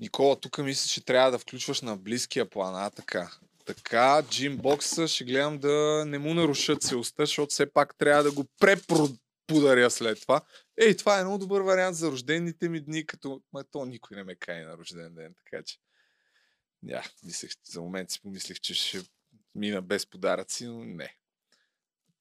Никола, 0.00 0.40
тук 0.40 0.58
мисля, 0.58 0.88
че 0.88 1.04
трябва 1.04 1.30
да 1.30 1.38
включваш 1.38 1.80
на 1.80 1.96
близкия 1.96 2.50
план. 2.50 2.74
А, 2.76 2.90
така. 2.90 3.30
Така, 3.64 4.22
Gymbox 4.22 5.06
ще 5.06 5.24
гледам 5.24 5.58
да 5.58 6.04
не 6.06 6.18
му 6.18 6.34
нарушат 6.34 6.82
целостта, 6.82 7.22
защото 7.22 7.50
все 7.50 7.72
пак 7.72 7.98
трябва 7.98 8.22
да 8.22 8.32
го 8.32 8.44
преподаря 8.60 9.90
след 9.90 10.20
това. 10.20 10.40
Ей, 10.76 10.96
това 10.96 11.18
е 11.18 11.24
много 11.24 11.38
добър 11.38 11.60
вариант 11.60 11.96
за 11.96 12.10
рождените 12.10 12.68
ми 12.68 12.80
дни, 12.80 13.06
като... 13.06 13.42
Ма 13.52 13.64
то 13.64 13.84
никой 13.84 14.16
не 14.16 14.24
ме 14.24 14.34
кае 14.34 14.64
на 14.64 14.78
рожден 14.78 15.14
ден, 15.14 15.34
така 15.44 15.62
че... 15.62 15.76
Я, 16.82 17.02
мислех, 17.24 17.50
за 17.64 17.80
момент 17.80 18.10
си 18.10 18.20
помислих, 18.20 18.60
че 18.60 18.74
ще 18.74 19.02
мина 19.54 19.82
без 19.82 20.06
подаръци, 20.06 20.66
но 20.66 20.84
не. 20.84 21.16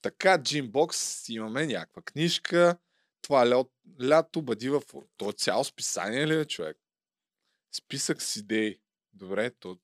Така, 0.02 0.38
Gymbox, 0.38 1.30
имаме 1.34 1.68
някаква 1.68 2.02
книжка. 2.02 2.78
Това 3.22 3.50
лято, 3.50 3.72
лято 4.02 4.42
бъди 4.42 4.70
в... 4.70 4.82
То 5.18 5.30
е 5.30 5.34
цяло 5.34 5.64
списание 5.64 6.28
ли 6.28 6.40
е, 6.40 6.46
човек? 6.46 6.78
Списък 7.72 8.22
с 8.22 8.36
идеи. 8.36 8.80
Добре, 9.14 9.52
то 9.52 9.80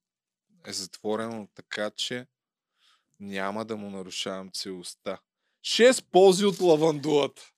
е 0.65 0.73
затворено 0.73 1.47
така, 1.55 1.89
че 1.89 2.27
няма 3.19 3.65
да 3.65 3.77
му 3.77 3.89
нарушавам 3.89 4.51
целостта. 4.51 5.19
Шест 5.63 6.05
ползи 6.11 6.45
от 6.45 6.59
лавандулата. 6.59 7.51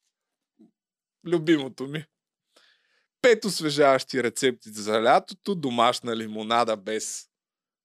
Любимото 1.26 1.88
ми. 1.88 2.06
Пет 3.22 3.46
освежаващи 3.46 4.24
рецепти 4.24 4.70
за 4.70 5.04
лятото, 5.04 5.56
домашна 5.56 6.18
лимонада 6.18 6.78
без 6.78 7.30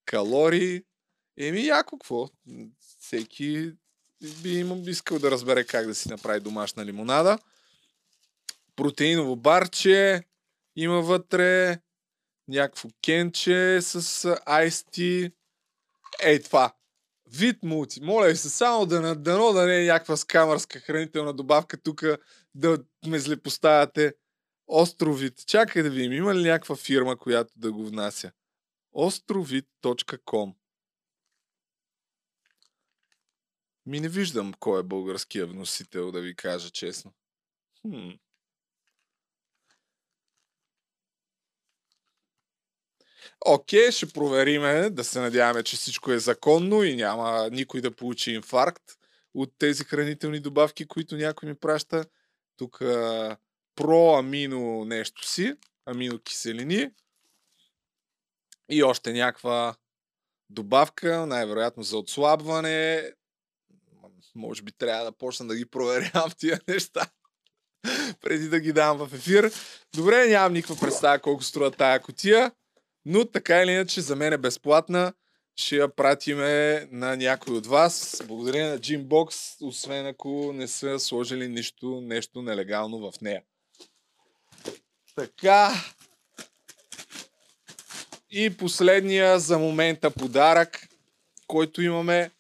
калории. 0.05 0.85
Еми, 1.37 1.67
яко 1.67 1.99
какво? 1.99 2.29
Всеки 2.99 3.73
би 4.43 4.65
искал 4.87 5.19
да 5.19 5.31
разбере 5.31 5.65
как 5.65 5.87
да 5.87 5.95
си 5.95 6.09
направи 6.09 6.41
домашна 6.41 6.85
лимонада. 6.85 7.39
Протеиново 8.77 9.37
барче 9.37 10.23
има 10.77 11.01
вътре 11.03 11.79
някакво 12.49 12.89
кенче 13.05 13.79
с 13.83 14.01
IST. 14.35 15.33
Ей 16.23 16.43
това. 16.43 16.75
Вид 17.31 17.63
мулти. 17.63 18.01
Моля 18.01 18.29
ви 18.29 18.37
се 18.37 18.51
само 18.51 18.87
да 18.87 19.01
на 19.01 19.17
дано 19.17 19.53
да 19.53 19.67
не 19.67 19.83
е 19.83 19.87
някаква 19.87 20.17
скамърска 20.17 20.81
хранителна 20.81 21.35
добавка 21.35 21.83
тук 21.83 22.05
да 22.55 22.85
ме 23.07 23.19
злепоставяте. 23.19 24.15
Островит. 24.67 25.47
Чакай 25.47 25.83
да 25.83 25.91
видим, 25.91 26.13
има 26.13 26.35
ли 26.35 26.43
някаква 26.43 26.77
фирма, 26.77 27.17
която 27.17 27.53
да 27.57 27.73
го 27.73 27.87
внася? 27.87 28.33
ostrovit.com 28.95 30.55
Ми 33.87 34.01
не 34.01 34.09
виждам 34.09 34.55
кой 34.61 34.81
е 34.81 34.83
българския 34.83 35.47
вносител, 35.47 36.13
да 36.13 36.21
ви 36.21 36.37
кажа 36.37 36.71
честно. 36.71 37.13
Хм. 37.81 38.11
Окей, 43.47 43.91
ще 43.91 44.07
провериме, 44.07 44.91
да 44.91 45.05
се 45.05 45.21
надяваме, 45.21 45.63
че 45.63 45.77
всичко 45.77 46.13
е 46.13 46.19
законно 46.19 46.83
и 46.83 46.97
няма 46.97 47.49
никой 47.53 47.81
да 47.81 47.97
получи 47.97 48.31
инфаркт 48.31 48.83
от 49.35 49.53
тези 49.59 49.85
хранителни 49.85 50.41
добавки, 50.41 50.87
които 50.87 51.17
някой 51.17 51.49
ми 51.49 51.55
праща. 51.55 52.05
Тук 52.57 52.79
проамино 53.75 54.85
нещо 54.85 55.29
си, 55.29 55.55
аминокиселини 55.87 56.91
и 58.69 58.83
още 58.83 59.13
някаква 59.13 59.75
добавка, 60.51 61.27
най-вероятно 61.27 61.83
за 61.83 61.99
отслабване. 61.99 63.13
Може 64.35 64.63
би 64.63 64.73
трябва 64.73 65.05
да 65.05 65.13
почна 65.13 65.47
да 65.47 65.57
ги 65.57 65.67
проверявам 65.67 66.31
тия 66.39 66.61
неща 66.69 67.11
преди 68.21 68.49
да 68.49 68.61
ги 68.61 68.73
дам 68.73 68.99
в 68.99 69.15
ефир. 69.15 69.53
Добре, 69.95 70.27
нямам 70.27 70.53
никаква 70.53 70.77
представа 70.81 71.19
колко 71.19 71.43
струва 71.43 71.71
тая 71.71 72.01
котия. 72.01 72.53
Но 73.05 73.25
така 73.25 73.63
или 73.63 73.71
иначе 73.71 74.01
за 74.01 74.17
мен 74.17 74.33
е 74.33 74.39
безплатна. 74.39 75.13
Ще 75.57 75.77
я 75.77 75.89
пратиме 75.89 76.89
на 76.91 77.17
някой 77.17 77.57
от 77.57 77.67
вас. 77.67 78.23
Благодаря 78.27 78.71
на 78.71 78.79
Gymbox, 78.79 79.57
освен 79.67 80.07
ако 80.07 80.53
не 80.53 80.69
са 80.69 81.01
сложили 81.01 81.49
нищо, 81.49 82.01
нещо 82.01 82.43
нелегално 82.43 83.11
в 83.11 83.21
нея. 83.21 83.43
Така. 85.17 85.73
И 88.31 88.57
последния 88.57 89.39
за 89.39 89.59
момента 89.59 90.11
подарък, 90.11 90.89
който 91.47 91.83
имаме. 91.83 92.31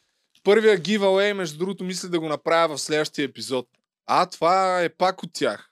Първия 0.44 0.78
giveaway, 0.78 1.32
между 1.32 1.58
другото, 1.58 1.84
мисля 1.84 2.08
да 2.08 2.20
го 2.20 2.28
направя 2.28 2.76
в 2.76 2.80
следващия 2.80 3.24
епизод. 3.24 3.68
А, 4.06 4.26
това 4.26 4.82
е 4.82 4.88
пак 4.88 5.22
от 5.22 5.32
тях. 5.32 5.70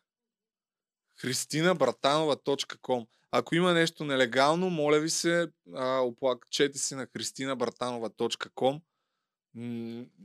Христинабратанова.com 1.16 3.06
ако 3.30 3.54
има 3.54 3.72
нещо 3.72 4.04
нелегално, 4.04 4.70
моля 4.70 5.00
ви 5.00 5.10
се, 5.10 5.48
а, 5.74 5.98
оплакчете 5.98 6.78
си 6.78 6.94
на 6.94 7.06
christinabratанова.com. 7.06 8.80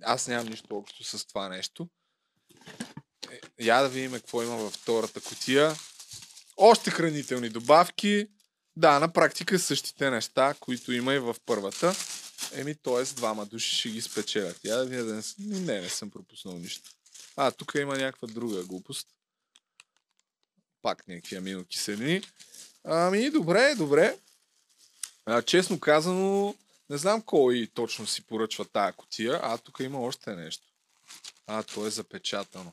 Аз 0.02 0.28
нямам 0.28 0.48
нищо 0.48 0.78
общо 0.78 1.04
с 1.04 1.26
това 1.26 1.50
нещо. 1.50 1.90
Е, 3.32 3.40
я 3.66 3.82
да 3.82 3.90
видим 3.90 4.12
какво 4.12 4.44
има 4.44 4.56
във 4.56 4.74
втората 4.74 5.22
котия. 5.22 5.74
Още 6.58 6.92
хранителни 6.92 7.50
добавки. 7.50 8.28
Да, 8.76 9.00
на 9.00 9.14
практика 9.14 9.60
същите 9.60 10.10
неща, 10.10 10.54
които 10.60 10.92
има 10.92 11.14
и 11.14 11.20
в 11.20 11.36
първата. 11.46 11.94
Еми, 12.54 12.76
т.е. 12.76 13.04
двама 13.04 13.46
души 13.46 13.76
ще 13.76 13.90
ги 13.90 14.02
спечелят. 14.02 14.60
Я 14.64 14.78
да 14.78 14.86
видя 14.86 15.04
не... 15.04 15.22
Не, 15.40 15.82
не 15.82 15.90
съм 15.90 16.12
пропуснал 16.12 16.58
нищо. 16.58 16.92
А, 17.36 17.52
тук 17.52 17.76
има 17.76 17.98
някаква 17.98 18.28
друга 18.28 18.64
глупост. 18.64 19.08
Пак 20.82 21.08
някакви 21.08 21.36
аминокиселини. 21.36 22.22
Ами, 22.88 23.30
добре, 23.30 23.76
добре. 23.78 24.18
А, 25.26 25.42
честно 25.42 25.80
казано, 25.80 26.56
не 26.90 26.98
знам 26.98 27.22
кой 27.22 27.68
точно 27.74 28.08
си 28.08 28.26
поръчва 28.26 28.66
тая 28.66 28.94
котия, 28.94 29.40
а 29.44 29.58
тук 29.58 29.80
има 29.80 30.02
още 30.02 30.36
нещо. 30.36 30.64
А, 31.48 31.64
то 31.64 31.86
е 31.86 31.90
запечатано. 31.90 32.72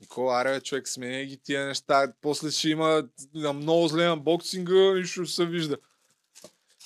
Никола, 0.00 0.40
аре, 0.40 0.60
човек, 0.60 0.88
сменя 0.88 1.24
ги 1.24 1.36
тия 1.36 1.66
неща. 1.66 2.12
После 2.20 2.50
ще 2.50 2.68
има 2.68 3.04
на 3.34 3.52
много 3.52 3.88
зле 3.88 4.06
анбоксинга, 4.06 4.94
нищо 4.94 5.20
не 5.20 5.26
се 5.26 5.46
вижда. 5.46 5.76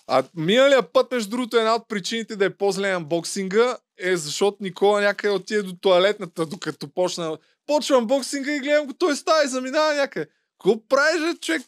А 0.07 0.25
миналия 0.35 0.93
път, 0.93 1.13
между 1.13 1.31
другото, 1.31 1.57
една 1.57 1.75
от 1.75 1.89
причините 1.89 2.37
да 2.37 2.45
е 2.45 2.55
по-зле 2.55 2.91
анбоксинга 2.91 3.79
е 3.99 4.17
защото 4.17 4.57
Никола 4.61 5.01
някъде 5.01 5.35
отиде 5.35 5.63
до 5.63 5.77
туалетната, 5.77 6.47
докато 6.47 6.89
почна. 6.89 7.39
Почва 7.67 7.97
анбоксинга 7.97 8.55
и 8.55 8.61
гледам 8.61 8.87
го, 8.87 8.93
той 8.93 9.17
става 9.17 9.45
и 9.45 9.49
заминава 9.49 9.95
някъде. 9.95 10.31
Какво 10.59 10.89
правиш, 10.89 11.39
човек? 11.41 11.63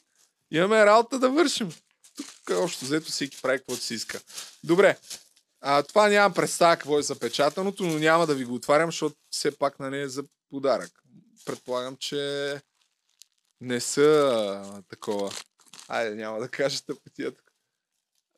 Имаме 0.52 0.86
работа 0.86 1.18
да 1.18 1.30
вършим. 1.30 1.72
Тук 2.16 2.56
още 2.58 2.84
взето 2.84 3.10
всеки 3.10 3.42
прави 3.42 3.58
каквото 3.58 3.82
си 3.82 3.94
иска. 3.94 4.20
Добре. 4.64 4.98
А, 5.60 5.82
това 5.82 6.08
нямам 6.08 6.34
представа 6.34 6.76
какво 6.76 6.98
е 6.98 7.02
запечатаното, 7.02 7.82
но 7.82 7.98
няма 7.98 8.26
да 8.26 8.34
ви 8.34 8.44
го 8.44 8.54
отварям, 8.54 8.88
защото 8.88 9.16
все 9.30 9.58
пак 9.58 9.78
нали, 9.78 10.00
е 10.00 10.08
за 10.08 10.24
подарък. 10.50 11.02
Предполагам, 11.44 11.96
че 11.96 12.60
не 13.60 13.80
са 13.80 14.02
а, 14.02 14.82
такова. 14.82 15.32
Айде, 15.88 16.14
няма 16.14 16.40
да 16.40 16.48
кажа 16.48 16.82
тъпотията. 16.82 17.42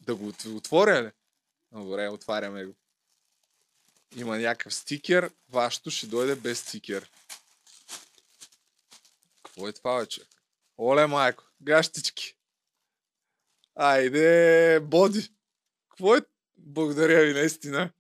Да 0.01 0.15
го 0.15 0.28
от- 0.28 0.45
отворя 0.45 1.03
ли? 1.03 1.11
Добре, 1.73 2.09
отваряме 2.09 2.65
го. 2.65 2.74
Има 4.16 4.39
някакъв 4.39 4.74
стикер. 4.74 5.31
Вашето 5.49 5.91
ще 5.91 6.07
дойде 6.07 6.35
без 6.35 6.61
стикер. 6.61 7.11
Какво 9.43 9.69
е 9.69 9.73
това, 9.73 9.95
вече? 9.95 10.20
Оле, 10.78 11.06
майко, 11.06 11.44
гащички. 11.62 12.36
Айде, 13.74 14.80
боди. 14.80 15.28
Какво 15.88 16.16
е? 16.16 16.20
Благодаря 16.56 17.24
ви, 17.24 17.32
наистина. 17.32 17.92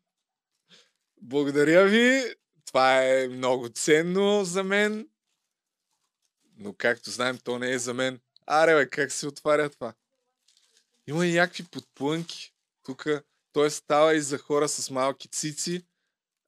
Благодаря 1.22 1.84
ви. 1.84 2.34
Това 2.66 3.04
е 3.04 3.28
много 3.28 3.68
ценно 3.68 4.44
за 4.44 4.64
мен. 4.64 5.08
Но 6.56 6.74
както 6.74 7.10
знаем, 7.10 7.38
то 7.38 7.58
не 7.58 7.72
е 7.72 7.78
за 7.78 7.94
мен. 7.94 8.20
Аре, 8.46 8.74
бе, 8.74 8.90
как 8.90 9.12
се 9.12 9.26
отваря 9.26 9.70
това? 9.70 9.94
Има 11.06 11.26
и 11.26 11.32
някакви 11.32 11.64
подплънки. 11.64 12.54
Тук 12.82 13.06
той 13.52 13.70
става 13.70 14.14
и 14.14 14.20
за 14.20 14.38
хора 14.38 14.68
с 14.68 14.90
малки 14.90 15.28
цици. 15.28 15.86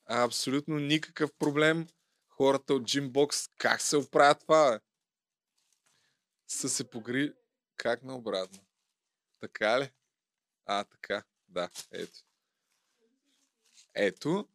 Абсолютно 0.06 0.78
никакъв 0.78 1.30
проблем. 1.38 1.86
Хората 2.28 2.74
от 2.74 2.82
Gymbox, 2.82 3.50
как 3.58 3.80
се 3.80 3.96
оправя 3.96 4.34
това, 4.34 4.70
бе? 4.70 4.85
Са 6.48 6.68
се 6.68 6.90
погри... 6.90 7.32
Как 7.76 8.02
наобратно? 8.02 8.60
Така 9.40 9.80
ли? 9.80 9.90
А, 10.66 10.84
така. 10.84 11.24
Да, 11.48 11.70
ето. 11.92 12.18
Ето. 13.94 14.48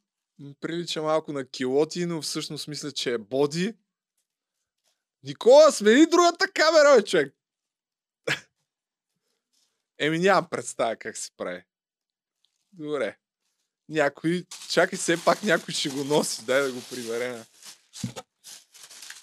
Прилича 0.61 1.01
малко 1.01 1.34
на 1.34 1.47
килоти, 1.47 2.05
но 2.05 2.22
всъщност 2.22 2.68
мисля, 2.68 2.91
че 2.91 3.13
е 3.13 3.18
боди. 3.18 3.77
Никола, 5.23 5.72
смени 5.72 6.05
другата 6.05 6.51
камера, 6.51 6.95
бе, 6.97 7.05
човек! 7.05 7.35
Еми 9.97 10.19
нямам 10.19 10.49
представа 10.49 10.95
как 10.95 11.18
се 11.18 11.31
прави. 11.38 11.63
Добре. 12.72 13.18
Някой, 13.89 14.45
чакай 14.69 14.99
все 14.99 15.26
пак 15.26 15.43
някой 15.43 15.73
ще 15.73 15.89
го 15.89 16.03
носи, 16.03 16.45
дай 16.45 16.61
да 16.61 16.73
го 16.73 16.81
приберем. 16.89 17.43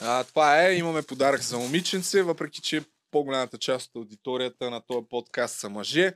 А, 0.01 0.25
това 0.25 0.67
е, 0.67 0.75
имаме 0.75 1.03
подарък 1.03 1.41
за 1.43 1.59
момиченце, 1.59 2.23
въпреки 2.23 2.61
че 2.61 2.85
по-голямата 3.11 3.59
част 3.59 3.87
от 3.87 3.97
аудиторията 3.97 4.71
на 4.71 4.81
този 4.81 5.07
подкаст 5.09 5.59
са 5.59 5.69
мъже. 5.69 6.15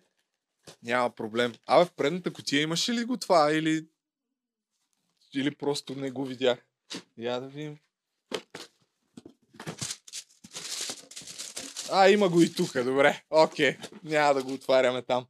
Няма 0.82 1.10
проблем. 1.10 1.54
Абе, 1.66 1.84
в 1.84 1.92
предната 1.92 2.32
котия 2.32 2.62
имаше 2.62 2.92
ли 2.92 3.04
го 3.04 3.16
това 3.16 3.52
или, 3.52 3.86
или 5.34 5.54
просто 5.54 5.94
не 5.94 6.10
го 6.10 6.24
видях? 6.24 6.58
Я 7.18 7.40
да 7.40 7.48
видим. 7.48 7.78
А, 11.92 12.08
има 12.08 12.28
го 12.28 12.42
и 12.42 12.54
тук, 12.54 12.84
добре. 12.84 13.22
Окей, 13.30 13.78
няма 14.04 14.34
да 14.34 14.42
го 14.42 14.52
отваряме 14.52 15.02
там. 15.02 15.26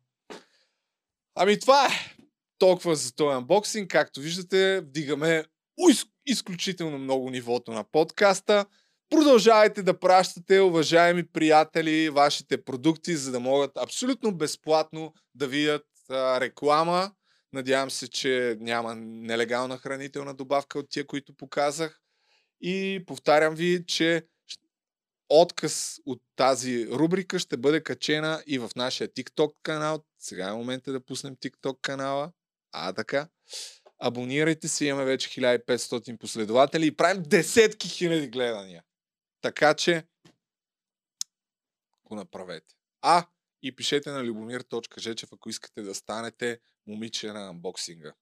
Ами 1.34 1.60
това 1.60 1.86
е 1.86 2.16
толкова 2.58 2.96
за 2.96 3.14
този 3.14 3.36
анбоксинг. 3.36 3.90
Както 3.90 4.20
виждате, 4.20 4.80
вдигаме 4.80 5.44
уис- 5.80 6.11
изключително 6.26 6.98
много 6.98 7.30
нивото 7.30 7.72
на 7.72 7.84
подкаста. 7.84 8.66
Продължавайте 9.10 9.82
да 9.82 9.98
пращате, 9.98 10.60
уважаеми 10.60 11.26
приятели, 11.26 12.10
вашите 12.10 12.64
продукти, 12.64 13.16
за 13.16 13.32
да 13.32 13.40
могат 13.40 13.70
абсолютно 13.76 14.36
безплатно 14.36 15.14
да 15.34 15.46
видят 15.46 15.86
а, 16.10 16.40
реклама. 16.40 17.12
Надявам 17.52 17.90
се, 17.90 18.10
че 18.10 18.56
няма 18.60 18.94
нелегална 18.94 19.78
хранителна 19.78 20.34
добавка 20.34 20.78
от 20.78 20.90
тия, 20.90 21.06
които 21.06 21.36
показах. 21.36 22.00
И 22.60 23.04
повтарям 23.06 23.54
ви, 23.54 23.84
че 23.86 24.26
отказ 25.28 25.98
от 26.06 26.22
тази 26.36 26.88
рубрика 26.88 27.38
ще 27.38 27.56
бъде 27.56 27.82
качена 27.82 28.42
и 28.46 28.58
в 28.58 28.70
нашия 28.76 29.08
TikTok 29.08 29.54
канал. 29.62 30.04
Сега 30.18 30.48
е 30.48 30.52
момента 30.52 30.92
да 30.92 31.04
пуснем 31.04 31.36
TikTok 31.36 31.80
канала. 31.82 32.32
А, 32.72 32.92
така. 32.92 33.28
Абонирайте 34.04 34.68
се, 34.68 34.84
имаме 34.84 35.04
вече 35.04 35.40
1500 35.40 36.18
последователи 36.18 36.86
и 36.86 36.96
правим 36.96 37.22
десетки 37.22 37.88
хиляди 37.88 38.28
гледания. 38.28 38.84
Така 39.40 39.74
че 39.74 40.04
го 42.04 42.14
направете. 42.14 42.74
А, 43.02 43.26
и 43.62 43.76
пишете 43.76 44.10
на 44.10 44.24
любомир.жечев, 44.24 45.32
ако 45.32 45.48
искате 45.48 45.82
да 45.82 45.94
станете 45.94 46.60
момиче 46.86 47.32
на 47.32 47.48
анбоксинга. 47.48 48.12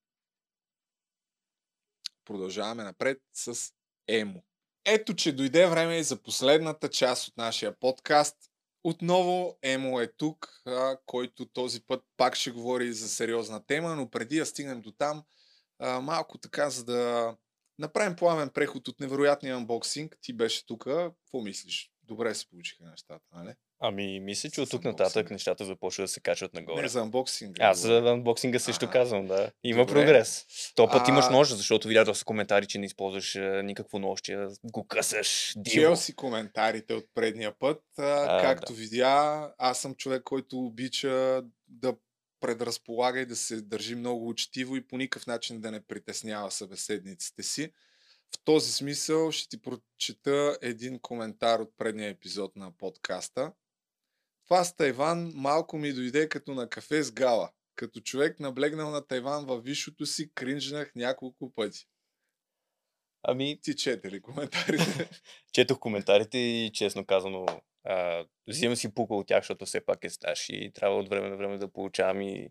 Продължаваме 2.24 2.84
напред 2.84 3.22
с 3.32 3.72
Емо. 4.08 4.42
Ето, 4.84 5.14
че 5.14 5.32
дойде 5.32 5.66
време 5.66 5.98
и 5.98 6.04
за 6.04 6.22
последната 6.22 6.88
част 6.88 7.28
от 7.28 7.36
нашия 7.36 7.78
подкаст. 7.78 8.36
Отново 8.84 9.58
Емо 9.62 10.00
е 10.00 10.12
тук, 10.16 10.62
който 11.06 11.46
този 11.46 11.82
път 11.82 12.04
пак 12.16 12.36
ще 12.36 12.50
говори 12.50 12.92
за 12.92 13.08
сериозна 13.08 13.66
тема, 13.66 13.96
но 13.96 14.10
преди 14.10 14.38
да 14.38 14.46
стигнем 14.46 14.80
до 14.80 14.92
там, 14.92 15.24
а, 15.80 16.00
малко 16.00 16.38
така, 16.38 16.70
за 16.70 16.84
да 16.84 17.34
направим 17.78 18.16
пламен 18.16 18.48
преход 18.48 18.88
от 18.88 19.00
невероятния 19.00 19.56
анбоксинг. 19.56 20.16
Ти 20.22 20.32
беше 20.32 20.66
тук. 20.66 20.84
Какво 20.84 21.40
мислиш? 21.42 21.90
Добре 22.02 22.34
се 22.34 22.48
получиха 22.48 22.84
нещата, 22.84 23.24
нали? 23.34 23.54
Ами, 23.82 24.20
мисля, 24.20 24.50
че 24.50 24.60
от 24.60 24.70
тук 24.70 24.84
нататък 24.84 25.30
нещата 25.30 25.64
започват 25.64 26.04
да 26.04 26.08
се 26.08 26.20
качват 26.20 26.54
нагоре. 26.54 26.82
Не 26.82 26.88
за 26.88 27.00
анбоксинга. 27.00 27.64
Аз 27.64 27.78
за 27.78 27.98
анбоксинга 27.98 28.58
също 28.58 28.90
казвам, 28.90 29.26
да. 29.26 29.50
Има 29.64 29.86
добре. 29.86 29.92
прогрес. 29.92 30.46
То 30.74 30.88
път 30.90 31.02
А- 31.08 31.10
имаш 31.10 31.28
нож, 31.28 31.48
защото 31.54 31.88
видях 31.88 32.04
доста 32.04 32.24
коментари, 32.24 32.66
че 32.66 32.78
не 32.78 32.86
използваш 32.86 33.36
а, 33.36 33.62
никакво 33.62 33.98
нощие, 33.98 34.46
го 34.64 34.86
късаш. 34.86 35.54
Чел 35.70 35.96
си 35.96 36.16
коментарите 36.16 36.94
от 36.94 37.04
предния 37.14 37.58
път. 37.58 37.82
А, 37.98 38.02
А, 38.38 38.42
както 38.42 38.72
да. 38.72 38.78
видя, 38.78 39.52
аз 39.58 39.78
съм 39.80 39.94
човек, 39.94 40.22
който 40.22 40.58
обича 40.58 41.42
да 41.68 41.94
предразполага 42.40 43.20
и 43.20 43.26
да 43.26 43.36
се 43.36 43.60
държи 43.60 43.94
много 43.94 44.28
учтиво 44.28 44.76
и 44.76 44.86
по 44.86 44.98
никакъв 44.98 45.26
начин 45.26 45.60
да 45.60 45.70
не 45.70 45.80
притеснява 45.80 46.50
събеседниците 46.50 47.42
си. 47.42 47.72
В 48.34 48.44
този 48.44 48.72
смисъл 48.72 49.32
ще 49.32 49.48
ти 49.48 49.62
прочета 49.62 50.58
един 50.62 50.98
коментар 50.98 51.60
от 51.60 51.76
предния 51.76 52.08
епизод 52.08 52.56
на 52.56 52.72
подкаста. 52.72 53.52
Това 54.44 54.64
с 54.64 54.76
Тайван 54.76 55.32
малко 55.34 55.78
ми 55.78 55.92
дойде 55.92 56.28
като 56.28 56.54
на 56.54 56.68
кафе 56.68 57.02
с 57.02 57.12
гала. 57.12 57.50
Като 57.74 58.00
човек 58.00 58.40
наблегнал 58.40 58.90
на 58.90 59.06
Тайван 59.06 59.46
във 59.46 59.64
висшото 59.64 60.06
си, 60.06 60.30
кринжнах 60.34 60.92
няколко 60.94 61.54
пъти. 61.54 61.86
Ами... 63.22 63.60
Ти 63.62 63.76
чете 63.76 64.10
ли 64.10 64.22
коментарите? 64.22 65.10
Четох 65.52 65.78
коментарите 65.78 66.38
и 66.38 66.70
честно 66.74 67.06
казано, 67.06 67.46
а, 67.84 68.24
взимам 68.48 68.76
си 68.76 68.94
пука 68.94 69.14
от 69.14 69.26
тях, 69.26 69.42
защото 69.42 69.66
все 69.66 69.80
пак 69.80 70.04
е 70.04 70.10
стаж 70.10 70.48
и 70.48 70.70
трябва 70.74 70.98
от 70.98 71.08
време 71.08 71.28
на 71.28 71.36
време 71.36 71.58
да 71.58 71.72
получавам 71.72 72.20
и 72.20 72.48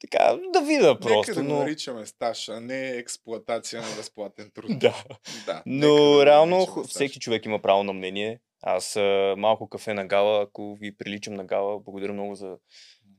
така 0.00 0.38
да 0.52 0.60
видя 0.60 0.98
просто. 1.00 1.30
Нека 1.30 1.34
да 1.34 1.42
го 1.42 1.58
наричаме 1.58 2.06
стаж, 2.06 2.48
а 2.48 2.60
не 2.60 2.88
експлоатация 2.88 3.82
на 3.82 3.96
безплатен 3.96 4.50
труд. 4.54 4.70
Да. 4.78 5.04
да. 5.46 5.62
Но 5.66 6.26
реално 6.26 6.56
наричаме 6.56 6.74
ху- 6.74 6.88
всеки 6.88 7.20
човек 7.20 7.44
има 7.44 7.58
право 7.58 7.84
на 7.84 7.92
мнение. 7.92 8.40
Аз 8.62 8.96
малко 9.36 9.68
кафе 9.68 9.94
на 9.94 10.06
гала, 10.06 10.42
ако 10.42 10.76
ви 10.80 10.96
приличам 10.96 11.34
на 11.34 11.44
гала, 11.44 11.80
благодаря 11.80 12.12
много 12.12 12.34
за 12.34 12.56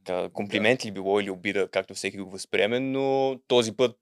така, 0.03 0.30
комплимент 0.30 0.86
ли 0.86 0.91
било 0.91 1.19
или 1.19 1.30
обида, 1.30 1.68
както 1.72 1.94
всеки 1.94 2.18
го 2.18 2.30
възприеме, 2.30 2.80
но 2.80 3.36
този 3.48 3.76
път 3.76 3.95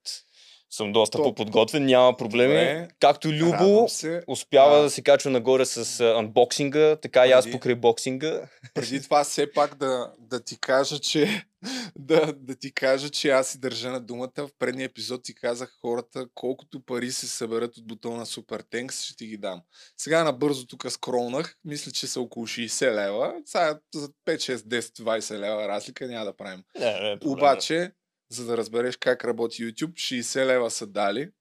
съм 0.69 0.94
доста 0.94 1.18
Топ. 1.18 1.26
по-подготвен, 1.26 1.85
няма 1.85 2.18
проблеми. 2.18 2.53
Добре. 2.53 2.88
Както 2.99 3.27
Любо 3.27 3.85
се. 3.89 4.22
успява 4.27 4.77
А. 4.77 4.81
да 4.81 4.89
се 4.89 5.02
качва 5.02 5.31
нагоре 5.31 5.65
с 5.65 5.99
анбоксинга, 6.02 6.95
така 6.95 7.27
и 7.27 7.31
аз 7.31 7.45
Преди- 7.45 7.52
покрай 7.52 7.76
боксинга. 7.76 8.41
Преди 8.73 9.02
това 9.03 9.23
все 9.23 9.52
пак 9.52 9.76
да, 9.76 10.11
да 10.19 10.39
ти 10.39 10.60
кажа, 10.60 10.99
че 10.99 11.44
да, 11.95 12.34
да 12.34 12.56
ти 12.56 12.73
кажа, 12.73 13.10
че 13.10 13.30
аз 13.30 13.48
си 13.48 13.60
държа 13.60 13.91
на 13.91 13.99
думата. 13.99 14.31
В 14.38 14.49
предния 14.60 14.85
епизод 14.85 15.23
ти 15.23 15.35
казах 15.35 15.77
хората, 15.81 16.26
колкото 16.34 16.80
пари 16.80 17.11
се 17.11 17.27
съберат 17.27 17.77
от 17.77 17.88
бутона 17.88 18.26
Super 18.26 18.64
Tanks, 18.64 19.03
ще 19.03 19.15
ти 19.15 19.27
ги 19.27 19.38
дам. 19.38 19.61
Сега 19.98 20.23
набързо 20.23 20.68
тук 20.68 20.91
скролнах, 20.91 21.56
мисля, 21.65 21.91
че 21.91 22.07
са 22.07 22.22
около 22.22 22.48
60 22.48 22.95
лева. 22.95 23.34
Сега 23.45 23.80
за 23.95 24.10
5, 24.26 24.35
6, 24.35 24.56
10, 24.56 24.80
20 24.80 25.39
лева 25.39 25.68
разлика 25.68 26.07
няма 26.07 26.26
да 26.26 26.35
правим. 26.35 26.64
Не, 26.80 26.99
не 27.02 27.11
е 27.11 27.18
Обаче, 27.26 27.91
за 28.29 28.45
да 28.45 28.57
разбереш 28.57 28.97
как 28.97 29.25
работи 29.25 29.63
YouTube, 29.63 29.93
60 29.93 30.45
лева 30.45 30.71
са 30.71 30.87
дали. 30.87 31.31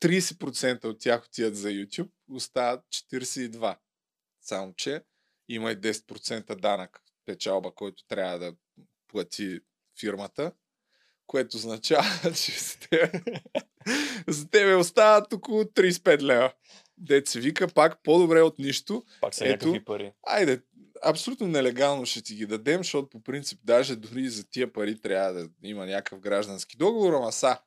30% 0.00 0.84
от 0.84 1.00
тях 1.00 1.24
отиват 1.24 1.56
за 1.56 1.68
YouTube, 1.68 2.10
остават 2.30 2.80
42. 2.90 3.76
Само, 4.40 4.74
че 4.74 5.02
има 5.48 5.72
и 5.72 5.76
10% 5.76 6.54
данък 6.54 7.02
печалба, 7.26 7.74
който 7.74 8.06
трябва 8.06 8.38
да 8.38 8.54
плати 9.08 9.60
фирмата, 10.00 10.52
което 11.26 11.56
означава, 11.56 12.04
че 12.34 12.52
за 12.52 12.78
тебе, 12.78 13.12
за 14.28 14.50
тебе 14.50 14.74
остават 14.74 15.32
около 15.32 15.62
35 15.64 16.22
лева. 16.22 16.52
Дет 16.98 17.28
се 17.28 17.40
вика 17.40 17.68
пак 17.68 18.02
по-добре 18.02 18.42
от 18.42 18.58
нищо. 18.58 19.04
Пак 19.20 19.34
са 19.34 19.44
някакви 19.44 19.84
пари. 19.84 20.12
Айде, 20.22 20.62
абсолютно 21.04 21.46
нелегално 21.46 22.06
ще 22.06 22.22
ти 22.22 22.34
ги 22.34 22.46
дадем, 22.46 22.78
защото 22.78 23.08
по 23.08 23.22
принцип 23.22 23.60
даже 23.64 23.96
дори 23.96 24.28
за 24.28 24.44
тия 24.44 24.72
пари 24.72 25.00
трябва 25.00 25.32
да 25.32 25.48
има 25.62 25.86
някакъв 25.86 26.20
граждански 26.20 26.76
договор, 26.76 27.12
ама 27.12 27.32
са 27.32 27.58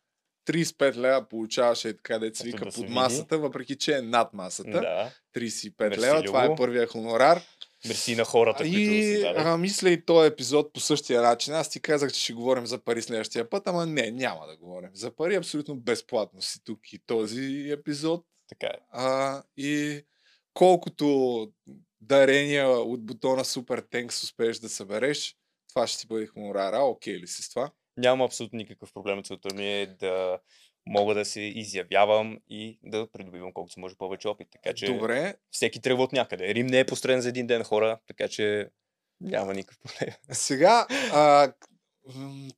35 0.48 0.95
лева 0.95 1.30
получаваше 1.30 1.90
и 1.90 1.98
така 1.98 2.20
деца 2.20 2.44
вика 2.44 2.66
да 2.66 2.72
под 2.72 2.90
масата, 2.90 3.38
въпреки 3.38 3.76
че 3.76 3.98
е 3.98 4.02
над 4.02 4.34
масата. 4.34 4.72
Да. 4.72 5.12
35 5.36 5.90
Мерси, 5.90 6.02
лева, 6.02 6.24
това 6.24 6.45
е 6.45 6.56
първия 6.56 6.88
хонорар. 6.88 7.41
Мерси 7.88 8.16
на 8.16 8.24
хората, 8.24 8.57
които 8.57 8.80
И 8.80 9.03
се 9.16 9.22
дадат. 9.22 9.45
а, 9.45 9.57
мисля 9.57 9.90
и 9.90 10.06
този 10.06 10.28
епизод 10.28 10.74
по 10.74 10.80
същия 10.80 11.22
начин. 11.22 11.53
Аз 11.53 11.70
ти 11.70 11.80
казах, 11.80 12.12
че 12.12 12.24
ще 12.24 12.34
говорим 12.34 12.66
за 12.66 12.78
пари 12.78 13.02
следващия 13.02 13.49
път, 13.49 13.68
ама 13.68 13.86
не, 13.86 14.12
няма 14.12 14.48
да 14.48 14.57
говорим 14.57 14.90
за 14.94 15.16
пари. 15.16 15.36
Абсолютно 15.36 15.76
безплатно 15.76 16.41
си 16.41 16.60
тук 16.64 16.94
и 16.94 16.99
този 17.06 17.70
епизод. 17.72 18.26
Така 18.49 18.68
е. 18.68 18.80
А, 18.91 19.44
и 19.57 20.02
колкото 20.53 21.48
дарения 22.07 22.68
от 22.68 23.06
бутона 23.06 23.45
Супер 23.45 23.80
Тенкс 23.80 24.23
успееш 24.23 24.60
да 24.60 24.69
събереш, 24.69 25.36
това 25.69 25.88
ще 25.88 26.02
ти 26.02 26.07
бъде 26.07 26.27
хонорара. 26.27 26.77
Окей 26.77 27.19
ли 27.19 27.27
си 27.27 27.44
с 27.44 27.49
това? 27.49 27.72
Няма 27.98 28.26
абсолютно 28.26 28.57
никакъв 28.57 28.94
проблем. 28.94 29.23
Целта 29.23 29.56
ми 29.56 29.82
е 29.82 29.86
да 29.86 30.40
мога 30.86 31.14
да 31.14 31.26
се 31.26 31.41
изявявам 31.41 32.38
и 32.49 32.80
да 32.84 33.07
придобивам 33.11 33.53
колкото 33.53 33.73
се 33.73 33.80
може 33.80 33.95
повече 33.95 34.27
опит. 34.27 34.48
Така 34.52 34.73
че 34.73 34.86
Добре. 34.86 35.36
всеки 35.52 35.82
тръгва 35.82 36.03
от 36.03 36.11
някъде. 36.11 36.53
Рим 36.53 36.68
не 36.68 36.80
е 36.80 36.86
построен 36.86 37.22
за 37.22 37.30
един 37.30 37.48
ден 37.48 37.64
хора, 37.64 37.99
така 38.07 38.27
че 38.27 38.69
няма 39.22 39.53
никакъв 39.53 39.80
проблем. 39.82 40.15
Сега, 40.32 40.88
а, 41.14 41.53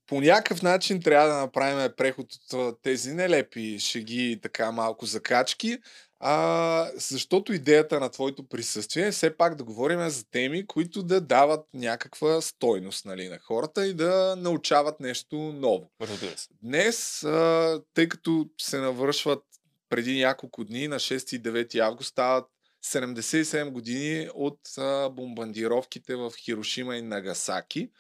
по 0.08 0.22
някакъв 0.22 0.62
начин 0.62 1.02
трябва 1.02 1.28
да 1.28 1.38
направим 1.38 1.94
преход 1.98 2.28
от 2.54 2.82
тези 2.82 3.14
нелепи 3.14 3.80
шеги 3.80 4.32
и 4.32 4.42
така 4.42 4.72
малко 4.72 5.06
закачки, 5.06 5.78
а, 6.20 6.92
защото 6.96 7.54
идеята 7.54 8.00
на 8.00 8.10
твоето 8.10 8.48
присъствие 8.48 9.08
е 9.08 9.12
все 9.12 9.38
пак 9.38 9.56
да 9.56 9.64
говорим 9.64 10.10
за 10.10 10.26
теми, 10.30 10.68
които 10.68 11.04
да 11.04 11.22
дават 11.22 11.66
някаква 11.74 12.42
стойност 12.42 13.06
нали, 13.06 13.30
на 13.30 13.40
хората 13.40 13.88
и 13.88 13.94
да 13.94 14.36
научават 14.38 15.00
нещо 15.00 15.36
ново. 15.36 15.92
Разбира 16.02 16.38
се. 16.38 16.48
Днес, 16.62 17.24
а, 17.24 17.82
тъй 17.94 18.10
като 18.10 18.50
се 18.62 18.78
навършват 18.78 19.44
преди 19.90 20.20
няколко 20.20 20.64
дни, 20.64 20.88
на 20.88 20.96
6 20.96 21.36
и 21.36 21.42
9 21.42 21.80
август, 21.80 22.10
стават 22.10 22.46
77 22.86 23.70
години 23.70 24.30
от 24.34 24.60
а, 24.78 25.10
бомбардировките 25.10 26.16
в 26.16 26.34
Хирошима 26.38 26.98
и 26.98 27.02
Нагасаки. 27.02 27.92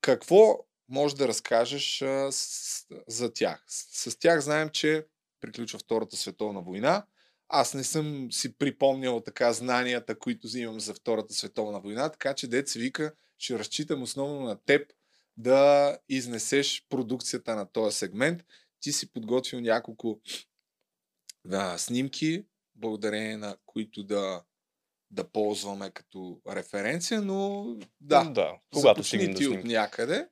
Какво 0.00 0.58
можеш 0.88 1.16
да 1.16 1.28
разкажеш 1.28 2.02
а, 2.02 2.32
с, 2.32 2.86
за 3.08 3.32
тях? 3.32 3.64
С, 3.68 4.10
с 4.10 4.18
тях 4.18 4.40
знаем, 4.40 4.68
че 4.68 5.06
приключва 5.40 5.78
Втората 5.78 6.16
световна 6.16 6.62
война. 6.62 7.06
Аз 7.48 7.74
не 7.74 7.84
съм 7.84 8.32
си 8.32 8.58
припомнял 8.58 9.20
така 9.20 9.52
знанията, 9.52 10.18
които 10.18 10.48
имам 10.60 10.80
за 10.80 10.94
Втората 10.94 11.34
световна 11.34 11.80
война, 11.80 12.08
така 12.08 12.34
че 12.34 12.46
се 12.68 12.78
вика, 12.78 13.14
ще 13.38 13.58
разчитам 13.58 14.02
основно 14.02 14.40
на 14.40 14.56
теб 14.64 14.92
да 15.36 15.98
изнесеш 16.08 16.86
продукцията 16.88 17.56
на 17.56 17.72
този 17.72 17.96
сегмент. 17.96 18.44
Ти 18.80 18.92
си 18.92 19.12
подготвил 19.12 19.60
няколко 19.60 20.20
да, 21.44 21.78
снимки, 21.78 22.44
благодарение 22.74 23.36
на 23.36 23.56
които 23.66 24.02
да, 24.02 24.44
да 25.10 25.28
ползваме 25.28 25.90
като 25.90 26.40
референция, 26.48 27.22
но 27.22 27.66
да, 28.00 28.24
Да, 28.24 28.58
когато 28.72 29.04
стигнем 29.04 29.34
ти 29.34 29.46
от 29.46 29.64
някъде 29.64 30.28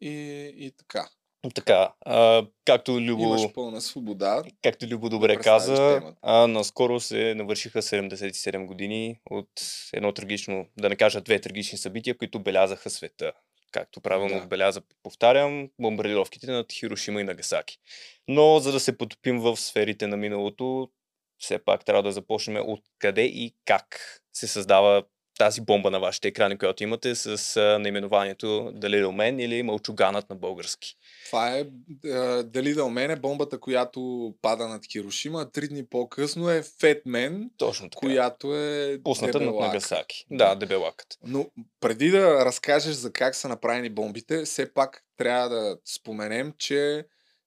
и, 0.00 0.10
и 0.56 0.70
така. 0.70 1.08
Така, 1.54 1.92
а, 2.00 2.46
както 2.64 3.00
Любо... 3.00 3.22
Имаш 3.22 3.52
пълна 3.54 3.80
свобода. 3.80 4.42
Както 4.62 4.86
Любо 4.86 5.08
добре 5.08 5.36
каза, 5.36 6.02
а, 6.22 6.46
наскоро 6.46 7.00
се 7.00 7.34
навършиха 7.34 7.82
77 7.82 8.66
години 8.66 9.18
от 9.30 9.50
едно 9.92 10.12
трагично, 10.12 10.66
да 10.78 10.88
не 10.88 10.96
кажа 10.96 11.20
две 11.20 11.40
трагични 11.40 11.78
събития, 11.78 12.18
които 12.18 12.38
белязаха 12.40 12.90
света. 12.90 13.32
Както 13.72 14.00
правилно 14.00 14.34
Да. 14.34 14.42
отбеляза, 14.42 14.82
повтарям, 15.02 15.70
бомбардировките 15.80 16.50
над 16.50 16.72
Хирошима 16.72 17.20
и 17.20 17.24
Нагасаки. 17.24 17.78
Но 18.28 18.58
за 18.58 18.72
да 18.72 18.80
се 18.80 18.98
потопим 18.98 19.40
в 19.40 19.56
сферите 19.56 20.06
на 20.06 20.16
миналото, 20.16 20.88
все 21.38 21.58
пак 21.58 21.84
трябва 21.84 22.02
да 22.02 22.12
започнем 22.12 22.62
откъде 22.66 23.22
и 23.22 23.54
как 23.64 24.20
се 24.32 24.46
създава 24.46 25.02
тази 25.38 25.60
бомба 25.60 25.90
на 25.90 26.00
вашите 26.00 26.28
екрани, 26.28 26.58
която 26.58 26.82
имате 26.82 27.14
с 27.14 27.56
а, 27.56 27.78
наименованието 27.78 28.46
The 28.46 28.86
Little 28.86 29.06
Man 29.06 29.42
или 29.42 29.62
Мълчуганът 29.62 30.30
на 30.30 30.36
български. 30.36 30.96
Това 31.26 31.56
е 31.56 31.66
а, 32.10 32.42
дали 32.42 32.74
да 32.74 32.88
мене 32.88 33.16
бомбата, 33.16 33.60
която 33.60 34.34
пада 34.42 34.68
над 34.68 34.86
Хирошима. 34.92 35.50
Три 35.50 35.68
дни 35.68 35.86
по-късно 35.86 36.50
е 36.50 36.62
Фетмен, 36.80 37.50
Точно 37.56 37.90
така. 37.90 38.06
която 38.06 38.56
е 38.56 39.00
Пусната 39.04 39.40
над. 39.40 39.54
Нагасаки. 39.54 40.26
Да, 40.30 40.54
дебелакът. 40.54 41.18
Но 41.26 41.46
преди 41.80 42.10
да 42.10 42.44
разкажеш 42.44 42.94
за 42.94 43.12
как 43.12 43.34
са 43.34 43.48
направени 43.48 43.90
бомбите, 43.90 44.44
все 44.44 44.74
пак 44.74 45.04
трябва 45.16 45.48
да 45.48 45.76
споменем, 45.84 46.52
че 46.58 47.04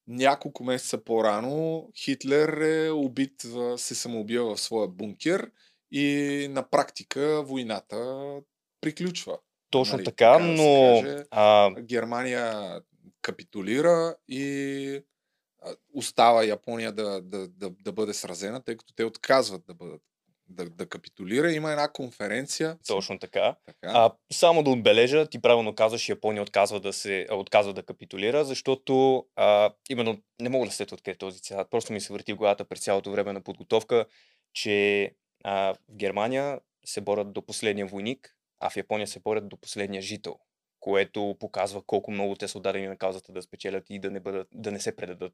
няколко 0.07 0.63
месеца 0.63 0.97
по-рано 0.97 1.89
Хитлер 1.97 2.47
е 2.47 2.91
убит, 2.91 3.45
се 3.77 3.95
самоубил 3.95 4.55
в 4.55 4.59
своя 4.59 4.87
бункер 4.87 5.51
и 5.91 6.47
на 6.51 6.69
практика 6.69 7.43
войната 7.43 8.29
приключва. 8.81 9.37
Точно 9.69 9.95
Нали, 9.95 10.05
така, 10.05 10.33
така 10.33 10.45
да 10.45 10.57
се 10.57 10.63
но 10.63 11.01
каже. 11.01 11.25
а, 11.31 11.71
Германия 11.81 12.79
капитулира 13.21 14.15
и 14.27 15.01
остава 15.93 16.43
Япония 16.43 16.91
да, 16.91 17.21
да, 17.21 17.47
да, 17.47 17.69
да 17.69 17.91
бъде 17.91 18.13
сразена, 18.13 18.63
тъй 18.63 18.77
като 18.77 18.93
те 18.93 19.03
отказват 19.03 19.65
да 19.67 19.73
бъдат 19.73 20.01
да, 20.49 20.69
да 20.69 20.85
капитулира. 20.85 21.51
Има 21.51 21.71
една 21.71 21.87
конференция. 21.87 22.77
Точно 22.87 23.19
така. 23.19 23.55
така. 23.65 23.91
А, 23.93 24.11
само 24.31 24.63
да 24.63 24.69
отбележа, 24.69 25.25
ти 25.25 25.41
правилно 25.41 25.75
казваш, 25.75 26.09
Япония 26.09 26.41
отказва 26.43 26.79
да, 26.79 26.93
се, 26.93 27.27
отказва 27.31 27.73
да 27.73 27.83
капитулира, 27.83 28.45
защото 28.45 29.25
а, 29.35 29.73
именно 29.89 30.21
не 30.41 30.49
мога 30.49 30.65
да 30.65 30.71
след 30.71 30.91
откъде 30.91 31.15
е 31.15 31.17
този 31.17 31.41
цитат. 31.41 31.69
Просто 31.69 31.93
ми 31.93 32.01
се 32.01 32.13
върти 32.13 32.33
в 32.33 32.37
главата 32.37 32.65
през 32.65 32.79
цялото 32.79 33.11
време 33.11 33.33
на 33.33 33.41
подготовка, 33.41 34.05
че 34.53 35.11
а, 35.43 35.73
в 35.73 35.77
Германия 35.91 36.59
се 36.85 37.01
борят 37.01 37.33
до 37.33 37.41
последния 37.41 37.85
войник, 37.85 38.35
а 38.59 38.69
в 38.69 38.77
Япония 38.77 39.07
се 39.07 39.19
борят 39.19 39.47
до 39.47 39.57
последния 39.57 40.01
жител, 40.01 40.39
което 40.79 41.35
показва 41.39 41.81
колко 41.81 42.11
много 42.11 42.35
те 42.35 42.47
са 42.47 42.57
отдадени 42.57 42.87
на 42.87 42.97
каузата 42.97 43.31
да 43.31 43.41
спечелят 43.41 43.83
и 43.89 43.99
да 43.99 44.11
не, 44.11 44.19
бъдат, 44.19 44.47
да 44.51 44.71
не 44.71 44.79
се 44.79 44.95
предадат. 44.95 45.33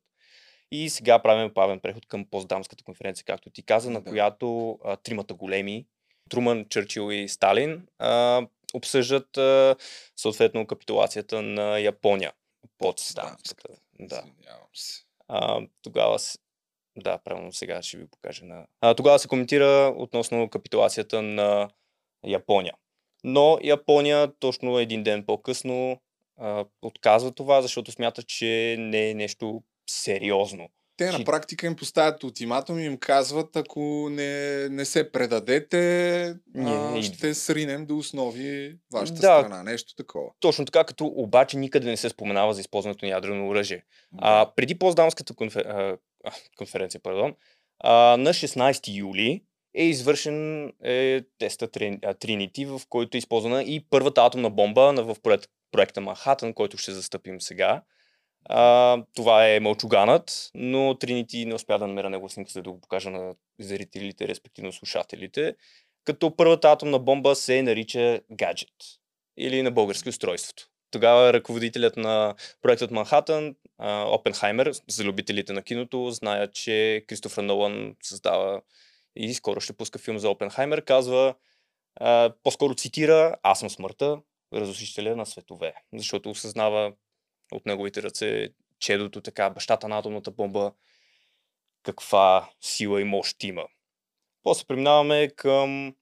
И 0.72 0.90
сега 0.90 1.20
правим 1.22 1.54
плавен 1.54 1.80
преход 1.80 2.06
към 2.06 2.26
постдамската 2.26 2.84
конференция, 2.84 3.26
както 3.26 3.50
ти 3.50 3.64
каза, 3.64 3.90
на 3.90 4.02
Да. 4.02 4.10
която 4.10 4.80
а, 4.84 4.96
тримата 4.96 5.34
големи, 5.34 5.86
Труман, 6.30 6.66
Чърчил 6.70 7.12
и 7.12 7.30
Сталин, 7.30 7.88
а, 8.00 8.42
обсъждат 8.74 9.38
а, 9.38 9.76
съответно 10.16 10.68
капитулацията 10.68 11.42
на 11.42 11.80
Япония. 11.80 12.34
Постдамската. 12.78 13.68
Да. 14.00 14.24
Извинявам 14.26 14.68
се. 14.74 15.04
А, 15.28 15.62
тогава. 15.82 16.20
Да, 16.98 17.18
правилно 17.18 17.54
сега 17.54 17.82
ще 17.82 17.98
ви 17.98 18.08
покажа 18.08 18.46
на... 18.46 18.66
А, 18.82 18.94
тогава 18.94 19.20
се 19.20 19.28
коментира 19.28 19.94
относно 19.98 20.50
капитулацията 20.50 21.22
на 21.22 21.70
Япония. 22.28 22.74
Но 23.24 23.60
Япония 23.64 24.32
точно 24.40 24.80
един 24.80 25.04
ден 25.04 25.26
по-късно 25.26 26.02
а, 26.40 26.66
отказва 26.82 27.32
това, 27.32 27.62
защото 27.62 27.92
смята, 27.92 28.24
че 28.24 28.76
не 28.80 29.10
е 29.10 29.14
нещо 29.14 29.64
сериозно. 29.90 30.70
Те 30.98 31.12
на 31.12 31.24
практика 31.24 31.68
им 31.68 31.76
поставят 31.76 32.24
ултиматум 32.24 32.80
и 32.80 32.86
им 32.86 32.98
казват, 32.98 33.56
ако 33.56 34.08
не, 34.12 34.70
не 34.70 34.86
се 34.86 35.12
предадете, 35.12 36.24
а, 36.58 36.92
не 36.92 37.04
ще 37.04 37.34
сринем 37.34 37.86
до 37.86 37.98
основи 37.98 38.78
вашата 38.94 39.22
Да. 39.22 39.40
страна. 39.40 39.64
Нещо 39.64 39.96
такова. 39.96 40.30
Точно 40.40 40.66
така, 40.66 40.84
като 40.84 41.06
обаче 41.06 41.58
никъде 41.58 41.90
не 41.90 41.98
се 41.98 42.10
споменава 42.10 42.54
за 42.54 42.62
използването 42.62 43.06
на 43.06 43.12
ядрено 43.12 43.48
оръжие. 43.48 43.84
А, 44.18 44.52
преди 44.56 44.80
Поздамската 44.80 45.36
конфер... 45.36 45.98
конференция, 46.58 47.02
пардон, 47.02 47.36
а, 47.80 48.18
на 48.18 48.34
16 48.34 48.98
юли 48.98 49.44
е 49.76 49.84
извършен 49.84 50.68
е, 50.84 51.22
теста 51.38 51.68
Trinity, 51.68 52.66
в 52.66 52.82
който 52.90 53.18
е 53.18 53.20
използвана 53.20 53.64
и 53.64 53.86
първата 53.90 54.22
атомна 54.22 54.50
бомба 54.50 54.94
в 55.04 55.16
проект, 55.24 55.50
проекта 55.72 56.02
Манхатън, 56.02 56.54
който 56.54 56.78
ще 56.78 56.92
застъпим 56.92 57.42
сега. 57.42 57.82
А, 58.46 58.98
това 59.16 59.48
е 59.48 59.60
мълчуганът, 59.60 60.52
но 60.54 60.78
Trinity 60.94 61.46
не 61.46 61.54
успя 61.54 61.80
да 61.80 61.88
намеря 61.88 62.10
него 62.10 62.30
снимка, 62.30 62.52
за 62.52 62.62
да 62.62 62.72
го 62.72 62.82
покажа 62.82 63.10
на 63.10 63.36
зрителите, 63.60 64.28
респективно 64.28 64.72
слушателите. 64.72 65.56
Като 66.06 66.36
първата 66.36 66.72
атомна 66.72 67.00
бомба 67.00 67.36
се 67.36 67.62
нарича 67.62 68.20
гаджет 68.32 68.70
или 69.38 69.62
на 69.62 69.72
български 69.72 70.10
устройството. 70.10 70.73
Тогава 70.94 71.34
ръководителят 71.34 71.98
на 71.98 72.36
проектът 72.62 72.92
Манхатън, 72.92 73.56
Опенхаймер, 74.08 74.72
за 74.90 75.04
любителите 75.04 75.54
на 75.54 75.64
киното, 75.64 76.12
знаят, 76.12 76.54
че 76.54 77.06
Кристофър 77.08 77.44
Нолан 77.44 77.96
създава 78.04 78.62
и 79.16 79.34
скоро 79.34 79.62
ще 79.62 79.74
пуска 79.74 80.00
филм 80.00 80.20
за 80.20 80.30
Опенхаймер, 80.30 80.86
казва, 80.86 81.36
а, 81.96 82.34
по-скоро 82.44 82.76
цитира 82.76 83.36
Аз 83.44 83.60
съм 83.60 83.70
смъртта, 83.70 84.22
разрушителя 84.54 85.16
на 85.16 85.26
светове. 85.26 85.74
Защото 85.94 86.30
осъзнава 86.30 86.94
от 87.52 87.66
неговите 87.66 88.04
ръце 88.04 88.50
чедото, 88.80 89.22
така, 89.22 89.50
бащата 89.50 89.88
на 89.88 89.98
атомната 89.98 90.32
бомба, 90.32 90.74
каква 91.84 92.50
сила 92.62 93.02
и 93.02 93.04
мощ 93.04 93.44
има. 93.44 93.66
После 94.44 94.66
преминаваме 94.66 95.30
към 95.36 95.96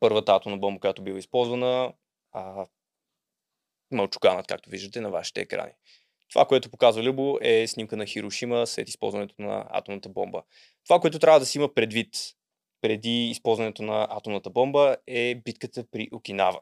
първата 0.00 0.32
атомна 0.32 0.58
бомба, 0.58 0.80
която 0.80 1.02
била 1.02 1.18
използвана, 1.18 1.92
а, 2.32 2.66
мълчуганът, 3.92 4.46
както 4.46 4.70
виждате 4.70 5.00
на 5.00 5.10
вашите 5.10 5.40
екрани. 5.40 5.72
Това, 6.30 6.44
което 6.44 6.70
показва 6.70 7.02
Любо 7.02 7.38
е 7.42 7.66
снимка 7.66 7.96
на 7.96 8.06
Хирошима 8.06 8.66
след 8.66 8.88
използването 8.88 9.34
на 9.38 9.66
атомната 9.70 10.08
бомба. 10.08 10.42
Това, 10.84 11.00
което 11.00 11.18
трябва 11.18 11.40
да 11.40 11.46
си 11.46 11.58
има 11.58 11.74
предвид 11.74 12.08
преди 12.80 13.30
използването 13.30 13.82
на 13.82 14.08
атомната 14.10 14.50
бомба 14.50 14.96
е 15.06 15.34
битката 15.34 15.84
при 15.90 16.08
Окинава. 16.12 16.60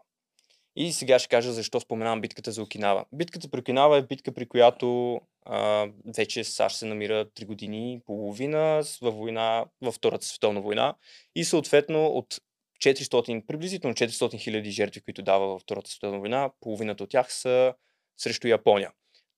И 0.77 0.93
сега 0.93 1.19
ще 1.19 1.29
кажа 1.29 1.53
защо 1.53 1.81
споменавам 1.81 2.21
битката 2.21 2.53
за 2.53 2.63
Окинава. 2.63 3.05
Битката 3.13 3.51
при 3.51 3.61
Окинава 3.61 3.99
е 3.99 4.03
битка, 4.03 4.33
при 4.33 4.47
която 4.47 5.21
а, 5.47 5.89
вече 6.17 6.45
САЩ 6.45 6.77
се 6.77 6.87
намира 6.87 7.27
3 7.27 7.47
години 7.47 7.95
и 7.95 8.01
половина 8.01 8.83
във 9.03 9.15
война, 9.15 9.65
във 9.83 9.95
Втората 9.95 10.27
световна 10.27 10.61
война 10.61 10.95
и 11.37 11.45
съответно 11.45 12.07
от 12.07 12.41
400, 12.79 13.47
приблизително 13.47 13.95
400 13.95 14.39
хиляди 14.39 14.71
жертви, 14.71 15.01
които 15.01 15.23
дава 15.23 15.47
във 15.47 15.63
Втората 15.63 15.91
световна 15.91 16.19
война, 16.19 16.51
половината 16.61 17.05
от 17.05 17.11
тях 17.11 17.33
са 17.33 17.75
срещу 18.17 18.49
Япония. 18.49 18.93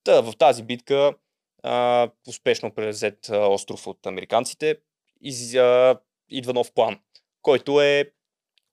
Та, 0.04 0.20
в 0.20 0.32
тази 0.38 0.62
битка 0.62 1.14
а, 1.62 2.10
успешно 2.28 2.74
превзет 2.74 3.28
остров 3.28 3.86
от 3.86 4.06
американците, 4.06 4.76
из, 5.20 5.54
а, 5.54 5.98
идва 6.28 6.52
нов 6.52 6.72
план, 6.72 7.00
който 7.42 7.80
е 7.80 8.12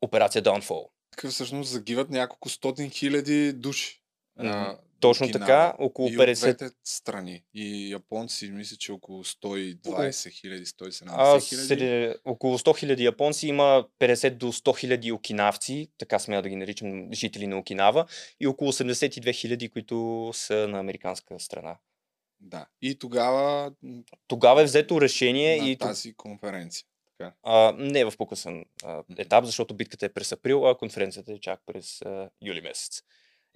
операция 0.01 0.43
Downfall. 0.43 0.87
Всъщност 1.29 1.69
загиват 1.69 2.09
няколко 2.09 2.49
стотин 2.49 2.89
хиляди 2.89 3.53
души. 3.53 4.01
А, 4.37 4.77
Точно 4.99 5.25
Окинава. 5.25 5.45
така, 5.45 5.75
около 5.79 6.07
и 6.07 6.17
50 6.17 6.31
от 6.33 6.57
двете 6.57 6.75
страни. 6.83 7.43
И 7.53 7.91
японци, 7.91 8.51
мисля, 8.51 8.77
че 8.77 8.91
около 8.91 9.23
120 9.23 10.31
хиляди, 10.31 10.65
170 10.65 11.03
А, 11.07 11.39
хиляди. 11.39 11.67
среди, 11.67 12.15
около 12.25 12.57
100 12.57 12.85
000 12.85 12.99
японци 12.99 13.47
има 13.47 13.85
50 13.99 14.29
до 14.29 14.53
100 14.53 14.97
000 14.97 15.13
окинавци, 15.13 15.91
така 15.97 16.19
смея 16.19 16.41
да 16.41 16.49
ги 16.49 16.55
наричам 16.55 17.13
жители 17.13 17.47
на 17.47 17.57
Окинава, 17.57 18.05
и 18.39 18.47
около 18.47 18.71
82 18.71 19.29
000, 19.29 19.69
които 19.71 20.29
са 20.33 20.67
на 20.67 20.79
американска 20.79 21.39
страна. 21.39 21.77
Да. 22.39 22.65
И 22.81 22.99
тогава 22.99 23.71
Тогава 24.27 24.61
е 24.61 24.65
взето 24.65 25.01
решение 25.01 25.61
на 25.61 25.69
и 25.69 25.77
тази 25.77 26.13
конференция. 26.13 26.85
Така. 27.17 27.33
а, 27.43 27.73
не 27.77 28.05
в 28.05 28.13
по-късен 28.17 28.65
етап, 29.17 29.45
защото 29.45 29.73
битката 29.73 30.05
е 30.05 30.13
през 30.13 30.31
април, 30.31 30.69
а 30.69 30.77
конференцията 30.77 31.33
е 31.33 31.39
чак 31.39 31.61
през 31.65 32.01
а, 32.01 32.29
юли 32.41 32.61
месец. 32.61 33.01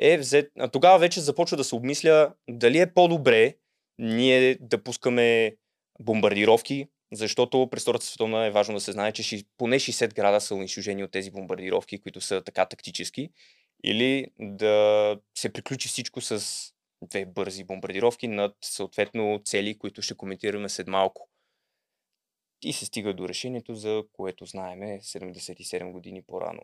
Е 0.02 0.18
взет, 0.18 0.52
а, 0.60 0.68
тогава 0.68 1.00
вече 1.00 1.22
започва 1.22 1.58
да 1.58 1.64
се 1.64 1.76
обмисля 1.76 2.34
дали 2.50 2.80
е 2.80 2.94
по-добре 2.94 3.56
ние 4.00 4.58
да 4.62 4.84
пускаме 4.84 5.56
бомбардировки, 6.00 6.88
защото 7.14 7.68
през 7.72 7.82
Втората 7.82 8.06
световна 8.06 8.46
е 8.46 8.52
важно 8.52 8.74
да 8.74 8.82
се 8.82 8.92
знае, 8.92 9.12
че 9.12 9.44
поне 9.58 9.80
60 9.80 10.14
града 10.14 10.42
са 10.42 10.56
унищожени 10.56 11.04
от 11.04 11.12
тези 11.12 11.32
бомбардировки, 11.32 12.02
които 12.02 12.22
са 12.22 12.44
така 12.44 12.66
тактически, 12.66 13.30
или 13.84 14.28
да 14.40 15.18
се 15.38 15.54
приключи 15.54 15.88
всичко 15.88 16.22
с 16.22 16.46
две 17.02 17.26
бързи 17.26 17.64
бомбардировки 17.64 18.28
над 18.28 18.56
съответно 18.62 19.42
цели, 19.46 19.78
които 19.78 20.02
ще 20.02 20.16
коментираме 20.16 20.70
след 20.70 20.88
малко. 20.88 21.30
И 22.64 22.74
се 22.74 22.86
стига 22.86 23.14
до 23.14 23.30
решението, 23.30 23.76
за 23.76 24.04
което 24.14 24.46
знаеме 24.46 25.00
77 25.02 25.92
години 25.92 26.22
по-рано. 26.28 26.62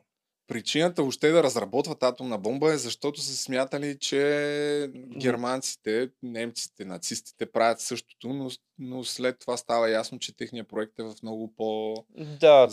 Причината 0.47 1.01
въобще 1.01 1.29
да 1.29 1.43
разработват 1.43 2.03
атомна 2.03 2.37
бомба 2.37 2.73
е 2.73 2.77
защото 2.77 3.21
са 3.21 3.37
смятали, 3.37 3.97
че 3.99 4.89
германците, 5.17 6.09
немците, 6.23 6.85
нацистите 6.85 7.45
правят 7.45 7.79
същото, 7.79 8.27
но, 8.27 8.49
но 8.79 9.03
след 9.03 9.39
това 9.39 9.57
става 9.57 9.89
ясно, 9.89 10.19
че 10.19 10.35
техният 10.35 10.67
проект 10.67 10.99
е 10.99 11.03
в 11.03 11.13
много 11.23 11.53
по 11.57 11.95
Да. 12.41 12.67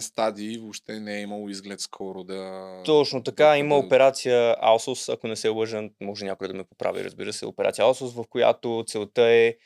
стадий 0.00 0.52
и 0.52 0.58
въобще 0.58 1.00
не 1.00 1.18
е 1.18 1.22
имало 1.22 1.48
изглед 1.48 1.80
скоро 1.80 2.24
да... 2.24 2.82
Точно 2.84 3.22
така, 3.22 3.58
има 3.58 3.76
операция 3.76 4.56
Алсос, 4.60 5.08
ако 5.08 5.28
не 5.28 5.36
се 5.36 5.48
лъжа, 5.48 5.82
може 6.00 6.24
някой 6.24 6.48
да 6.48 6.54
ме 6.54 6.64
поправи, 6.64 7.04
разбира 7.04 7.32
се, 7.32 7.46
операция 7.46 7.84
Алсос, 7.84 8.14
в 8.14 8.24
която 8.28 8.84
целта 8.86 9.22
е 9.22 9.56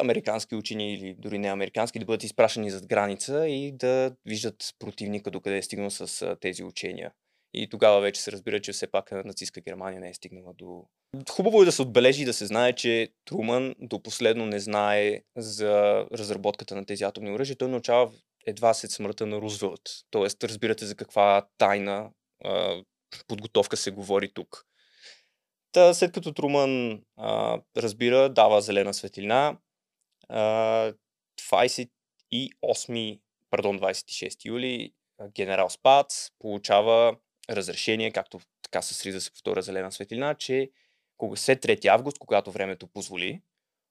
американски 0.00 0.54
учени 0.54 0.94
или 0.94 1.14
дори 1.18 1.38
не 1.38 1.48
американски 1.48 1.98
да 1.98 2.04
бъдат 2.04 2.24
изпращани 2.24 2.70
зад 2.70 2.86
граница 2.86 3.48
и 3.48 3.72
да 3.72 4.12
виждат 4.26 4.74
противника 4.78 5.30
докъде 5.30 5.56
е 5.58 5.62
стигнал 5.62 5.90
с 5.90 6.36
тези 6.40 6.64
учения. 6.64 7.12
И 7.54 7.68
тогава 7.68 8.00
вече 8.00 8.20
се 8.20 8.32
разбира, 8.32 8.60
че 8.60 8.72
все 8.72 8.86
пак 8.86 9.12
нацистска 9.24 9.60
Германия 9.60 10.00
не 10.00 10.08
е 10.08 10.14
стигнала 10.14 10.54
до... 10.54 10.84
Хубаво 11.30 11.62
е 11.62 11.64
да 11.64 11.72
се 11.72 11.82
отбележи 11.82 12.22
и 12.22 12.24
да 12.24 12.32
се 12.32 12.46
знае, 12.46 12.72
че 12.72 13.08
Труман 13.24 13.74
до 13.78 14.02
последно 14.02 14.46
не 14.46 14.58
знае 14.58 15.22
за 15.36 16.04
разработката 16.12 16.76
на 16.76 16.86
тези 16.86 17.04
атомни 17.04 17.30
оръжия. 17.30 17.56
Той 17.56 17.68
научава 17.68 18.10
едва 18.46 18.74
след 18.74 18.90
смъртта 18.90 19.26
на 19.26 19.36
Рузвелт. 19.36 19.80
Тоест, 20.10 20.44
разбирате 20.44 20.86
за 20.86 20.94
каква 20.94 21.46
тайна 21.58 22.10
а, 22.44 22.82
подготовка 23.28 23.76
се 23.76 23.90
говори 23.90 24.32
тук. 24.34 24.66
Та, 25.72 25.94
след 25.94 26.12
като 26.12 26.32
Труман 26.32 27.02
а, 27.16 27.60
разбира, 27.76 28.28
дава 28.28 28.60
зелена 28.60 28.94
светлина, 28.94 29.58
а, 30.28 30.92
28, 31.40 33.20
пардон, 33.50 33.78
26 33.80 34.44
юли 34.44 34.92
генерал 35.34 35.70
Спац 35.70 36.30
получава 36.38 37.16
разрешение, 37.50 38.12
както 38.12 38.40
така 38.62 38.82
се 38.82 38.94
сриза 38.94 39.20
се 39.20 39.32
повторя 39.32 39.62
зелена 39.62 39.92
светлина, 39.92 40.34
че 40.34 40.70
кога 41.16 41.36
след 41.36 41.62
3 41.62 41.86
август, 41.86 42.18
когато 42.18 42.52
времето 42.52 42.86
позволи, 42.86 43.40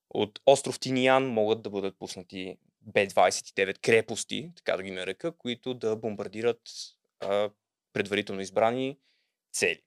от 0.09 0.39
остров 0.45 0.79
Тиниян 0.79 1.27
могат 1.27 1.61
да 1.61 1.69
бъдат 1.69 1.99
пуснати 1.99 2.57
Б-29 2.81 3.79
крепости, 3.79 4.51
така 4.55 4.77
да 4.77 4.83
ги 4.83 4.91
нарека, 4.91 5.31
които 5.37 5.73
да 5.73 5.95
бомбардират 5.95 6.61
а, 7.19 7.49
предварително 7.93 8.41
избрани 8.41 8.97
цели. 9.53 9.81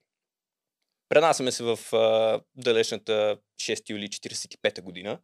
Пренасяме 1.11 1.53
се 1.53 1.65
в 1.65 1.79
а, 1.93 2.41
далечната 2.55 3.39
6 3.61 3.91
юли 3.91 4.09
1945 4.09 4.83
година, 4.83 5.19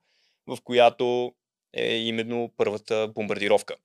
в 0.46 0.58
която 0.64 1.34
е 1.72 1.96
именно 1.96 2.52
първата 2.56 3.08
бомбардировка. 3.14 3.76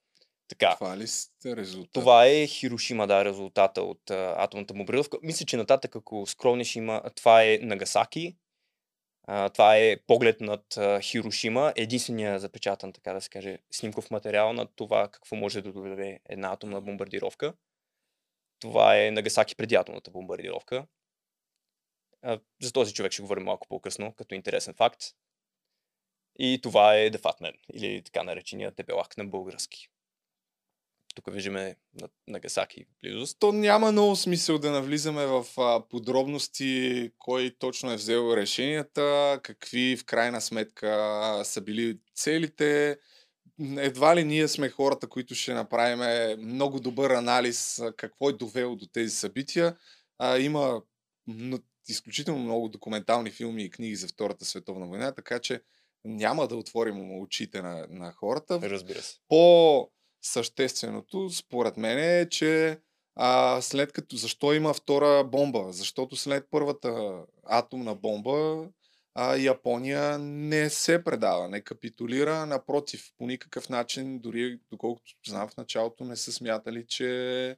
Така. 0.48 0.76
Това 0.76 0.98
ли 0.98 1.08
сте 1.08 1.56
резултат? 1.56 1.94
Това 1.94 2.28
е 2.28 2.48
Хирошима, 2.48 3.08
да, 3.08 3.26
резултата 3.26 3.82
от 3.82 4.12
а, 4.12 4.36
атомната 4.38 4.74
бомбардировка. 4.74 5.18
Мисля, 5.22 5.46
че 5.46 5.58
нататък, 5.58 5.96
ако 5.96 6.26
скромниш 6.26 6.76
има, 6.76 7.02
това 7.16 7.44
е 7.44 7.60
Нагасаки. 7.62 8.38
А, 9.24 9.50
това 9.50 9.78
е 9.78 9.98
поглед 10.08 10.42
над 10.42 10.78
а, 10.78 11.02
Хирошима, 11.02 11.74
единствения 11.76 12.40
запечатан, 12.40 12.94
така 12.94 13.14
да 13.14 13.22
се 13.22 13.30
каже, 13.30 13.58
снимков 13.72 14.12
материал 14.12 14.54
на 14.54 14.68
това 14.76 15.08
какво 15.08 15.36
може 15.36 15.62
да 15.62 15.72
доведе 15.72 16.20
една 16.30 16.52
атомна 16.52 16.82
бомбардировка. 16.82 17.54
Това 18.60 18.98
е 18.98 19.12
Нагасаки 19.12 19.56
преди 19.56 19.76
атомната 19.76 20.12
бомбардировка. 20.12 20.86
За 22.62 22.72
този 22.74 22.94
човек 22.94 23.12
ще 23.12 23.22
говорим 23.22 23.44
малко 23.44 23.68
по-късно, 23.68 24.14
като 24.18 24.36
интересен 24.36 24.74
факт. 24.74 25.04
И 26.40 26.60
това 26.64 26.96
е 26.96 27.12
The 27.12 27.18
Fat 27.18 27.42
Man, 27.42 27.54
или 27.74 28.02
така 28.04 28.24
наречения 28.24 28.72
дебелак 28.72 29.18
на 29.18 29.26
български. 29.26 29.90
Тук 31.16 31.34
виждаме 31.34 31.76
на 32.02 32.10
Нагасаки 32.28 32.86
близост. 33.02 33.40
То 33.40 33.52
няма 33.52 33.92
много 33.92 34.16
смисъл 34.16 34.60
да 34.60 34.72
навлизаме 34.72 35.26
в 35.26 35.46
а, 35.58 35.88
подробности 35.90 37.12
кой 37.18 37.56
точно 37.60 37.92
е 37.92 37.96
взел 37.96 38.34
решенията, 38.36 39.40
какви 39.44 39.98
в 39.98 40.06
крайна 40.06 40.42
сметка 40.42 41.42
са 41.44 41.62
били 41.62 42.00
целите. 42.16 43.00
Едва 43.78 44.16
ли 44.16 44.24
ние 44.24 44.48
сме 44.48 44.70
хората, 44.70 45.08
които 45.08 45.36
ще 45.36 45.54
направим 45.54 46.38
много 46.40 46.80
добър 46.80 47.10
анализ 47.10 47.82
какво 47.98 48.30
е 48.30 48.34
довело 48.34 48.76
до 48.76 48.88
тези 48.88 49.16
събития. 49.16 49.78
А, 50.20 50.38
има 50.40 50.82
изключително 51.88 52.44
много 52.44 52.70
документални 52.70 53.32
филми 53.32 53.64
и 53.64 53.70
книги 53.70 53.96
за 53.96 54.08
Втората 54.08 54.46
световна 54.46 54.88
война, 54.88 55.12
така 55.12 55.40
че 55.40 55.62
няма 56.06 56.48
да 56.48 56.56
отворим 56.56 57.22
очите 57.22 57.62
на, 57.62 57.88
на 57.90 58.12
хората. 58.12 58.60
Разбира 58.64 59.02
се. 59.02 59.20
По 59.28 59.90
същественото, 60.22 61.30
според 61.30 61.78
мен 61.78 61.98
е, 61.98 62.30
че 62.30 62.80
а, 63.16 63.62
след 63.62 63.92
като, 63.92 64.16
защо 64.16 64.54
има 64.54 64.74
втора 64.74 65.24
бомба? 65.24 65.68
Защото 65.70 66.16
след 66.16 66.48
първата 66.52 67.22
атомна 67.44 67.96
бомба 67.96 68.68
а, 69.14 69.36
Япония 69.36 70.18
не 70.18 70.70
се 70.70 71.04
предава, 71.04 71.50
не 71.50 71.62
капитулира, 71.62 72.46
напротив, 72.46 73.12
по 73.18 73.28
никакъв 73.28 73.70
начин, 73.70 74.20
дори 74.20 74.60
доколкото 74.72 75.12
знам 75.28 75.50
в 75.50 75.58
началото, 75.58 76.04
не 76.04 76.16
са 76.16 76.32
смятали, 76.32 76.86
че 76.88 77.58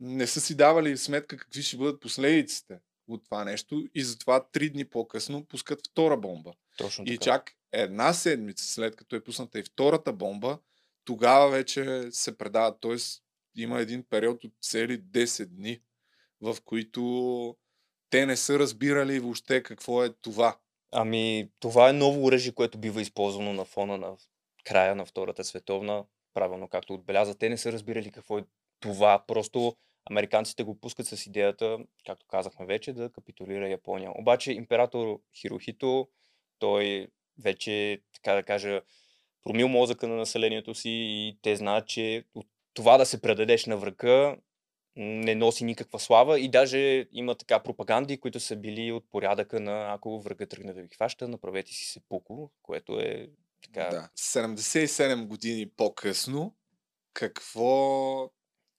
не 0.00 0.26
са 0.26 0.40
си 0.40 0.56
давали 0.56 0.96
сметка 0.96 1.36
какви 1.36 1.62
ще 1.62 1.76
бъдат 1.76 2.00
последиците. 2.00 2.78
От 3.08 3.24
това 3.24 3.44
нещо 3.44 3.84
и 3.94 4.02
затова 4.02 4.44
три 4.52 4.70
дни 4.70 4.84
по-късно 4.84 5.44
пускат 5.44 5.86
втора 5.86 6.16
бомба. 6.16 6.52
Точно 6.76 7.04
И 7.04 7.18
така. 7.18 7.24
чак 7.24 7.52
една 7.72 8.12
седмица 8.12 8.64
след 8.64 8.96
като 8.96 9.16
е 9.16 9.24
пусната 9.24 9.58
и 9.58 9.62
втората 9.62 10.12
бомба, 10.12 10.58
тогава 11.04 11.50
вече 11.50 12.08
се 12.10 12.38
предават. 12.38 12.80
Т.е. 12.80 12.96
има 13.56 13.80
един 13.80 14.04
период 14.10 14.44
от 14.44 14.52
цели 14.62 15.02
10 15.02 15.46
дни, 15.46 15.80
в 16.40 16.56
които 16.64 17.56
те 18.10 18.26
не 18.26 18.36
са 18.36 18.58
разбирали 18.58 19.20
въобще 19.20 19.62
какво 19.62 20.04
е 20.04 20.12
това. 20.12 20.58
Ами, 20.92 21.50
това 21.60 21.88
е 21.88 21.92
ново 21.92 22.24
оръжие, 22.24 22.52
което 22.52 22.78
бива 22.78 23.00
използвано 23.00 23.52
на 23.52 23.64
фона 23.64 23.98
на 23.98 24.16
края 24.64 24.96
на 24.96 25.06
Втората 25.06 25.44
световна. 25.44 26.04
Правилно, 26.34 26.68
както 26.68 26.94
отбеляза, 26.94 27.34
те 27.34 27.48
не 27.48 27.58
са 27.58 27.72
разбирали 27.72 28.10
какво 28.10 28.38
е 28.38 28.44
това. 28.80 29.24
Просто 29.26 29.76
американците 30.10 30.62
го 30.62 30.80
пускат 30.80 31.06
с 31.06 31.26
идеята, 31.26 31.78
както 32.06 32.26
казахме 32.26 32.66
вече, 32.66 32.92
да 32.92 33.10
капитулира 33.10 33.68
Япония. 33.68 34.10
Обаче 34.14 34.52
император 34.52 35.20
Хирохито, 35.40 36.08
той 36.58 37.08
вече, 37.42 38.00
така 38.14 38.34
да 38.34 38.42
кажа, 38.42 38.80
промил 39.44 39.68
мозъка 39.68 40.08
на 40.08 40.16
населението 40.16 40.74
си 40.74 40.90
и 40.90 41.38
те 41.42 41.56
знаят, 41.56 41.88
че 41.88 42.24
от 42.34 42.46
това 42.74 42.98
да 42.98 43.06
се 43.06 43.20
предадеш 43.20 43.66
на 43.66 43.76
врага 43.76 44.36
не 44.96 45.34
носи 45.34 45.64
никаква 45.64 45.98
слава 45.98 46.40
и 46.40 46.48
даже 46.48 47.06
има 47.12 47.34
така 47.34 47.62
пропаганди, 47.62 48.20
които 48.20 48.40
са 48.40 48.56
били 48.56 48.92
от 48.92 49.10
порядъка 49.10 49.60
на 49.60 49.94
ако 49.94 50.20
врага 50.20 50.46
тръгне 50.46 50.72
да 50.72 50.82
ви 50.82 50.88
хваща, 50.88 51.28
направете 51.28 51.72
си 51.72 51.84
се 51.84 52.00
пуко, 52.08 52.50
което 52.62 53.00
е 53.00 53.28
така... 53.62 53.88
Да. 53.88 54.08
77 54.16 55.26
години 55.26 55.70
по-късно, 55.76 56.54
какво, 57.12 58.30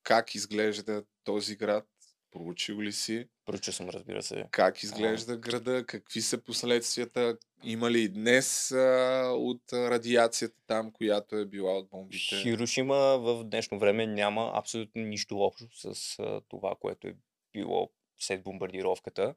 как 0.03 0.35
изглежда 0.35 1.03
този 1.29 1.55
град? 1.55 1.85
Проучил 2.31 2.81
ли 2.81 2.91
си? 2.91 3.27
Проучил 3.45 3.73
съм, 3.73 3.89
разбира 3.89 4.23
се. 4.23 4.45
Как 4.51 4.83
изглежда 4.83 5.37
града? 5.37 5.85
Какви 5.85 6.21
са 6.21 6.37
последствията? 6.37 7.37
Има 7.63 7.91
ли 7.91 8.01
и 8.01 8.09
днес 8.09 8.71
а, 8.71 9.31
от 9.35 9.73
а, 9.73 9.89
радиацията 9.89 10.55
там, 10.67 10.91
която 10.91 11.35
е 11.35 11.45
била 11.45 11.71
от 11.77 11.89
бомбите? 11.89 12.35
Хирошима 12.35 12.95
в 12.95 13.43
днешно 13.43 13.79
време 13.79 14.07
няма 14.07 14.51
абсолютно 14.55 15.01
нищо 15.01 15.39
общо 15.39 15.93
с 15.93 16.19
а, 16.19 16.41
това, 16.49 16.75
което 16.79 17.07
е 17.07 17.15
било 17.53 17.89
след 18.17 18.43
бомбардировката. 18.43 19.35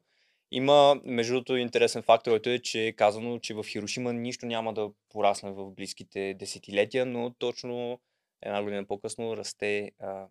Има, 0.51 1.01
между 1.05 1.33
другото, 1.33 1.55
интересен 1.55 2.01
фактор, 2.01 2.31
който 2.31 2.49
е, 2.49 2.59
че 2.59 2.87
е 2.87 2.93
казано, 2.93 3.39
че 3.39 3.53
в 3.53 3.63
Хирошима 3.63 4.13
нищо 4.13 4.45
няма 4.45 4.73
да 4.73 4.89
порасне 5.09 5.51
в 5.51 5.71
близките 5.71 6.33
десетилетия, 6.39 7.05
но 7.05 7.33
точно 7.39 7.99
една 8.41 8.63
година 8.63 8.85
по-късно 8.85 9.37
расте 9.37 9.91
а, 9.99 10.25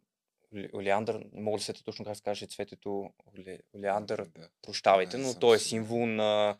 олеандър, 0.74 1.24
мога 1.34 1.56
да 1.58 1.60
се 1.60 1.66
сетя 1.66 1.84
точно 1.84 2.04
как 2.04 2.16
се 2.16 2.22
каже 2.22 2.46
цветето? 2.46 3.10
Оле- 3.38 3.58
олеандър, 3.74 4.26
прощавайте, 4.62 5.16
но 5.16 5.34
то 5.38 5.54
е 5.54 5.58
символ 5.58 6.06
на 6.06 6.56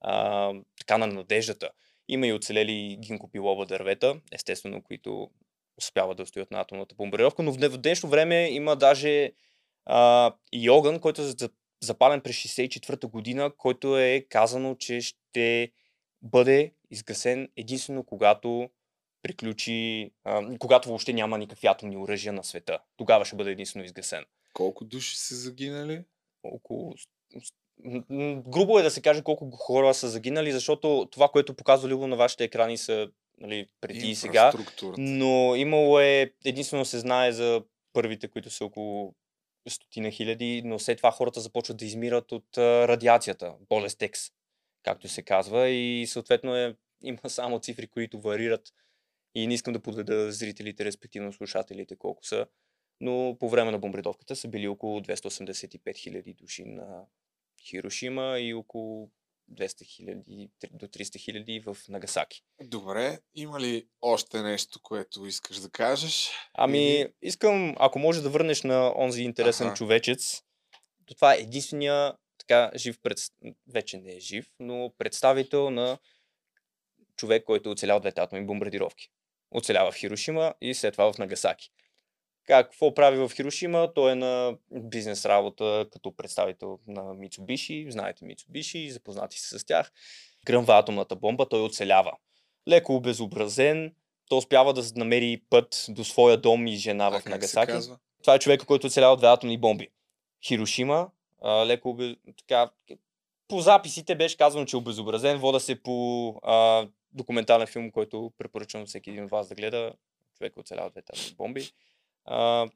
а, 0.00 0.52
така 0.78 0.98
на 0.98 1.06
надеждата. 1.06 1.70
Има 2.08 2.26
и 2.26 2.32
оцелели 2.32 2.98
гинкопилова 3.00 3.66
дървета, 3.66 4.20
естествено, 4.32 4.82
които 4.82 5.30
успяват 5.78 6.16
да 6.16 6.22
устоят 6.22 6.50
на 6.50 6.60
атомната 6.60 6.94
бомбардировка, 6.94 7.42
но 7.42 7.52
в 7.52 7.56
дне- 7.56 7.68
в 7.68 7.78
днешно 7.78 8.08
време 8.08 8.48
има 8.50 8.76
даже 8.76 9.32
а, 9.86 10.32
и 10.52 10.70
огън, 10.70 11.00
който 11.00 11.22
е 11.22 11.24
за- 11.24 11.50
запален 11.82 12.20
през 12.20 12.36
64-та 12.36 13.06
година, 13.08 13.50
който 13.56 13.98
е 13.98 14.26
казано, 14.28 14.74
че 14.74 15.00
ще 15.00 15.70
бъде 16.22 16.72
изгасен 16.90 17.48
единствено 17.56 18.04
когато 18.04 18.70
приключи, 19.24 20.10
а, 20.24 20.58
когато 20.58 20.88
въобще 20.88 21.12
няма 21.12 21.38
никакви 21.38 21.66
атомни 21.66 21.96
оръжия 21.96 22.32
на 22.32 22.44
света. 22.44 22.78
Тогава 22.96 23.24
ще 23.24 23.36
бъде 23.36 23.50
единствено 23.50 23.84
изгасен. 23.84 24.24
Колко 24.52 24.84
души 24.84 25.18
са 25.18 25.34
загинали? 25.34 26.04
Около... 26.42 26.94
Грубо 28.46 28.78
е 28.78 28.82
да 28.82 28.90
се 28.90 29.02
каже 29.02 29.22
колко 29.22 29.50
хора 29.50 29.94
са 29.94 30.08
загинали, 30.08 30.52
защото 30.52 31.08
това, 31.10 31.28
което 31.28 31.54
показва 31.54 31.88
Любо 31.88 32.06
на 32.06 32.16
вашите 32.16 32.44
екрани 32.44 32.78
са 32.78 33.08
нали, 33.38 33.66
преди 33.80 34.10
и 34.10 34.14
сега. 34.14 34.52
Но 34.98 35.54
имало 35.56 36.00
е, 36.00 36.32
единствено 36.44 36.84
се 36.84 36.98
знае 36.98 37.32
за 37.32 37.62
първите, 37.92 38.28
които 38.28 38.50
са 38.50 38.64
около 38.64 39.14
стотина 39.68 40.10
хиляди, 40.10 40.62
но 40.64 40.78
след 40.78 40.96
това 40.96 41.10
хората 41.10 41.40
започват 41.40 41.76
да 41.76 41.84
измират 41.84 42.32
от 42.32 42.58
а, 42.58 42.88
радиацията, 42.88 43.54
болест 43.68 44.02
Екс, 44.02 44.30
както 44.82 45.08
се 45.08 45.22
казва, 45.22 45.68
и 45.68 46.06
съответно 46.06 46.56
е, 46.56 46.76
има 47.02 47.18
само 47.28 47.58
цифри, 47.58 47.86
които 47.86 48.20
варират 48.20 48.72
и 49.34 49.46
не 49.46 49.54
искам 49.54 49.72
да 49.72 49.80
подведа 49.80 50.32
зрителите, 50.32 50.84
респективно 50.84 51.32
слушателите 51.32 51.96
колко 51.96 52.26
са, 52.26 52.46
но 53.00 53.36
по 53.40 53.48
време 53.48 53.70
на 53.70 53.78
бомбардировката 53.78 54.36
са 54.36 54.48
били 54.48 54.68
около 54.68 55.00
285 55.00 55.96
хиляди 55.96 56.34
души 56.34 56.64
на 56.64 57.04
Хирошима 57.62 58.38
и 58.40 58.54
около 58.54 59.10
200 59.52 59.84
хиляди 59.84 60.50
до 60.70 60.86
300 60.86 61.18
хиляди 61.18 61.60
в 61.60 61.76
Нагасаки. 61.88 62.42
Добре, 62.62 63.18
има 63.34 63.60
ли 63.60 63.86
още 64.02 64.42
нещо, 64.42 64.80
което 64.82 65.26
искаш 65.26 65.56
да 65.56 65.70
кажеш? 65.70 66.30
Ами, 66.54 67.06
искам, 67.22 67.74
ако 67.78 67.98
може 67.98 68.22
да 68.22 68.30
върнеш 68.30 68.62
на 68.62 68.92
онзи 68.96 69.22
интересен 69.22 69.66
Аха. 69.66 69.76
човечец, 69.76 70.42
то 71.06 71.14
това 71.14 71.34
е 71.34 71.38
единствения 71.38 72.14
така 72.38 72.70
жив, 72.76 72.98
пред... 73.02 73.18
вече 73.72 73.98
не 73.98 74.12
е 74.12 74.20
жив, 74.20 74.46
но 74.60 74.92
представител 74.98 75.70
на 75.70 75.98
човек, 77.16 77.44
който 77.44 77.68
е 77.68 77.72
оцелял 77.72 78.00
двете 78.00 78.20
атомни 78.20 78.46
бомбардировки. 78.46 79.10
Оцелява 79.54 79.92
в 79.92 79.96
Хирошима 79.96 80.54
и 80.60 80.74
след 80.74 80.92
това 80.92 81.12
в 81.12 81.18
Нагасаки. 81.18 81.70
Как, 82.46 82.66
какво 82.66 82.94
прави 82.94 83.18
в 83.18 83.32
Хирошима? 83.34 83.92
Той 83.94 84.12
е 84.12 84.14
на 84.14 84.56
бизнес 84.70 85.26
работа 85.26 85.86
като 85.92 86.16
представител 86.16 86.78
на 86.86 87.02
Mitsubishi. 87.02 87.90
Знаете 87.90 88.24
Mitsubishi, 88.24 88.90
запознати 88.90 89.38
се 89.38 89.58
с 89.58 89.64
тях. 89.64 89.92
Гръмва 90.46 90.78
атомната 90.78 91.16
бомба, 91.16 91.48
той 91.48 91.62
оцелява. 91.62 92.12
Леко 92.68 92.94
обезобразен, 92.94 93.94
той 94.28 94.38
успява 94.38 94.72
да 94.72 94.82
намери 94.96 95.42
път 95.50 95.86
до 95.88 96.04
своя 96.04 96.36
дом 96.36 96.66
и 96.66 96.76
жена 96.76 97.08
в 97.08 97.12
как 97.12 97.22
се 97.22 97.28
Нагасаки. 97.28 97.72
Това 98.22 98.34
е 98.34 98.38
човека, 98.38 98.66
който 98.66 98.86
оцелява 98.86 99.16
две 99.16 99.26
атомни 99.26 99.58
бомби. 99.58 99.88
Хирошима, 100.46 101.10
а, 101.42 101.66
леко 101.66 101.90
обе... 101.90 102.16
така, 102.38 102.70
по 103.48 103.60
записите 103.60 104.14
беше 104.14 104.36
казано, 104.36 104.64
че 104.64 104.76
е 104.76 104.78
обезобразен. 104.78 105.38
Вода 105.38 105.60
се 105.60 105.82
по 105.82 106.28
а, 106.42 106.88
документален 107.14 107.66
филм, 107.66 107.90
който 107.90 108.32
препоръчвам 108.38 108.86
всеки 108.86 109.10
един 109.10 109.24
от 109.24 109.30
вас 109.30 109.48
да 109.48 109.54
гледа. 109.54 109.92
Човек 110.38 110.56
оцелява 110.56 110.90
двете 110.90 111.12
атомни 111.12 111.34
бомби. 111.36 111.70
А, 112.24 112.68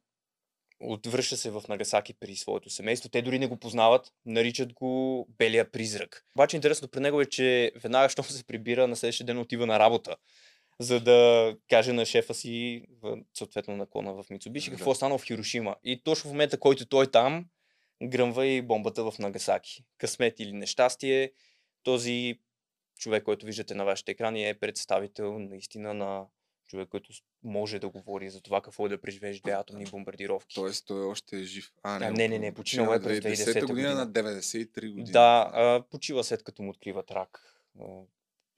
отвръща 0.80 1.36
се 1.36 1.50
в 1.50 1.62
Нагасаки 1.68 2.14
при 2.14 2.36
своето 2.36 2.70
семейство. 2.70 3.08
Те 3.08 3.22
дори 3.22 3.38
не 3.38 3.46
го 3.46 3.56
познават, 3.56 4.12
наричат 4.26 4.72
го 4.72 5.26
Белия 5.38 5.70
призрак. 5.70 6.26
Обаче 6.34 6.56
интересното 6.56 6.90
при 6.90 7.00
него 7.00 7.20
е, 7.20 7.26
че 7.26 7.72
веднага, 7.76 8.08
щом 8.08 8.24
се 8.24 8.44
прибира, 8.44 8.88
на 8.88 8.96
следващия 8.96 9.26
ден 9.26 9.38
отива 9.38 9.66
на 9.66 9.78
работа, 9.78 10.16
за 10.80 11.00
да 11.00 11.56
каже 11.68 11.92
на 11.92 12.06
шефа 12.06 12.34
си, 12.34 12.84
съответно 13.34 13.76
на 13.76 13.86
клона 13.86 14.12
в 14.12 14.24
Мицубиши, 14.30 14.70
какво 14.70 14.92
е 14.92 14.94
станало 14.94 15.18
в 15.18 15.24
Хирошима. 15.24 15.76
И 15.84 16.02
точно 16.02 16.30
в 16.30 16.32
момента, 16.32 16.60
който 16.60 16.86
той 16.86 17.04
е 17.04 17.10
там, 17.10 17.46
гръмва 18.02 18.46
и 18.46 18.62
бомбата 18.62 19.10
в 19.10 19.18
Нагасаки. 19.18 19.84
Късмет 19.98 20.40
или 20.40 20.52
нещастие, 20.52 21.32
този 21.82 22.38
човек, 22.98 23.24
който 23.24 23.46
виждате 23.46 23.74
на 23.74 23.84
вашите 23.84 24.10
екрани, 24.10 24.48
е 24.48 24.54
представител 24.54 25.38
наистина 25.38 25.94
на 25.94 26.26
човек, 26.68 26.88
който 26.88 27.12
може 27.42 27.78
да 27.78 27.88
говори 27.88 28.30
за 28.30 28.40
това 28.40 28.60
какво 28.60 28.86
е 28.86 28.88
да 28.88 29.00
преживееш 29.00 29.40
две 29.40 29.52
атомни 29.52 29.84
бомбардировки. 29.84 30.54
Тоест 30.54 30.86
той 30.86 31.04
още 31.06 31.40
е 31.40 31.44
жив. 31.44 31.72
А, 31.82 32.06
А, 32.06 32.10
не, 32.10 32.28
не, 32.28 32.38
не, 32.38 32.54
починал 32.54 32.92
е 32.94 33.02
през 33.02 33.18
2010 33.18 33.66
година 33.66 33.94
на 33.94 34.12
93 34.12 34.88
години. 34.90 35.10
Да, 35.10 35.50
а, 35.54 35.82
почива 35.90 36.24
след 36.24 36.42
като 36.42 36.62
му 36.62 36.70
откриват 36.70 37.10
рак. 37.10 37.62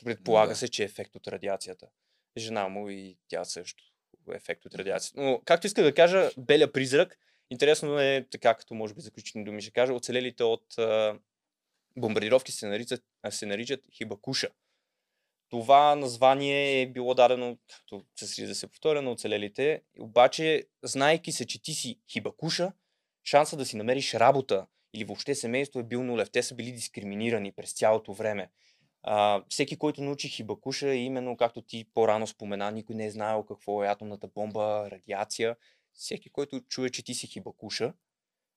Предполага 0.04 0.52
Да. 0.52 0.56
се, 0.56 0.68
че 0.68 0.82
е 0.82 0.86
ефект 0.86 1.16
от 1.16 1.28
радиацията. 1.28 1.86
Жена 2.36 2.68
му 2.68 2.90
и 2.90 3.16
тя 3.28 3.44
също 3.44 3.84
е 4.32 4.36
ефект 4.36 4.64
от 4.64 4.74
радиацията. 4.74 5.20
Но, 5.20 5.40
както 5.44 5.66
иска 5.66 5.82
да 5.82 5.94
кажа, 5.94 6.30
Белия 6.38 6.72
призрак, 6.72 7.18
интересно 7.50 7.98
е, 8.00 8.26
така 8.30 8.54
като 8.54 8.74
може 8.74 8.94
би 8.94 9.00
заключителни 9.00 9.44
думи 9.44 9.62
ще 9.62 9.70
кажа, 9.70 9.94
оцелелите 9.94 10.44
от 10.44 10.78
а, 10.78 11.18
бомбардировки 11.96 12.52
се 12.52 12.66
наричат, 12.66 13.04
се 13.30 13.46
наричат 13.46 13.80
Хибакуша. 13.92 14.48
Това 15.50 15.94
название 15.94 16.82
е 16.82 16.86
било 16.86 17.14
дадено, 17.14 17.58
както 17.68 18.04
с 18.20 18.38
риск 18.38 18.48
да 18.48 18.54
се 18.54 18.66
повторя, 18.66 19.02
на 19.02 19.10
оцелелите. 19.10 19.82
Обаче, 19.98 20.66
знайки 20.82 21.32
се, 21.32 21.46
че 21.46 21.62
ти 21.62 21.72
си 21.74 22.00
хибакуша, 22.10 22.72
шанса 23.24 23.56
да 23.56 23.66
си 23.66 23.76
намериш 23.76 24.14
работа 24.14 24.66
или 24.94 25.04
въобще 25.04 25.34
семейство 25.34 25.80
е 25.80 25.84
бил 25.84 26.02
нулев. 26.02 26.30
Те 26.30 26.42
са 26.42 26.54
били 26.54 26.72
дискриминирани 26.72 27.52
през 27.52 27.72
цялото 27.72 28.12
време. 28.12 28.50
А, 29.02 29.44
всеки, 29.48 29.78
който 29.78 30.02
научи 30.02 30.28
хибакуша, 30.28 30.88
е 30.88 30.96
именно 30.96 31.36
както 31.36 31.62
ти 31.62 31.86
по-рано 31.94 32.26
спомена, 32.26 32.70
никой 32.70 32.94
не 32.94 33.06
е 33.06 33.10
знаел 33.10 33.42
какво 33.44 33.84
е 33.84 33.88
атомната 33.88 34.28
бомба, 34.28 34.90
радиация. 34.90 35.56
Всеки, 35.92 36.30
който 36.30 36.60
чуе, 36.60 36.90
че 36.90 37.04
ти 37.04 37.14
си 37.14 37.26
хибакуша, 37.26 37.92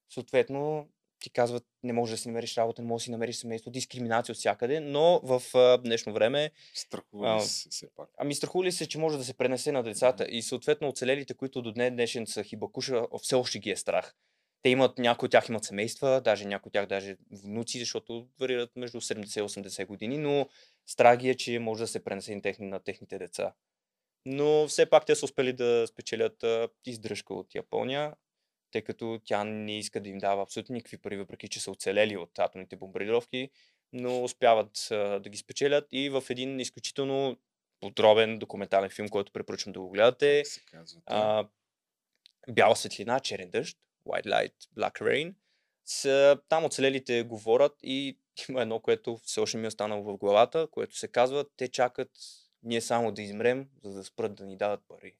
съответно 0.09 0.89
ти 1.23 1.29
казват, 1.29 1.65
не 1.83 1.93
можеш 1.93 2.13
да 2.13 2.17
си 2.17 2.27
намериш 2.27 2.57
работа, 2.57 2.81
не 2.81 2.87
можеш 2.87 3.03
да 3.03 3.05
си 3.05 3.11
намериш 3.11 3.35
семейство, 3.35 3.71
дискриминация 3.71 4.33
от 4.33 4.37
всякъде, 4.37 4.79
но 4.79 5.19
в 5.23 5.41
а, 5.57 5.77
днешно 5.77 6.13
време... 6.13 6.51
Страхували 6.73 7.37
а, 7.37 7.39
се 7.39 7.69
все 7.69 7.87
пак. 7.95 8.09
Ами 8.17 8.35
страхували 8.35 8.71
се, 8.71 8.87
че 8.87 8.97
може 8.97 9.17
да 9.17 9.23
се 9.23 9.33
пренесе 9.33 9.71
на 9.71 9.83
децата 9.83 10.25
и 10.29 10.41
съответно 10.41 10.87
оцелелите, 10.87 11.33
които 11.33 11.61
до 11.61 11.71
днес 11.71 11.91
днешен 11.91 12.27
са 12.27 12.43
хибакуша, 12.43 13.05
все 13.21 13.35
още 13.35 13.59
ги 13.59 13.71
е 13.71 13.75
страх. 13.75 14.15
те 14.61 14.69
имат, 14.69 14.97
някои 14.97 15.25
от 15.25 15.31
тях 15.31 15.49
имат 15.49 15.63
семейства, 15.63 16.21
даже 16.21 16.45
някои 16.45 16.69
от 16.69 16.73
тях 16.73 16.85
даже 16.85 17.17
внуци, 17.31 17.79
защото 17.79 18.27
варират 18.39 18.75
между 18.75 19.01
70 19.01 19.39
и 19.39 19.43
80 19.43 19.85
години, 19.85 20.17
но 20.17 20.47
страх 20.85 21.17
ги 21.17 21.29
е, 21.29 21.35
че 21.35 21.59
може 21.59 21.83
да 21.83 21.87
се 21.87 22.03
пренесе 22.03 22.35
на, 22.35 22.41
техни, 22.41 22.67
на 22.67 22.79
техните 22.79 23.17
деца. 23.17 23.53
Но 24.25 24.67
все 24.67 24.85
пак 24.85 25.05
те 25.05 25.15
са 25.15 25.25
успели 25.25 25.53
да 25.53 25.85
спечелят 25.87 26.43
а, 26.43 26.69
издръжка 26.85 27.33
от 27.33 27.55
Япония, 27.55 28.13
тъй 28.73 28.81
като 28.81 29.21
тя 29.25 29.43
не 29.43 29.79
иска 29.79 30.01
да 30.01 30.09
им 30.09 30.17
дава 30.17 30.43
абсолютно 30.43 30.73
никакви 30.73 30.97
пари, 30.97 31.17
въпреки 31.17 31.47
че 31.47 31.59
са 31.59 31.71
оцелели 31.71 32.17
от 32.17 32.39
атомните 32.39 32.75
бомбардировки, 32.75 33.49
но 33.93 34.23
успяват 34.23 34.87
а, 34.91 35.19
да 35.19 35.29
ги 35.29 35.37
спечелят 35.37 35.87
и 35.91 36.09
в 36.09 36.23
един 36.29 36.59
изключително 36.59 37.37
подробен 37.79 38.39
документален 38.39 38.89
филм, 38.89 39.09
който 39.09 39.31
препоръчвам 39.31 39.73
да 39.73 39.79
го 39.79 39.89
гледате. 39.89 40.43
А, 41.05 41.47
Бяла 42.49 42.75
светлина, 42.75 43.19
черен 43.19 43.49
дъжд, 43.49 43.77
White 44.07 44.25
Light, 44.25 44.53
Black 44.77 45.01
Rain. 45.01 45.33
С, 45.85 46.37
там 46.49 46.65
оцелелите 46.65 47.23
говорят 47.23 47.73
и 47.83 48.19
има 48.49 48.61
едно, 48.61 48.79
което 48.79 49.17
все 49.17 49.39
още 49.39 49.57
ми 49.57 49.63
е 49.63 49.67
останало 49.67 50.03
в 50.03 50.17
главата, 50.17 50.67
което 50.71 50.97
се 50.97 51.07
казва, 51.07 51.45
те 51.57 51.67
чакат 51.67 52.11
ние 52.63 52.81
само 52.81 53.11
да 53.11 53.21
измрем, 53.21 53.69
за 53.83 53.93
да 53.93 54.03
спрат 54.03 54.35
да 54.35 54.45
ни 54.45 54.57
дават 54.57 54.81
пари. 54.87 55.15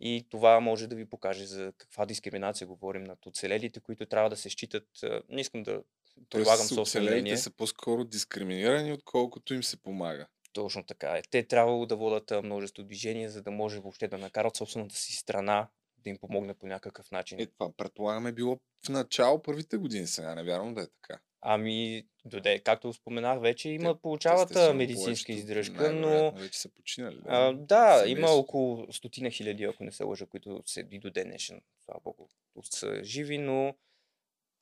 И 0.00 0.26
това 0.30 0.60
може 0.60 0.86
да 0.86 0.96
ви 0.96 1.10
покаже 1.10 1.46
за 1.46 1.72
каква 1.78 2.06
дискриминация 2.06 2.66
говорим 2.66 3.04
над 3.04 3.26
оцелелите, 3.26 3.80
които 3.80 4.06
трябва 4.06 4.30
да 4.30 4.36
се 4.36 4.50
считат. 4.50 4.86
Не 5.28 5.40
искам 5.40 5.62
да 5.62 5.82
предлагам 6.30 6.58
Тоест, 6.58 6.74
собствено 6.74 7.06
мнение. 7.06 7.36
са 7.36 7.50
по-скоро 7.50 8.04
дискриминирани, 8.04 8.92
отколкото 8.92 9.54
им 9.54 9.62
се 9.62 9.82
помага. 9.82 10.26
Точно 10.52 10.84
така 10.86 11.16
е. 11.16 11.22
Те 11.30 11.46
трябвало 11.46 11.86
да 11.86 11.96
водят 11.96 12.30
а, 12.30 12.42
множество 12.42 12.82
движения, 12.82 13.30
за 13.30 13.42
да 13.42 13.50
може 13.50 13.80
въобще 13.80 14.08
да 14.08 14.18
накарат 14.18 14.56
собствената 14.56 14.94
си 14.94 15.12
страна 15.12 15.68
да 15.98 16.10
им 16.10 16.18
помогне 16.18 16.54
по 16.54 16.66
някакъв 16.66 17.10
начин. 17.10 17.40
Е, 17.40 17.46
това 17.46 17.72
предполагаме 17.76 18.32
било 18.32 18.58
в 18.86 18.88
начало 18.88 19.42
първите 19.42 19.76
години 19.76 20.06
сега, 20.06 20.34
не 20.34 20.42
вярвам 20.42 20.74
да 20.74 20.82
е 20.82 20.86
така. 20.86 21.20
Ами, 21.42 22.06
доде, 22.24 22.58
както 22.58 22.92
споменах 22.92 23.40
вече, 23.40 23.68
има, 23.68 23.94
получават 23.94 24.38
а, 24.38 24.42
естествено, 24.42 24.74
медицинска 24.74 25.32
издръжка, 25.32 25.92
но... 25.92 26.32
вече 26.32 26.58
са 26.58 26.68
починали, 26.68 27.16
да, 27.16 27.22
А, 27.26 27.52
да, 27.52 28.04
има 28.06 28.26
около 28.26 28.92
стотина 28.92 29.30
хиляди, 29.30 29.64
ако 29.64 29.84
не 29.84 29.92
се 29.92 30.04
лъжа, 30.04 30.26
които 30.26 30.62
се 30.66 30.88
и 30.90 30.98
до 30.98 31.10
днешен, 31.10 31.60
слава 31.84 32.00
богу, 32.04 32.28
са 32.62 33.04
живи, 33.04 33.38
но, 33.38 33.74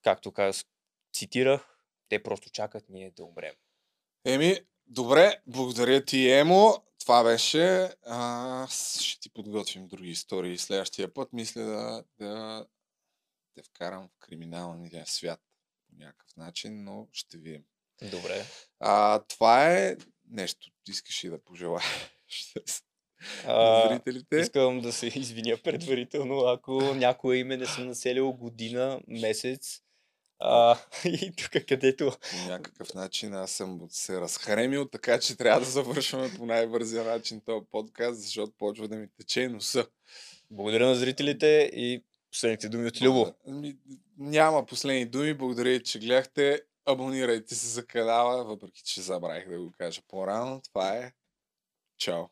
както 0.02 0.32
казах, 0.32 0.64
цитирах, 1.12 1.78
те 2.08 2.22
просто 2.22 2.50
чакат 2.50 2.84
ние 2.88 3.10
да 3.10 3.24
умрем. 3.24 3.54
Еми, 4.24 4.56
добре, 4.86 5.36
благодаря 5.46 6.04
ти, 6.04 6.30
Емо. 6.30 6.84
Това 7.00 7.24
беше. 7.24 7.90
А, 8.06 8.66
ще 9.00 9.20
ти 9.20 9.30
подготвим 9.30 9.88
други 9.88 10.10
истории 10.10 10.58
следващия 10.58 11.14
път. 11.14 11.32
Мисля 11.32 11.62
да, 11.62 12.04
да 12.18 12.66
те 13.54 13.62
вкарам 13.62 14.08
в 14.08 14.18
криминалния 14.18 15.06
свят 15.06 15.40
някакъв 15.98 16.36
начин, 16.36 16.84
но 16.84 17.08
ще 17.12 17.38
видим. 17.38 17.64
Добре. 18.02 18.44
А, 18.80 19.22
това 19.28 19.76
е 19.76 19.96
нещо, 20.30 20.70
искаш 20.88 21.24
и 21.24 21.28
да 21.28 21.44
пожелаеш 21.44 21.84
А, 23.46 23.88
зрителите. 23.88 24.36
Искам 24.36 24.80
да 24.80 24.92
се 24.92 25.06
извиня 25.06 25.56
предварително, 25.64 26.38
ако 26.38 26.94
някое 26.94 27.36
име 27.36 27.56
не 27.56 27.66
съм 27.66 27.86
населил 27.86 28.32
година, 28.32 29.00
месец. 29.08 29.80
А, 30.38 30.78
и 31.04 31.32
тук 31.36 31.66
където... 31.68 32.12
По 32.30 32.50
някакъв 32.50 32.94
начин 32.94 33.34
аз 33.34 33.50
съм 33.50 33.80
се 33.90 34.20
разхремил, 34.20 34.88
така 34.88 35.20
че 35.20 35.36
трябва 35.36 35.60
да 35.60 35.66
завършваме 35.66 36.34
по 36.36 36.46
най-бързия 36.46 37.04
начин 37.04 37.40
този 37.40 37.66
подкаст, 37.70 38.20
защото 38.20 38.52
почва 38.58 38.88
да 38.88 38.96
ми 38.96 39.08
тече 39.18 39.48
носа. 39.48 39.86
Благодаря 40.50 40.86
на 40.86 40.94
зрителите 40.94 41.70
и 41.72 42.04
последните 42.38 42.68
думи 42.68 42.86
от 42.86 43.02
Любо. 43.02 43.34
Ами, 43.48 43.76
Няма 44.18 44.66
последни 44.66 45.06
думи. 45.06 45.34
Благодаря, 45.34 45.82
че 45.82 45.98
гледахте. 45.98 46.62
Абонирайте 46.86 47.54
се 47.54 47.66
за 47.66 47.86
канала, 47.86 48.44
въпреки 48.44 48.82
че 48.84 49.00
забравих 49.00 49.48
да 49.48 49.58
го 49.58 49.72
кажа 49.78 50.02
по-рано. 50.08 50.60
Това 50.64 50.96
е. 50.96 51.12
Чао! 51.96 52.24